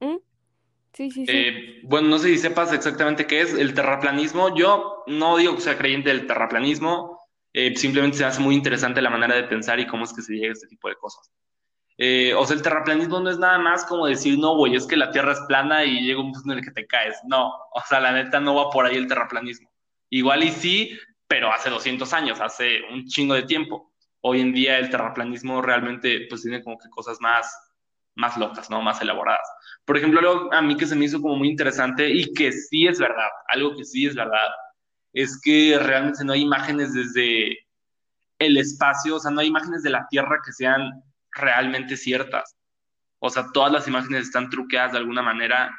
¿Mm? 0.00 0.16
Sí, 0.94 1.10
sí, 1.10 1.26
sí. 1.26 1.32
Eh, 1.32 1.80
bueno, 1.84 2.08
no 2.08 2.18
sé 2.18 2.28
si 2.28 2.38
sepas 2.38 2.72
exactamente 2.72 3.26
qué 3.26 3.42
es 3.42 3.52
el 3.52 3.74
terraplanismo. 3.74 4.56
Yo 4.56 5.04
no 5.06 5.36
digo 5.36 5.56
que 5.56 5.60
sea 5.60 5.76
creyente 5.76 6.08
del 6.08 6.26
terraplanismo, 6.26 7.17
eh, 7.60 7.74
simplemente 7.74 8.18
se 8.18 8.24
hace 8.24 8.40
muy 8.40 8.54
interesante 8.54 9.02
la 9.02 9.10
manera 9.10 9.34
de 9.34 9.42
pensar 9.42 9.80
y 9.80 9.86
cómo 9.88 10.04
es 10.04 10.12
que 10.12 10.22
se 10.22 10.32
llega 10.32 10.50
a 10.50 10.52
este 10.52 10.68
tipo 10.68 10.88
de 10.88 10.94
cosas. 10.94 11.28
Eh, 11.96 12.32
o 12.32 12.46
sea, 12.46 12.54
el 12.54 12.62
terraplanismo 12.62 13.18
no 13.18 13.28
es 13.30 13.38
nada 13.40 13.58
más 13.58 13.84
como 13.84 14.06
decir, 14.06 14.38
no, 14.38 14.54
güey, 14.54 14.76
es 14.76 14.86
que 14.86 14.96
la 14.96 15.10
Tierra 15.10 15.32
es 15.32 15.40
plana 15.48 15.84
y 15.84 16.02
llega 16.02 16.20
un 16.20 16.30
punto 16.30 16.52
en 16.52 16.58
el 16.58 16.64
que 16.64 16.70
te 16.70 16.86
caes. 16.86 17.18
No, 17.26 17.48
o 17.48 17.82
sea, 17.88 17.98
la 17.98 18.12
neta 18.12 18.38
no 18.38 18.54
va 18.54 18.70
por 18.70 18.86
ahí 18.86 18.94
el 18.94 19.08
terraplanismo. 19.08 19.68
Igual 20.08 20.44
y 20.44 20.52
sí, 20.52 20.96
pero 21.26 21.52
hace 21.52 21.68
200 21.68 22.12
años, 22.12 22.40
hace 22.40 22.80
un 22.92 23.06
chingo 23.06 23.34
de 23.34 23.42
tiempo. 23.42 23.92
Hoy 24.20 24.40
en 24.40 24.52
día 24.52 24.78
el 24.78 24.88
terraplanismo 24.88 25.60
realmente 25.60 26.28
pues 26.28 26.42
tiene 26.42 26.62
como 26.62 26.78
que 26.78 26.88
cosas 26.90 27.20
más, 27.20 27.52
más 28.14 28.36
locas, 28.36 28.70
¿no? 28.70 28.82
Más 28.82 29.02
elaboradas. 29.02 29.48
Por 29.84 29.96
ejemplo, 29.96 30.20
algo 30.20 30.52
a 30.52 30.62
mí 30.62 30.76
que 30.76 30.86
se 30.86 30.94
me 30.94 31.06
hizo 31.06 31.20
como 31.20 31.34
muy 31.34 31.48
interesante 31.48 32.08
y 32.08 32.32
que 32.34 32.52
sí 32.52 32.86
es 32.86 33.00
verdad, 33.00 33.30
algo 33.48 33.74
que 33.74 33.84
sí 33.84 34.06
es 34.06 34.14
verdad, 34.14 34.46
es 35.12 35.40
que 35.42 35.78
realmente 35.78 36.24
no 36.24 36.32
hay 36.32 36.42
imágenes 36.42 36.92
desde 36.92 37.58
el 38.38 38.56
espacio, 38.56 39.16
o 39.16 39.20
sea, 39.20 39.30
no 39.30 39.40
hay 39.40 39.48
imágenes 39.48 39.82
de 39.82 39.90
la 39.90 40.06
Tierra 40.08 40.40
que 40.44 40.52
sean 40.52 41.02
realmente 41.32 41.96
ciertas. 41.96 42.56
O 43.18 43.30
sea, 43.30 43.46
todas 43.52 43.72
las 43.72 43.88
imágenes 43.88 44.26
están 44.26 44.48
truqueadas 44.48 44.92
de 44.92 44.98
alguna 44.98 45.22
manera. 45.22 45.76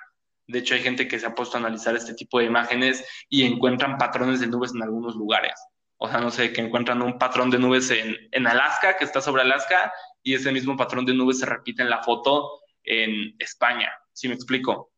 De 0.47 0.59
hecho, 0.59 0.73
hay 0.73 0.81
gente 0.81 1.07
que 1.07 1.19
se 1.19 1.25
ha 1.25 1.35
puesto 1.35 1.57
a 1.57 1.59
analizar 1.59 1.95
este 1.95 2.13
tipo 2.13 2.39
de 2.39 2.45
imágenes 2.45 3.05
y 3.29 3.43
encuentran 3.43 3.97
patrones 3.97 4.39
de 4.39 4.47
nubes 4.47 4.73
en 4.73 4.83
algunos 4.83 5.15
lugares. 5.15 5.53
O 5.97 6.09
sea, 6.09 6.19
no 6.19 6.31
sé, 6.31 6.51
que 6.51 6.61
encuentran 6.61 7.01
un 7.01 7.17
patrón 7.17 7.49
de 7.49 7.59
nubes 7.59 7.91
en, 7.91 8.15
en 8.31 8.47
Alaska, 8.47 8.97
que 8.97 9.05
está 9.05 9.21
sobre 9.21 9.43
Alaska, 9.43 9.91
y 10.23 10.33
ese 10.33 10.51
mismo 10.51 10.75
patrón 10.75 11.05
de 11.05 11.13
nubes 11.13 11.39
se 11.39 11.45
repite 11.45 11.81
en 11.81 11.89
la 11.89 12.03
foto 12.03 12.61
en 12.83 13.35
España. 13.39 13.91
¿Sí 14.13 14.27
me 14.27 14.33
explico? 14.33 14.91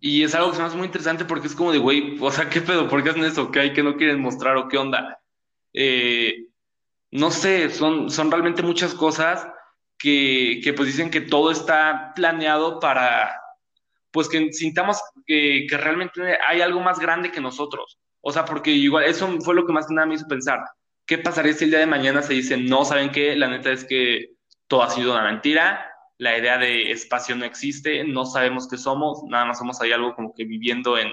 Y 0.00 0.22
es 0.22 0.34
algo 0.34 0.50
que 0.50 0.56
se 0.56 0.62
me 0.62 0.68
hace 0.68 0.76
muy 0.76 0.86
interesante 0.86 1.24
porque 1.24 1.48
es 1.48 1.54
como 1.54 1.72
de, 1.72 1.78
güey, 1.78 2.18
o 2.20 2.30
sea, 2.30 2.48
¿qué 2.48 2.60
pedo? 2.60 2.88
¿Por 2.88 3.02
qué 3.02 3.10
hacen 3.10 3.24
eso? 3.24 3.50
¿Qué 3.50 3.60
hay 3.60 3.72
que 3.72 3.82
no 3.82 3.96
quieren 3.96 4.20
mostrar 4.20 4.56
o 4.56 4.68
qué 4.68 4.78
onda? 4.78 5.20
Eh, 5.72 6.46
no 7.10 7.30
sé, 7.30 7.70
son, 7.70 8.10
son 8.10 8.30
realmente 8.30 8.62
muchas 8.62 8.94
cosas 8.94 9.46
que, 9.98 10.60
que, 10.62 10.72
pues 10.72 10.88
dicen 10.88 11.10
que 11.10 11.20
todo 11.20 11.50
está 11.50 12.12
planeado 12.14 12.78
para, 12.80 13.34
pues 14.10 14.28
que 14.28 14.52
sintamos 14.52 15.00
que, 15.26 15.66
que, 15.68 15.76
realmente 15.76 16.38
hay 16.46 16.60
algo 16.60 16.80
más 16.80 16.98
grande 16.98 17.32
que 17.32 17.40
nosotros. 17.40 17.98
O 18.20 18.32
sea, 18.32 18.44
porque 18.44 18.70
igual 18.70 19.04
eso 19.04 19.28
fue 19.40 19.54
lo 19.54 19.66
que 19.66 19.72
más 19.72 19.86
que 19.86 19.94
nada 19.94 20.06
me 20.06 20.14
hizo 20.14 20.28
pensar. 20.28 20.60
¿Qué 21.06 21.18
pasaría 21.18 21.54
si 21.54 21.64
el 21.64 21.70
día 21.70 21.80
de 21.80 21.86
mañana 21.86 22.22
se 22.22 22.34
dice, 22.34 22.56
no, 22.56 22.84
¿saben 22.84 23.10
qué? 23.10 23.34
La 23.34 23.48
neta 23.48 23.72
es 23.72 23.84
que 23.84 24.32
todo 24.66 24.82
ha 24.82 24.90
sido 24.90 25.12
una 25.12 25.24
mentira, 25.24 25.90
la 26.18 26.36
idea 26.36 26.58
de 26.58 26.90
espacio 26.90 27.36
no 27.36 27.44
existe, 27.44 28.04
no 28.04 28.26
sabemos 28.26 28.68
qué 28.68 28.76
somos, 28.76 29.22
nada 29.28 29.46
más 29.46 29.58
somos 29.58 29.80
ahí 29.80 29.92
algo 29.92 30.14
como 30.14 30.34
que 30.34 30.44
viviendo 30.44 30.98
en, 30.98 31.10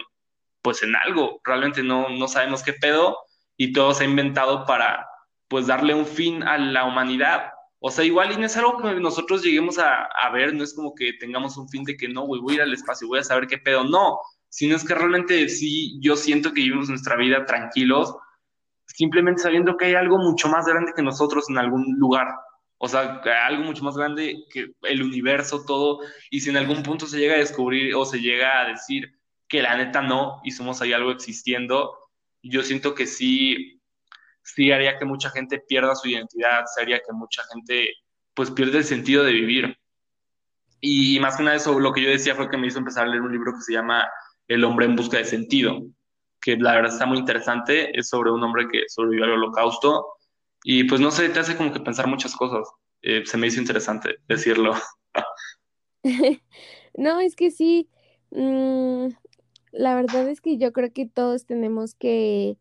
pues 0.62 0.82
en 0.84 0.96
algo, 0.96 1.40
realmente 1.44 1.84
no, 1.84 2.10
no 2.10 2.28
sabemos 2.28 2.64
qué 2.64 2.74
pedo 2.74 3.18
y 3.56 3.72
todo 3.72 3.94
se 3.94 4.04
ha 4.04 4.08
inventado 4.08 4.66
para, 4.66 5.08
pues 5.48 5.68
darle 5.68 5.94
un 5.94 6.06
fin 6.06 6.44
a 6.44 6.58
la 6.58 6.86
humanidad. 6.86 7.52
O 7.80 7.92
sea, 7.92 8.04
igual 8.04 8.32
y 8.32 8.38
no 8.38 8.48
es 8.48 8.58
algo 8.58 8.78
que 8.78 8.96
nosotros 8.96 9.44
lleguemos 9.44 9.78
a, 9.78 10.06
a 10.06 10.32
ver, 10.32 10.56
no 10.56 10.64
es 10.64 10.74
como 10.74 10.96
que 10.96 11.14
tengamos 11.14 11.56
un 11.56 11.70
fin 11.70 11.84
de 11.84 11.96
que 11.96 12.10
no, 12.10 12.24
güey, 12.24 12.42
voy 12.42 12.54
a 12.54 12.56
ir 12.56 12.62
al 12.64 12.74
espacio, 12.74 13.08
voy 13.08 13.20
a 13.20 13.24
saber 13.24 13.46
qué 13.46 13.60
pedo, 13.60 13.84
no, 13.84 14.20
sino 14.50 14.76
es 14.76 14.84
que 14.84 14.96
realmente 14.96 15.48
sí, 15.50 16.00
yo 16.02 16.16
siento 16.16 16.52
que 16.52 16.62
vivimos 16.62 16.90
nuestra 16.90 17.16
vida 17.16 17.46
tranquilos, 17.46 18.16
simplemente 18.88 19.44
sabiendo 19.44 19.78
que 19.78 19.86
hay 19.86 19.94
algo 19.94 20.18
mucho 20.18 20.48
más 20.48 20.66
grande 20.66 20.94
que 20.96 21.04
nosotros 21.04 21.50
en 21.50 21.60
algún 21.60 21.96
lugar. 22.00 22.28
O 22.78 22.88
sea, 22.88 23.22
algo 23.46 23.64
mucho 23.64 23.84
más 23.84 23.96
grande 23.96 24.44
que 24.52 24.72
el 24.84 25.02
universo, 25.02 25.64
todo. 25.66 26.00
Y 26.30 26.42
si 26.42 26.50
en 26.50 26.58
algún 26.58 26.84
punto 26.84 27.08
se 27.08 27.18
llega 27.18 27.36
a 27.36 27.40
descubrir 27.40 27.96
o 27.96 28.06
se 28.06 28.20
llega 28.20 28.62
a 28.62 28.68
decir 28.68 29.18
que 29.48 29.62
la 29.62 29.78
neta 29.78 30.02
no 30.02 30.42
y 30.44 30.52
somos 30.52 30.82
ahí 30.82 30.92
algo 30.94 31.12
existiendo, 31.12 31.98
yo 32.42 32.64
siento 32.64 32.94
que 32.94 33.08
sí, 33.08 33.82
sí 34.44 34.72
haría 34.72 34.98
que 34.98 35.06
mucha 35.06 35.30
gente 35.30 35.60
pierda 35.60 35.96
su 35.96 36.10
identidad, 36.10 36.66
se 36.74 36.82
haría 36.82 37.00
que 37.00 37.14
mucha 37.14 37.44
gente 37.54 37.94
pues 38.34 38.52
pierda 38.52 38.80
el 38.80 38.84
sentido 38.84 39.24
de 39.24 39.32
vivir. 39.32 39.78
Y 40.82 41.20
más 41.20 41.38
que 41.38 41.44
nada 41.44 41.56
eso, 41.56 41.80
lo 41.80 41.94
que 41.94 42.02
yo 42.02 42.10
decía 42.10 42.36
fue 42.36 42.50
que 42.50 42.58
me 42.58 42.68
hizo 42.68 42.80
empezar 42.80 43.06
a 43.06 43.10
leer 43.10 43.22
un 43.22 43.32
libro 43.32 43.54
que 43.54 43.62
se 43.62 43.74
llama 43.74 44.08
El 44.48 44.64
hombre 44.64 44.86
en 44.86 44.96
busca 44.96 45.18
de 45.18 45.26
sentido, 45.26 45.82
que 46.42 46.58
la 46.58 46.76
verdad 46.76 46.92
está 46.92 47.06
muy 47.06 47.18
interesante, 47.18 47.98
es 47.98 48.10
sobre 48.10 48.32
un 48.32 48.44
hombre 48.44 48.68
que 48.68 48.84
sobrevivió 48.88 49.24
al 49.24 49.32
holocausto 49.32 50.15
y 50.68 50.86
pues 50.86 51.00
no 51.00 51.12
sé, 51.12 51.30
te 51.30 51.40
hace 51.40 51.56
como 51.56 51.72
que 51.72 51.80
pensar 51.80 52.08
muchas 52.08 52.36
cosas. 52.36 52.68
Eh, 53.04 53.22
se 53.24 53.38
me 53.38 53.46
hizo 53.46 53.60
interesante 53.60 54.16
decirlo. 54.28 54.74
no, 56.98 57.20
es 57.20 57.36
que 57.36 57.52
sí, 57.52 57.88
mm, 58.32 59.10
la 59.74 59.94
verdad 59.94 60.28
es 60.28 60.42
que 60.42 60.58
yo 60.58 60.74
creo 60.74 60.92
que 60.92 61.06
todos 61.06 61.46
tenemos 61.46 61.94
que, 61.94 62.58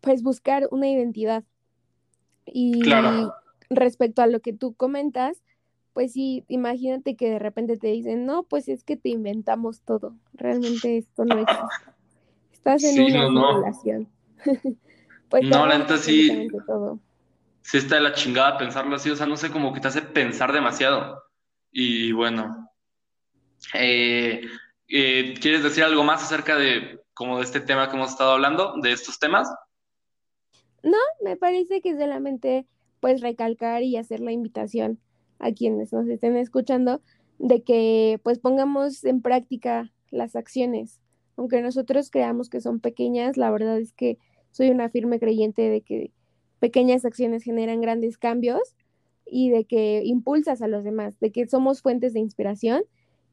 pues, 0.00 0.22
buscar 0.22 0.68
una 0.70 0.88
identidad. 0.88 1.42
Y 2.46 2.84
respecto 3.68 4.22
a 4.22 4.28
lo 4.28 4.38
que 4.38 4.52
tú 4.52 4.74
comentas, 4.74 5.42
pues 5.92 6.12
sí, 6.12 6.44
imagínate 6.46 7.16
que 7.16 7.30
de 7.30 7.40
repente 7.40 7.78
te 7.78 7.88
dicen, 7.88 8.26
no, 8.26 8.44
pues 8.44 8.68
es 8.68 8.84
que 8.84 8.96
te 8.96 9.08
inventamos 9.08 9.80
todo. 9.80 10.14
Realmente 10.34 10.98
esto 10.98 11.24
no 11.24 11.40
existe. 11.40 11.64
Estás 12.52 12.84
en 12.84 13.02
una 13.02 13.28
no, 13.28 13.62
Pues 15.28 15.44
no, 15.44 15.66
la 15.66 15.78
neta 15.78 15.96
sí. 15.96 16.48
Sí 17.62 17.78
está 17.78 17.96
de 17.96 18.02
la 18.02 18.12
chingada 18.12 18.58
pensarlo 18.58 18.94
así, 18.94 19.10
o 19.10 19.16
sea, 19.16 19.26
no 19.26 19.36
sé, 19.36 19.50
como 19.50 19.72
que 19.72 19.80
te 19.80 19.88
hace 19.88 20.02
pensar 20.02 20.52
demasiado. 20.52 21.22
Y 21.72 22.12
bueno, 22.12 22.70
eh, 23.74 24.42
eh, 24.88 25.34
¿quieres 25.40 25.62
decir 25.62 25.82
algo 25.82 26.04
más 26.04 26.22
acerca 26.22 26.56
de 26.56 27.00
como 27.12 27.38
de 27.38 27.44
este 27.44 27.60
tema 27.60 27.88
que 27.88 27.96
hemos 27.96 28.10
estado 28.10 28.32
hablando, 28.32 28.74
de 28.80 28.92
estos 28.92 29.18
temas? 29.18 29.52
No, 30.82 30.98
me 31.24 31.36
parece 31.36 31.80
que 31.80 31.96
solamente 31.96 32.66
pues 33.00 33.20
recalcar 33.20 33.82
y 33.82 33.96
hacer 33.96 34.20
la 34.20 34.32
invitación 34.32 35.00
a 35.38 35.50
quienes 35.52 35.92
nos 35.92 36.06
estén 36.08 36.36
escuchando 36.36 37.02
de 37.38 37.62
que 37.62 38.20
pues 38.22 38.38
pongamos 38.38 39.04
en 39.04 39.22
práctica 39.22 39.92
las 40.10 40.36
acciones. 40.36 41.00
Aunque 41.36 41.60
nosotros 41.60 42.10
creamos 42.10 42.48
que 42.48 42.60
son 42.60 42.80
pequeñas, 42.80 43.36
la 43.36 43.50
verdad 43.50 43.78
es 43.78 43.92
que 43.92 44.18
soy 44.56 44.70
una 44.70 44.88
firme 44.88 45.20
creyente 45.20 45.68
de 45.68 45.82
que 45.82 46.12
pequeñas 46.60 47.04
acciones 47.04 47.42
generan 47.42 47.82
grandes 47.82 48.16
cambios 48.16 48.74
y 49.26 49.50
de 49.50 49.64
que 49.64 50.00
impulsas 50.02 50.62
a 50.62 50.66
los 50.66 50.82
demás, 50.82 51.20
de 51.20 51.30
que 51.30 51.46
somos 51.46 51.82
fuentes 51.82 52.14
de 52.14 52.20
inspiración 52.20 52.82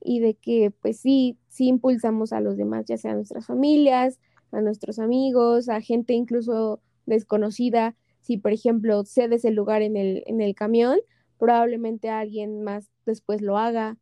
y 0.01 0.19
de 0.19 0.33
que 0.33 0.73
pues 0.81 0.99
sí, 0.99 1.37
sí 1.47 1.67
impulsamos 1.67 2.33
a 2.33 2.41
los 2.41 2.57
demás, 2.57 2.87
ya 2.87 2.97
sea 2.97 3.11
a 3.11 3.15
nuestras 3.15 3.45
familias, 3.45 4.19
a 4.51 4.59
nuestros 4.59 4.99
amigos, 4.99 5.69
a 5.69 5.79
gente 5.79 6.11
incluso 6.11 6.81
desconocida. 7.05 7.95
Si 8.19 8.35
por 8.35 8.51
ejemplo 8.51 9.05
cedes 9.05 9.45
el 9.45 9.55
lugar 9.55 9.81
en 9.81 9.95
el, 9.95 10.23
en 10.25 10.41
el 10.41 10.55
camión, 10.55 10.99
probablemente 11.39 12.09
alguien 12.09 12.63
más 12.63 12.91
después 13.05 13.41
lo 13.41 13.57
haga 13.57 13.97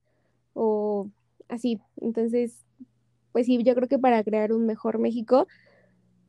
o 0.53 1.07
así. 1.49 1.79
Entonces, 1.97 2.65
pues 3.31 3.45
sí, 3.45 3.61
yo 3.61 3.75
creo 3.75 3.87
que 3.87 3.99
para 3.99 4.23
crear 4.23 4.53
un 4.53 4.65
mejor 4.65 4.97
México 4.97 5.45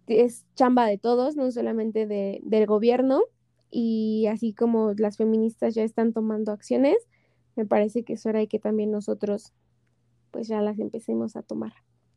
es 0.06 0.44
chamba 0.54 0.86
de 0.86 0.98
todos, 0.98 1.36
no 1.36 1.50
solamente 1.50 2.06
de, 2.06 2.40
del 2.42 2.66
gobierno, 2.66 3.22
y 3.70 4.26
así 4.26 4.52
como 4.52 4.92
las 4.96 5.16
feministas 5.16 5.74
ya 5.74 5.82
están 5.82 6.12
tomando 6.12 6.52
acciones, 6.52 6.96
me 7.56 7.64
parece 7.64 8.04
que 8.04 8.14
es 8.14 8.26
hora 8.26 8.40
de 8.40 8.46
que 8.46 8.58
también 8.58 8.90
nosotros 8.90 9.52
pues 10.30 10.48
ya 10.48 10.60
las 10.60 10.78
empecemos 10.78 11.36
a 11.36 11.42
tomar 11.42 11.72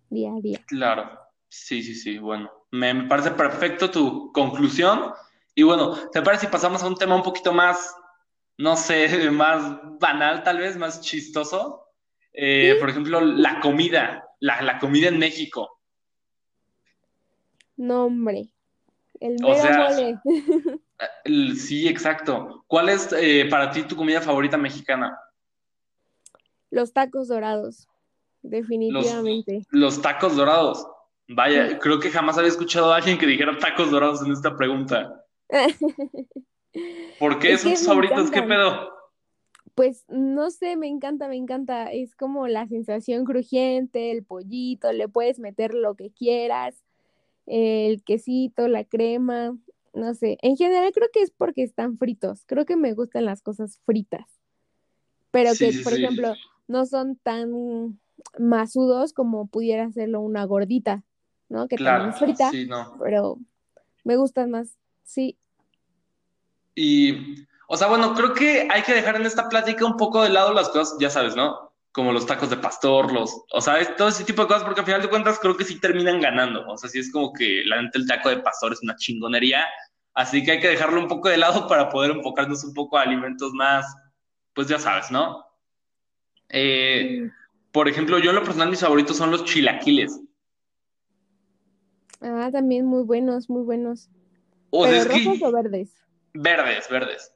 día 0.10 0.34
a 0.34 0.42
día. 0.42 0.62
Claro, 0.68 1.20
sí, 1.50 1.84
sí, 1.84 1.96
sí, 1.96 2.18
bueno, 2.18 2.52
me, 2.72 3.08
parece 3.08 3.32
perfecto 3.32 3.92
tu 3.92 4.32
conclusión. 4.32 5.12
Y 5.54 5.64
bueno, 5.64 5.96
¿te 6.12 6.22
parece 6.22 6.48
si 6.48 6.52
pasamos 6.52 6.84
a 6.84 6.88
un 6.88 6.96
tema 6.96 7.16
un 7.16 7.24
poquito 7.24 7.54
más, 7.54 7.96
no 8.58 8.76
sé, 8.76 9.08
más 9.32 9.80
banal 10.00 10.44
tal 10.44 10.58
vez, 10.58 10.78
más 10.78 11.02
chistoso? 11.02 11.88
Eh, 12.34 12.76
por 12.80 12.90
ejemplo, 12.90 13.22
la 13.22 13.62
comida, 13.62 14.28
la, 14.40 14.62
la 14.62 14.80
comida 14.80 15.08
en 15.08 15.20
México. 15.20 15.75
Nombre. 17.78 18.50
El 19.20 19.38
mero 19.42 19.90
mole. 19.90 20.20
sí, 21.56 21.88
exacto. 21.88 22.64
¿Cuál 22.68 22.90
es 22.90 23.12
eh, 23.14 23.48
para 23.50 23.72
ti 23.72 23.84
tu 23.84 23.96
comida 23.96 24.22
favorita 24.22 24.58
mexicana? 24.58 25.18
Los 26.70 26.94
tacos 26.94 27.28
dorados, 27.28 27.88
definitivamente. 28.42 29.66
Los, 29.70 30.02
tacos 30.02 30.36
dorados. 30.36 30.86
Vaya, 31.28 31.80
creo 31.80 32.00
que 32.00 32.12
jamás 32.12 32.38
había 32.38 32.50
escuchado 32.50 32.94
a 32.94 32.98
alguien 32.98 33.18
que 33.18 33.26
dijera 33.26 33.58
tacos 33.58 33.90
dorados 33.92 34.22
en 34.26 34.32
esta 34.32 34.56
pregunta. 34.56 35.24
¿Por 37.20 37.40
qué 37.40 37.58
son 37.58 37.72
tus 37.72 37.86
favoritos? 37.86 38.30
¿Qué 38.30 38.42
pedo? 38.42 38.94
Pues 39.74 40.06
no 40.08 40.52
sé, 40.52 40.78
me 40.78 40.88
encanta, 40.88 41.28
me 41.28 41.36
encanta. 41.36 41.92
Es 41.92 42.16
como 42.16 42.48
la 42.48 42.68
sensación 42.68 43.26
crujiente, 43.26 44.12
el 44.12 44.24
pollito, 44.24 44.92
le 44.92 45.08
puedes 45.08 45.40
meter 45.40 45.74
lo 45.74 45.96
que 45.96 46.12
quieras 46.12 46.85
el 47.46 48.04
quesito, 48.04 48.68
la 48.68 48.84
crema, 48.84 49.58
no 49.94 50.14
sé. 50.14 50.38
En 50.42 50.58
general 50.58 50.92
creo 50.94 51.10
que 51.12 51.22
es 51.22 51.32
porque 51.32 51.64
están 51.64 51.98
fritos. 51.98 52.44
Creo 52.46 52.66
que 52.66 52.76
me 52.76 52.94
gustan 52.94 53.26
las 53.26 53.42
cosas 53.42 53.80
fritas. 53.86 54.26
Pero 55.32 55.52
que, 55.58 55.72
por 55.84 55.94
ejemplo, 55.94 56.34
no 56.68 56.86
son 56.86 57.18
tan 57.18 58.00
masudos 58.40 59.14
como 59.14 59.48
pudiera 59.48 59.86
hacerlo 59.86 60.22
una 60.22 60.46
gordita, 60.46 61.04
¿no? 61.50 61.68
Que 61.68 61.78
también 61.78 62.10
es 62.10 62.20
frita, 62.20 62.52
pero 63.02 63.38
me 64.04 64.16
gustan 64.16 64.52
más, 64.52 64.78
sí. 65.04 65.38
Y, 66.74 67.46
o 67.68 67.78
sea, 67.78 67.88
bueno, 67.88 68.14
creo 68.14 68.34
que 68.34 68.68
hay 68.72 68.82
que 68.84 68.94
dejar 68.94 69.16
en 69.18 69.26
esta 69.26 69.50
plática 69.50 69.86
un 69.86 69.98
poco 69.98 70.22
de 70.22 70.30
lado 70.30 70.54
las 70.54 70.70
cosas, 70.70 70.98
ya 71.00 71.10
sabes, 71.10 71.36
¿no? 71.36 71.65
Como 71.96 72.12
los 72.12 72.26
tacos 72.26 72.50
de 72.50 72.58
pastor, 72.58 73.14
los, 73.14 73.46
o 73.54 73.62
sea, 73.62 73.96
todo 73.96 74.10
ese 74.10 74.26
tipo 74.26 74.42
de 74.42 74.50
cosas, 74.50 74.66
porque 74.66 74.82
al 74.82 74.86
final 74.86 75.02
de 75.02 75.08
cuentas 75.08 75.40
creo 75.40 75.56
que 75.56 75.64
sí 75.64 75.80
terminan 75.80 76.20
ganando. 76.20 76.68
O 76.68 76.78
sea, 76.78 76.90
sí 76.90 77.00
es 77.00 77.10
como 77.10 77.32
que 77.32 77.64
la 77.64 77.82
neta 77.82 77.98
el 77.98 78.06
taco 78.06 78.28
de 78.28 78.40
pastor 78.40 78.74
es 78.74 78.84
una 78.84 78.98
chingonería, 78.98 79.64
así 80.14 80.44
que 80.44 80.52
hay 80.52 80.60
que 80.60 80.68
dejarlo 80.68 81.00
un 81.00 81.08
poco 81.08 81.30
de 81.30 81.38
lado 81.38 81.68
para 81.70 81.88
poder 81.88 82.12
enfocarnos 82.12 82.66
un 82.66 82.74
poco 82.74 82.98
a 82.98 83.04
alimentos 83.04 83.54
más, 83.54 83.86
pues 84.54 84.68
ya 84.68 84.78
sabes, 84.78 85.10
¿no? 85.10 85.46
Eh, 86.50 87.30
por 87.72 87.88
ejemplo, 87.88 88.20
yo 88.20 88.32
en 88.32 88.36
lo 88.36 88.44
personal 88.44 88.70
mis 88.70 88.82
favoritos 88.82 89.16
son 89.16 89.32
los 89.32 89.46
chilaquiles. 89.46 90.20
Ah, 92.20 92.50
también 92.52 92.86
muy 92.86 93.04
buenos, 93.04 93.50
muy 93.50 93.64
buenos. 93.64 94.10
O 94.70 94.86
sea, 94.86 95.02
que- 95.06 95.24
rojos 95.24 95.42
o 95.44 95.52
verdes? 95.54 95.96
Verdes, 96.34 96.90
verdes. 96.90 97.35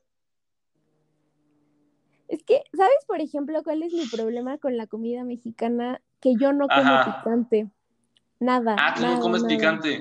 Es 2.29 2.43
que, 2.43 2.61
¿sabes, 2.77 3.05
por 3.07 3.19
ejemplo, 3.21 3.61
cuál 3.63 3.81
es 3.81 3.91
mi 3.91 4.05
problema 4.05 4.59
con 4.59 4.77
la 4.77 4.85
comida 4.85 5.23
mexicana? 5.23 5.99
Que 6.21 6.35
yo 6.39 6.53
no 6.53 6.67
como 6.67 6.81
Ajá. 6.81 7.21
picante. 7.23 7.71
Nada. 8.39 8.75
Ah, 8.79 8.93
tú 8.95 9.01
no 9.01 9.19
comes 9.19 9.41
nada. 9.41 9.55
picante. 9.55 9.99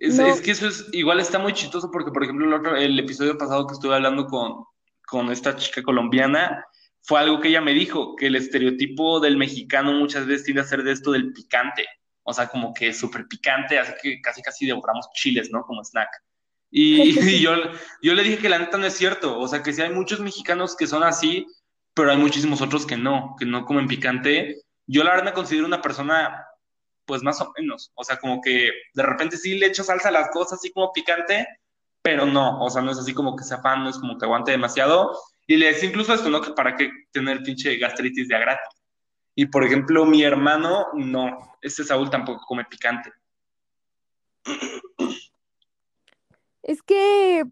Es, 0.00 0.16
No. 0.16 0.26
es 0.26 0.40
que 0.40 0.50
eso 0.50 0.66
es, 0.66 0.86
igual 0.92 1.20
está 1.20 1.38
muy 1.38 1.52
chistoso 1.52 1.88
porque, 1.92 2.10
por 2.10 2.24
ejemplo, 2.24 2.46
el, 2.46 2.52
otro, 2.52 2.76
el 2.76 2.98
episodio 2.98 3.38
pasado 3.38 3.64
que 3.68 3.74
estuve 3.74 3.94
hablando 3.94 4.26
con, 4.26 4.64
con 5.06 5.30
esta 5.30 5.54
chica 5.54 5.80
colombiana, 5.84 6.66
fue 7.02 7.20
algo 7.20 7.40
que 7.40 7.48
ella 7.48 7.60
me 7.60 7.72
dijo, 7.72 8.16
que 8.16 8.26
el 8.26 8.34
estereotipo 8.34 9.20
del 9.20 9.36
mexicano 9.36 9.92
muchas 9.92 10.26
veces 10.26 10.44
tiende 10.44 10.62
a 10.62 10.66
ser 10.66 10.82
de 10.82 10.92
esto 10.92 11.12
del 11.12 11.32
picante. 11.32 11.86
O 12.24 12.34
sea, 12.34 12.48
como 12.48 12.74
que 12.74 12.92
súper 12.92 13.28
picante, 13.28 13.78
así 13.78 13.92
que 14.02 14.20
casi 14.20 14.42
casi 14.42 14.66
devoramos 14.66 15.08
chiles, 15.14 15.48
¿no? 15.52 15.62
Como 15.62 15.84
snack. 15.84 16.10
Y, 16.70 17.00
y 17.38 17.40
yo, 17.40 17.54
yo 18.02 18.14
le 18.14 18.24
dije 18.24 18.38
que 18.38 18.48
la 18.48 18.58
neta 18.58 18.78
no 18.78 18.86
es 18.86 18.94
cierto. 18.94 19.38
O 19.38 19.46
sea, 19.46 19.62
que 19.62 19.72
sí 19.72 19.80
hay 19.80 19.90
muchos 19.90 20.18
mexicanos 20.20 20.76
que 20.76 20.88
son 20.88 21.04
así, 21.04 21.46
pero 21.98 22.12
hay 22.12 22.16
muchísimos 22.16 22.62
otros 22.62 22.86
que 22.86 22.96
no, 22.96 23.34
que 23.36 23.44
no 23.44 23.64
comen 23.64 23.88
picante. 23.88 24.62
Yo 24.86 25.02
la 25.02 25.10
verdad 25.10 25.24
me 25.24 25.32
considero 25.32 25.66
una 25.66 25.82
persona 25.82 26.46
pues 27.04 27.24
más 27.24 27.40
o 27.40 27.52
menos. 27.58 27.90
O 27.96 28.04
sea, 28.04 28.18
como 28.18 28.40
que 28.40 28.70
de 28.94 29.02
repente 29.02 29.36
sí 29.36 29.58
le 29.58 29.66
echo 29.66 29.82
salsa 29.82 30.10
a 30.10 30.12
las 30.12 30.30
cosas, 30.30 30.60
así 30.60 30.70
como 30.70 30.92
picante, 30.92 31.48
pero 32.00 32.24
no, 32.24 32.62
o 32.62 32.70
sea, 32.70 32.82
no 32.82 32.92
es 32.92 32.98
así 32.98 33.12
como 33.12 33.34
que 33.34 33.42
sea 33.42 33.58
fan, 33.58 33.82
no 33.82 33.90
es 33.90 33.98
como 33.98 34.16
que 34.16 34.26
aguante 34.26 34.52
demasiado. 34.52 35.10
Y 35.48 35.56
le 35.56 35.66
decía 35.66 35.88
incluso 35.88 36.14
esto, 36.14 36.30
¿no? 36.30 36.40
Que 36.40 36.52
para 36.52 36.76
qué 36.76 36.88
tener 37.10 37.42
pinche 37.42 37.76
gastritis 37.78 38.28
de 38.28 38.36
a 38.36 38.38
gratis. 38.38 38.80
Y 39.34 39.46
por 39.46 39.64
ejemplo, 39.64 40.04
mi 40.04 40.22
hermano, 40.22 40.86
no, 40.94 41.56
este 41.62 41.82
Saúl 41.82 42.10
tampoco 42.10 42.44
come 42.46 42.64
picante. 42.64 43.10
Es 46.62 46.80
que 46.80 47.42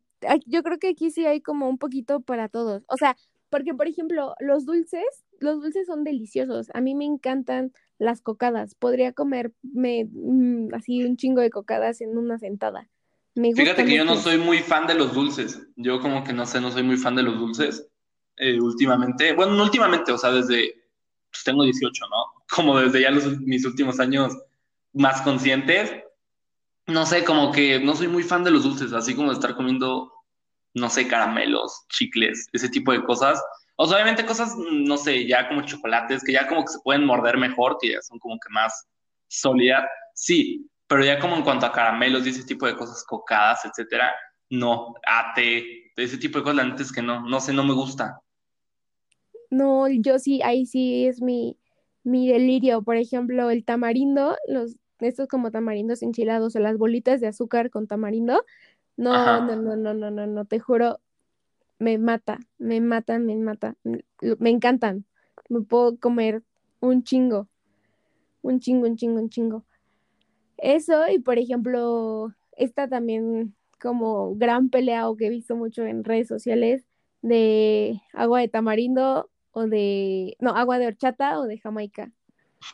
yo 0.46 0.62
creo 0.62 0.78
que 0.78 0.90
aquí 0.90 1.10
sí 1.10 1.26
hay 1.26 1.40
como 1.40 1.68
un 1.68 1.78
poquito 1.78 2.20
para 2.20 2.48
todos. 2.48 2.84
O 2.86 2.96
sea, 2.96 3.16
porque 3.50 3.74
por 3.74 3.88
ejemplo, 3.88 4.34
los 4.40 4.64
dulces, 4.66 5.24
los 5.40 5.62
dulces 5.62 5.86
son 5.86 6.04
deliciosos. 6.04 6.68
A 6.74 6.80
mí 6.80 6.94
me 6.94 7.04
encantan 7.04 7.72
las 7.98 8.20
cocadas. 8.20 8.74
Podría 8.74 9.12
comerme 9.12 10.08
mm, 10.10 10.74
así 10.74 11.04
un 11.04 11.16
chingo 11.16 11.40
de 11.40 11.50
cocadas 11.50 12.00
en 12.00 12.16
una 12.18 12.38
sentada. 12.38 12.88
Me 13.34 13.48
gusta 13.48 13.62
Fíjate 13.62 13.84
que 13.84 13.96
yo 13.96 14.04
no 14.04 14.12
mucho. 14.12 14.22
soy 14.22 14.38
muy 14.38 14.58
fan 14.58 14.86
de 14.86 14.94
los 14.94 15.14
dulces. 15.14 15.66
Yo 15.76 16.00
como 16.00 16.24
que 16.24 16.32
no 16.32 16.46
sé, 16.46 16.60
no 16.60 16.70
soy 16.70 16.82
muy 16.82 16.96
fan 16.96 17.16
de 17.16 17.22
los 17.22 17.38
dulces 17.38 17.88
eh, 18.36 18.60
últimamente. 18.60 19.32
Bueno, 19.34 19.52
no 19.52 19.64
últimamente, 19.64 20.12
o 20.12 20.18
sea, 20.18 20.30
desde, 20.32 20.74
pues 21.30 21.44
tengo 21.44 21.64
18, 21.64 22.04
¿no? 22.08 22.16
Como 22.54 22.78
desde 22.78 23.02
ya 23.02 23.10
los, 23.10 23.40
mis 23.40 23.64
últimos 23.66 24.00
años 24.00 24.36
más 24.92 25.20
conscientes. 25.22 25.92
No 26.86 27.04
sé, 27.04 27.24
como 27.24 27.50
que 27.50 27.80
no 27.80 27.96
soy 27.96 28.06
muy 28.06 28.22
fan 28.22 28.44
de 28.44 28.52
los 28.52 28.62
dulces, 28.62 28.92
así 28.92 29.16
como 29.16 29.30
de 29.30 29.34
estar 29.34 29.56
comiendo, 29.56 30.12
no 30.76 30.90
sé, 30.90 31.08
caramelos, 31.08 31.86
chicles, 31.88 32.48
ese 32.52 32.68
tipo 32.68 32.92
de 32.92 33.02
cosas. 33.02 33.42
O 33.76 33.84
obviamente 33.84 34.26
cosas, 34.26 34.54
no 34.56 34.96
sé, 34.98 35.26
ya 35.26 35.48
como 35.48 35.62
chocolates, 35.62 36.22
que 36.22 36.32
ya 36.32 36.46
como 36.46 36.62
que 36.64 36.72
se 36.72 36.80
pueden 36.80 37.04
morder 37.04 37.38
mejor, 37.38 37.78
que 37.80 37.92
ya 37.92 38.02
son 38.02 38.18
como 38.18 38.38
que 38.38 38.50
más 38.50 38.86
sólidas. 39.26 39.84
Sí, 40.14 40.68
pero 40.86 41.02
ya 41.02 41.18
como 41.18 41.34
en 41.36 41.42
cuanto 41.42 41.64
a 41.64 41.72
caramelos 41.72 42.26
y 42.26 42.30
ese 42.30 42.44
tipo 42.44 42.66
de 42.66 42.76
cosas, 42.76 43.02
cocadas, 43.04 43.64
etcétera, 43.64 44.12
no, 44.50 44.94
ate, 45.06 45.92
ese 45.96 46.18
tipo 46.18 46.38
de 46.38 46.44
cosas, 46.44 46.56
la 46.56 46.64
neta 46.64 46.82
es 46.82 46.92
que 46.92 47.02
no, 47.02 47.26
no 47.26 47.40
sé, 47.40 47.54
no 47.54 47.64
me 47.64 47.74
gusta. 47.74 48.20
No, 49.50 49.88
yo 49.88 50.18
sí, 50.18 50.42
ahí 50.42 50.66
sí 50.66 51.06
es 51.06 51.22
mi, 51.22 51.56
mi 52.02 52.28
delirio. 52.28 52.82
Por 52.82 52.96
ejemplo, 52.96 53.50
el 53.50 53.64
tamarindo, 53.64 54.36
los, 54.46 54.76
estos 55.00 55.26
como 55.26 55.50
tamarindos 55.50 56.02
enchilados 56.02 56.54
o 56.54 56.58
las 56.58 56.76
bolitas 56.76 57.20
de 57.20 57.28
azúcar 57.28 57.70
con 57.70 57.86
tamarindo. 57.86 58.44
No, 58.96 59.14
Ajá. 59.14 59.40
no, 59.40 59.56
no, 59.56 59.76
no, 59.76 59.94
no, 59.94 60.10
no, 60.10 60.26
no, 60.26 60.44
te 60.46 60.58
juro, 60.58 61.00
me 61.78 61.98
mata, 61.98 62.38
me 62.58 62.80
matan, 62.80 63.26
me 63.26 63.36
mata. 63.36 63.76
Me 63.82 64.50
encantan. 64.50 65.04
Me 65.48 65.60
puedo 65.60 65.98
comer 65.98 66.42
un 66.80 67.02
chingo, 67.02 67.48
un 68.42 68.60
chingo, 68.60 68.86
un 68.86 68.96
chingo, 68.96 69.20
un 69.20 69.28
chingo. 69.28 69.64
Eso, 70.56 71.08
y 71.08 71.18
por 71.18 71.38
ejemplo, 71.38 72.32
esta 72.56 72.88
también 72.88 73.54
como 73.80 74.34
gran 74.36 74.70
pelea 74.70 75.08
o 75.08 75.16
que 75.16 75.26
he 75.26 75.30
visto 75.30 75.54
mucho 75.54 75.84
en 75.84 76.02
redes 76.02 76.28
sociales 76.28 76.86
de 77.20 78.00
agua 78.14 78.40
de 78.40 78.48
tamarindo 78.48 79.30
o 79.52 79.66
de, 79.66 80.36
no, 80.40 80.50
agua 80.50 80.78
de 80.78 80.86
horchata 80.86 81.38
o 81.38 81.44
de 81.44 81.58
Jamaica. 81.58 82.10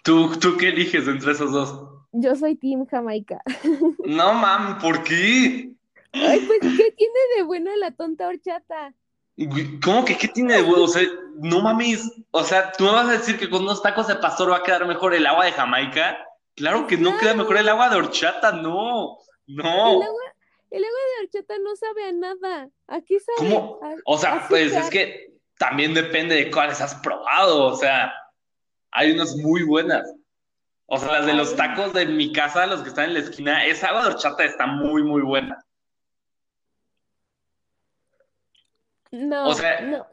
¿Tú, 0.04 0.30
tú 0.38 0.56
qué 0.56 0.68
eliges 0.68 1.08
entre 1.08 1.32
esos 1.32 1.52
dos? 1.52 1.88
Yo 2.12 2.36
soy 2.36 2.56
Team 2.56 2.86
Jamaica. 2.86 3.42
No, 4.04 4.34
mami, 4.34 4.80
¿por 4.80 5.04
qué? 5.04 5.72
Ay, 6.12 6.40
pues, 6.40 6.60
¿qué 6.60 6.90
tiene 6.92 7.18
de 7.36 7.42
bueno 7.42 7.70
la 7.76 7.90
tonta 7.92 8.28
horchata? 8.28 8.94
¿Cómo 9.82 10.04
que 10.04 10.16
qué 10.18 10.28
tiene 10.28 10.54
de 10.56 10.62
bueno? 10.62 10.84
O 10.84 10.88
sea, 10.88 11.02
no 11.36 11.60
mames. 11.62 12.10
O 12.30 12.44
sea, 12.44 12.70
¿tú 12.72 12.84
me 12.84 12.92
vas 12.92 13.08
a 13.08 13.12
decir 13.12 13.38
que 13.38 13.48
con 13.48 13.62
unos 13.62 13.82
tacos 13.82 14.06
de 14.06 14.16
pastor 14.16 14.50
va 14.50 14.58
a 14.58 14.62
quedar 14.62 14.86
mejor 14.86 15.14
el 15.14 15.26
agua 15.26 15.46
de 15.46 15.52
Jamaica? 15.52 16.18
Claro 16.54 16.86
que 16.86 16.98
no 16.98 17.16
queda 17.18 17.34
mejor 17.34 17.56
el 17.56 17.68
agua 17.68 17.88
de 17.88 17.96
horchata, 17.96 18.52
no. 18.52 19.16
No. 19.46 19.62
El 19.96 20.02
agua, 20.02 20.20
el 20.70 20.84
agua 20.84 20.98
de 21.18 21.24
horchata 21.24 21.54
no 21.58 21.74
sabe 21.76 22.04
a 22.04 22.12
nada. 22.12 22.68
¿A 22.88 23.00
qué 23.00 23.18
sabe? 23.20 23.38
¿Cómo? 23.38 23.80
A- 23.82 23.94
O 24.04 24.18
sea, 24.18 24.46
pues 24.48 24.74
es 24.74 24.90
que 24.90 25.32
también 25.58 25.94
depende 25.94 26.34
de 26.34 26.50
cuáles 26.50 26.80
has 26.82 26.94
probado. 26.96 27.64
O 27.66 27.74
sea, 27.76 28.12
hay 28.90 29.12
unas 29.12 29.34
muy 29.36 29.62
buenas. 29.62 30.12
O 30.86 30.98
sea, 30.98 31.10
las 31.12 31.26
de 31.26 31.32
los 31.32 31.56
tacos 31.56 31.94
de 31.94 32.04
mi 32.04 32.32
casa, 32.32 32.66
los 32.66 32.82
que 32.82 32.90
están 32.90 33.06
en 33.06 33.14
la 33.14 33.20
esquina, 33.20 33.64
esa 33.64 33.88
agua 33.88 34.02
de 34.02 34.08
horchata 34.08 34.44
está 34.44 34.66
muy, 34.66 35.02
muy 35.02 35.22
buena. 35.22 35.64
No, 39.12 39.48
o 39.48 39.54
sea- 39.54 39.80
no, 39.82 40.06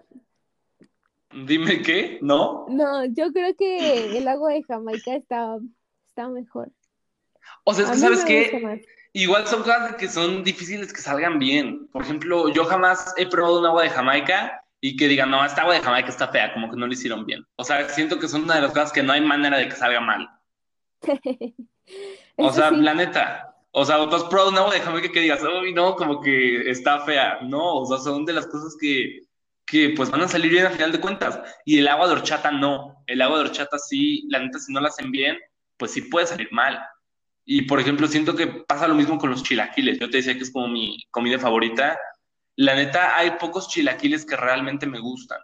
Dime 1.32 1.84
qué, 1.84 2.18
¿no? 2.22 2.66
no, 2.70 3.06
yo 3.06 3.32
creo 3.32 3.56
que 3.56 4.18
el 4.18 4.28
agua 4.28 4.54
de 4.54 4.64
Jamaica 4.64 5.16
está, 5.16 5.58
está 6.08 6.28
mejor. 6.28 6.72
O 7.64 7.74
sea, 7.74 7.86
es 7.86 7.92
que 7.92 7.98
sabes 7.98 8.26
qué, 8.26 8.82
igual 9.14 9.46
son 9.46 9.62
cosas 9.62 9.96
que 9.96 10.08
son 10.08 10.44
difíciles 10.44 10.92
que 10.92 11.02
salgan 11.02 11.38
bien. 11.38 11.88
Por 11.88 12.02
ejemplo, 12.02 12.50
yo 12.50 12.66
jamás 12.66 13.14
he 13.16 13.28
probado 13.28 13.60
un 13.60 13.66
agua 13.68 13.84
de 13.84 13.90
Jamaica 13.90 14.64
y 14.82 14.98
que 14.98 15.08
digan, 15.08 15.30
no, 15.30 15.46
esta 15.46 15.62
agua 15.62 15.76
de 15.76 15.82
Jamaica 15.82 16.10
está 16.10 16.30
fea, 16.30 16.52
como 16.54 16.72
que 16.72 16.78
no 16.78 16.88
lo 16.88 16.94
hicieron 16.94 17.26
bien. 17.26 17.46
O 17.58 17.64
sea, 17.64 17.88
siento 17.90 18.18
que 18.18 18.28
son 18.28 18.44
una 18.44 18.56
de 18.56 18.62
las 18.62 18.72
cosas 18.72 18.92
que 18.92 19.04
no 19.04 19.14
hay 19.14 19.22
manera 19.22 19.58
de 19.58 19.68
que 19.70 19.76
salga 19.76 20.02
mal. 20.02 20.30
O 22.42 22.54
sea, 22.54 22.70
sí. 22.70 22.76
la 22.78 22.94
neta. 22.94 23.49
O 23.72 23.86
sea, 23.86 23.98
probado 24.30 24.50
un 24.50 24.58
agua 24.58 24.74
de 24.74 24.82
Jamaica 24.82 25.12
que 25.12 25.22
digas, 25.22 25.42
uy, 25.44 25.74
no, 25.74 25.96
como 25.96 26.22
que 26.22 26.70
está 26.70 27.02
fea. 27.06 27.40
No, 27.44 27.76
o 27.76 27.86
sea, 27.86 27.98
son 28.00 28.26
de 28.26 28.34
las 28.34 28.48
cosas 28.48 28.76
que, 28.80 29.22
que 29.66 29.92
pues 29.96 30.10
van 30.10 30.22
a 30.22 30.28
salir 30.28 30.52
bien 30.52 30.66
al 30.66 30.74
final 30.74 30.92
de 30.92 31.00
cuentas. 31.00 31.40
Y 31.66 31.80
el 31.80 31.88
agua 31.88 32.08
de 32.08 32.14
horchata 32.14 32.52
no. 32.52 33.04
El 33.06 33.22
agua 33.22 33.38
de 33.40 33.46
horchata 33.46 33.78
sí, 33.78 34.28
la 34.30 34.40
neta, 34.40 34.60
si 34.60 34.74
no 34.74 34.82
la 34.82 34.90
hacen 34.90 35.12
bien, 35.12 35.38
pues 35.78 35.92
sí 35.92 36.02
puede 36.02 36.28
salir 36.28 36.50
mal. 36.52 36.80
Y 37.46 37.64
por 37.64 37.80
ejemplo, 37.80 38.08
siento 38.08 38.36
que 38.36 38.48
pasa 38.48 38.88
lo 38.88 38.96
mismo 38.96 39.18
con 39.18 39.30
los 39.30 39.44
chilaquiles. 39.44 40.00
Yo 40.00 40.10
te 40.10 40.18
decía 40.18 40.36
que 40.36 40.44
es 40.44 40.52
como 40.52 40.68
mi 40.68 41.04
comida 41.12 41.40
favorita. 41.40 41.98
La 42.56 42.76
neta, 42.76 43.18
hay 43.18 43.32
pocos 43.40 43.70
chilaquiles 43.70 44.26
que 44.26 44.36
realmente 44.36 44.88
me 44.88 45.00
gustan. 45.00 45.40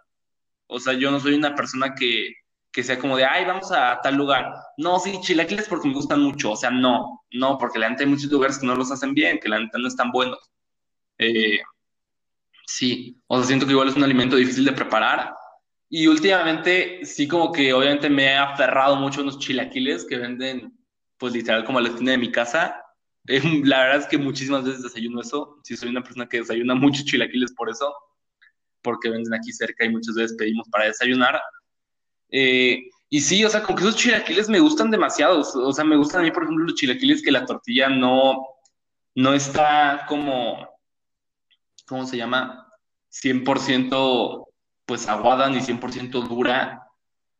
O 0.68 0.80
sea, 0.80 0.94
yo 0.94 1.10
no 1.10 1.20
soy 1.20 1.34
una 1.34 1.54
persona 1.54 1.94
que, 1.94 2.32
que 2.76 2.84
sea 2.84 2.98
como 2.98 3.16
de, 3.16 3.24
ay, 3.24 3.46
vamos 3.46 3.72
a 3.72 3.98
tal 4.02 4.16
lugar. 4.16 4.52
No, 4.76 4.98
sí, 4.98 5.18
chilaquiles 5.22 5.66
porque 5.66 5.88
me 5.88 5.94
gustan 5.94 6.20
mucho. 6.20 6.52
O 6.52 6.56
sea, 6.56 6.70
no, 6.70 7.24
no, 7.32 7.56
porque 7.56 7.78
la 7.78 7.88
neta 7.88 8.02
hay 8.02 8.10
muchos 8.10 8.30
lugares 8.30 8.58
que 8.58 8.66
no 8.66 8.74
los 8.74 8.92
hacen 8.92 9.14
bien, 9.14 9.38
que 9.38 9.48
la 9.48 9.58
neta 9.58 9.78
no 9.78 9.88
están 9.88 10.12
buenos. 10.12 10.38
Eh, 11.16 11.58
sí, 12.66 13.18
o 13.28 13.38
sea, 13.38 13.46
siento 13.46 13.64
que 13.64 13.72
igual 13.72 13.88
es 13.88 13.96
un 13.96 14.04
alimento 14.04 14.36
difícil 14.36 14.66
de 14.66 14.72
preparar. 14.72 15.34
Y 15.88 16.06
últimamente, 16.06 17.02
sí, 17.06 17.26
como 17.26 17.50
que 17.50 17.72
obviamente 17.72 18.10
me 18.10 18.24
he 18.24 18.36
aferrado 18.36 18.96
mucho 18.96 19.20
a 19.20 19.22
unos 19.22 19.38
chilaquiles 19.38 20.04
que 20.04 20.18
venden, 20.18 20.78
pues 21.16 21.32
literal, 21.32 21.64
como 21.64 21.78
a 21.78 21.82
la 21.82 21.88
esquina 21.88 22.10
de 22.10 22.18
mi 22.18 22.30
casa. 22.30 22.78
Eh, 23.26 23.40
la 23.64 23.84
verdad 23.84 24.00
es 24.00 24.06
que 24.06 24.18
muchísimas 24.18 24.64
veces 24.64 24.82
desayuno 24.82 25.22
eso. 25.22 25.60
Sí, 25.64 25.78
soy 25.78 25.88
una 25.88 26.02
persona 26.02 26.28
que 26.28 26.40
desayuna 26.40 26.74
muchos 26.74 27.06
chilaquiles 27.06 27.54
por 27.54 27.70
eso, 27.70 27.90
porque 28.82 29.08
venden 29.08 29.32
aquí 29.32 29.50
cerca 29.50 29.86
y 29.86 29.88
muchas 29.88 30.14
veces 30.14 30.36
pedimos 30.36 30.68
para 30.68 30.84
desayunar. 30.84 31.40
Eh, 32.30 32.90
y 33.08 33.20
sí, 33.20 33.44
o 33.44 33.50
sea, 33.50 33.62
como 33.62 33.76
que 33.76 33.84
esos 33.84 33.96
chilaquiles 33.96 34.48
me 34.48 34.60
gustan 34.60 34.90
demasiado. 34.90 35.40
O 35.40 35.72
sea, 35.72 35.84
me 35.84 35.96
gustan 35.96 36.20
a 36.20 36.24
mí, 36.24 36.30
por 36.30 36.44
ejemplo, 36.44 36.64
los 36.64 36.74
chilaquiles 36.74 37.22
que 37.22 37.30
la 37.30 37.46
tortilla 37.46 37.88
no, 37.88 38.46
no 39.14 39.34
está 39.34 40.06
como, 40.08 40.68
¿cómo 41.86 42.06
se 42.06 42.16
llama? 42.16 42.66
100% 43.10 44.46
pues 44.86 45.08
aguada 45.08 45.48
ni 45.50 45.60
100% 45.60 46.28
dura. 46.28 46.82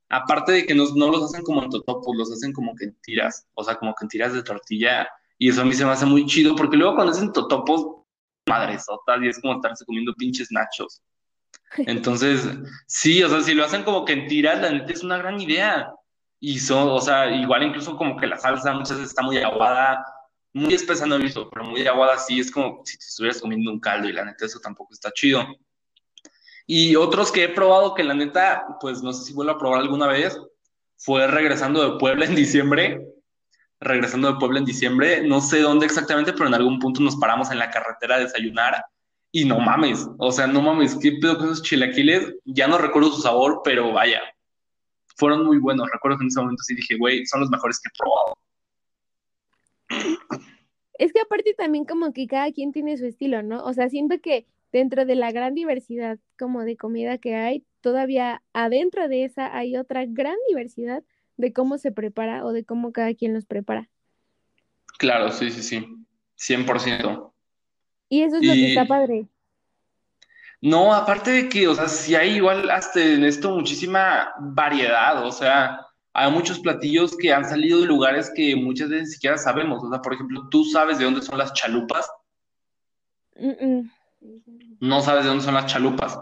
Aparte 0.08 0.52
de 0.52 0.66
que 0.66 0.74
no, 0.74 0.84
no 0.94 1.10
los 1.10 1.24
hacen 1.24 1.42
como 1.42 1.62
en 1.62 1.70
totopos, 1.70 2.16
los 2.16 2.32
hacen 2.32 2.52
como 2.52 2.74
que 2.76 2.86
en 2.86 2.96
tiras, 3.00 3.46
o 3.54 3.64
sea, 3.64 3.76
como 3.76 3.94
que 3.94 4.04
en 4.04 4.08
tiras 4.08 4.32
de 4.32 4.42
tortilla. 4.42 5.08
Y 5.38 5.50
eso 5.50 5.62
a 5.62 5.64
mí 5.64 5.74
se 5.74 5.84
me 5.84 5.90
hace 5.90 6.06
muy 6.06 6.26
chido, 6.26 6.54
porque 6.56 6.76
luego 6.76 6.94
cuando 6.94 7.12
hacen 7.12 7.32
totopos, 7.32 8.04
madresotas, 8.48 9.20
y 9.22 9.28
es 9.28 9.40
como 9.40 9.54
estarse 9.54 9.84
comiendo 9.84 10.14
pinches 10.14 10.48
nachos. 10.50 11.02
Entonces, 11.78 12.48
sí, 12.86 13.22
o 13.22 13.28
sea, 13.28 13.42
si 13.42 13.54
lo 13.54 13.64
hacen 13.64 13.82
como 13.82 14.04
que 14.04 14.14
en 14.14 14.26
tiras, 14.26 14.60
la 14.60 14.70
neta 14.70 14.92
es 14.92 15.02
una 15.02 15.18
gran 15.18 15.40
idea. 15.40 15.92
Y 16.40 16.58
son, 16.58 16.88
o 16.88 17.00
sea, 17.00 17.30
igual 17.30 17.62
incluso 17.62 17.96
como 17.96 18.16
que 18.16 18.26
la 18.26 18.38
salsa 18.38 18.72
muchas 18.72 18.98
veces 18.98 19.10
está 19.10 19.22
muy 19.22 19.38
aguada, 19.38 20.04
muy 20.52 20.74
espesa 20.74 21.06
no 21.06 21.16
he 21.16 21.18
visto, 21.18 21.48
pero 21.50 21.64
muy 21.64 21.86
aguada 21.86 22.18
sí, 22.18 22.40
es 22.40 22.50
como 22.50 22.82
si 22.84 22.98
te 22.98 23.04
estuvieras 23.04 23.40
comiendo 23.40 23.70
un 23.70 23.80
caldo 23.80 24.08
y 24.08 24.12
la 24.12 24.24
neta 24.24 24.46
eso 24.46 24.60
tampoco 24.60 24.92
está 24.92 25.10
chido. 25.12 25.46
Y 26.66 26.96
otros 26.96 27.30
que 27.30 27.44
he 27.44 27.48
probado 27.48 27.94
que 27.94 28.04
la 28.04 28.14
neta, 28.14 28.66
pues 28.80 29.02
no 29.02 29.12
sé 29.12 29.24
si 29.24 29.32
vuelvo 29.32 29.52
a 29.52 29.58
probar 29.58 29.80
alguna 29.80 30.08
vez, 30.08 30.38
fue 30.96 31.26
regresando 31.26 31.92
de 31.92 31.98
Puebla 31.98 32.24
en 32.24 32.34
diciembre. 32.34 33.00
Regresando 33.78 34.32
de 34.32 34.38
Puebla 34.38 34.58
en 34.58 34.64
diciembre, 34.64 35.22
no 35.22 35.42
sé 35.42 35.60
dónde 35.60 35.84
exactamente, 35.84 36.32
pero 36.32 36.46
en 36.46 36.54
algún 36.54 36.78
punto 36.78 37.02
nos 37.02 37.16
paramos 37.16 37.50
en 37.50 37.58
la 37.58 37.70
carretera 37.70 38.16
a 38.16 38.20
desayunar 38.20 38.82
y 39.36 39.44
no 39.44 39.60
mames, 39.60 40.08
o 40.16 40.32
sea, 40.32 40.46
no 40.46 40.62
mames, 40.62 40.96
¿qué 40.96 41.12
pedo 41.20 41.36
con 41.36 41.48
esos 41.48 41.62
chilaquiles? 41.62 42.36
Ya 42.46 42.66
no 42.66 42.78
recuerdo 42.78 43.10
su 43.12 43.20
sabor, 43.20 43.60
pero 43.62 43.92
vaya, 43.92 44.18
fueron 45.14 45.44
muy 45.44 45.58
buenos. 45.58 45.90
Recuerdo 45.92 46.16
que 46.16 46.24
en 46.24 46.28
ese 46.28 46.40
momento 46.40 46.62
sí 46.62 46.74
dije, 46.74 46.96
güey, 46.96 47.26
son 47.26 47.40
los 47.40 47.50
mejores 47.50 47.78
que 47.78 47.90
he 47.90 47.98
probado. 47.98 48.38
Es 50.94 51.12
que 51.12 51.20
aparte 51.20 51.52
también 51.52 51.84
como 51.84 52.14
que 52.14 52.26
cada 52.26 52.50
quien 52.50 52.72
tiene 52.72 52.96
su 52.96 53.04
estilo, 53.04 53.42
¿no? 53.42 53.62
O 53.62 53.74
sea, 53.74 53.90
siento 53.90 54.18
que 54.22 54.46
dentro 54.72 55.04
de 55.04 55.16
la 55.16 55.32
gran 55.32 55.52
diversidad 55.52 56.18
como 56.38 56.62
de 56.62 56.78
comida 56.78 57.18
que 57.18 57.34
hay, 57.34 57.62
todavía 57.82 58.42
adentro 58.54 59.06
de 59.06 59.24
esa 59.24 59.54
hay 59.54 59.76
otra 59.76 60.06
gran 60.06 60.36
diversidad 60.48 61.04
de 61.36 61.52
cómo 61.52 61.76
se 61.76 61.92
prepara 61.92 62.42
o 62.46 62.54
de 62.54 62.64
cómo 62.64 62.90
cada 62.90 63.12
quien 63.12 63.34
los 63.34 63.44
prepara. 63.44 63.90
Claro, 64.96 65.30
sí, 65.30 65.50
sí, 65.50 65.62
sí, 65.62 65.86
100%. 66.36 67.34
Y 68.08 68.22
eso 68.22 68.36
es 68.36 68.44
lo 68.44 68.52
que 68.52 68.68
está 68.68 68.84
padre. 68.86 69.26
No, 70.60 70.94
aparte 70.94 71.30
de 71.30 71.48
que, 71.48 71.68
o 71.68 71.74
sea, 71.74 71.88
si 71.88 72.14
hay 72.14 72.36
igual 72.36 72.70
hasta 72.70 73.02
en 73.02 73.24
esto 73.24 73.50
muchísima 73.50 74.32
variedad, 74.40 75.24
o 75.24 75.30
sea, 75.30 75.86
hay 76.12 76.30
muchos 76.30 76.58
platillos 76.58 77.16
que 77.16 77.32
han 77.32 77.48
salido 77.48 77.80
de 77.80 77.86
lugares 77.86 78.32
que 78.34 78.56
muchas 78.56 78.88
veces 78.88 79.08
ni 79.08 79.12
siquiera 79.12 79.36
sabemos. 79.36 79.82
O 79.84 79.90
sea, 79.90 80.00
por 80.00 80.14
ejemplo, 80.14 80.48
¿tú 80.50 80.64
sabes 80.64 80.98
de 80.98 81.04
dónde 81.04 81.20
son 81.22 81.36
las 81.36 81.52
chalupas? 81.52 82.10
No 84.80 85.02
sabes 85.02 85.24
de 85.24 85.28
dónde 85.28 85.44
son 85.44 85.54
las 85.54 85.66
chalupas. 85.66 86.18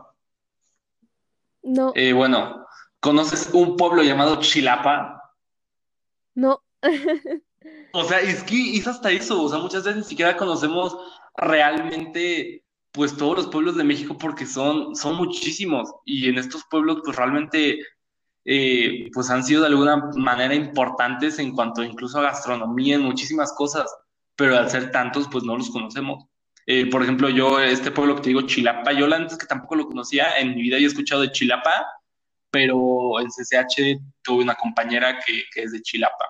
No. 1.63 1.93
Eh, 1.95 2.13
bueno, 2.13 2.67
¿conoces 2.99 3.51
un 3.53 3.77
pueblo 3.77 4.03
llamado 4.03 4.41
Chilapa? 4.41 5.33
No. 6.35 6.61
o 7.93 8.05
sea, 8.05 8.21
es 8.21 8.43
que 8.43 8.77
es 8.77 8.87
hasta 8.89 9.13
eso. 9.13 9.45
O 9.45 9.49
sea, 9.49 9.61
muchas 9.61 9.85
veces 9.85 9.99
ni 10.03 10.05
siquiera 10.05 10.37
conocemos 10.37 10.99
realmente, 11.37 12.65
pues, 12.93 13.17
todos 13.17 13.37
los 13.37 13.47
pueblos 13.49 13.77
de 13.77 13.85
México 13.85 14.17
porque 14.19 14.47
son, 14.47 14.95
son 14.97 15.17
muchísimos. 15.17 15.93
Y 16.05 16.29
en 16.29 16.39
estos 16.39 16.65
pueblos, 16.71 17.01
pues, 17.05 17.17
realmente 17.17 17.81
eh, 18.47 19.11
pues 19.13 19.31
han 19.31 19.43
sido 19.43 19.63
de 19.63 19.69
alguna 19.69 20.11
manera 20.17 20.55
importantes 20.55 21.39
en 21.39 21.55
cuanto 21.55 21.83
incluso 21.83 22.19
a 22.19 22.23
gastronomía, 22.23 22.97
en 22.97 23.03
muchísimas 23.03 23.53
cosas, 23.55 23.91
pero 24.37 24.59
al 24.59 24.71
ser 24.71 24.91
tantos, 24.91 25.29
pues 25.31 25.45
no 25.45 25.57
los 25.57 25.71
conocemos. 25.71 26.27
Eh, 26.67 26.91
por 26.91 27.03
ejemplo, 27.03 27.29
yo, 27.29 27.61
este 27.61 27.91
pueblo 27.91 28.17
que 28.17 28.23
te 28.23 28.29
digo, 28.31 28.43
Chilapa, 28.43 28.93
yo 28.93 29.13
antes 29.13 29.39
que 29.39 29.47
tampoco 29.47 29.77
lo 29.77 29.87
conocía, 29.87 30.39
en 30.39 30.55
mi 30.55 30.63
vida 30.63 30.77
he 30.77 30.85
escuchado 30.85 31.23
de 31.23 31.33
Chilapa, 31.33 31.87
pero 32.51 33.21
en 33.21 33.29
CCH 33.29 34.01
tuve 34.23 34.45
una 34.45 34.55
compañera 34.55 35.19
que, 35.21 35.45
que 35.53 35.63
es 35.63 35.73
de 35.73 35.83
Chilapa. 35.83 36.27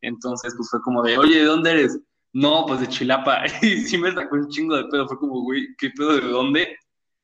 Entonces, 0.00 0.54
pues 0.56 0.68
fue 0.70 0.80
como 0.82 1.02
de, 1.02 1.18
oye, 1.18 1.38
¿de 1.38 1.44
dónde 1.44 1.70
eres? 1.72 1.98
No, 2.32 2.64
pues 2.66 2.80
de 2.80 2.88
Chilapa. 2.88 3.44
Y 3.62 3.82
sí 3.82 3.98
me 3.98 4.12
sacó 4.12 4.36
un 4.36 4.48
chingo 4.48 4.76
de 4.76 4.84
pedo. 4.84 5.06
Fue 5.06 5.18
como, 5.18 5.42
güey, 5.42 5.68
¿qué 5.78 5.90
pedo 5.90 6.14
de 6.14 6.28
dónde? 6.28 6.76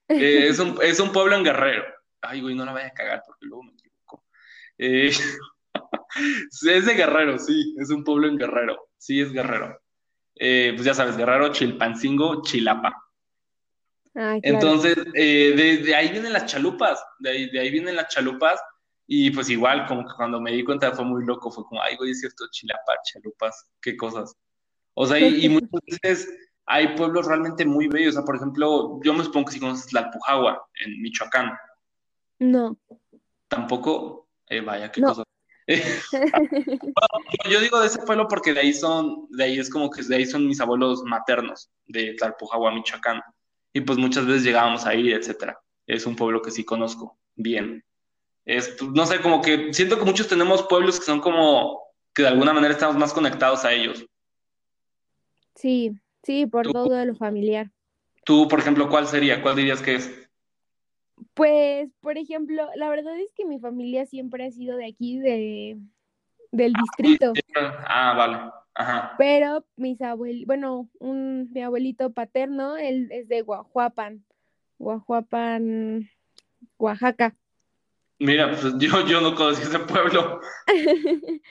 Eh, 0.09 0.49
es, 0.49 0.59
un, 0.59 0.79
es 0.83 1.01
un 1.01 1.13
pueblo 1.13 1.37
en 1.37 1.45
Guerrero. 1.45 1.85
Ay, 2.21 2.41
güey, 2.41 2.55
no 2.55 2.65
la 2.65 2.73
vaya 2.73 2.89
a 2.89 2.95
cagar 2.95 3.23
porque 3.27 3.47
luego 3.47 3.63
me 3.63 3.73
eh, 4.79 5.11
es 6.71 6.87
de 6.87 6.95
Guerrero, 6.95 7.39
sí, 7.39 7.75
es 7.79 7.91
un 7.91 8.05
pueblo 8.05 8.29
en 8.29 8.39
Guerrero, 8.39 8.89
sí, 8.97 9.21
es 9.21 9.33
Guerrero. 9.33 9.79
Eh, 10.37 10.73
pues 10.75 10.87
ya 10.87 10.95
sabes, 10.95 11.17
Guerrero, 11.17 11.53
Chilpancingo, 11.53 12.43
Chilapa. 12.43 12.95
Ah, 14.15 14.37
Entonces, 14.43 14.97
eh, 15.15 15.83
de, 15.85 15.95
ahí 15.95 16.11
vienen 16.11 16.33
las 16.33 16.47
chalupas, 16.47 17.05
de 17.19 17.31
ahí, 17.31 17.51
de 17.51 17.61
ahí 17.61 17.71
vienen 17.71 17.97
las 17.97 18.09
chalupas, 18.09 18.61
y 19.07 19.31
pues 19.31 19.51
igual, 19.51 19.87
como 19.87 20.07
que 20.07 20.15
cuando 20.17 20.41
me 20.41 20.53
di 20.53 20.65
cuenta 20.65 20.93
fue 20.93 21.05
muy 21.05 21.25
loco, 21.25 21.51
fue 21.51 21.65
como, 21.65 21.83
ay, 21.83 21.97
güey, 21.97 22.13
es 22.13 22.21
cierto, 22.21 22.45
Chilapa, 22.51 22.95
chalupas, 23.05 23.69
qué 23.81 23.97
cosas. 23.97 24.37
O 25.01 25.07
sea, 25.07 25.17
y, 25.21 25.49
muchas 25.49 25.71
veces 26.03 26.29
hay 26.67 26.97
pueblos 26.97 27.25
realmente 27.25 27.65
muy 27.65 27.87
bellos, 27.87 28.17
o 28.17 28.19
sea, 28.19 28.25
por 28.25 28.35
ejemplo, 28.35 28.99
yo 29.05 29.15
me 29.15 29.23
supongo 29.23 29.47
que 29.47 29.53
si 29.53 29.61
conoces 29.61 29.93
la 29.93 30.01
Alpujagua, 30.01 30.67
en 30.85 31.01
Michoacán. 31.01 31.53
No. 32.41 32.77
Tampoco. 33.47 34.27
Eh, 34.49 34.61
vaya, 34.61 34.91
qué 34.91 35.01
cosa. 35.01 35.23
yo 37.49 37.61
digo 37.61 37.79
de 37.79 37.87
ese 37.87 38.01
pueblo 38.01 38.27
porque 38.27 38.53
de 38.53 38.61
ahí 38.61 38.73
son, 38.75 39.29
de 39.31 39.45
ahí 39.45 39.61
es 39.61 39.71
como 39.71 39.89
que 39.89 40.03
de 40.03 40.17
ahí 40.17 40.27
son 40.27 40.49
mis 40.49 40.61
abuelos 40.61 41.05
maternos, 41.05 41.71
de 41.87 42.15
Tlalpujahua, 42.15 42.73
Michoacán. 42.73 43.23
Y 43.73 43.83
pues 43.83 43.99
muchas 43.99 44.27
veces 44.27 44.43
llegábamos 44.43 44.85
ahí, 44.85 45.13
etcétera. 45.13 45.61
Es 45.87 46.07
un 46.07 46.17
pueblo 46.17 46.43
que 46.43 46.51
sí 46.51 46.65
conozco 46.65 47.21
bien. 47.37 47.85
Es, 48.45 48.71
pues, 48.71 48.91
no 48.91 49.07
sé, 49.07 49.21
como 49.21 49.43
que 49.43 49.73
siento 49.73 49.97
que 49.97 50.05
muchos 50.05 50.27
tenemos 50.27 50.65
pueblos 50.65 50.99
que 50.99 51.07
son 51.07 51.21
como 51.21 51.85
que 52.13 52.23
de 52.23 52.29
alguna 52.29 52.53
manera 52.53 52.75
estamos 52.75 52.97
más 52.97 53.13
conectados 53.13 53.65
a 53.65 53.73
ellos. 53.73 54.05
Sí, 55.59 55.99
sí, 56.23 56.47
por 56.47 56.71
todo 56.71 57.05
lo 57.05 57.17
familiar. 57.17 57.73
Tú, 58.25 58.47
por 58.47 58.61
ejemplo, 58.61 58.89
¿cuál 58.89 59.09
sería? 59.09 59.43
¿Cuál 59.43 59.57
dirías 59.57 59.83
que 59.83 59.97
es? 59.97 60.31
Pues, 61.35 61.91
por 62.01 62.17
ejemplo, 62.17 62.69
la 62.77 62.89
verdad 62.89 63.19
es 63.19 63.33
que 63.35 63.45
mi 63.45 63.59
familia 63.59 64.07
siempre 64.07 64.47
ha 64.47 64.53
sido 64.53 64.77
de 64.77 64.87
aquí, 64.87 65.19
de, 65.19 65.79
del 66.53 66.73
distrito. 66.75 67.33
Ah, 67.57 68.15
vale. 68.17 68.53
Ajá. 68.73 69.17
Pero 69.19 69.67
mis 69.75 70.01
abuelitos, 70.01 70.47
bueno, 70.47 70.89
un, 71.01 71.51
mi 71.53 71.61
abuelito 71.63 72.13
paterno, 72.13 72.77
él 72.77 73.09
es 73.11 73.27
de 73.27 73.43
Guajuapan, 73.43 74.25
Guajuapan, 74.79 76.09
Oaxaca. 76.79 77.35
Mira, 78.21 78.49
pues 78.49 78.75
yo, 78.79 79.05
yo 79.09 79.21
no 79.21 79.35
conocí 79.35 79.63
ese 79.63 79.81
pueblo. 79.81 80.41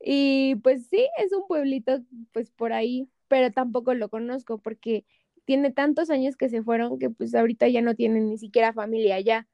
y 0.00 0.56
pues 0.56 0.88
sí, 0.88 1.08
es 1.16 1.32
un 1.32 1.46
pueblito, 1.46 2.02
pues 2.32 2.50
por 2.50 2.74
ahí, 2.74 3.08
pero 3.28 3.52
tampoco 3.52 3.94
lo 3.94 4.08
conozco 4.08 4.58
porque 4.58 5.04
tiene 5.44 5.72
tantos 5.72 6.10
años 6.10 6.36
que 6.36 6.48
se 6.48 6.62
fueron 6.62 6.98
que 6.98 7.10
pues 7.10 7.34
ahorita 7.34 7.68
ya 7.68 7.80
no 7.80 7.94
tienen 7.94 8.28
ni 8.28 8.38
siquiera 8.38 8.72
familia 8.72 9.16
allá, 9.16 9.46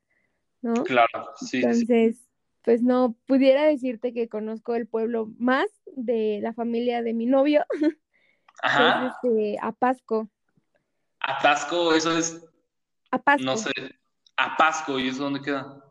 ¿no? 0.62 0.74
Claro, 0.84 1.30
sí. 1.36 1.58
Entonces, 1.58 2.28
pues 2.62 2.82
no 2.82 3.16
pudiera 3.26 3.64
decirte 3.64 4.12
que 4.12 4.28
conozco 4.28 4.74
el 4.74 4.86
pueblo 4.86 5.30
más 5.38 5.66
de 5.86 6.40
la 6.42 6.52
familia 6.52 7.02
de 7.02 7.12
mi 7.12 7.26
novio, 7.26 7.64
Ajá. 8.62 9.18
que 9.22 9.28
es 9.28 9.34
este, 9.34 9.58
Apasco. 9.60 10.28
Apasco, 11.20 11.94
eso 11.94 12.16
es... 12.16 12.44
Apasco. 13.10 13.44
No 13.44 13.56
sé, 13.56 13.70
Apasco, 14.36 14.98
¿y 14.98 15.08
eso 15.08 15.24
dónde 15.24 15.42
queda? 15.42 15.84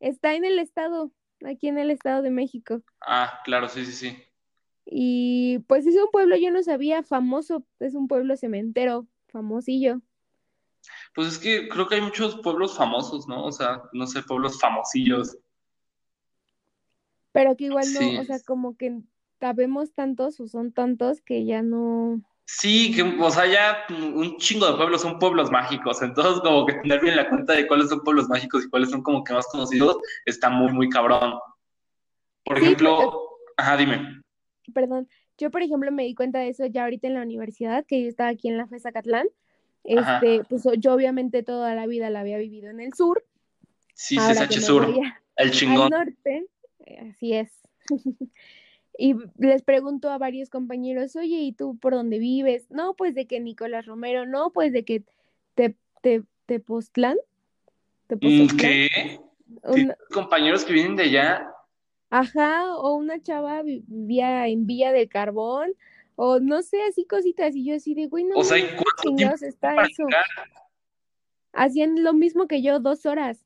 Está 0.00 0.34
en 0.34 0.44
el 0.44 0.58
estado, 0.58 1.12
aquí 1.44 1.68
en 1.68 1.78
el 1.78 1.90
estado 1.90 2.22
de 2.22 2.30
México. 2.30 2.82
Ah, 3.00 3.40
claro, 3.44 3.68
sí, 3.68 3.84
sí, 3.84 3.92
sí. 3.92 4.24
Y 4.86 5.60
pues 5.66 5.86
es 5.86 5.96
un 5.96 6.10
pueblo, 6.10 6.36
yo 6.36 6.50
no 6.50 6.62
sabía, 6.62 7.02
famoso, 7.02 7.64
es 7.80 7.94
un 7.94 8.08
pueblo 8.08 8.36
cementero, 8.36 9.06
famosillo. 9.28 10.00
Pues 11.14 11.28
es 11.28 11.38
que 11.38 11.68
creo 11.68 11.88
que 11.88 11.96
hay 11.96 12.00
muchos 12.00 12.38
pueblos 12.40 12.76
famosos, 12.76 13.26
¿no? 13.26 13.44
O 13.44 13.52
sea, 13.52 13.82
no 13.92 14.06
sé, 14.06 14.22
pueblos 14.22 14.60
famosillos. 14.60 15.38
Pero 17.32 17.56
que 17.56 17.64
igual 17.64 17.86
no, 17.92 18.20
o 18.20 18.24
sea, 18.24 18.38
como 18.46 18.76
que 18.76 19.00
sabemos 19.40 19.92
tantos 19.92 20.38
o 20.40 20.46
son 20.46 20.72
tantos 20.72 21.20
que 21.20 21.44
ya 21.44 21.62
no. 21.62 22.20
Sí, 22.44 22.94
que, 22.94 23.02
o 23.02 23.30
sea, 23.30 23.46
ya 23.46 23.86
un 23.90 24.36
chingo 24.36 24.66
de 24.66 24.76
pueblos 24.76 25.00
son 25.00 25.18
pueblos 25.18 25.50
mágicos, 25.50 26.02
entonces 26.02 26.42
como 26.42 26.66
que 26.66 26.74
tener 26.74 27.00
bien 27.00 27.16
la 27.16 27.28
cuenta 27.28 27.54
de 27.54 27.66
cuáles 27.66 27.88
son 27.88 28.02
pueblos 28.02 28.28
mágicos 28.28 28.64
y 28.64 28.68
cuáles 28.68 28.90
son 28.90 29.02
como 29.02 29.24
que 29.24 29.32
más 29.32 29.46
conocidos 29.46 29.96
está 30.26 30.50
muy, 30.50 30.72
muy 30.72 30.88
cabrón. 30.90 31.34
Por 32.44 32.58
ejemplo, 32.58 33.30
ajá, 33.56 33.78
dime. 33.78 34.23
Perdón, 34.72 35.08
yo, 35.38 35.50
por 35.50 35.62
ejemplo, 35.62 35.90
me 35.92 36.04
di 36.04 36.14
cuenta 36.14 36.38
de 36.38 36.48
eso 36.48 36.66
ya 36.66 36.84
ahorita 36.84 37.06
en 37.06 37.14
la 37.14 37.22
universidad, 37.22 37.84
que 37.84 38.02
yo 38.02 38.08
estaba 38.08 38.30
aquí 38.30 38.48
en 38.48 38.56
la 38.56 38.66
FESA 38.66 38.92
Catlán. 38.92 39.26
Este, 39.84 40.42
pues 40.48 40.64
yo 40.78 40.94
obviamente 40.94 41.42
toda 41.42 41.74
la 41.74 41.86
vida 41.86 42.08
la 42.08 42.20
había 42.20 42.38
vivido 42.38 42.70
en 42.70 42.80
el 42.80 42.94
sur. 42.94 43.24
Sí, 43.92 44.16
CSH 44.16 44.60
Sur, 44.60 44.88
el 45.36 45.50
chingón. 45.50 45.92
Al 45.92 46.06
norte, 46.06 46.46
eh, 46.86 47.10
así 47.10 47.34
es. 47.34 47.50
y 48.98 49.14
les 49.38 49.62
pregunto 49.62 50.10
a 50.10 50.18
varios 50.18 50.48
compañeros, 50.48 51.14
oye, 51.16 51.36
¿y 51.36 51.52
tú 51.52 51.76
por 51.76 51.92
dónde 51.92 52.18
vives? 52.18 52.70
No, 52.70 52.94
pues 52.94 53.14
de 53.14 53.26
que 53.26 53.40
Nicolás 53.40 53.84
Romero, 53.84 54.26
no, 54.26 54.50
pues 54.50 54.72
de 54.72 54.84
que 54.84 55.04
te, 55.54 55.76
te, 56.00 56.22
te 56.46 56.60
Postlán. 56.60 57.18
Mm, 58.08 58.56
¿Qué? 58.56 59.20
compañeros 60.10 60.64
que 60.64 60.72
vienen 60.72 60.96
de 60.96 61.04
allá 61.04 61.53
Ajá, 62.16 62.76
o 62.76 62.94
una 62.94 63.20
chava 63.20 63.62
vivía 63.62 64.46
en 64.46 64.66
Villa 64.68 64.92
del 64.92 65.08
Carbón, 65.08 65.72
o 66.14 66.38
no 66.38 66.62
sé, 66.62 66.80
así 66.84 67.04
cositas, 67.06 67.56
y 67.56 67.64
yo 67.64 67.74
así 67.74 67.92
de, 67.92 68.06
güey, 68.06 68.22
no 68.22 68.36
o 68.36 68.44
sea, 68.44 68.56
¿cuánto 68.68 69.16
tiempo 69.16 69.34
está 69.44 69.74
eso? 69.82 70.04
hacían 71.52 72.04
lo 72.04 72.12
mismo 72.12 72.46
que 72.46 72.62
yo 72.62 72.78
dos 72.78 73.04
horas, 73.04 73.44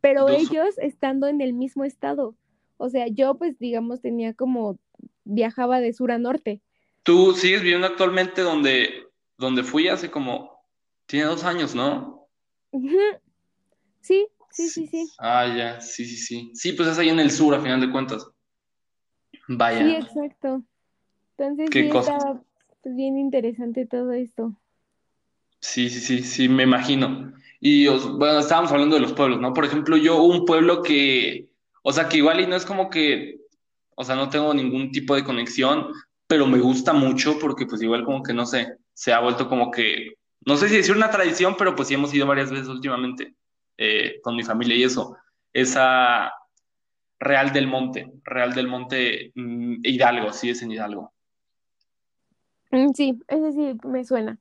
pero 0.00 0.28
ellos 0.28 0.78
estando 0.78 1.26
en 1.26 1.40
el 1.40 1.52
mismo 1.52 1.82
estado. 1.82 2.36
O 2.76 2.90
sea, 2.90 3.08
yo 3.08 3.34
pues 3.38 3.58
digamos 3.58 4.00
tenía 4.00 4.34
como 4.34 4.78
viajaba 5.24 5.80
de 5.80 5.92
sur 5.94 6.12
a 6.12 6.18
norte. 6.18 6.60
Tú 7.02 7.34
sigues 7.34 7.62
viviendo 7.62 7.88
actualmente 7.88 8.42
donde, 8.42 9.08
donde 9.36 9.64
fui 9.64 9.88
hace 9.88 10.12
como, 10.12 10.60
tiene 11.06 11.26
dos 11.26 11.42
años, 11.42 11.74
¿no? 11.74 12.28
Sí, 14.00 14.28
sí, 14.54 14.68
sí, 14.68 14.86
sí. 14.86 15.06
Ah, 15.18 15.46
ya, 15.46 15.80
sí, 15.80 16.04
sí, 16.04 16.16
sí. 16.16 16.50
Sí, 16.54 16.72
pues 16.72 16.88
es 16.88 16.98
ahí 16.98 17.08
en 17.08 17.20
el 17.20 17.30
sur, 17.30 17.54
a 17.54 17.60
final 17.60 17.80
de 17.80 17.90
cuentas. 17.90 18.26
Vaya. 19.48 19.84
Sí, 19.84 19.94
exacto. 19.94 20.62
Entonces 21.36 21.68
sí 21.72 21.88
está 21.88 22.40
pues, 22.82 22.96
bien 22.96 23.18
interesante 23.18 23.86
todo 23.86 24.12
esto. 24.12 24.54
Sí, 25.60 25.88
sí, 25.88 26.00
sí, 26.00 26.22
sí, 26.22 26.48
me 26.48 26.62
imagino. 26.62 27.32
Y 27.60 27.86
bueno, 27.88 28.38
estábamos 28.38 28.70
hablando 28.72 28.96
de 28.96 29.02
los 29.02 29.14
pueblos, 29.14 29.40
¿no? 29.40 29.52
Por 29.52 29.64
ejemplo, 29.64 29.96
yo 29.96 30.22
un 30.22 30.44
pueblo 30.44 30.82
que, 30.82 31.48
o 31.82 31.92
sea, 31.92 32.08
que 32.08 32.18
igual 32.18 32.40
y 32.40 32.46
no 32.46 32.56
es 32.56 32.66
como 32.66 32.90
que, 32.90 33.40
o 33.96 34.04
sea, 34.04 34.14
no 34.16 34.28
tengo 34.28 34.52
ningún 34.52 34.92
tipo 34.92 35.14
de 35.14 35.24
conexión, 35.24 35.88
pero 36.26 36.46
me 36.46 36.58
gusta 36.58 36.92
mucho 36.92 37.38
porque 37.38 37.66
pues 37.66 37.82
igual 37.82 38.04
como 38.04 38.22
que 38.22 38.34
no 38.34 38.44
sé, 38.44 38.76
se 38.92 39.12
ha 39.12 39.20
vuelto 39.20 39.48
como 39.48 39.70
que, 39.70 40.14
no 40.44 40.56
sé 40.56 40.68
si 40.68 40.76
decir 40.76 40.94
una 40.94 41.10
tradición, 41.10 41.56
pero 41.56 41.74
pues 41.74 41.88
sí 41.88 41.94
hemos 41.94 42.12
ido 42.12 42.26
varias 42.26 42.50
veces 42.50 42.68
últimamente 42.68 43.34
eh, 43.76 44.20
con 44.22 44.36
mi 44.36 44.42
familia 44.42 44.76
y 44.76 44.84
eso. 44.84 45.16
Esa 45.52 46.32
Real 47.18 47.52
del 47.52 47.66
Monte, 47.66 48.12
Real 48.24 48.54
del 48.54 48.68
Monte 48.68 49.32
mm, 49.34 49.76
Hidalgo, 49.82 50.32
sí 50.32 50.50
es 50.50 50.62
en 50.62 50.72
Hidalgo. 50.72 51.12
Mm, 52.70 52.92
sí, 52.92 53.18
ese 53.28 53.52
sí 53.52 53.78
me 53.84 54.04
suena. 54.04 54.38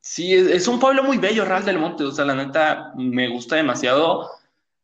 Sí, 0.00 0.32
es, 0.34 0.68
un 0.68 0.78
pueblo 0.78 1.02
muy 1.02 1.18
bello, 1.18 1.44
Real 1.44 1.64
del 1.64 1.80
Monte, 1.80 2.04
o 2.04 2.12
sea, 2.12 2.24
la 2.24 2.36
neta 2.36 2.92
me 2.96 3.28
gusta 3.28 3.56
demasiado. 3.56 4.30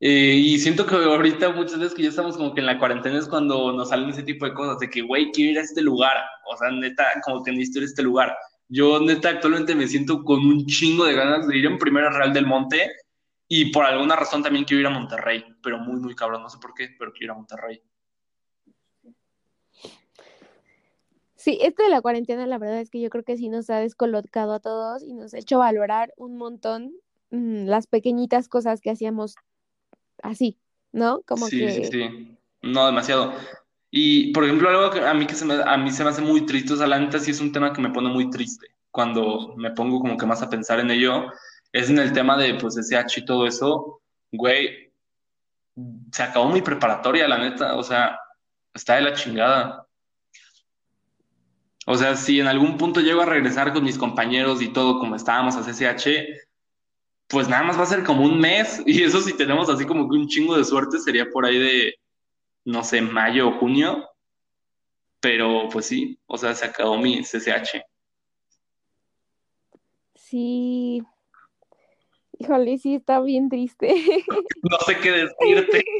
Eh, 0.01 0.35
y 0.35 0.59
siento 0.59 0.85
que 0.85 0.97
ahorita 0.97 1.51
muchas 1.51 1.79
veces 1.79 1.95
que 1.95 2.03
ya 2.03 2.09
estamos 2.09 2.37
como 2.37 2.55
que 2.55 2.61
en 2.61 2.67
la 2.67 2.77
cuarentena 2.77 3.19
es 3.19 3.29
cuando 3.29 3.73
nos 3.73 3.91
salen 3.91 4.11
ese 4.11 4.25
tipo 4.25 4.47
de 4.47 4.53
cosas, 4.53 4.81
de 4.81 4.91
que, 4.91 5.03
güey, 5.03 5.31
quiero 5.31 5.53
ir 5.53 5.59
a 5.61 5.63
este 5.63 5.81
lugar, 5.81 6.17
o 6.53 6.57
sea, 6.57 6.73
neta, 6.73 7.05
como 7.25 7.45
que 7.45 7.53
necesito 7.53 7.79
ir 7.79 7.85
a 7.85 7.87
este 7.87 8.03
lugar. 8.03 8.37
Yo, 8.69 8.99
neta, 8.99 9.29
actualmente 9.29 9.77
me 9.77 9.87
siento 9.87 10.25
con 10.25 10.41
un 10.45 10.67
chingo 10.67 11.05
de 11.05 11.15
ganas 11.15 11.47
de 11.47 11.57
ir 11.57 11.67
en 11.67 11.79
primera 11.79 12.11
Real 12.11 12.33
del 12.33 12.47
Monte 12.47 12.91
y 13.55 13.67
por 13.67 13.85
alguna 13.85 14.17
razón 14.17 14.43
también 14.43 14.65
quiero 14.65 14.81
ir 14.81 14.87
a 14.87 14.99
Monterrey, 14.99 15.45
pero 15.63 15.77
muy, 15.77 16.01
muy 16.01 16.15
cabrón, 16.15 16.41
no 16.41 16.49
sé 16.49 16.57
por 16.57 16.73
qué, 16.73 16.89
pero 16.99 17.13
quiero 17.13 17.25
ir 17.27 17.31
a 17.33 17.35
Monterrey. 17.35 17.83
Sí, 21.35 21.59
esto 21.61 21.83
de 21.83 21.91
la 21.91 22.01
cuarentena, 22.01 22.47
la 22.47 22.57
verdad 22.57 22.81
es 22.81 22.89
que 22.89 22.99
yo 22.99 23.11
creo 23.11 23.25
que 23.25 23.37
sí 23.37 23.51
nos 23.51 23.69
ha 23.69 23.77
descolocado 23.77 24.55
a 24.55 24.61
todos 24.61 25.03
y 25.03 25.13
nos 25.13 25.35
ha 25.35 25.39
hecho 25.39 25.59
valorar 25.59 26.15
un 26.17 26.39
montón 26.39 26.95
mm, 27.29 27.67
las 27.67 27.87
pequeñitas 27.87 28.49
cosas 28.49 28.81
que 28.81 28.89
hacíamos 28.89 29.35
así, 30.23 30.57
¿no? 30.91 31.21
Como 31.27 31.47
sí, 31.47 31.59
que... 31.59 31.73
Sí, 31.73 31.85
sí, 31.85 32.39
no 32.63 32.87
demasiado. 32.87 33.35
Y, 33.91 34.33
por 34.33 34.45
ejemplo, 34.45 34.71
algo 34.71 34.91
que 34.91 35.01
a 35.01 35.13
mí, 35.13 35.27
que 35.27 35.35
se 35.35 35.45
me, 35.45 35.57
a 35.63 35.77
mí 35.77 35.91
se 35.91 36.05
me 36.05 36.09
hace 36.09 36.23
muy 36.23 36.47
triste, 36.47 36.73
o 36.73 36.77
sea, 36.77 36.87
la 36.87 36.99
neta 36.99 37.19
sí 37.19 37.33
es 37.33 37.41
un 37.43 37.53
tema 37.53 37.75
que 37.75 37.83
me 37.83 37.91
pone 37.91 38.09
muy 38.09 38.31
triste 38.31 38.69
cuando 38.91 39.55
me 39.59 39.73
pongo 39.73 40.01
como 40.01 40.17
que 40.17 40.25
más 40.25 40.41
a 40.41 40.49
pensar 40.49 40.81
en 40.81 40.91
ello, 40.91 41.27
es 41.73 41.91
en 41.91 41.99
el 41.99 42.13
tema 42.13 42.37
de, 42.37 42.55
pues, 42.55 42.77
SH 42.77 43.21
y 43.21 43.25
todo 43.25 43.47
eso, 43.47 44.03
güey, 44.31 44.93
se 46.13 46.23
acabó 46.23 46.51
mi 46.51 46.63
preparatoria, 46.63 47.27
la 47.27 47.39
neta, 47.39 47.77
o 47.77 47.83
sea, 47.83 48.19
está 48.75 48.97
de 48.97 49.03
la 49.03 49.15
chingada. 49.15 49.87
O 51.87 51.97
sea, 51.97 52.17
si 52.17 52.41
en 52.41 52.47
algún 52.47 52.77
punto 52.77 53.01
llego 53.01 53.23
a 53.23 53.27
regresar 53.27 53.73
con 53.73 53.85
mis 53.85 53.99
compañeros 53.99 54.63
y 54.63 54.73
todo 54.73 55.01
como 55.01 55.17
estábamos 55.17 55.57
a 55.57 55.63
CCH, 55.63 56.07
pues 57.29 57.49
nada 57.49 57.65
más 57.65 57.79
va 57.79 57.83
a 57.83 57.87
ser 57.87 58.05
como 58.05 58.25
un 58.25 58.39
mes. 58.39 58.83
Y 58.87 59.03
eso 59.03 59.21
si 59.21 59.37
tenemos 59.37 59.69
así 59.69 59.87
como 59.87 60.09
que 60.09 60.17
un 60.17 60.29
chingo 60.29 60.57
de 60.57 60.65
suerte 60.65 60.99
sería 60.99 61.29
por 61.31 61.45
ahí 61.47 61.59
de, 61.59 61.95
no 62.65 62.85
sé, 62.85 63.01
mayo 63.01 63.49
o 63.49 63.59
junio. 63.59 64.09
Pero 65.21 65.69
pues 65.73 65.87
sí, 65.87 66.19
o 66.27 66.37
sea, 66.37 66.55
se 66.55 66.67
acabó 66.67 66.99
mi 66.99 67.23
CCH. 67.23 67.83
Sí. 70.15 71.03
Híjole, 72.43 72.77
sí, 72.77 72.97
está 72.97 73.21
bien 73.21 73.49
triste. 73.49 73.95
no 74.63 74.79
sé 74.85 74.99
qué 74.99 75.13
decirte. 75.13 75.85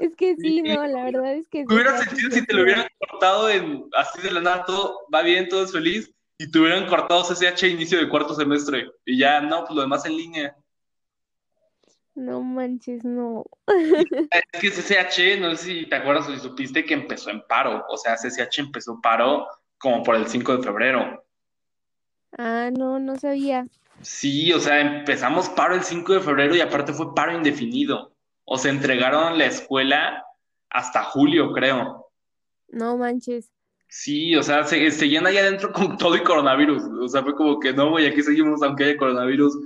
Es 0.00 0.16
que 0.16 0.34
sí, 0.34 0.60
no, 0.60 0.84
la 0.88 1.04
verdad 1.04 1.34
es 1.34 1.46
que... 1.46 1.64
¿Te 1.64 1.72
hubieras 1.72 2.02
sentido 2.02 2.32
si 2.32 2.44
te 2.44 2.52
lo 2.52 2.62
hubieran 2.64 2.88
cortado 2.98 3.48
en, 3.48 3.84
así 3.94 4.20
de 4.20 4.32
la 4.32 4.40
nada, 4.40 4.64
todo 4.64 5.06
va 5.14 5.22
bien, 5.22 5.48
todo 5.48 5.62
es 5.64 5.70
feliz, 5.70 6.12
y 6.36 6.50
te 6.50 6.58
hubieran 6.58 6.88
cortado 6.88 7.22
CCH 7.22 7.62
inicio 7.62 7.98
de 7.98 8.08
cuarto 8.08 8.34
semestre, 8.34 8.90
y 9.04 9.16
ya, 9.16 9.40
no, 9.40 9.60
pues 9.60 9.76
lo 9.76 9.82
demás 9.82 10.04
en 10.04 10.16
línea. 10.16 10.56
No 12.16 12.42
manches, 12.42 13.04
no. 13.04 13.44
Es 14.32 14.60
que 14.60 14.70
CCH, 14.70 15.40
no 15.40 15.54
sé 15.54 15.64
si 15.64 15.86
te 15.86 15.94
acuerdas 15.94 16.28
o 16.28 16.34
si 16.34 16.40
supiste 16.40 16.84
que 16.84 16.94
empezó 16.94 17.30
en 17.30 17.40
paro, 17.46 17.84
o 17.88 17.96
sea, 17.96 18.16
CCH 18.16 18.58
empezó 18.58 19.00
paro 19.00 19.46
como 19.78 20.02
por 20.02 20.16
el 20.16 20.26
5 20.26 20.56
de 20.56 20.62
febrero. 20.64 21.24
Ah, 22.36 22.70
no, 22.76 22.98
no 22.98 23.16
sabía. 23.16 23.68
Sí, 24.02 24.52
o 24.52 24.60
sea, 24.60 24.80
empezamos 24.80 25.48
paro 25.48 25.74
el 25.74 25.82
5 25.82 26.14
de 26.14 26.20
febrero 26.20 26.54
y 26.54 26.60
aparte 26.60 26.92
fue 26.92 27.14
paro 27.14 27.36
indefinido 27.36 28.12
o 28.44 28.56
se 28.56 28.68
entregaron 28.68 29.38
la 29.38 29.46
escuela 29.46 30.24
hasta 30.70 31.04
julio, 31.04 31.52
creo. 31.52 32.06
No 32.68 32.96
manches. 32.96 33.52
Sí, 33.88 34.34
o 34.36 34.42
sea, 34.42 34.64
se, 34.64 34.90
seguían 34.90 35.26
ahí 35.26 35.36
adentro 35.38 35.72
con 35.72 35.96
todo 35.96 36.16
y 36.16 36.22
coronavirus. 36.22 36.82
O 37.00 37.08
sea, 37.08 37.22
fue 37.22 37.34
como 37.34 37.58
que 37.58 37.72
no, 37.72 37.90
güey, 37.90 38.06
aquí 38.06 38.22
seguimos 38.22 38.62
aunque 38.62 38.84
haya 38.84 38.96
coronavirus. 38.96 39.56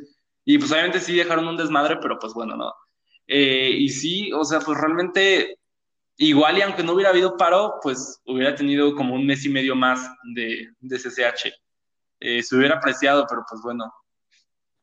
Y 0.45 0.59
pues 0.59 0.71
obviamente 0.73 1.01
sí 1.01 1.17
dejaron 1.17 1.49
un 1.49 1.57
desmadre, 1.57 1.99
pero 2.01 2.19
pues 2.19 2.33
bueno, 2.33 2.57
no. 2.57 2.73
Eh, 3.27 3.71
y 3.79 3.89
sí, 3.89 4.33
o 4.33 4.45
sea, 4.45 4.61
pues 4.61 4.79
realmente 4.79 5.59
igual 6.17 6.59
y 6.59 6.63
aunque 6.63 6.83
no 6.83 6.93
hubiera 6.93 7.11
habido 7.11 7.37
paro, 7.37 7.75
pues 7.83 8.21
hubiera 8.27 8.55
tenido 8.55 8.95
como 8.95 9.15
un 9.15 9.27
mes 9.27 9.45
y 9.45 9.49
medio 9.49 9.75
más 9.75 10.09
de, 10.35 10.69
de 10.81 10.99
CCH. 10.99 11.53
Eh, 12.21 12.43
se 12.43 12.57
hubiera 12.57 12.77
apreciado, 12.77 13.27
pero 13.29 13.45
pues 13.49 13.61
bueno. 13.63 13.93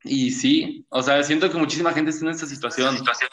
Y 0.03 0.31
sí, 0.31 0.85
o 0.89 1.01
sea, 1.01 1.23
siento 1.23 1.49
que 1.49 1.57
muchísima 1.57 1.91
gente 1.91 2.11
está 2.11 2.25
en 2.25 2.31
esta 2.31 2.45
situación. 2.45 2.97
situación 2.97 3.29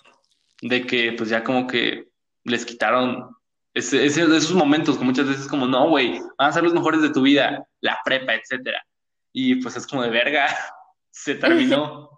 de 0.62 0.87
que 0.87 1.12
pues 1.12 1.29
ya 1.29 1.45
como 1.45 1.67
que 1.67 2.09
les 2.45 2.65
quitaron 2.65 3.35
ese, 3.75 4.05
esos 4.05 4.55
momentos 4.55 4.97
que 4.97 5.05
muchas 5.05 5.29
veces 5.29 5.47
como, 5.49 5.67
no, 5.67 5.89
güey, 5.91 6.21
van 6.39 6.49
a 6.49 6.53
ser 6.53 6.62
los 6.62 6.75
mejores 6.75 7.03
de 7.03 7.11
tu 7.11 7.23
vida, 7.23 7.67
la 7.81 7.99
prepa, 8.05 8.35
etcétera. 8.35 8.85
Y 9.33 9.57
pues 9.57 9.77
es 9.77 9.87
como 9.87 10.03
de 10.03 10.11
verga, 10.11 10.47
se 11.11 11.35
terminó. 11.35 12.11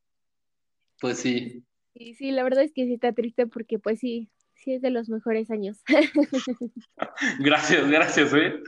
pues 1.00 1.18
sí. 1.18 1.64
Sí, 1.94 2.14
sí, 2.14 2.30
la 2.30 2.44
verdad 2.44 2.62
es 2.62 2.72
que 2.72 2.86
sí 2.86 2.94
está 2.94 3.12
triste 3.12 3.46
porque 3.46 3.78
pues 3.78 3.98
sí, 3.98 4.30
sí 4.54 4.74
es 4.74 4.82
de 4.82 4.90
los 4.90 5.08
mejores 5.08 5.50
años. 5.50 5.78
gracias, 7.40 7.88
gracias, 7.90 8.32
¿eh? 8.32 8.62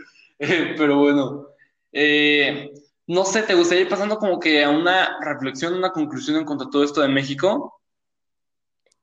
pero 0.77 0.99
bueno, 0.99 1.47
eh, 1.93 2.73
no 3.07 3.25
sé, 3.25 3.43
¿te 3.43 3.55
gustaría 3.55 3.85
ir 3.85 3.89
pasando 3.89 4.19
como 4.19 4.39
que 4.39 4.63
a 4.63 4.71
una 4.71 5.19
reflexión, 5.21 5.75
una 5.75 5.93
conclusión 5.93 6.37
en 6.37 6.45
cuanto 6.45 6.65
a 6.65 6.71
todo 6.71 6.85
esto 6.85 7.01
de 7.01 7.09
México? 7.09 7.81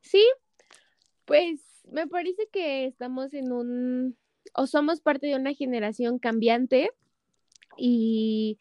Sí, 0.01 0.25
pues 1.25 1.61
me 1.91 2.07
parece 2.07 2.47
que 2.51 2.85
estamos 2.85 3.33
en 3.33 3.51
un, 3.51 4.17
o 4.53 4.67
somos 4.67 5.01
parte 5.01 5.27
de 5.27 5.35
una 5.35 5.53
generación 5.53 6.19
cambiante 6.19 6.89
y 7.77 8.59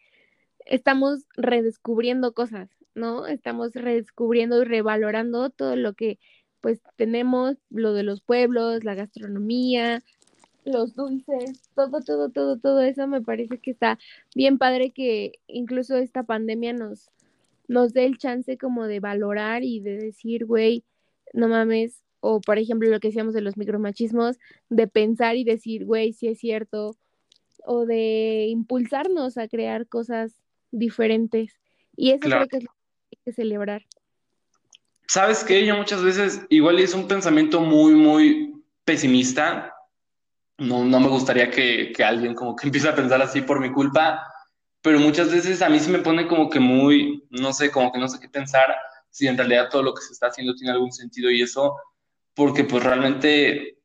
estamos 0.66 1.26
redescubriendo 1.36 2.34
cosas, 2.34 2.68
¿no? 2.94 3.26
Estamos 3.26 3.72
redescubriendo 3.74 4.62
y 4.62 4.64
revalorando 4.64 5.50
todo 5.50 5.76
lo 5.76 5.94
que 5.94 6.18
pues 6.60 6.80
tenemos, 6.96 7.56
lo 7.70 7.92
de 7.92 8.02
los 8.02 8.20
pueblos, 8.20 8.84
la 8.84 8.94
gastronomía, 8.94 10.02
los 10.68 10.94
dulces, 10.94 11.62
todo, 11.74 12.00
todo, 12.00 12.30
todo, 12.30 12.58
todo 12.58 12.80
eso 12.80 13.06
me 13.06 13.20
parece 13.20 13.58
que 13.58 13.70
está 13.70 13.98
bien 14.34 14.58
padre 14.58 14.90
que 14.90 15.32
incluso 15.46 15.96
esta 15.96 16.22
pandemia 16.22 16.72
nos, 16.72 17.10
nos 17.66 17.92
dé 17.92 18.06
el 18.06 18.18
chance 18.18 18.56
como 18.58 18.86
de 18.86 19.00
valorar 19.00 19.62
y 19.62 19.80
de 19.80 19.96
decir, 19.98 20.46
güey, 20.46 20.84
no 21.32 21.48
mames, 21.48 22.02
o 22.20 22.40
por 22.40 22.58
ejemplo 22.58 22.88
lo 22.88 23.00
que 23.00 23.08
decíamos 23.08 23.34
de 23.34 23.42
los 23.42 23.56
micromachismos, 23.56 24.38
de 24.68 24.86
pensar 24.86 25.36
y 25.36 25.44
decir, 25.44 25.84
güey, 25.84 26.12
sí 26.12 26.28
es 26.28 26.38
cierto, 26.38 26.96
o 27.64 27.86
de 27.86 28.46
impulsarnos 28.48 29.38
a 29.38 29.48
crear 29.48 29.86
cosas 29.86 30.32
diferentes. 30.70 31.52
Y 31.96 32.10
eso 32.10 32.20
creo 32.20 32.48
que 32.48 32.58
es 32.58 32.64
lo 32.64 32.70
que 32.70 32.76
hay 33.12 33.18
que 33.24 33.32
celebrar. 33.32 33.82
¿Sabes 35.06 35.42
qué? 35.42 35.64
Yo 35.64 35.76
muchas 35.76 36.02
veces, 36.02 36.42
igual 36.48 36.78
es 36.78 36.94
un 36.94 37.08
pensamiento 37.08 37.60
muy, 37.60 37.94
muy 37.94 38.62
pesimista. 38.84 39.74
No, 40.58 40.84
no 40.84 41.00
me 41.00 41.08
gustaría 41.08 41.50
que, 41.50 41.92
que 41.92 42.04
alguien 42.04 42.34
como 42.34 42.56
que 42.56 42.66
empiece 42.68 42.88
a 42.88 42.94
pensar 42.94 43.22
así 43.22 43.42
por 43.42 43.60
mi 43.60 43.72
culpa, 43.72 44.22
pero 44.82 44.98
muchas 44.98 45.32
veces 45.32 45.62
a 45.62 45.68
mí 45.68 45.78
se 45.80 45.90
me 45.90 46.00
pone 46.00 46.26
como 46.26 46.50
que 46.50 46.60
muy, 46.60 47.26
no 47.30 47.52
sé, 47.52 47.70
como 47.70 47.92
que 47.92 47.98
no 47.98 48.08
sé 48.08 48.20
qué 48.20 48.28
pensar 48.28 48.74
si 49.10 49.26
en 49.26 49.36
realidad 49.36 49.68
todo 49.70 49.82
lo 49.82 49.94
que 49.94 50.02
se 50.02 50.12
está 50.12 50.28
haciendo 50.28 50.54
tiene 50.54 50.72
algún 50.72 50.92
sentido 50.92 51.30
y 51.30 51.42
eso, 51.42 51.76
porque 52.34 52.64
pues 52.64 52.84
realmente 52.84 53.78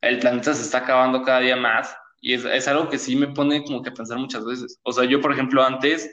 el 0.00 0.18
planeta 0.18 0.54
se 0.54 0.62
está 0.62 0.78
acabando 0.78 1.22
cada 1.22 1.40
día 1.40 1.56
más 1.56 1.94
y 2.20 2.34
es, 2.34 2.44
es 2.44 2.68
algo 2.68 2.88
que 2.88 2.98
sí 2.98 3.16
me 3.16 3.28
pone 3.28 3.64
como 3.64 3.82
que 3.82 3.92
pensar 3.92 4.18
muchas 4.18 4.44
veces. 4.44 4.80
O 4.84 4.92
sea, 4.92 5.04
yo 5.04 5.20
por 5.20 5.32
ejemplo 5.32 5.62
antes 5.62 6.10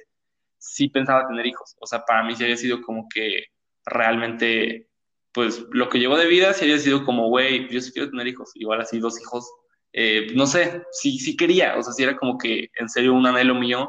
sí 0.57 0.90
pensaba 0.90 1.27
tener 1.27 1.45
hijos. 1.48 1.76
O 1.81 1.88
sea, 1.88 2.03
para 2.06 2.23
mí 2.23 2.36
sí 2.36 2.44
había 2.44 2.57
sido 2.57 2.81
como 2.81 3.07
que 3.14 3.45
realmente, 3.86 4.90
pues 5.31 5.65
lo 5.72 5.90
que 5.90 5.99
llevó 5.99 6.18
de 6.18 6.27
vida 6.27 6.53
sí 6.53 6.65
había 6.65 6.80
sido 6.80 7.06
como, 7.06 7.30
güey, 7.30 7.69
yo 7.69 7.81
sí 7.81 7.91
quiero 7.91 8.10
tener 8.10 8.27
hijos. 8.27 8.52
Igual 8.56 8.81
así 8.81 8.99
dos 8.99 9.19
hijos, 9.22 9.49
eh, 9.93 10.27
no 10.35 10.45
sé, 10.45 10.83
sí, 10.91 11.19
sí 11.19 11.35
quería. 11.35 11.77
O 11.77 11.83
sea, 11.83 11.93
sí 11.93 12.03
era 12.03 12.17
como 12.17 12.37
que 12.37 12.69
en 12.75 12.89
serio 12.89 13.13
un 13.13 13.25
anhelo 13.25 13.55
mío. 13.55 13.87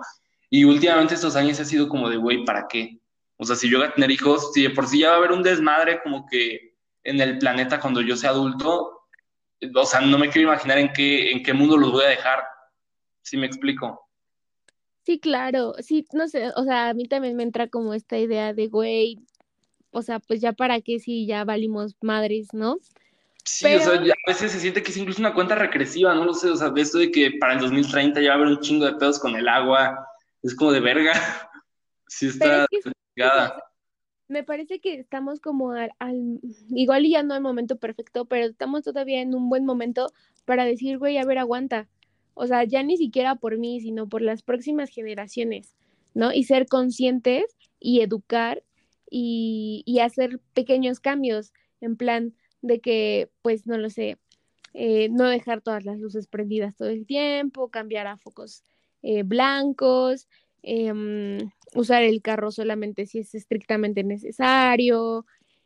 Y 0.50 0.64
últimamente 0.64 1.14
estos 1.14 1.36
años 1.36 1.60
ha 1.60 1.64
sido 1.64 1.88
como 1.88 2.08
de, 2.08 2.16
güey, 2.16 2.44
¿para 2.44 2.66
qué? 2.68 2.98
O 3.36 3.44
sea, 3.44 3.56
si 3.56 3.70
yo 3.70 3.78
voy 3.78 3.88
a 3.88 3.94
tener 3.94 4.10
hijos, 4.10 4.52
si 4.52 4.62
de 4.62 4.70
por 4.70 4.86
sí 4.86 5.00
ya 5.00 5.10
va 5.10 5.14
a 5.14 5.18
haber 5.18 5.32
un 5.32 5.42
desmadre 5.42 6.00
como 6.02 6.26
que 6.26 6.74
en 7.04 7.20
el 7.20 7.38
planeta 7.38 7.80
cuando 7.80 8.00
yo 8.02 8.16
sea 8.16 8.30
adulto, 8.30 9.06
o 9.74 9.84
sea, 9.86 10.00
no 10.00 10.18
me 10.18 10.28
quiero 10.28 10.48
imaginar 10.48 10.78
en 10.78 10.92
qué, 10.92 11.30
en 11.32 11.42
qué 11.42 11.52
mundo 11.52 11.76
los 11.76 11.92
voy 11.92 12.04
a 12.04 12.08
dejar. 12.08 12.42
¿Sí 13.22 13.36
me 13.36 13.46
explico? 13.46 14.08
Sí, 15.04 15.18
claro, 15.18 15.74
sí, 15.80 16.04
no 16.12 16.28
sé, 16.28 16.50
o 16.56 16.64
sea, 16.64 16.90
a 16.90 16.94
mí 16.94 17.06
también 17.06 17.36
me 17.36 17.42
entra 17.42 17.68
como 17.68 17.94
esta 17.94 18.18
idea 18.18 18.52
de, 18.52 18.68
güey, 18.68 19.18
o 19.90 20.02
sea, 20.02 20.20
pues 20.20 20.40
ya 20.40 20.52
para 20.52 20.80
qué 20.80 20.98
si 20.98 21.26
ya 21.26 21.44
valimos 21.44 21.96
madres, 22.02 22.48
¿no? 22.52 22.76
Sí, 23.52 23.74
o 23.74 23.80
sea, 23.80 23.94
a 23.94 24.30
veces 24.30 24.52
se 24.52 24.60
siente 24.60 24.82
que 24.82 24.92
es 24.92 24.96
incluso 24.96 25.20
una 25.20 25.34
cuenta 25.34 25.56
regresiva, 25.56 26.14
no 26.14 26.24
lo 26.24 26.34
sé, 26.34 26.50
o 26.50 26.56
sea, 26.56 26.72
esto 26.76 26.98
de 26.98 27.10
que 27.10 27.32
para 27.40 27.54
el 27.54 27.60
2030 27.60 28.20
ya 28.20 28.28
va 28.28 28.34
a 28.34 28.36
haber 28.36 28.48
un 28.48 28.60
chingo 28.60 28.86
de 28.86 28.94
pedos 28.94 29.18
con 29.18 29.34
el 29.34 29.48
agua, 29.48 30.06
es 30.42 30.54
como 30.54 30.72
de 30.72 30.80
verga. 30.80 31.12
Sí 32.12 32.26
está 32.26 32.66
me 34.30 34.44
parece 34.44 34.80
que 34.80 34.94
estamos 34.94 35.40
como 35.40 35.72
al, 35.72 35.92
igual 36.68 37.04
y 37.04 37.10
ya 37.10 37.24
no 37.24 37.34
el 37.34 37.40
momento 37.40 37.76
perfecto, 37.78 38.26
pero 38.26 38.46
estamos 38.46 38.84
todavía 38.84 39.20
en 39.20 39.34
un 39.34 39.48
buen 39.48 39.66
momento 39.66 40.06
para 40.44 40.64
decir, 40.64 40.98
güey, 40.98 41.18
a 41.18 41.24
ver, 41.24 41.38
aguanta. 41.38 41.88
O 42.34 42.46
sea, 42.46 42.62
ya 42.62 42.84
ni 42.84 42.96
siquiera 42.96 43.34
por 43.34 43.58
mí, 43.58 43.80
sino 43.80 44.08
por 44.08 44.22
las 44.22 44.42
próximas 44.42 44.88
generaciones, 44.88 45.74
¿no? 46.14 46.32
Y 46.32 46.44
ser 46.44 46.66
conscientes 46.66 47.56
y 47.80 48.02
educar 48.02 48.62
y, 49.10 49.82
y 49.84 49.98
hacer 49.98 50.38
pequeños 50.54 51.00
cambios 51.00 51.52
en 51.80 51.96
plan 51.96 52.32
de 52.62 52.80
que, 52.80 53.30
pues, 53.42 53.66
no 53.66 53.78
lo 53.78 53.90
sé, 53.90 54.18
eh, 54.74 55.08
no 55.10 55.28
dejar 55.28 55.60
todas 55.62 55.84
las 55.84 55.98
luces 55.98 56.26
prendidas 56.26 56.76
todo 56.76 56.88
el 56.88 57.06
tiempo, 57.06 57.70
cambiar 57.70 58.06
a 58.06 58.16
focos 58.16 58.62
eh, 59.02 59.22
blancos, 59.22 60.28
Em, 60.62 61.50
usar 61.74 62.02
el 62.02 62.20
carro 62.20 62.50
solamente 62.50 63.06
si 63.06 63.20
es 63.20 63.34
estrictamente 63.34 64.04
necesario. 64.04 65.24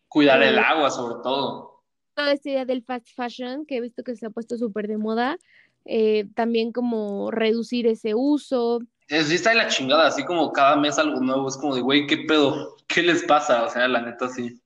Cuidar 0.09 0.43
el 0.43 0.57
eh, 0.57 0.61
agua, 0.61 0.91
sobre 0.91 1.16
todo. 1.23 1.83
Toda 2.15 2.33
esta 2.33 2.51
idea 2.51 2.65
del 2.65 2.85
fast 2.85 3.09
fashion, 3.15 3.66
que 3.66 3.77
he 3.77 3.81
visto 3.81 4.05
que 4.05 4.15
se 4.15 4.27
ha 4.27 4.31
puesto 4.31 4.57
súper 4.57 4.87
de 4.87 4.99
moda, 4.99 5.37
eh, 5.85 6.27
también 6.35 6.71
como 6.71 7.31
reducir 7.33 7.87
ese 7.89 8.15
uso. 8.15 8.81
Sí, 9.09 9.35
está 9.35 9.51
de 9.51 9.57
la 9.57 9.69
chingada, 9.69 10.07
así 10.07 10.25
como 10.25 10.53
cada 10.53 10.77
mes 10.77 10.99
algo 10.99 11.21
nuevo, 11.21 11.49
es 11.49 11.57
como 11.57 11.75
de, 11.75 11.81
güey, 11.81 12.07
¿qué 12.07 12.19
pedo? 12.19 12.77
¿Qué 12.87 13.03
les 13.03 13.25
pasa? 13.25 13.65
O 13.65 13.71
sea, 13.71 13.89
la 13.89 14.01
neta, 14.01 14.29
sí. 14.29 14.61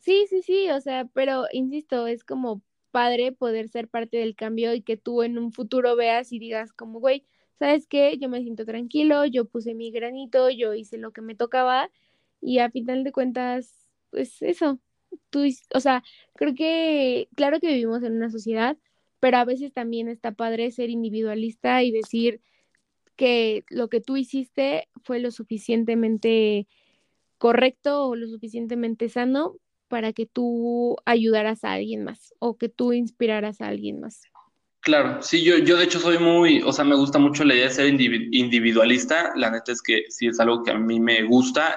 Sí, 0.00 0.26
sí, 0.30 0.40
sí, 0.42 0.70
o 0.70 0.80
sea, 0.80 1.04
pero 1.12 1.44
insisto, 1.52 2.06
es 2.06 2.24
como 2.24 2.62
padre 2.90 3.32
poder 3.32 3.68
ser 3.68 3.86
parte 3.88 4.16
del 4.16 4.34
cambio 4.34 4.72
y 4.74 4.80
que 4.82 4.96
tú 4.96 5.22
en 5.22 5.36
un 5.38 5.52
futuro 5.52 5.94
veas 5.94 6.32
y 6.32 6.38
digas 6.38 6.72
como, 6.72 7.00
güey, 7.00 7.24
¿sabes 7.58 7.86
qué? 7.86 8.16
Yo 8.18 8.28
me 8.30 8.40
siento 8.42 8.64
tranquilo, 8.64 9.26
yo 9.26 9.44
puse 9.44 9.74
mi 9.74 9.90
granito, 9.90 10.48
yo 10.50 10.72
hice 10.74 10.96
lo 10.96 11.12
que 11.12 11.20
me 11.20 11.34
tocaba 11.34 11.90
y 12.40 12.58
a 12.60 12.70
final 12.70 13.04
de 13.04 13.12
cuentas, 13.12 13.90
pues 14.10 14.40
eso, 14.40 14.80
tú, 15.28 15.44
o 15.74 15.80
sea, 15.80 16.02
creo 16.34 16.54
que, 16.54 17.28
claro 17.36 17.60
que 17.60 17.68
vivimos 17.68 18.02
en 18.02 18.16
una 18.16 18.30
sociedad, 18.30 18.78
pero 19.20 19.36
a 19.36 19.44
veces 19.44 19.70
también 19.72 20.08
está 20.08 20.32
padre 20.32 20.70
ser 20.70 20.88
individualista 20.88 21.82
y 21.82 21.90
decir 21.92 22.40
que 23.16 23.64
lo 23.70 23.88
que 23.88 24.00
tú 24.00 24.16
hiciste 24.16 24.88
fue 25.04 25.20
lo 25.20 25.30
suficientemente 25.30 26.66
correcto 27.38 28.06
o 28.08 28.16
lo 28.16 28.28
suficientemente 28.28 29.08
sano 29.08 29.56
para 29.90 30.14
que 30.14 30.24
tú 30.24 30.96
ayudaras 31.04 31.64
a 31.64 31.72
alguien 31.72 32.04
más 32.04 32.32
o 32.38 32.56
que 32.56 32.70
tú 32.70 32.94
inspiraras 32.94 33.60
a 33.60 33.66
alguien 33.66 34.00
más. 34.00 34.22
Claro, 34.80 35.20
sí, 35.20 35.44
yo, 35.44 35.58
yo 35.58 35.76
de 35.76 35.84
hecho 35.84 35.98
soy 36.00 36.16
muy, 36.16 36.62
o 36.62 36.72
sea, 36.72 36.86
me 36.86 36.96
gusta 36.96 37.18
mucho 37.18 37.44
la 37.44 37.54
idea 37.54 37.66
de 37.66 37.74
ser 37.74 37.86
individualista, 37.86 39.32
la 39.36 39.50
neta 39.50 39.72
es 39.72 39.82
que 39.82 40.04
sí 40.08 40.28
es 40.28 40.40
algo 40.40 40.62
que 40.62 40.70
a 40.70 40.78
mí 40.78 40.98
me 40.98 41.22
gusta, 41.24 41.76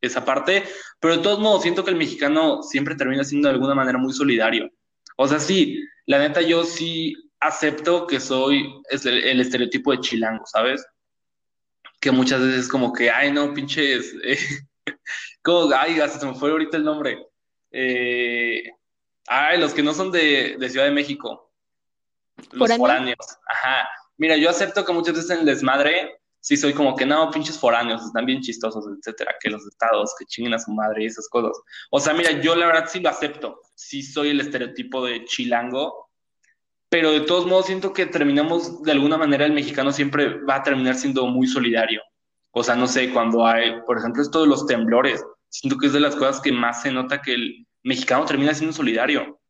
esa 0.00 0.24
parte, 0.24 0.64
pero 1.00 1.16
de 1.16 1.22
todos 1.22 1.40
modos 1.40 1.62
siento 1.62 1.82
que 1.82 1.90
el 1.90 1.96
mexicano 1.96 2.62
siempre 2.62 2.94
termina 2.94 3.24
siendo 3.24 3.48
de 3.48 3.54
alguna 3.54 3.74
manera 3.74 3.98
muy 3.98 4.12
solidario. 4.12 4.70
O 5.16 5.26
sea, 5.26 5.40
sí, 5.40 5.82
la 6.06 6.18
neta 6.18 6.42
yo 6.42 6.64
sí 6.64 7.14
acepto 7.40 8.06
que 8.06 8.20
soy 8.20 8.72
el, 8.90 9.40
estereotipo 9.40 9.92
de 9.92 10.00
chilango, 10.00 10.44
¿sabes? 10.46 10.86
Que 12.00 12.10
muchas 12.10 12.40
veces 12.40 12.68
como 12.68 12.92
que, 12.92 13.10
ay, 13.10 13.32
no, 13.32 13.52
pinches, 13.52 14.14
eh, 14.24 14.38
como, 15.42 15.74
ay, 15.74 16.00
hasta 16.00 16.20
se 16.20 16.26
me 16.26 16.34
fue 16.34 16.50
ahorita 16.50 16.76
el 16.76 16.84
nombre. 16.84 17.18
Eh, 17.76 18.70
ay, 19.26 19.58
los 19.58 19.74
que 19.74 19.82
no 19.82 19.92
son 19.94 20.12
de, 20.12 20.56
de 20.58 20.70
Ciudad 20.70 20.86
de 20.86 20.92
México. 20.92 21.52
Los 22.52 22.76
foráneos. 22.76 23.18
Ajá. 23.48 23.88
Mira, 24.16 24.36
yo 24.36 24.48
acepto 24.48 24.84
que 24.84 24.92
muchas 24.92 25.16
veces 25.16 25.30
en 25.30 25.40
el 25.40 25.46
desmadre 25.46 26.20
sí 26.38 26.56
soy 26.56 26.72
como 26.72 26.94
que 26.94 27.04
no, 27.04 27.30
pinches 27.30 27.58
foráneos, 27.58 28.04
están 28.04 28.26
bien 28.26 28.42
chistosos, 28.42 28.84
etcétera, 28.98 29.34
que 29.40 29.50
los 29.50 29.66
estados, 29.66 30.14
que 30.18 30.26
chinguen 30.26 30.54
a 30.54 30.58
su 30.58 30.70
madre 30.70 31.02
y 31.02 31.06
esas 31.06 31.28
cosas. 31.28 31.58
O 31.90 31.98
sea, 31.98 32.14
mira, 32.14 32.30
yo 32.42 32.54
la 32.54 32.66
verdad 32.66 32.84
sí 32.86 33.00
lo 33.00 33.08
acepto. 33.08 33.60
Sí 33.74 34.02
soy 34.02 34.28
el 34.28 34.40
estereotipo 34.40 35.04
de 35.04 35.24
chilango, 35.24 36.10
pero 36.90 37.10
de 37.10 37.22
todos 37.22 37.46
modos 37.46 37.66
siento 37.66 37.92
que 37.92 38.06
terminamos, 38.06 38.82
de 38.82 38.92
alguna 38.92 39.16
manera, 39.16 39.46
el 39.46 39.52
mexicano 39.52 39.90
siempre 39.90 40.38
va 40.44 40.56
a 40.56 40.62
terminar 40.62 40.94
siendo 40.94 41.26
muy 41.26 41.48
solidario. 41.48 42.02
O 42.52 42.62
sea, 42.62 42.76
no 42.76 42.86
sé, 42.86 43.12
cuando 43.12 43.44
hay, 43.44 43.80
por 43.86 43.98
ejemplo, 43.98 44.22
esto 44.22 44.42
de 44.42 44.46
los 44.46 44.66
temblores, 44.66 45.24
siento 45.54 45.78
que 45.78 45.86
es 45.86 45.92
de 45.92 46.00
las 46.00 46.16
cosas 46.16 46.40
que 46.40 46.50
más 46.50 46.82
se 46.82 46.90
nota 46.90 47.22
que 47.22 47.32
el 47.32 47.66
mexicano 47.84 48.24
termina 48.24 48.52
siendo 48.52 48.74
solidario. 48.74 49.40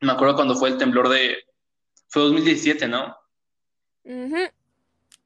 Me 0.00 0.10
acuerdo 0.10 0.34
cuando 0.34 0.54
fue 0.54 0.70
el 0.70 0.78
temblor 0.78 1.10
de, 1.10 1.36
fue 2.08 2.22
2017, 2.22 2.88
¿no? 2.88 3.14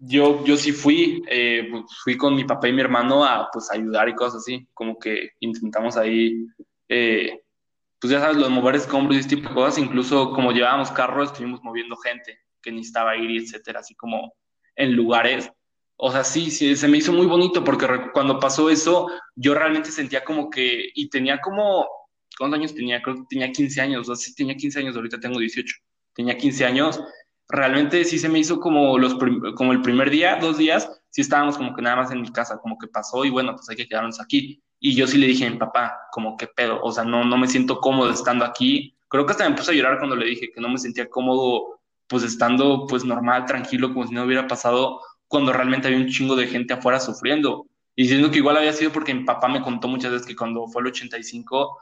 Yo, 0.00 0.44
yo 0.44 0.56
sí 0.56 0.72
fui, 0.72 1.22
eh, 1.28 1.68
pues, 1.70 1.84
fui 2.02 2.16
con 2.16 2.34
mi 2.34 2.44
papá 2.44 2.68
y 2.68 2.72
mi 2.72 2.80
hermano 2.80 3.24
a 3.24 3.48
pues 3.52 3.70
ayudar 3.70 4.08
y 4.08 4.14
cosas 4.16 4.40
así, 4.40 4.66
como 4.74 4.98
que 4.98 5.30
intentamos 5.38 5.96
ahí, 5.96 6.44
eh, 6.88 7.40
pues 8.00 8.10
ya 8.10 8.18
sabes, 8.18 8.36
los 8.36 8.50
mover 8.50 8.74
escombros 8.74 9.24
y 9.24 9.28
tipo 9.28 9.48
de 9.48 9.54
cosas, 9.54 9.78
incluso 9.78 10.32
como 10.32 10.50
llevábamos 10.50 10.90
carros, 10.90 11.30
estuvimos 11.30 11.62
moviendo 11.62 11.96
gente 11.96 12.40
que 12.60 12.72
necesitaba 12.72 13.16
ir, 13.16 13.40
etcétera, 13.40 13.80
así 13.80 13.94
como 13.94 14.34
en 14.74 14.96
lugares. 14.96 15.48
O 15.96 16.10
sea, 16.10 16.24
sí, 16.24 16.50
sí, 16.50 16.76
se 16.76 16.88
me 16.88 16.98
hizo 16.98 17.12
muy 17.12 17.26
bonito 17.26 17.62
porque 17.64 17.86
cuando 18.12 18.40
pasó 18.40 18.68
eso, 18.70 19.08
yo 19.36 19.54
realmente 19.54 19.90
sentía 19.90 20.24
como 20.24 20.50
que, 20.50 20.90
y 20.94 21.08
tenía 21.08 21.40
como, 21.40 21.86
¿cuántos 22.36 22.58
años 22.58 22.74
tenía? 22.74 23.00
Creo 23.00 23.16
que 23.16 23.22
tenía 23.28 23.52
15 23.52 23.80
años, 23.80 24.08
o 24.08 24.14
sea, 24.14 24.16
sí 24.16 24.34
tenía 24.34 24.56
15 24.56 24.80
años, 24.80 24.96
ahorita 24.96 25.20
tengo 25.20 25.38
18 25.38 25.76
tenía 26.14 26.38
15 26.38 26.64
años, 26.64 27.00
realmente 27.48 28.04
sí 28.04 28.18
se 28.18 28.28
me 28.28 28.38
hizo 28.38 28.58
como, 28.60 28.98
los 28.98 29.16
como 29.56 29.72
el 29.72 29.82
primer 29.82 30.10
día, 30.10 30.38
dos 30.40 30.56
días, 30.56 30.88
sí 31.10 31.20
estábamos 31.20 31.58
como 31.58 31.74
que 31.74 31.82
nada 31.82 31.96
más 31.96 32.10
en 32.10 32.22
mi 32.22 32.32
casa, 32.32 32.58
como 32.58 32.78
que 32.78 32.88
pasó 32.88 33.24
y 33.24 33.30
bueno, 33.30 33.54
pues 33.54 33.68
hay 33.68 33.76
que 33.76 33.88
quedarnos 33.88 34.20
aquí. 34.20 34.62
Y 34.80 34.94
yo 34.94 35.06
sí 35.06 35.18
le 35.18 35.26
dije 35.26 35.46
a 35.46 35.50
mi 35.50 35.56
papá, 35.56 35.98
como 36.12 36.36
que 36.36 36.46
pedo, 36.46 36.80
o 36.82 36.92
sea, 36.92 37.04
no, 37.04 37.24
no 37.24 37.36
me 37.36 37.48
siento 37.48 37.80
cómodo 37.80 38.10
estando 38.10 38.44
aquí. 38.44 38.96
Creo 39.08 39.24
que 39.24 39.32
hasta 39.32 39.48
me 39.48 39.56
puse 39.56 39.70
a 39.70 39.74
llorar 39.74 39.98
cuando 39.98 40.16
le 40.16 40.26
dije 40.26 40.50
que 40.52 40.60
no 40.60 40.68
me 40.68 40.78
sentía 40.78 41.08
cómodo, 41.08 41.80
pues 42.06 42.22
estando 42.22 42.86
pues 42.86 43.04
normal, 43.04 43.46
tranquilo, 43.46 43.92
como 43.94 44.06
si 44.06 44.14
no 44.14 44.24
hubiera 44.24 44.46
pasado, 44.46 45.00
cuando 45.34 45.52
realmente 45.52 45.88
había 45.88 45.98
un 45.98 46.06
chingo 46.06 46.36
de 46.36 46.46
gente 46.46 46.74
afuera 46.74 47.00
sufriendo. 47.00 47.66
Y 47.96 48.04
diciendo 48.04 48.30
que 48.30 48.38
igual 48.38 48.56
había 48.56 48.72
sido 48.72 48.92
porque 48.92 49.12
mi 49.12 49.24
papá 49.24 49.48
me 49.48 49.62
contó 49.62 49.88
muchas 49.88 50.12
veces 50.12 50.28
que 50.28 50.36
cuando 50.36 50.68
fue 50.68 50.82
el 50.82 50.86
85, 50.88 51.76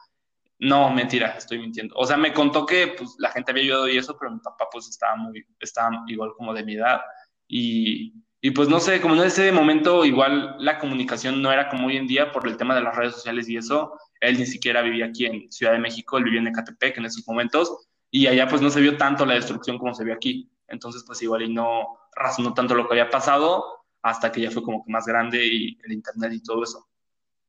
no, 0.60 0.88
mentira, 0.88 1.34
estoy 1.36 1.58
mintiendo. 1.58 1.94
O 1.98 2.06
sea, 2.06 2.16
me 2.16 2.32
contó 2.32 2.64
que 2.64 2.94
pues, 2.96 3.14
la 3.18 3.30
gente 3.30 3.50
había 3.50 3.64
ayudado 3.64 3.90
y 3.90 3.98
eso, 3.98 4.16
pero 4.18 4.30
mi 4.30 4.38
papá 4.38 4.68
pues 4.72 4.88
estaba 4.88 5.16
muy, 5.16 5.44
estaba 5.60 6.02
igual 6.06 6.32
como 6.34 6.54
de 6.54 6.64
mi 6.64 6.76
edad. 6.76 7.02
Y, 7.46 8.14
y 8.40 8.52
pues 8.52 8.70
no 8.70 8.80
sé, 8.80 9.02
como 9.02 9.16
en 9.16 9.24
ese 9.24 9.52
momento 9.52 10.06
igual 10.06 10.56
la 10.58 10.78
comunicación 10.78 11.42
no 11.42 11.52
era 11.52 11.68
como 11.68 11.88
hoy 11.88 11.98
en 11.98 12.06
día 12.06 12.32
por 12.32 12.48
el 12.48 12.56
tema 12.56 12.74
de 12.74 12.80
las 12.80 12.96
redes 12.96 13.12
sociales 13.16 13.50
y 13.50 13.58
eso. 13.58 13.98
Él 14.20 14.38
ni 14.38 14.46
siquiera 14.46 14.80
vivía 14.80 15.04
aquí 15.06 15.26
en 15.26 15.52
Ciudad 15.52 15.72
de 15.72 15.78
México, 15.78 16.16
él 16.16 16.24
vivía 16.24 16.40
en 16.40 16.46
Ecatepec 16.46 16.96
en 16.96 17.04
esos 17.04 17.28
momentos 17.28 17.86
y 18.10 18.28
allá 18.28 18.48
pues 18.48 18.62
no 18.62 18.70
se 18.70 18.80
vio 18.80 18.96
tanto 18.96 19.26
la 19.26 19.34
destrucción 19.34 19.76
como 19.76 19.92
se 19.92 20.04
vio 20.04 20.14
aquí. 20.14 20.48
Entonces 20.72 21.04
pues 21.06 21.22
igual 21.22 21.42
y 21.42 21.52
no 21.52 21.98
razonó 22.16 22.52
tanto 22.54 22.74
lo 22.74 22.88
que 22.88 22.94
había 22.94 23.10
pasado 23.10 23.64
hasta 24.02 24.32
que 24.32 24.40
ya 24.40 24.50
fue 24.50 24.62
como 24.62 24.84
que 24.84 24.90
más 24.90 25.06
grande 25.06 25.46
y 25.46 25.78
el 25.84 25.92
internet 25.92 26.32
y 26.32 26.42
todo 26.42 26.64
eso. 26.64 26.88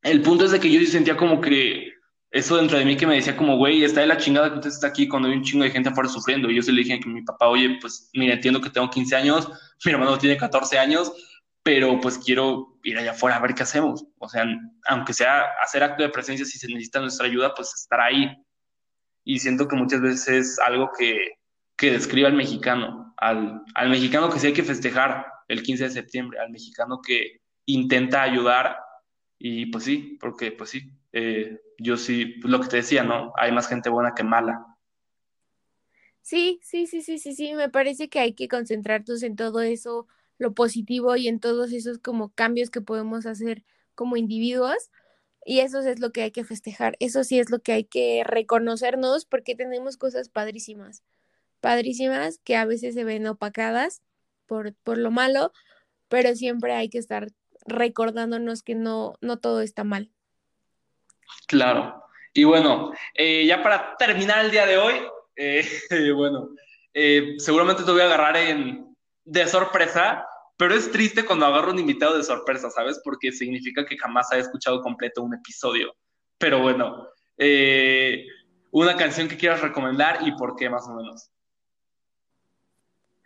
El 0.01 0.21
punto 0.21 0.45
es 0.45 0.51
de 0.51 0.59
que 0.59 0.71
yo 0.71 0.85
sentía 0.85 1.17
como 1.17 1.41
que 1.41 1.93
eso 2.33 2.57
dentro 2.57 2.79
de 2.79 2.85
mí 2.85 2.97
que 2.97 3.05
me 3.05 3.15
decía 3.15 3.37
como, 3.37 3.57
güey, 3.57 3.83
está 3.83 4.01
de 4.01 4.07
la 4.07 4.17
chingada 4.17 4.49
que 4.49 4.55
usted 4.55 4.69
está 4.69 4.87
aquí 4.87 5.07
cuando 5.07 5.29
hay 5.29 5.35
un 5.35 5.43
chingo 5.43 5.63
de 5.63 5.69
gente 5.71 5.89
afuera 5.89 6.09
sufriendo. 6.09 6.49
Y 6.49 6.55
yo 6.55 6.63
se 6.63 6.71
le 6.71 6.81
dije 6.81 6.99
a 7.01 7.07
mi 7.07 7.21
papá, 7.21 7.47
oye, 7.47 7.77
pues 7.79 8.09
mira, 8.13 8.33
entiendo 8.33 8.59
que 8.59 8.71
tengo 8.71 8.89
15 8.89 9.15
años, 9.15 9.47
mi 9.85 9.91
hermano 9.91 10.17
tiene 10.17 10.35
14 10.35 10.79
años, 10.79 11.13
pero 11.61 11.99
pues 12.01 12.17
quiero 12.17 12.79
ir 12.83 12.97
allá 12.97 13.11
afuera 13.11 13.37
a 13.37 13.39
ver 13.39 13.53
qué 13.53 13.63
hacemos. 13.63 14.03
O 14.17 14.27
sea, 14.27 14.45
aunque 14.87 15.13
sea 15.13 15.43
hacer 15.61 15.83
acto 15.83 16.03
de 16.03 16.09
presencia, 16.09 16.45
si 16.45 16.57
se 16.57 16.67
necesita 16.67 16.99
nuestra 16.99 17.27
ayuda, 17.27 17.53
pues 17.53 17.71
estar 17.75 18.01
ahí. 18.01 18.35
Y 19.23 19.39
siento 19.39 19.67
que 19.67 19.75
muchas 19.75 20.01
veces 20.01 20.27
es 20.27 20.59
algo 20.59 20.89
que, 20.97 21.35
que 21.77 21.91
describe 21.91 22.27
al 22.27 22.33
mexicano, 22.33 23.02
al, 23.17 23.61
al 23.75 23.89
mexicano 23.89 24.29
que 24.29 24.39
sí 24.39 24.47
hay 24.47 24.53
que 24.53 24.63
festejar 24.63 25.25
el 25.47 25.63
15 25.63 25.85
de 25.85 25.89
septiembre, 25.89 26.39
al 26.39 26.49
mexicano 26.49 27.01
que, 27.01 27.43
intenta 27.65 28.21
ayudar 28.21 28.77
y 29.37 29.67
pues 29.67 29.83
sí, 29.83 30.17
porque 30.19 30.51
pues 30.51 30.69
sí, 30.69 30.91
eh, 31.11 31.59
yo 31.77 31.97
sí, 31.97 32.35
lo 32.43 32.59
que 32.61 32.67
te 32.67 32.77
decía, 32.77 33.03
¿no? 33.03 33.33
Hay 33.35 33.51
más 33.51 33.67
gente 33.67 33.89
buena 33.89 34.13
que 34.15 34.23
mala. 34.23 34.65
Sí, 36.21 36.59
sí, 36.63 36.87
sí, 36.87 37.01
sí, 37.01 37.17
sí, 37.17 37.35
sí, 37.35 37.53
me 37.53 37.69
parece 37.69 38.07
que 38.09 38.19
hay 38.19 38.33
que 38.33 38.47
concentrarnos 38.47 39.23
en 39.23 39.35
todo 39.35 39.61
eso, 39.61 40.07
lo 40.37 40.53
positivo 40.53 41.15
y 41.17 41.27
en 41.27 41.39
todos 41.39 41.73
esos 41.73 41.99
como 41.99 42.29
cambios 42.33 42.69
que 42.69 42.81
podemos 42.81 43.25
hacer 43.25 43.63
como 43.95 44.15
individuos. 44.15 44.89
Y 45.45 45.59
eso 45.59 45.79
es 45.81 45.99
lo 45.99 46.13
que 46.13 46.21
hay 46.21 46.31
que 46.31 46.45
festejar, 46.45 46.95
eso 47.01 47.25
sí 47.25 47.37
es 47.37 47.49
lo 47.49 47.59
que 47.59 47.73
hay 47.73 47.83
que 47.83 48.23
reconocernos 48.25 49.25
porque 49.25 49.55
tenemos 49.55 49.97
cosas 49.97 50.29
padrísimas, 50.29 51.03
padrísimas 51.63 52.41
que 52.43 52.57
a 52.57 52.65
veces 52.65 52.93
se 52.93 53.05
ven 53.05 53.25
opacadas 53.25 54.01
por, 54.47 54.75
por 54.83 54.97
lo 54.97 55.11
malo, 55.11 55.53
pero 56.09 56.35
siempre 56.35 56.73
hay 56.73 56.89
que 56.89 56.97
estar 56.97 57.29
recordándonos 57.65 58.63
que 58.63 58.75
no, 58.75 59.13
no 59.21 59.39
todo 59.39 59.61
está 59.61 59.85
mal. 59.85 60.11
Claro. 61.47 62.03
Y 62.33 62.43
bueno, 62.43 62.91
eh, 63.13 63.45
ya 63.45 63.63
para 63.63 63.95
terminar 63.95 64.43
el 64.43 64.51
día 64.51 64.65
de 64.65 64.77
hoy, 64.77 64.95
eh, 65.37 65.65
bueno, 66.13 66.49
eh, 66.93 67.35
seguramente 67.37 67.83
te 67.83 67.91
voy 67.91 68.01
a 68.01 68.07
agarrar 68.07 68.35
en, 68.35 68.93
de 69.23 69.47
sorpresa, 69.47 70.27
pero 70.57 70.75
es 70.75 70.91
triste 70.91 71.23
cuando 71.23 71.45
agarro 71.45 71.71
un 71.71 71.79
invitado 71.79 72.17
de 72.17 72.25
sorpresa, 72.25 72.69
¿sabes? 72.71 72.99
Porque 73.05 73.31
significa 73.31 73.85
que 73.85 73.97
jamás 73.97 74.29
ha 74.33 74.37
escuchado 74.37 74.81
completo 74.81 75.23
un 75.23 75.35
episodio. 75.35 75.95
Pero 76.37 76.61
bueno, 76.61 77.07
una 78.71 78.97
canción 78.97 79.29
que 79.29 79.37
quieras 79.37 79.61
recomendar 79.61 80.27
y 80.27 80.33
por 80.33 80.57
qué 80.57 80.69
más 80.69 80.85
o 80.89 80.95
menos. 80.95 81.29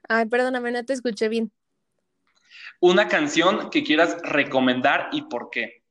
Ay, 0.08 0.26
perdóname, 0.26 0.72
no 0.72 0.84
te 0.86 0.94
escuché 0.94 1.30
bien. 1.30 1.52
Una 2.80 3.08
canción 3.08 3.70
que 3.70 3.84
quieras 3.84 4.18
recomendar 4.22 5.10
y 5.12 5.24
por 5.24 5.50
qué. 5.50 5.84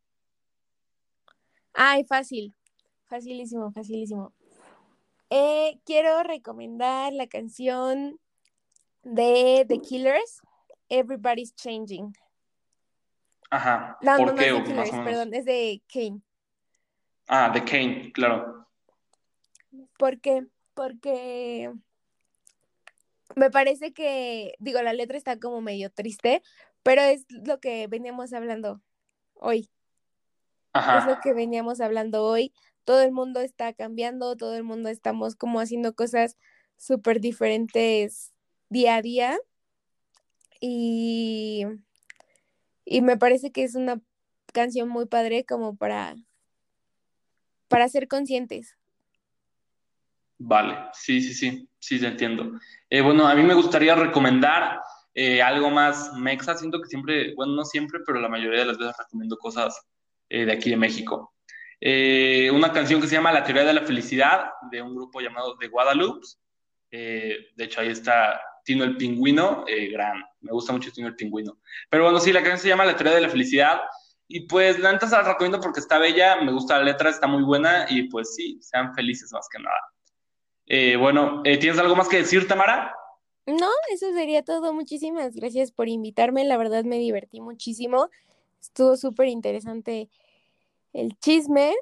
Ay, 1.75 2.05
fácil. 2.05 2.55
Facilísimo, 3.07 3.71
facilísimo. 3.73 4.33
Eh, 5.31 5.79
quiero 5.85 6.23
recomendar 6.23 7.13
la 7.13 7.27
canción 7.27 8.19
de 9.03 9.65
The 9.69 9.81
Killers, 9.81 10.41
Everybody's 10.89 11.55
Changing. 11.55 12.17
Ajá. 13.51 13.99
¿Por 14.01 14.35
qué? 14.35 14.51
No 14.51 14.59
es 14.59 14.65
de 14.65 14.65
Killers, 14.65 14.91
perdón, 14.91 15.35
es 15.35 15.45
de 15.45 15.83
Kane. 15.93 16.21
Ah, 17.29 17.51
de 17.51 17.65
Kane, 17.65 18.13
claro. 18.13 18.67
¿Por 19.99 20.21
qué? 20.21 20.47
Porque 20.75 21.73
me 23.35 23.51
parece 23.51 23.93
que, 23.93 24.55
digo, 24.59 24.81
la 24.83 24.93
letra 24.93 25.19
está 25.19 25.39
como 25.39 25.61
medio 25.61 25.91
triste, 25.91 26.43
pero 26.83 27.03
es 27.03 27.27
lo 27.31 27.59
que 27.61 27.87
veníamos 27.89 28.33
hablando 28.33 28.81
hoy. 29.35 29.69
Ajá. 30.73 30.99
Es 30.99 31.07
lo 31.07 31.21
que 31.21 31.33
veníamos 31.33 31.81
hablando 31.81 32.23
hoy. 32.23 32.53
Todo 32.85 33.03
el 33.03 33.11
mundo 33.11 33.41
está 33.41 33.73
cambiando, 33.73 34.37
todo 34.37 34.55
el 34.55 34.63
mundo 34.63 34.89
estamos 34.89 35.35
como 35.35 35.59
haciendo 35.59 35.95
cosas 35.95 36.37
súper 36.77 37.21
diferentes 37.21 38.33
día 38.69 38.97
a 38.97 39.03
día. 39.03 39.39
Y, 40.61 41.67
y 42.85 43.03
me 43.03 43.17
parece 43.17 43.51
que 43.51 43.65
es 43.65 43.75
una 43.75 44.01
canción 44.53 44.89
muy 44.89 45.07
padre 45.07 45.45
como 45.45 45.77
para, 45.77 46.17
para 47.69 47.89
ser 47.89 48.09
conscientes. 48.09 48.77
Vale, 50.39 50.77
sí, 50.93 51.21
sí, 51.23 51.35
sí, 51.35 51.69
sí, 51.87 52.01
te 52.01 52.09
entiendo. 52.09 52.59
Eh, 52.91 53.01
bueno, 53.01 53.29
a 53.29 53.35
mí 53.35 53.43
me 53.43 53.55
gustaría 53.55 53.95
recomendar 53.95 54.81
eh, 55.15 55.41
algo 55.41 55.71
más 55.71 56.13
mexa. 56.15 56.57
Siento 56.57 56.81
que 56.81 56.89
siempre, 56.89 57.35
bueno, 57.35 57.55
no 57.55 57.65
siempre, 57.65 58.01
pero 58.05 58.21
la 58.21 58.29
mayoría 58.29 58.61
de 58.61 58.67
las 58.67 58.79
veces 58.79 58.97
recomiendo 58.99 59.37
cosas 59.39 59.81
eh, 60.29 60.45
de 60.45 60.53
aquí 60.53 60.71
de 60.71 60.77
México. 60.77 61.33
una 62.53 62.73
canción 62.73 63.01
que 63.01 63.07
se 63.07 63.15
llama 63.15 63.33
La 63.33 63.45
teoría 63.45 63.65
de 63.65 63.75
la 63.75 63.83
felicidad, 63.83 64.51
de 64.71 64.83
un 64.83 64.97
grupo 64.97 65.21
llamado 65.21 65.57
The 65.59 65.69
Guadalupe. 65.69 66.27
de 66.91 67.65
hecho, 67.65 67.81
ahí 67.81 67.89
está 67.89 68.41
Tino 68.65 68.83
el 68.85 68.97
Pingüino, 68.97 69.65
gran, 69.93 70.25
me 70.41 70.53
gusta 70.53 70.73
mucho 70.73 70.91
Tino 70.91 71.09
el 71.09 71.15
Pingüino. 71.15 71.59
Pero 71.89 72.05
bueno, 72.05 72.19
sí, 72.19 72.33
la 72.33 72.41
canción 72.41 72.59
se 72.59 72.69
llama 72.69 72.85
La 72.85 72.97
teoría 72.97 73.15
de 73.15 73.21
la 73.21 73.29
felicidad. 73.29 73.81
Y 74.29 74.41
pues 74.49 74.81
la 74.81 74.93
neta 74.93 75.07
se 75.07 75.15
la 75.15 75.23
recomiendo 75.23 75.61
porque 75.61 75.79
está 75.79 75.99
bella, 75.99 76.37
me 76.43 76.51
gusta 76.51 76.79
la 76.79 76.85
letra, 76.85 77.11
está 77.11 77.29
muy 77.29 77.45
buena 77.45 77.87
y 77.89 78.09
pues 78.09 78.35
sí, 78.35 78.59
sean 78.61 78.93
felices 78.93 79.33
más 79.33 79.49
que 79.49 79.63
nada. 79.63 79.81
Eh, 80.67 80.97
bueno, 80.97 81.43
eh, 81.45 81.59
¿tienes 81.59 81.79
algo 81.79 81.95
más 81.95 82.09
que 82.09 82.19
decir, 82.19 82.47
Tamara? 82.49 82.95
No, 83.47 83.69
eso 83.93 84.13
sería 84.13 84.43
todo. 84.43 84.73
Muchísimas 84.73 85.35
gracias 85.35 85.71
por 85.71 85.89
invitarme. 85.89 86.45
La 86.45 86.57
verdad 86.57 86.85
me 86.85 86.99
divertí 86.99 87.41
muchísimo. 87.41 88.11
Estuvo 88.61 88.97
súper 88.97 89.29
interesante 89.29 90.09
el 90.93 91.17
chisme 91.19 91.75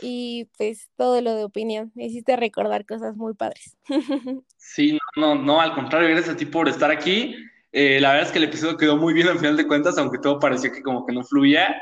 y 0.00 0.48
pues 0.56 0.88
todo 0.96 1.20
lo 1.20 1.34
de 1.34 1.44
opinión. 1.44 1.92
Me 1.94 2.06
hiciste 2.06 2.36
recordar 2.36 2.86
cosas 2.86 3.16
muy 3.16 3.34
padres. 3.34 3.76
Sí, 4.60 4.98
no, 5.16 5.34
no, 5.34 5.42
no, 5.42 5.60
al 5.62 5.74
contrario, 5.74 6.10
gracias 6.10 6.34
a 6.34 6.36
ti 6.36 6.44
por 6.44 6.68
estar 6.68 6.90
aquí. 6.90 7.34
Eh, 7.72 7.98
la 8.00 8.10
verdad 8.10 8.26
es 8.26 8.32
que 8.32 8.38
el 8.38 8.44
episodio 8.44 8.76
quedó 8.76 8.98
muy 8.98 9.14
bien 9.14 9.26
al 9.28 9.38
final 9.38 9.56
de 9.56 9.66
cuentas, 9.66 9.96
aunque 9.96 10.18
todo 10.18 10.38
parecía 10.38 10.70
que 10.70 10.82
como 10.82 11.06
que 11.06 11.14
no 11.14 11.24
fluía, 11.24 11.74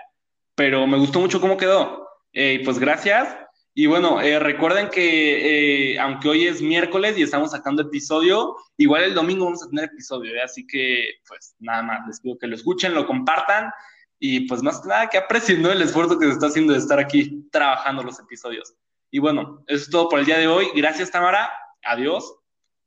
pero 0.55 0.87
me 0.87 0.97
gustó 0.97 1.19
mucho 1.19 1.41
cómo 1.41 1.57
quedó. 1.57 2.07
pues 2.33 2.79
gracias. 2.79 3.37
Y 3.79 3.85
bueno, 3.85 4.23
eh, 4.23 4.39
recuerden 4.39 4.89
que 4.89 5.93
eh, 5.93 6.01
aunque 6.01 6.31
hoy 6.31 6.47
es 6.47 6.63
miércoles 6.63 7.19
y 7.19 7.23
estamos 7.23 7.51
sacando 7.51 7.83
episodio, 7.83 8.57
igual 8.79 9.03
el 9.03 9.13
domingo 9.13 9.45
vamos 9.45 9.63
a 9.63 9.69
tener 9.69 9.85
episodio, 9.85 10.35
¿eh? 10.35 10.41
así 10.41 10.67
que 10.67 11.17
pues 11.29 11.55
nada 11.59 11.83
más, 11.83 12.07
les 12.07 12.19
pido 12.23 12.39
que 12.39 12.47
lo 12.47 12.55
escuchen, 12.55 12.95
lo 12.95 13.07
compartan 13.07 13.71
y 14.19 14.49
pues 14.49 14.63
más 14.63 14.81
que 14.81 14.89
nada 14.89 15.11
que 15.11 15.19
aprecien 15.19 15.63
el 15.67 15.83
esfuerzo 15.83 16.19
que 16.19 16.25
se 16.25 16.33
está 16.33 16.47
haciendo 16.47 16.73
de 16.73 16.79
estar 16.79 16.99
aquí 16.99 17.47
trabajando 17.53 18.03
los 18.03 18.19
episodios. 18.19 18.75
Y 19.11 19.19
bueno, 19.19 19.63
eso 19.67 19.85
es 19.85 19.91
todo 19.91 20.09
por 20.09 20.21
el 20.21 20.25
día 20.25 20.39
de 20.39 20.49
hoy. 20.49 20.69
Gracias 20.75 21.11
Tamara, 21.11 21.51
adiós, 21.85 22.35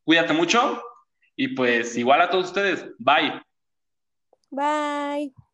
cuídate 0.06 0.34
mucho 0.34 0.82
y 1.36 1.50
pues 1.50 1.96
igual 1.98 2.22
a 2.22 2.32
todos 2.32 2.46
ustedes, 2.46 2.84
bye. 2.98 3.40
Bye. 4.50 5.49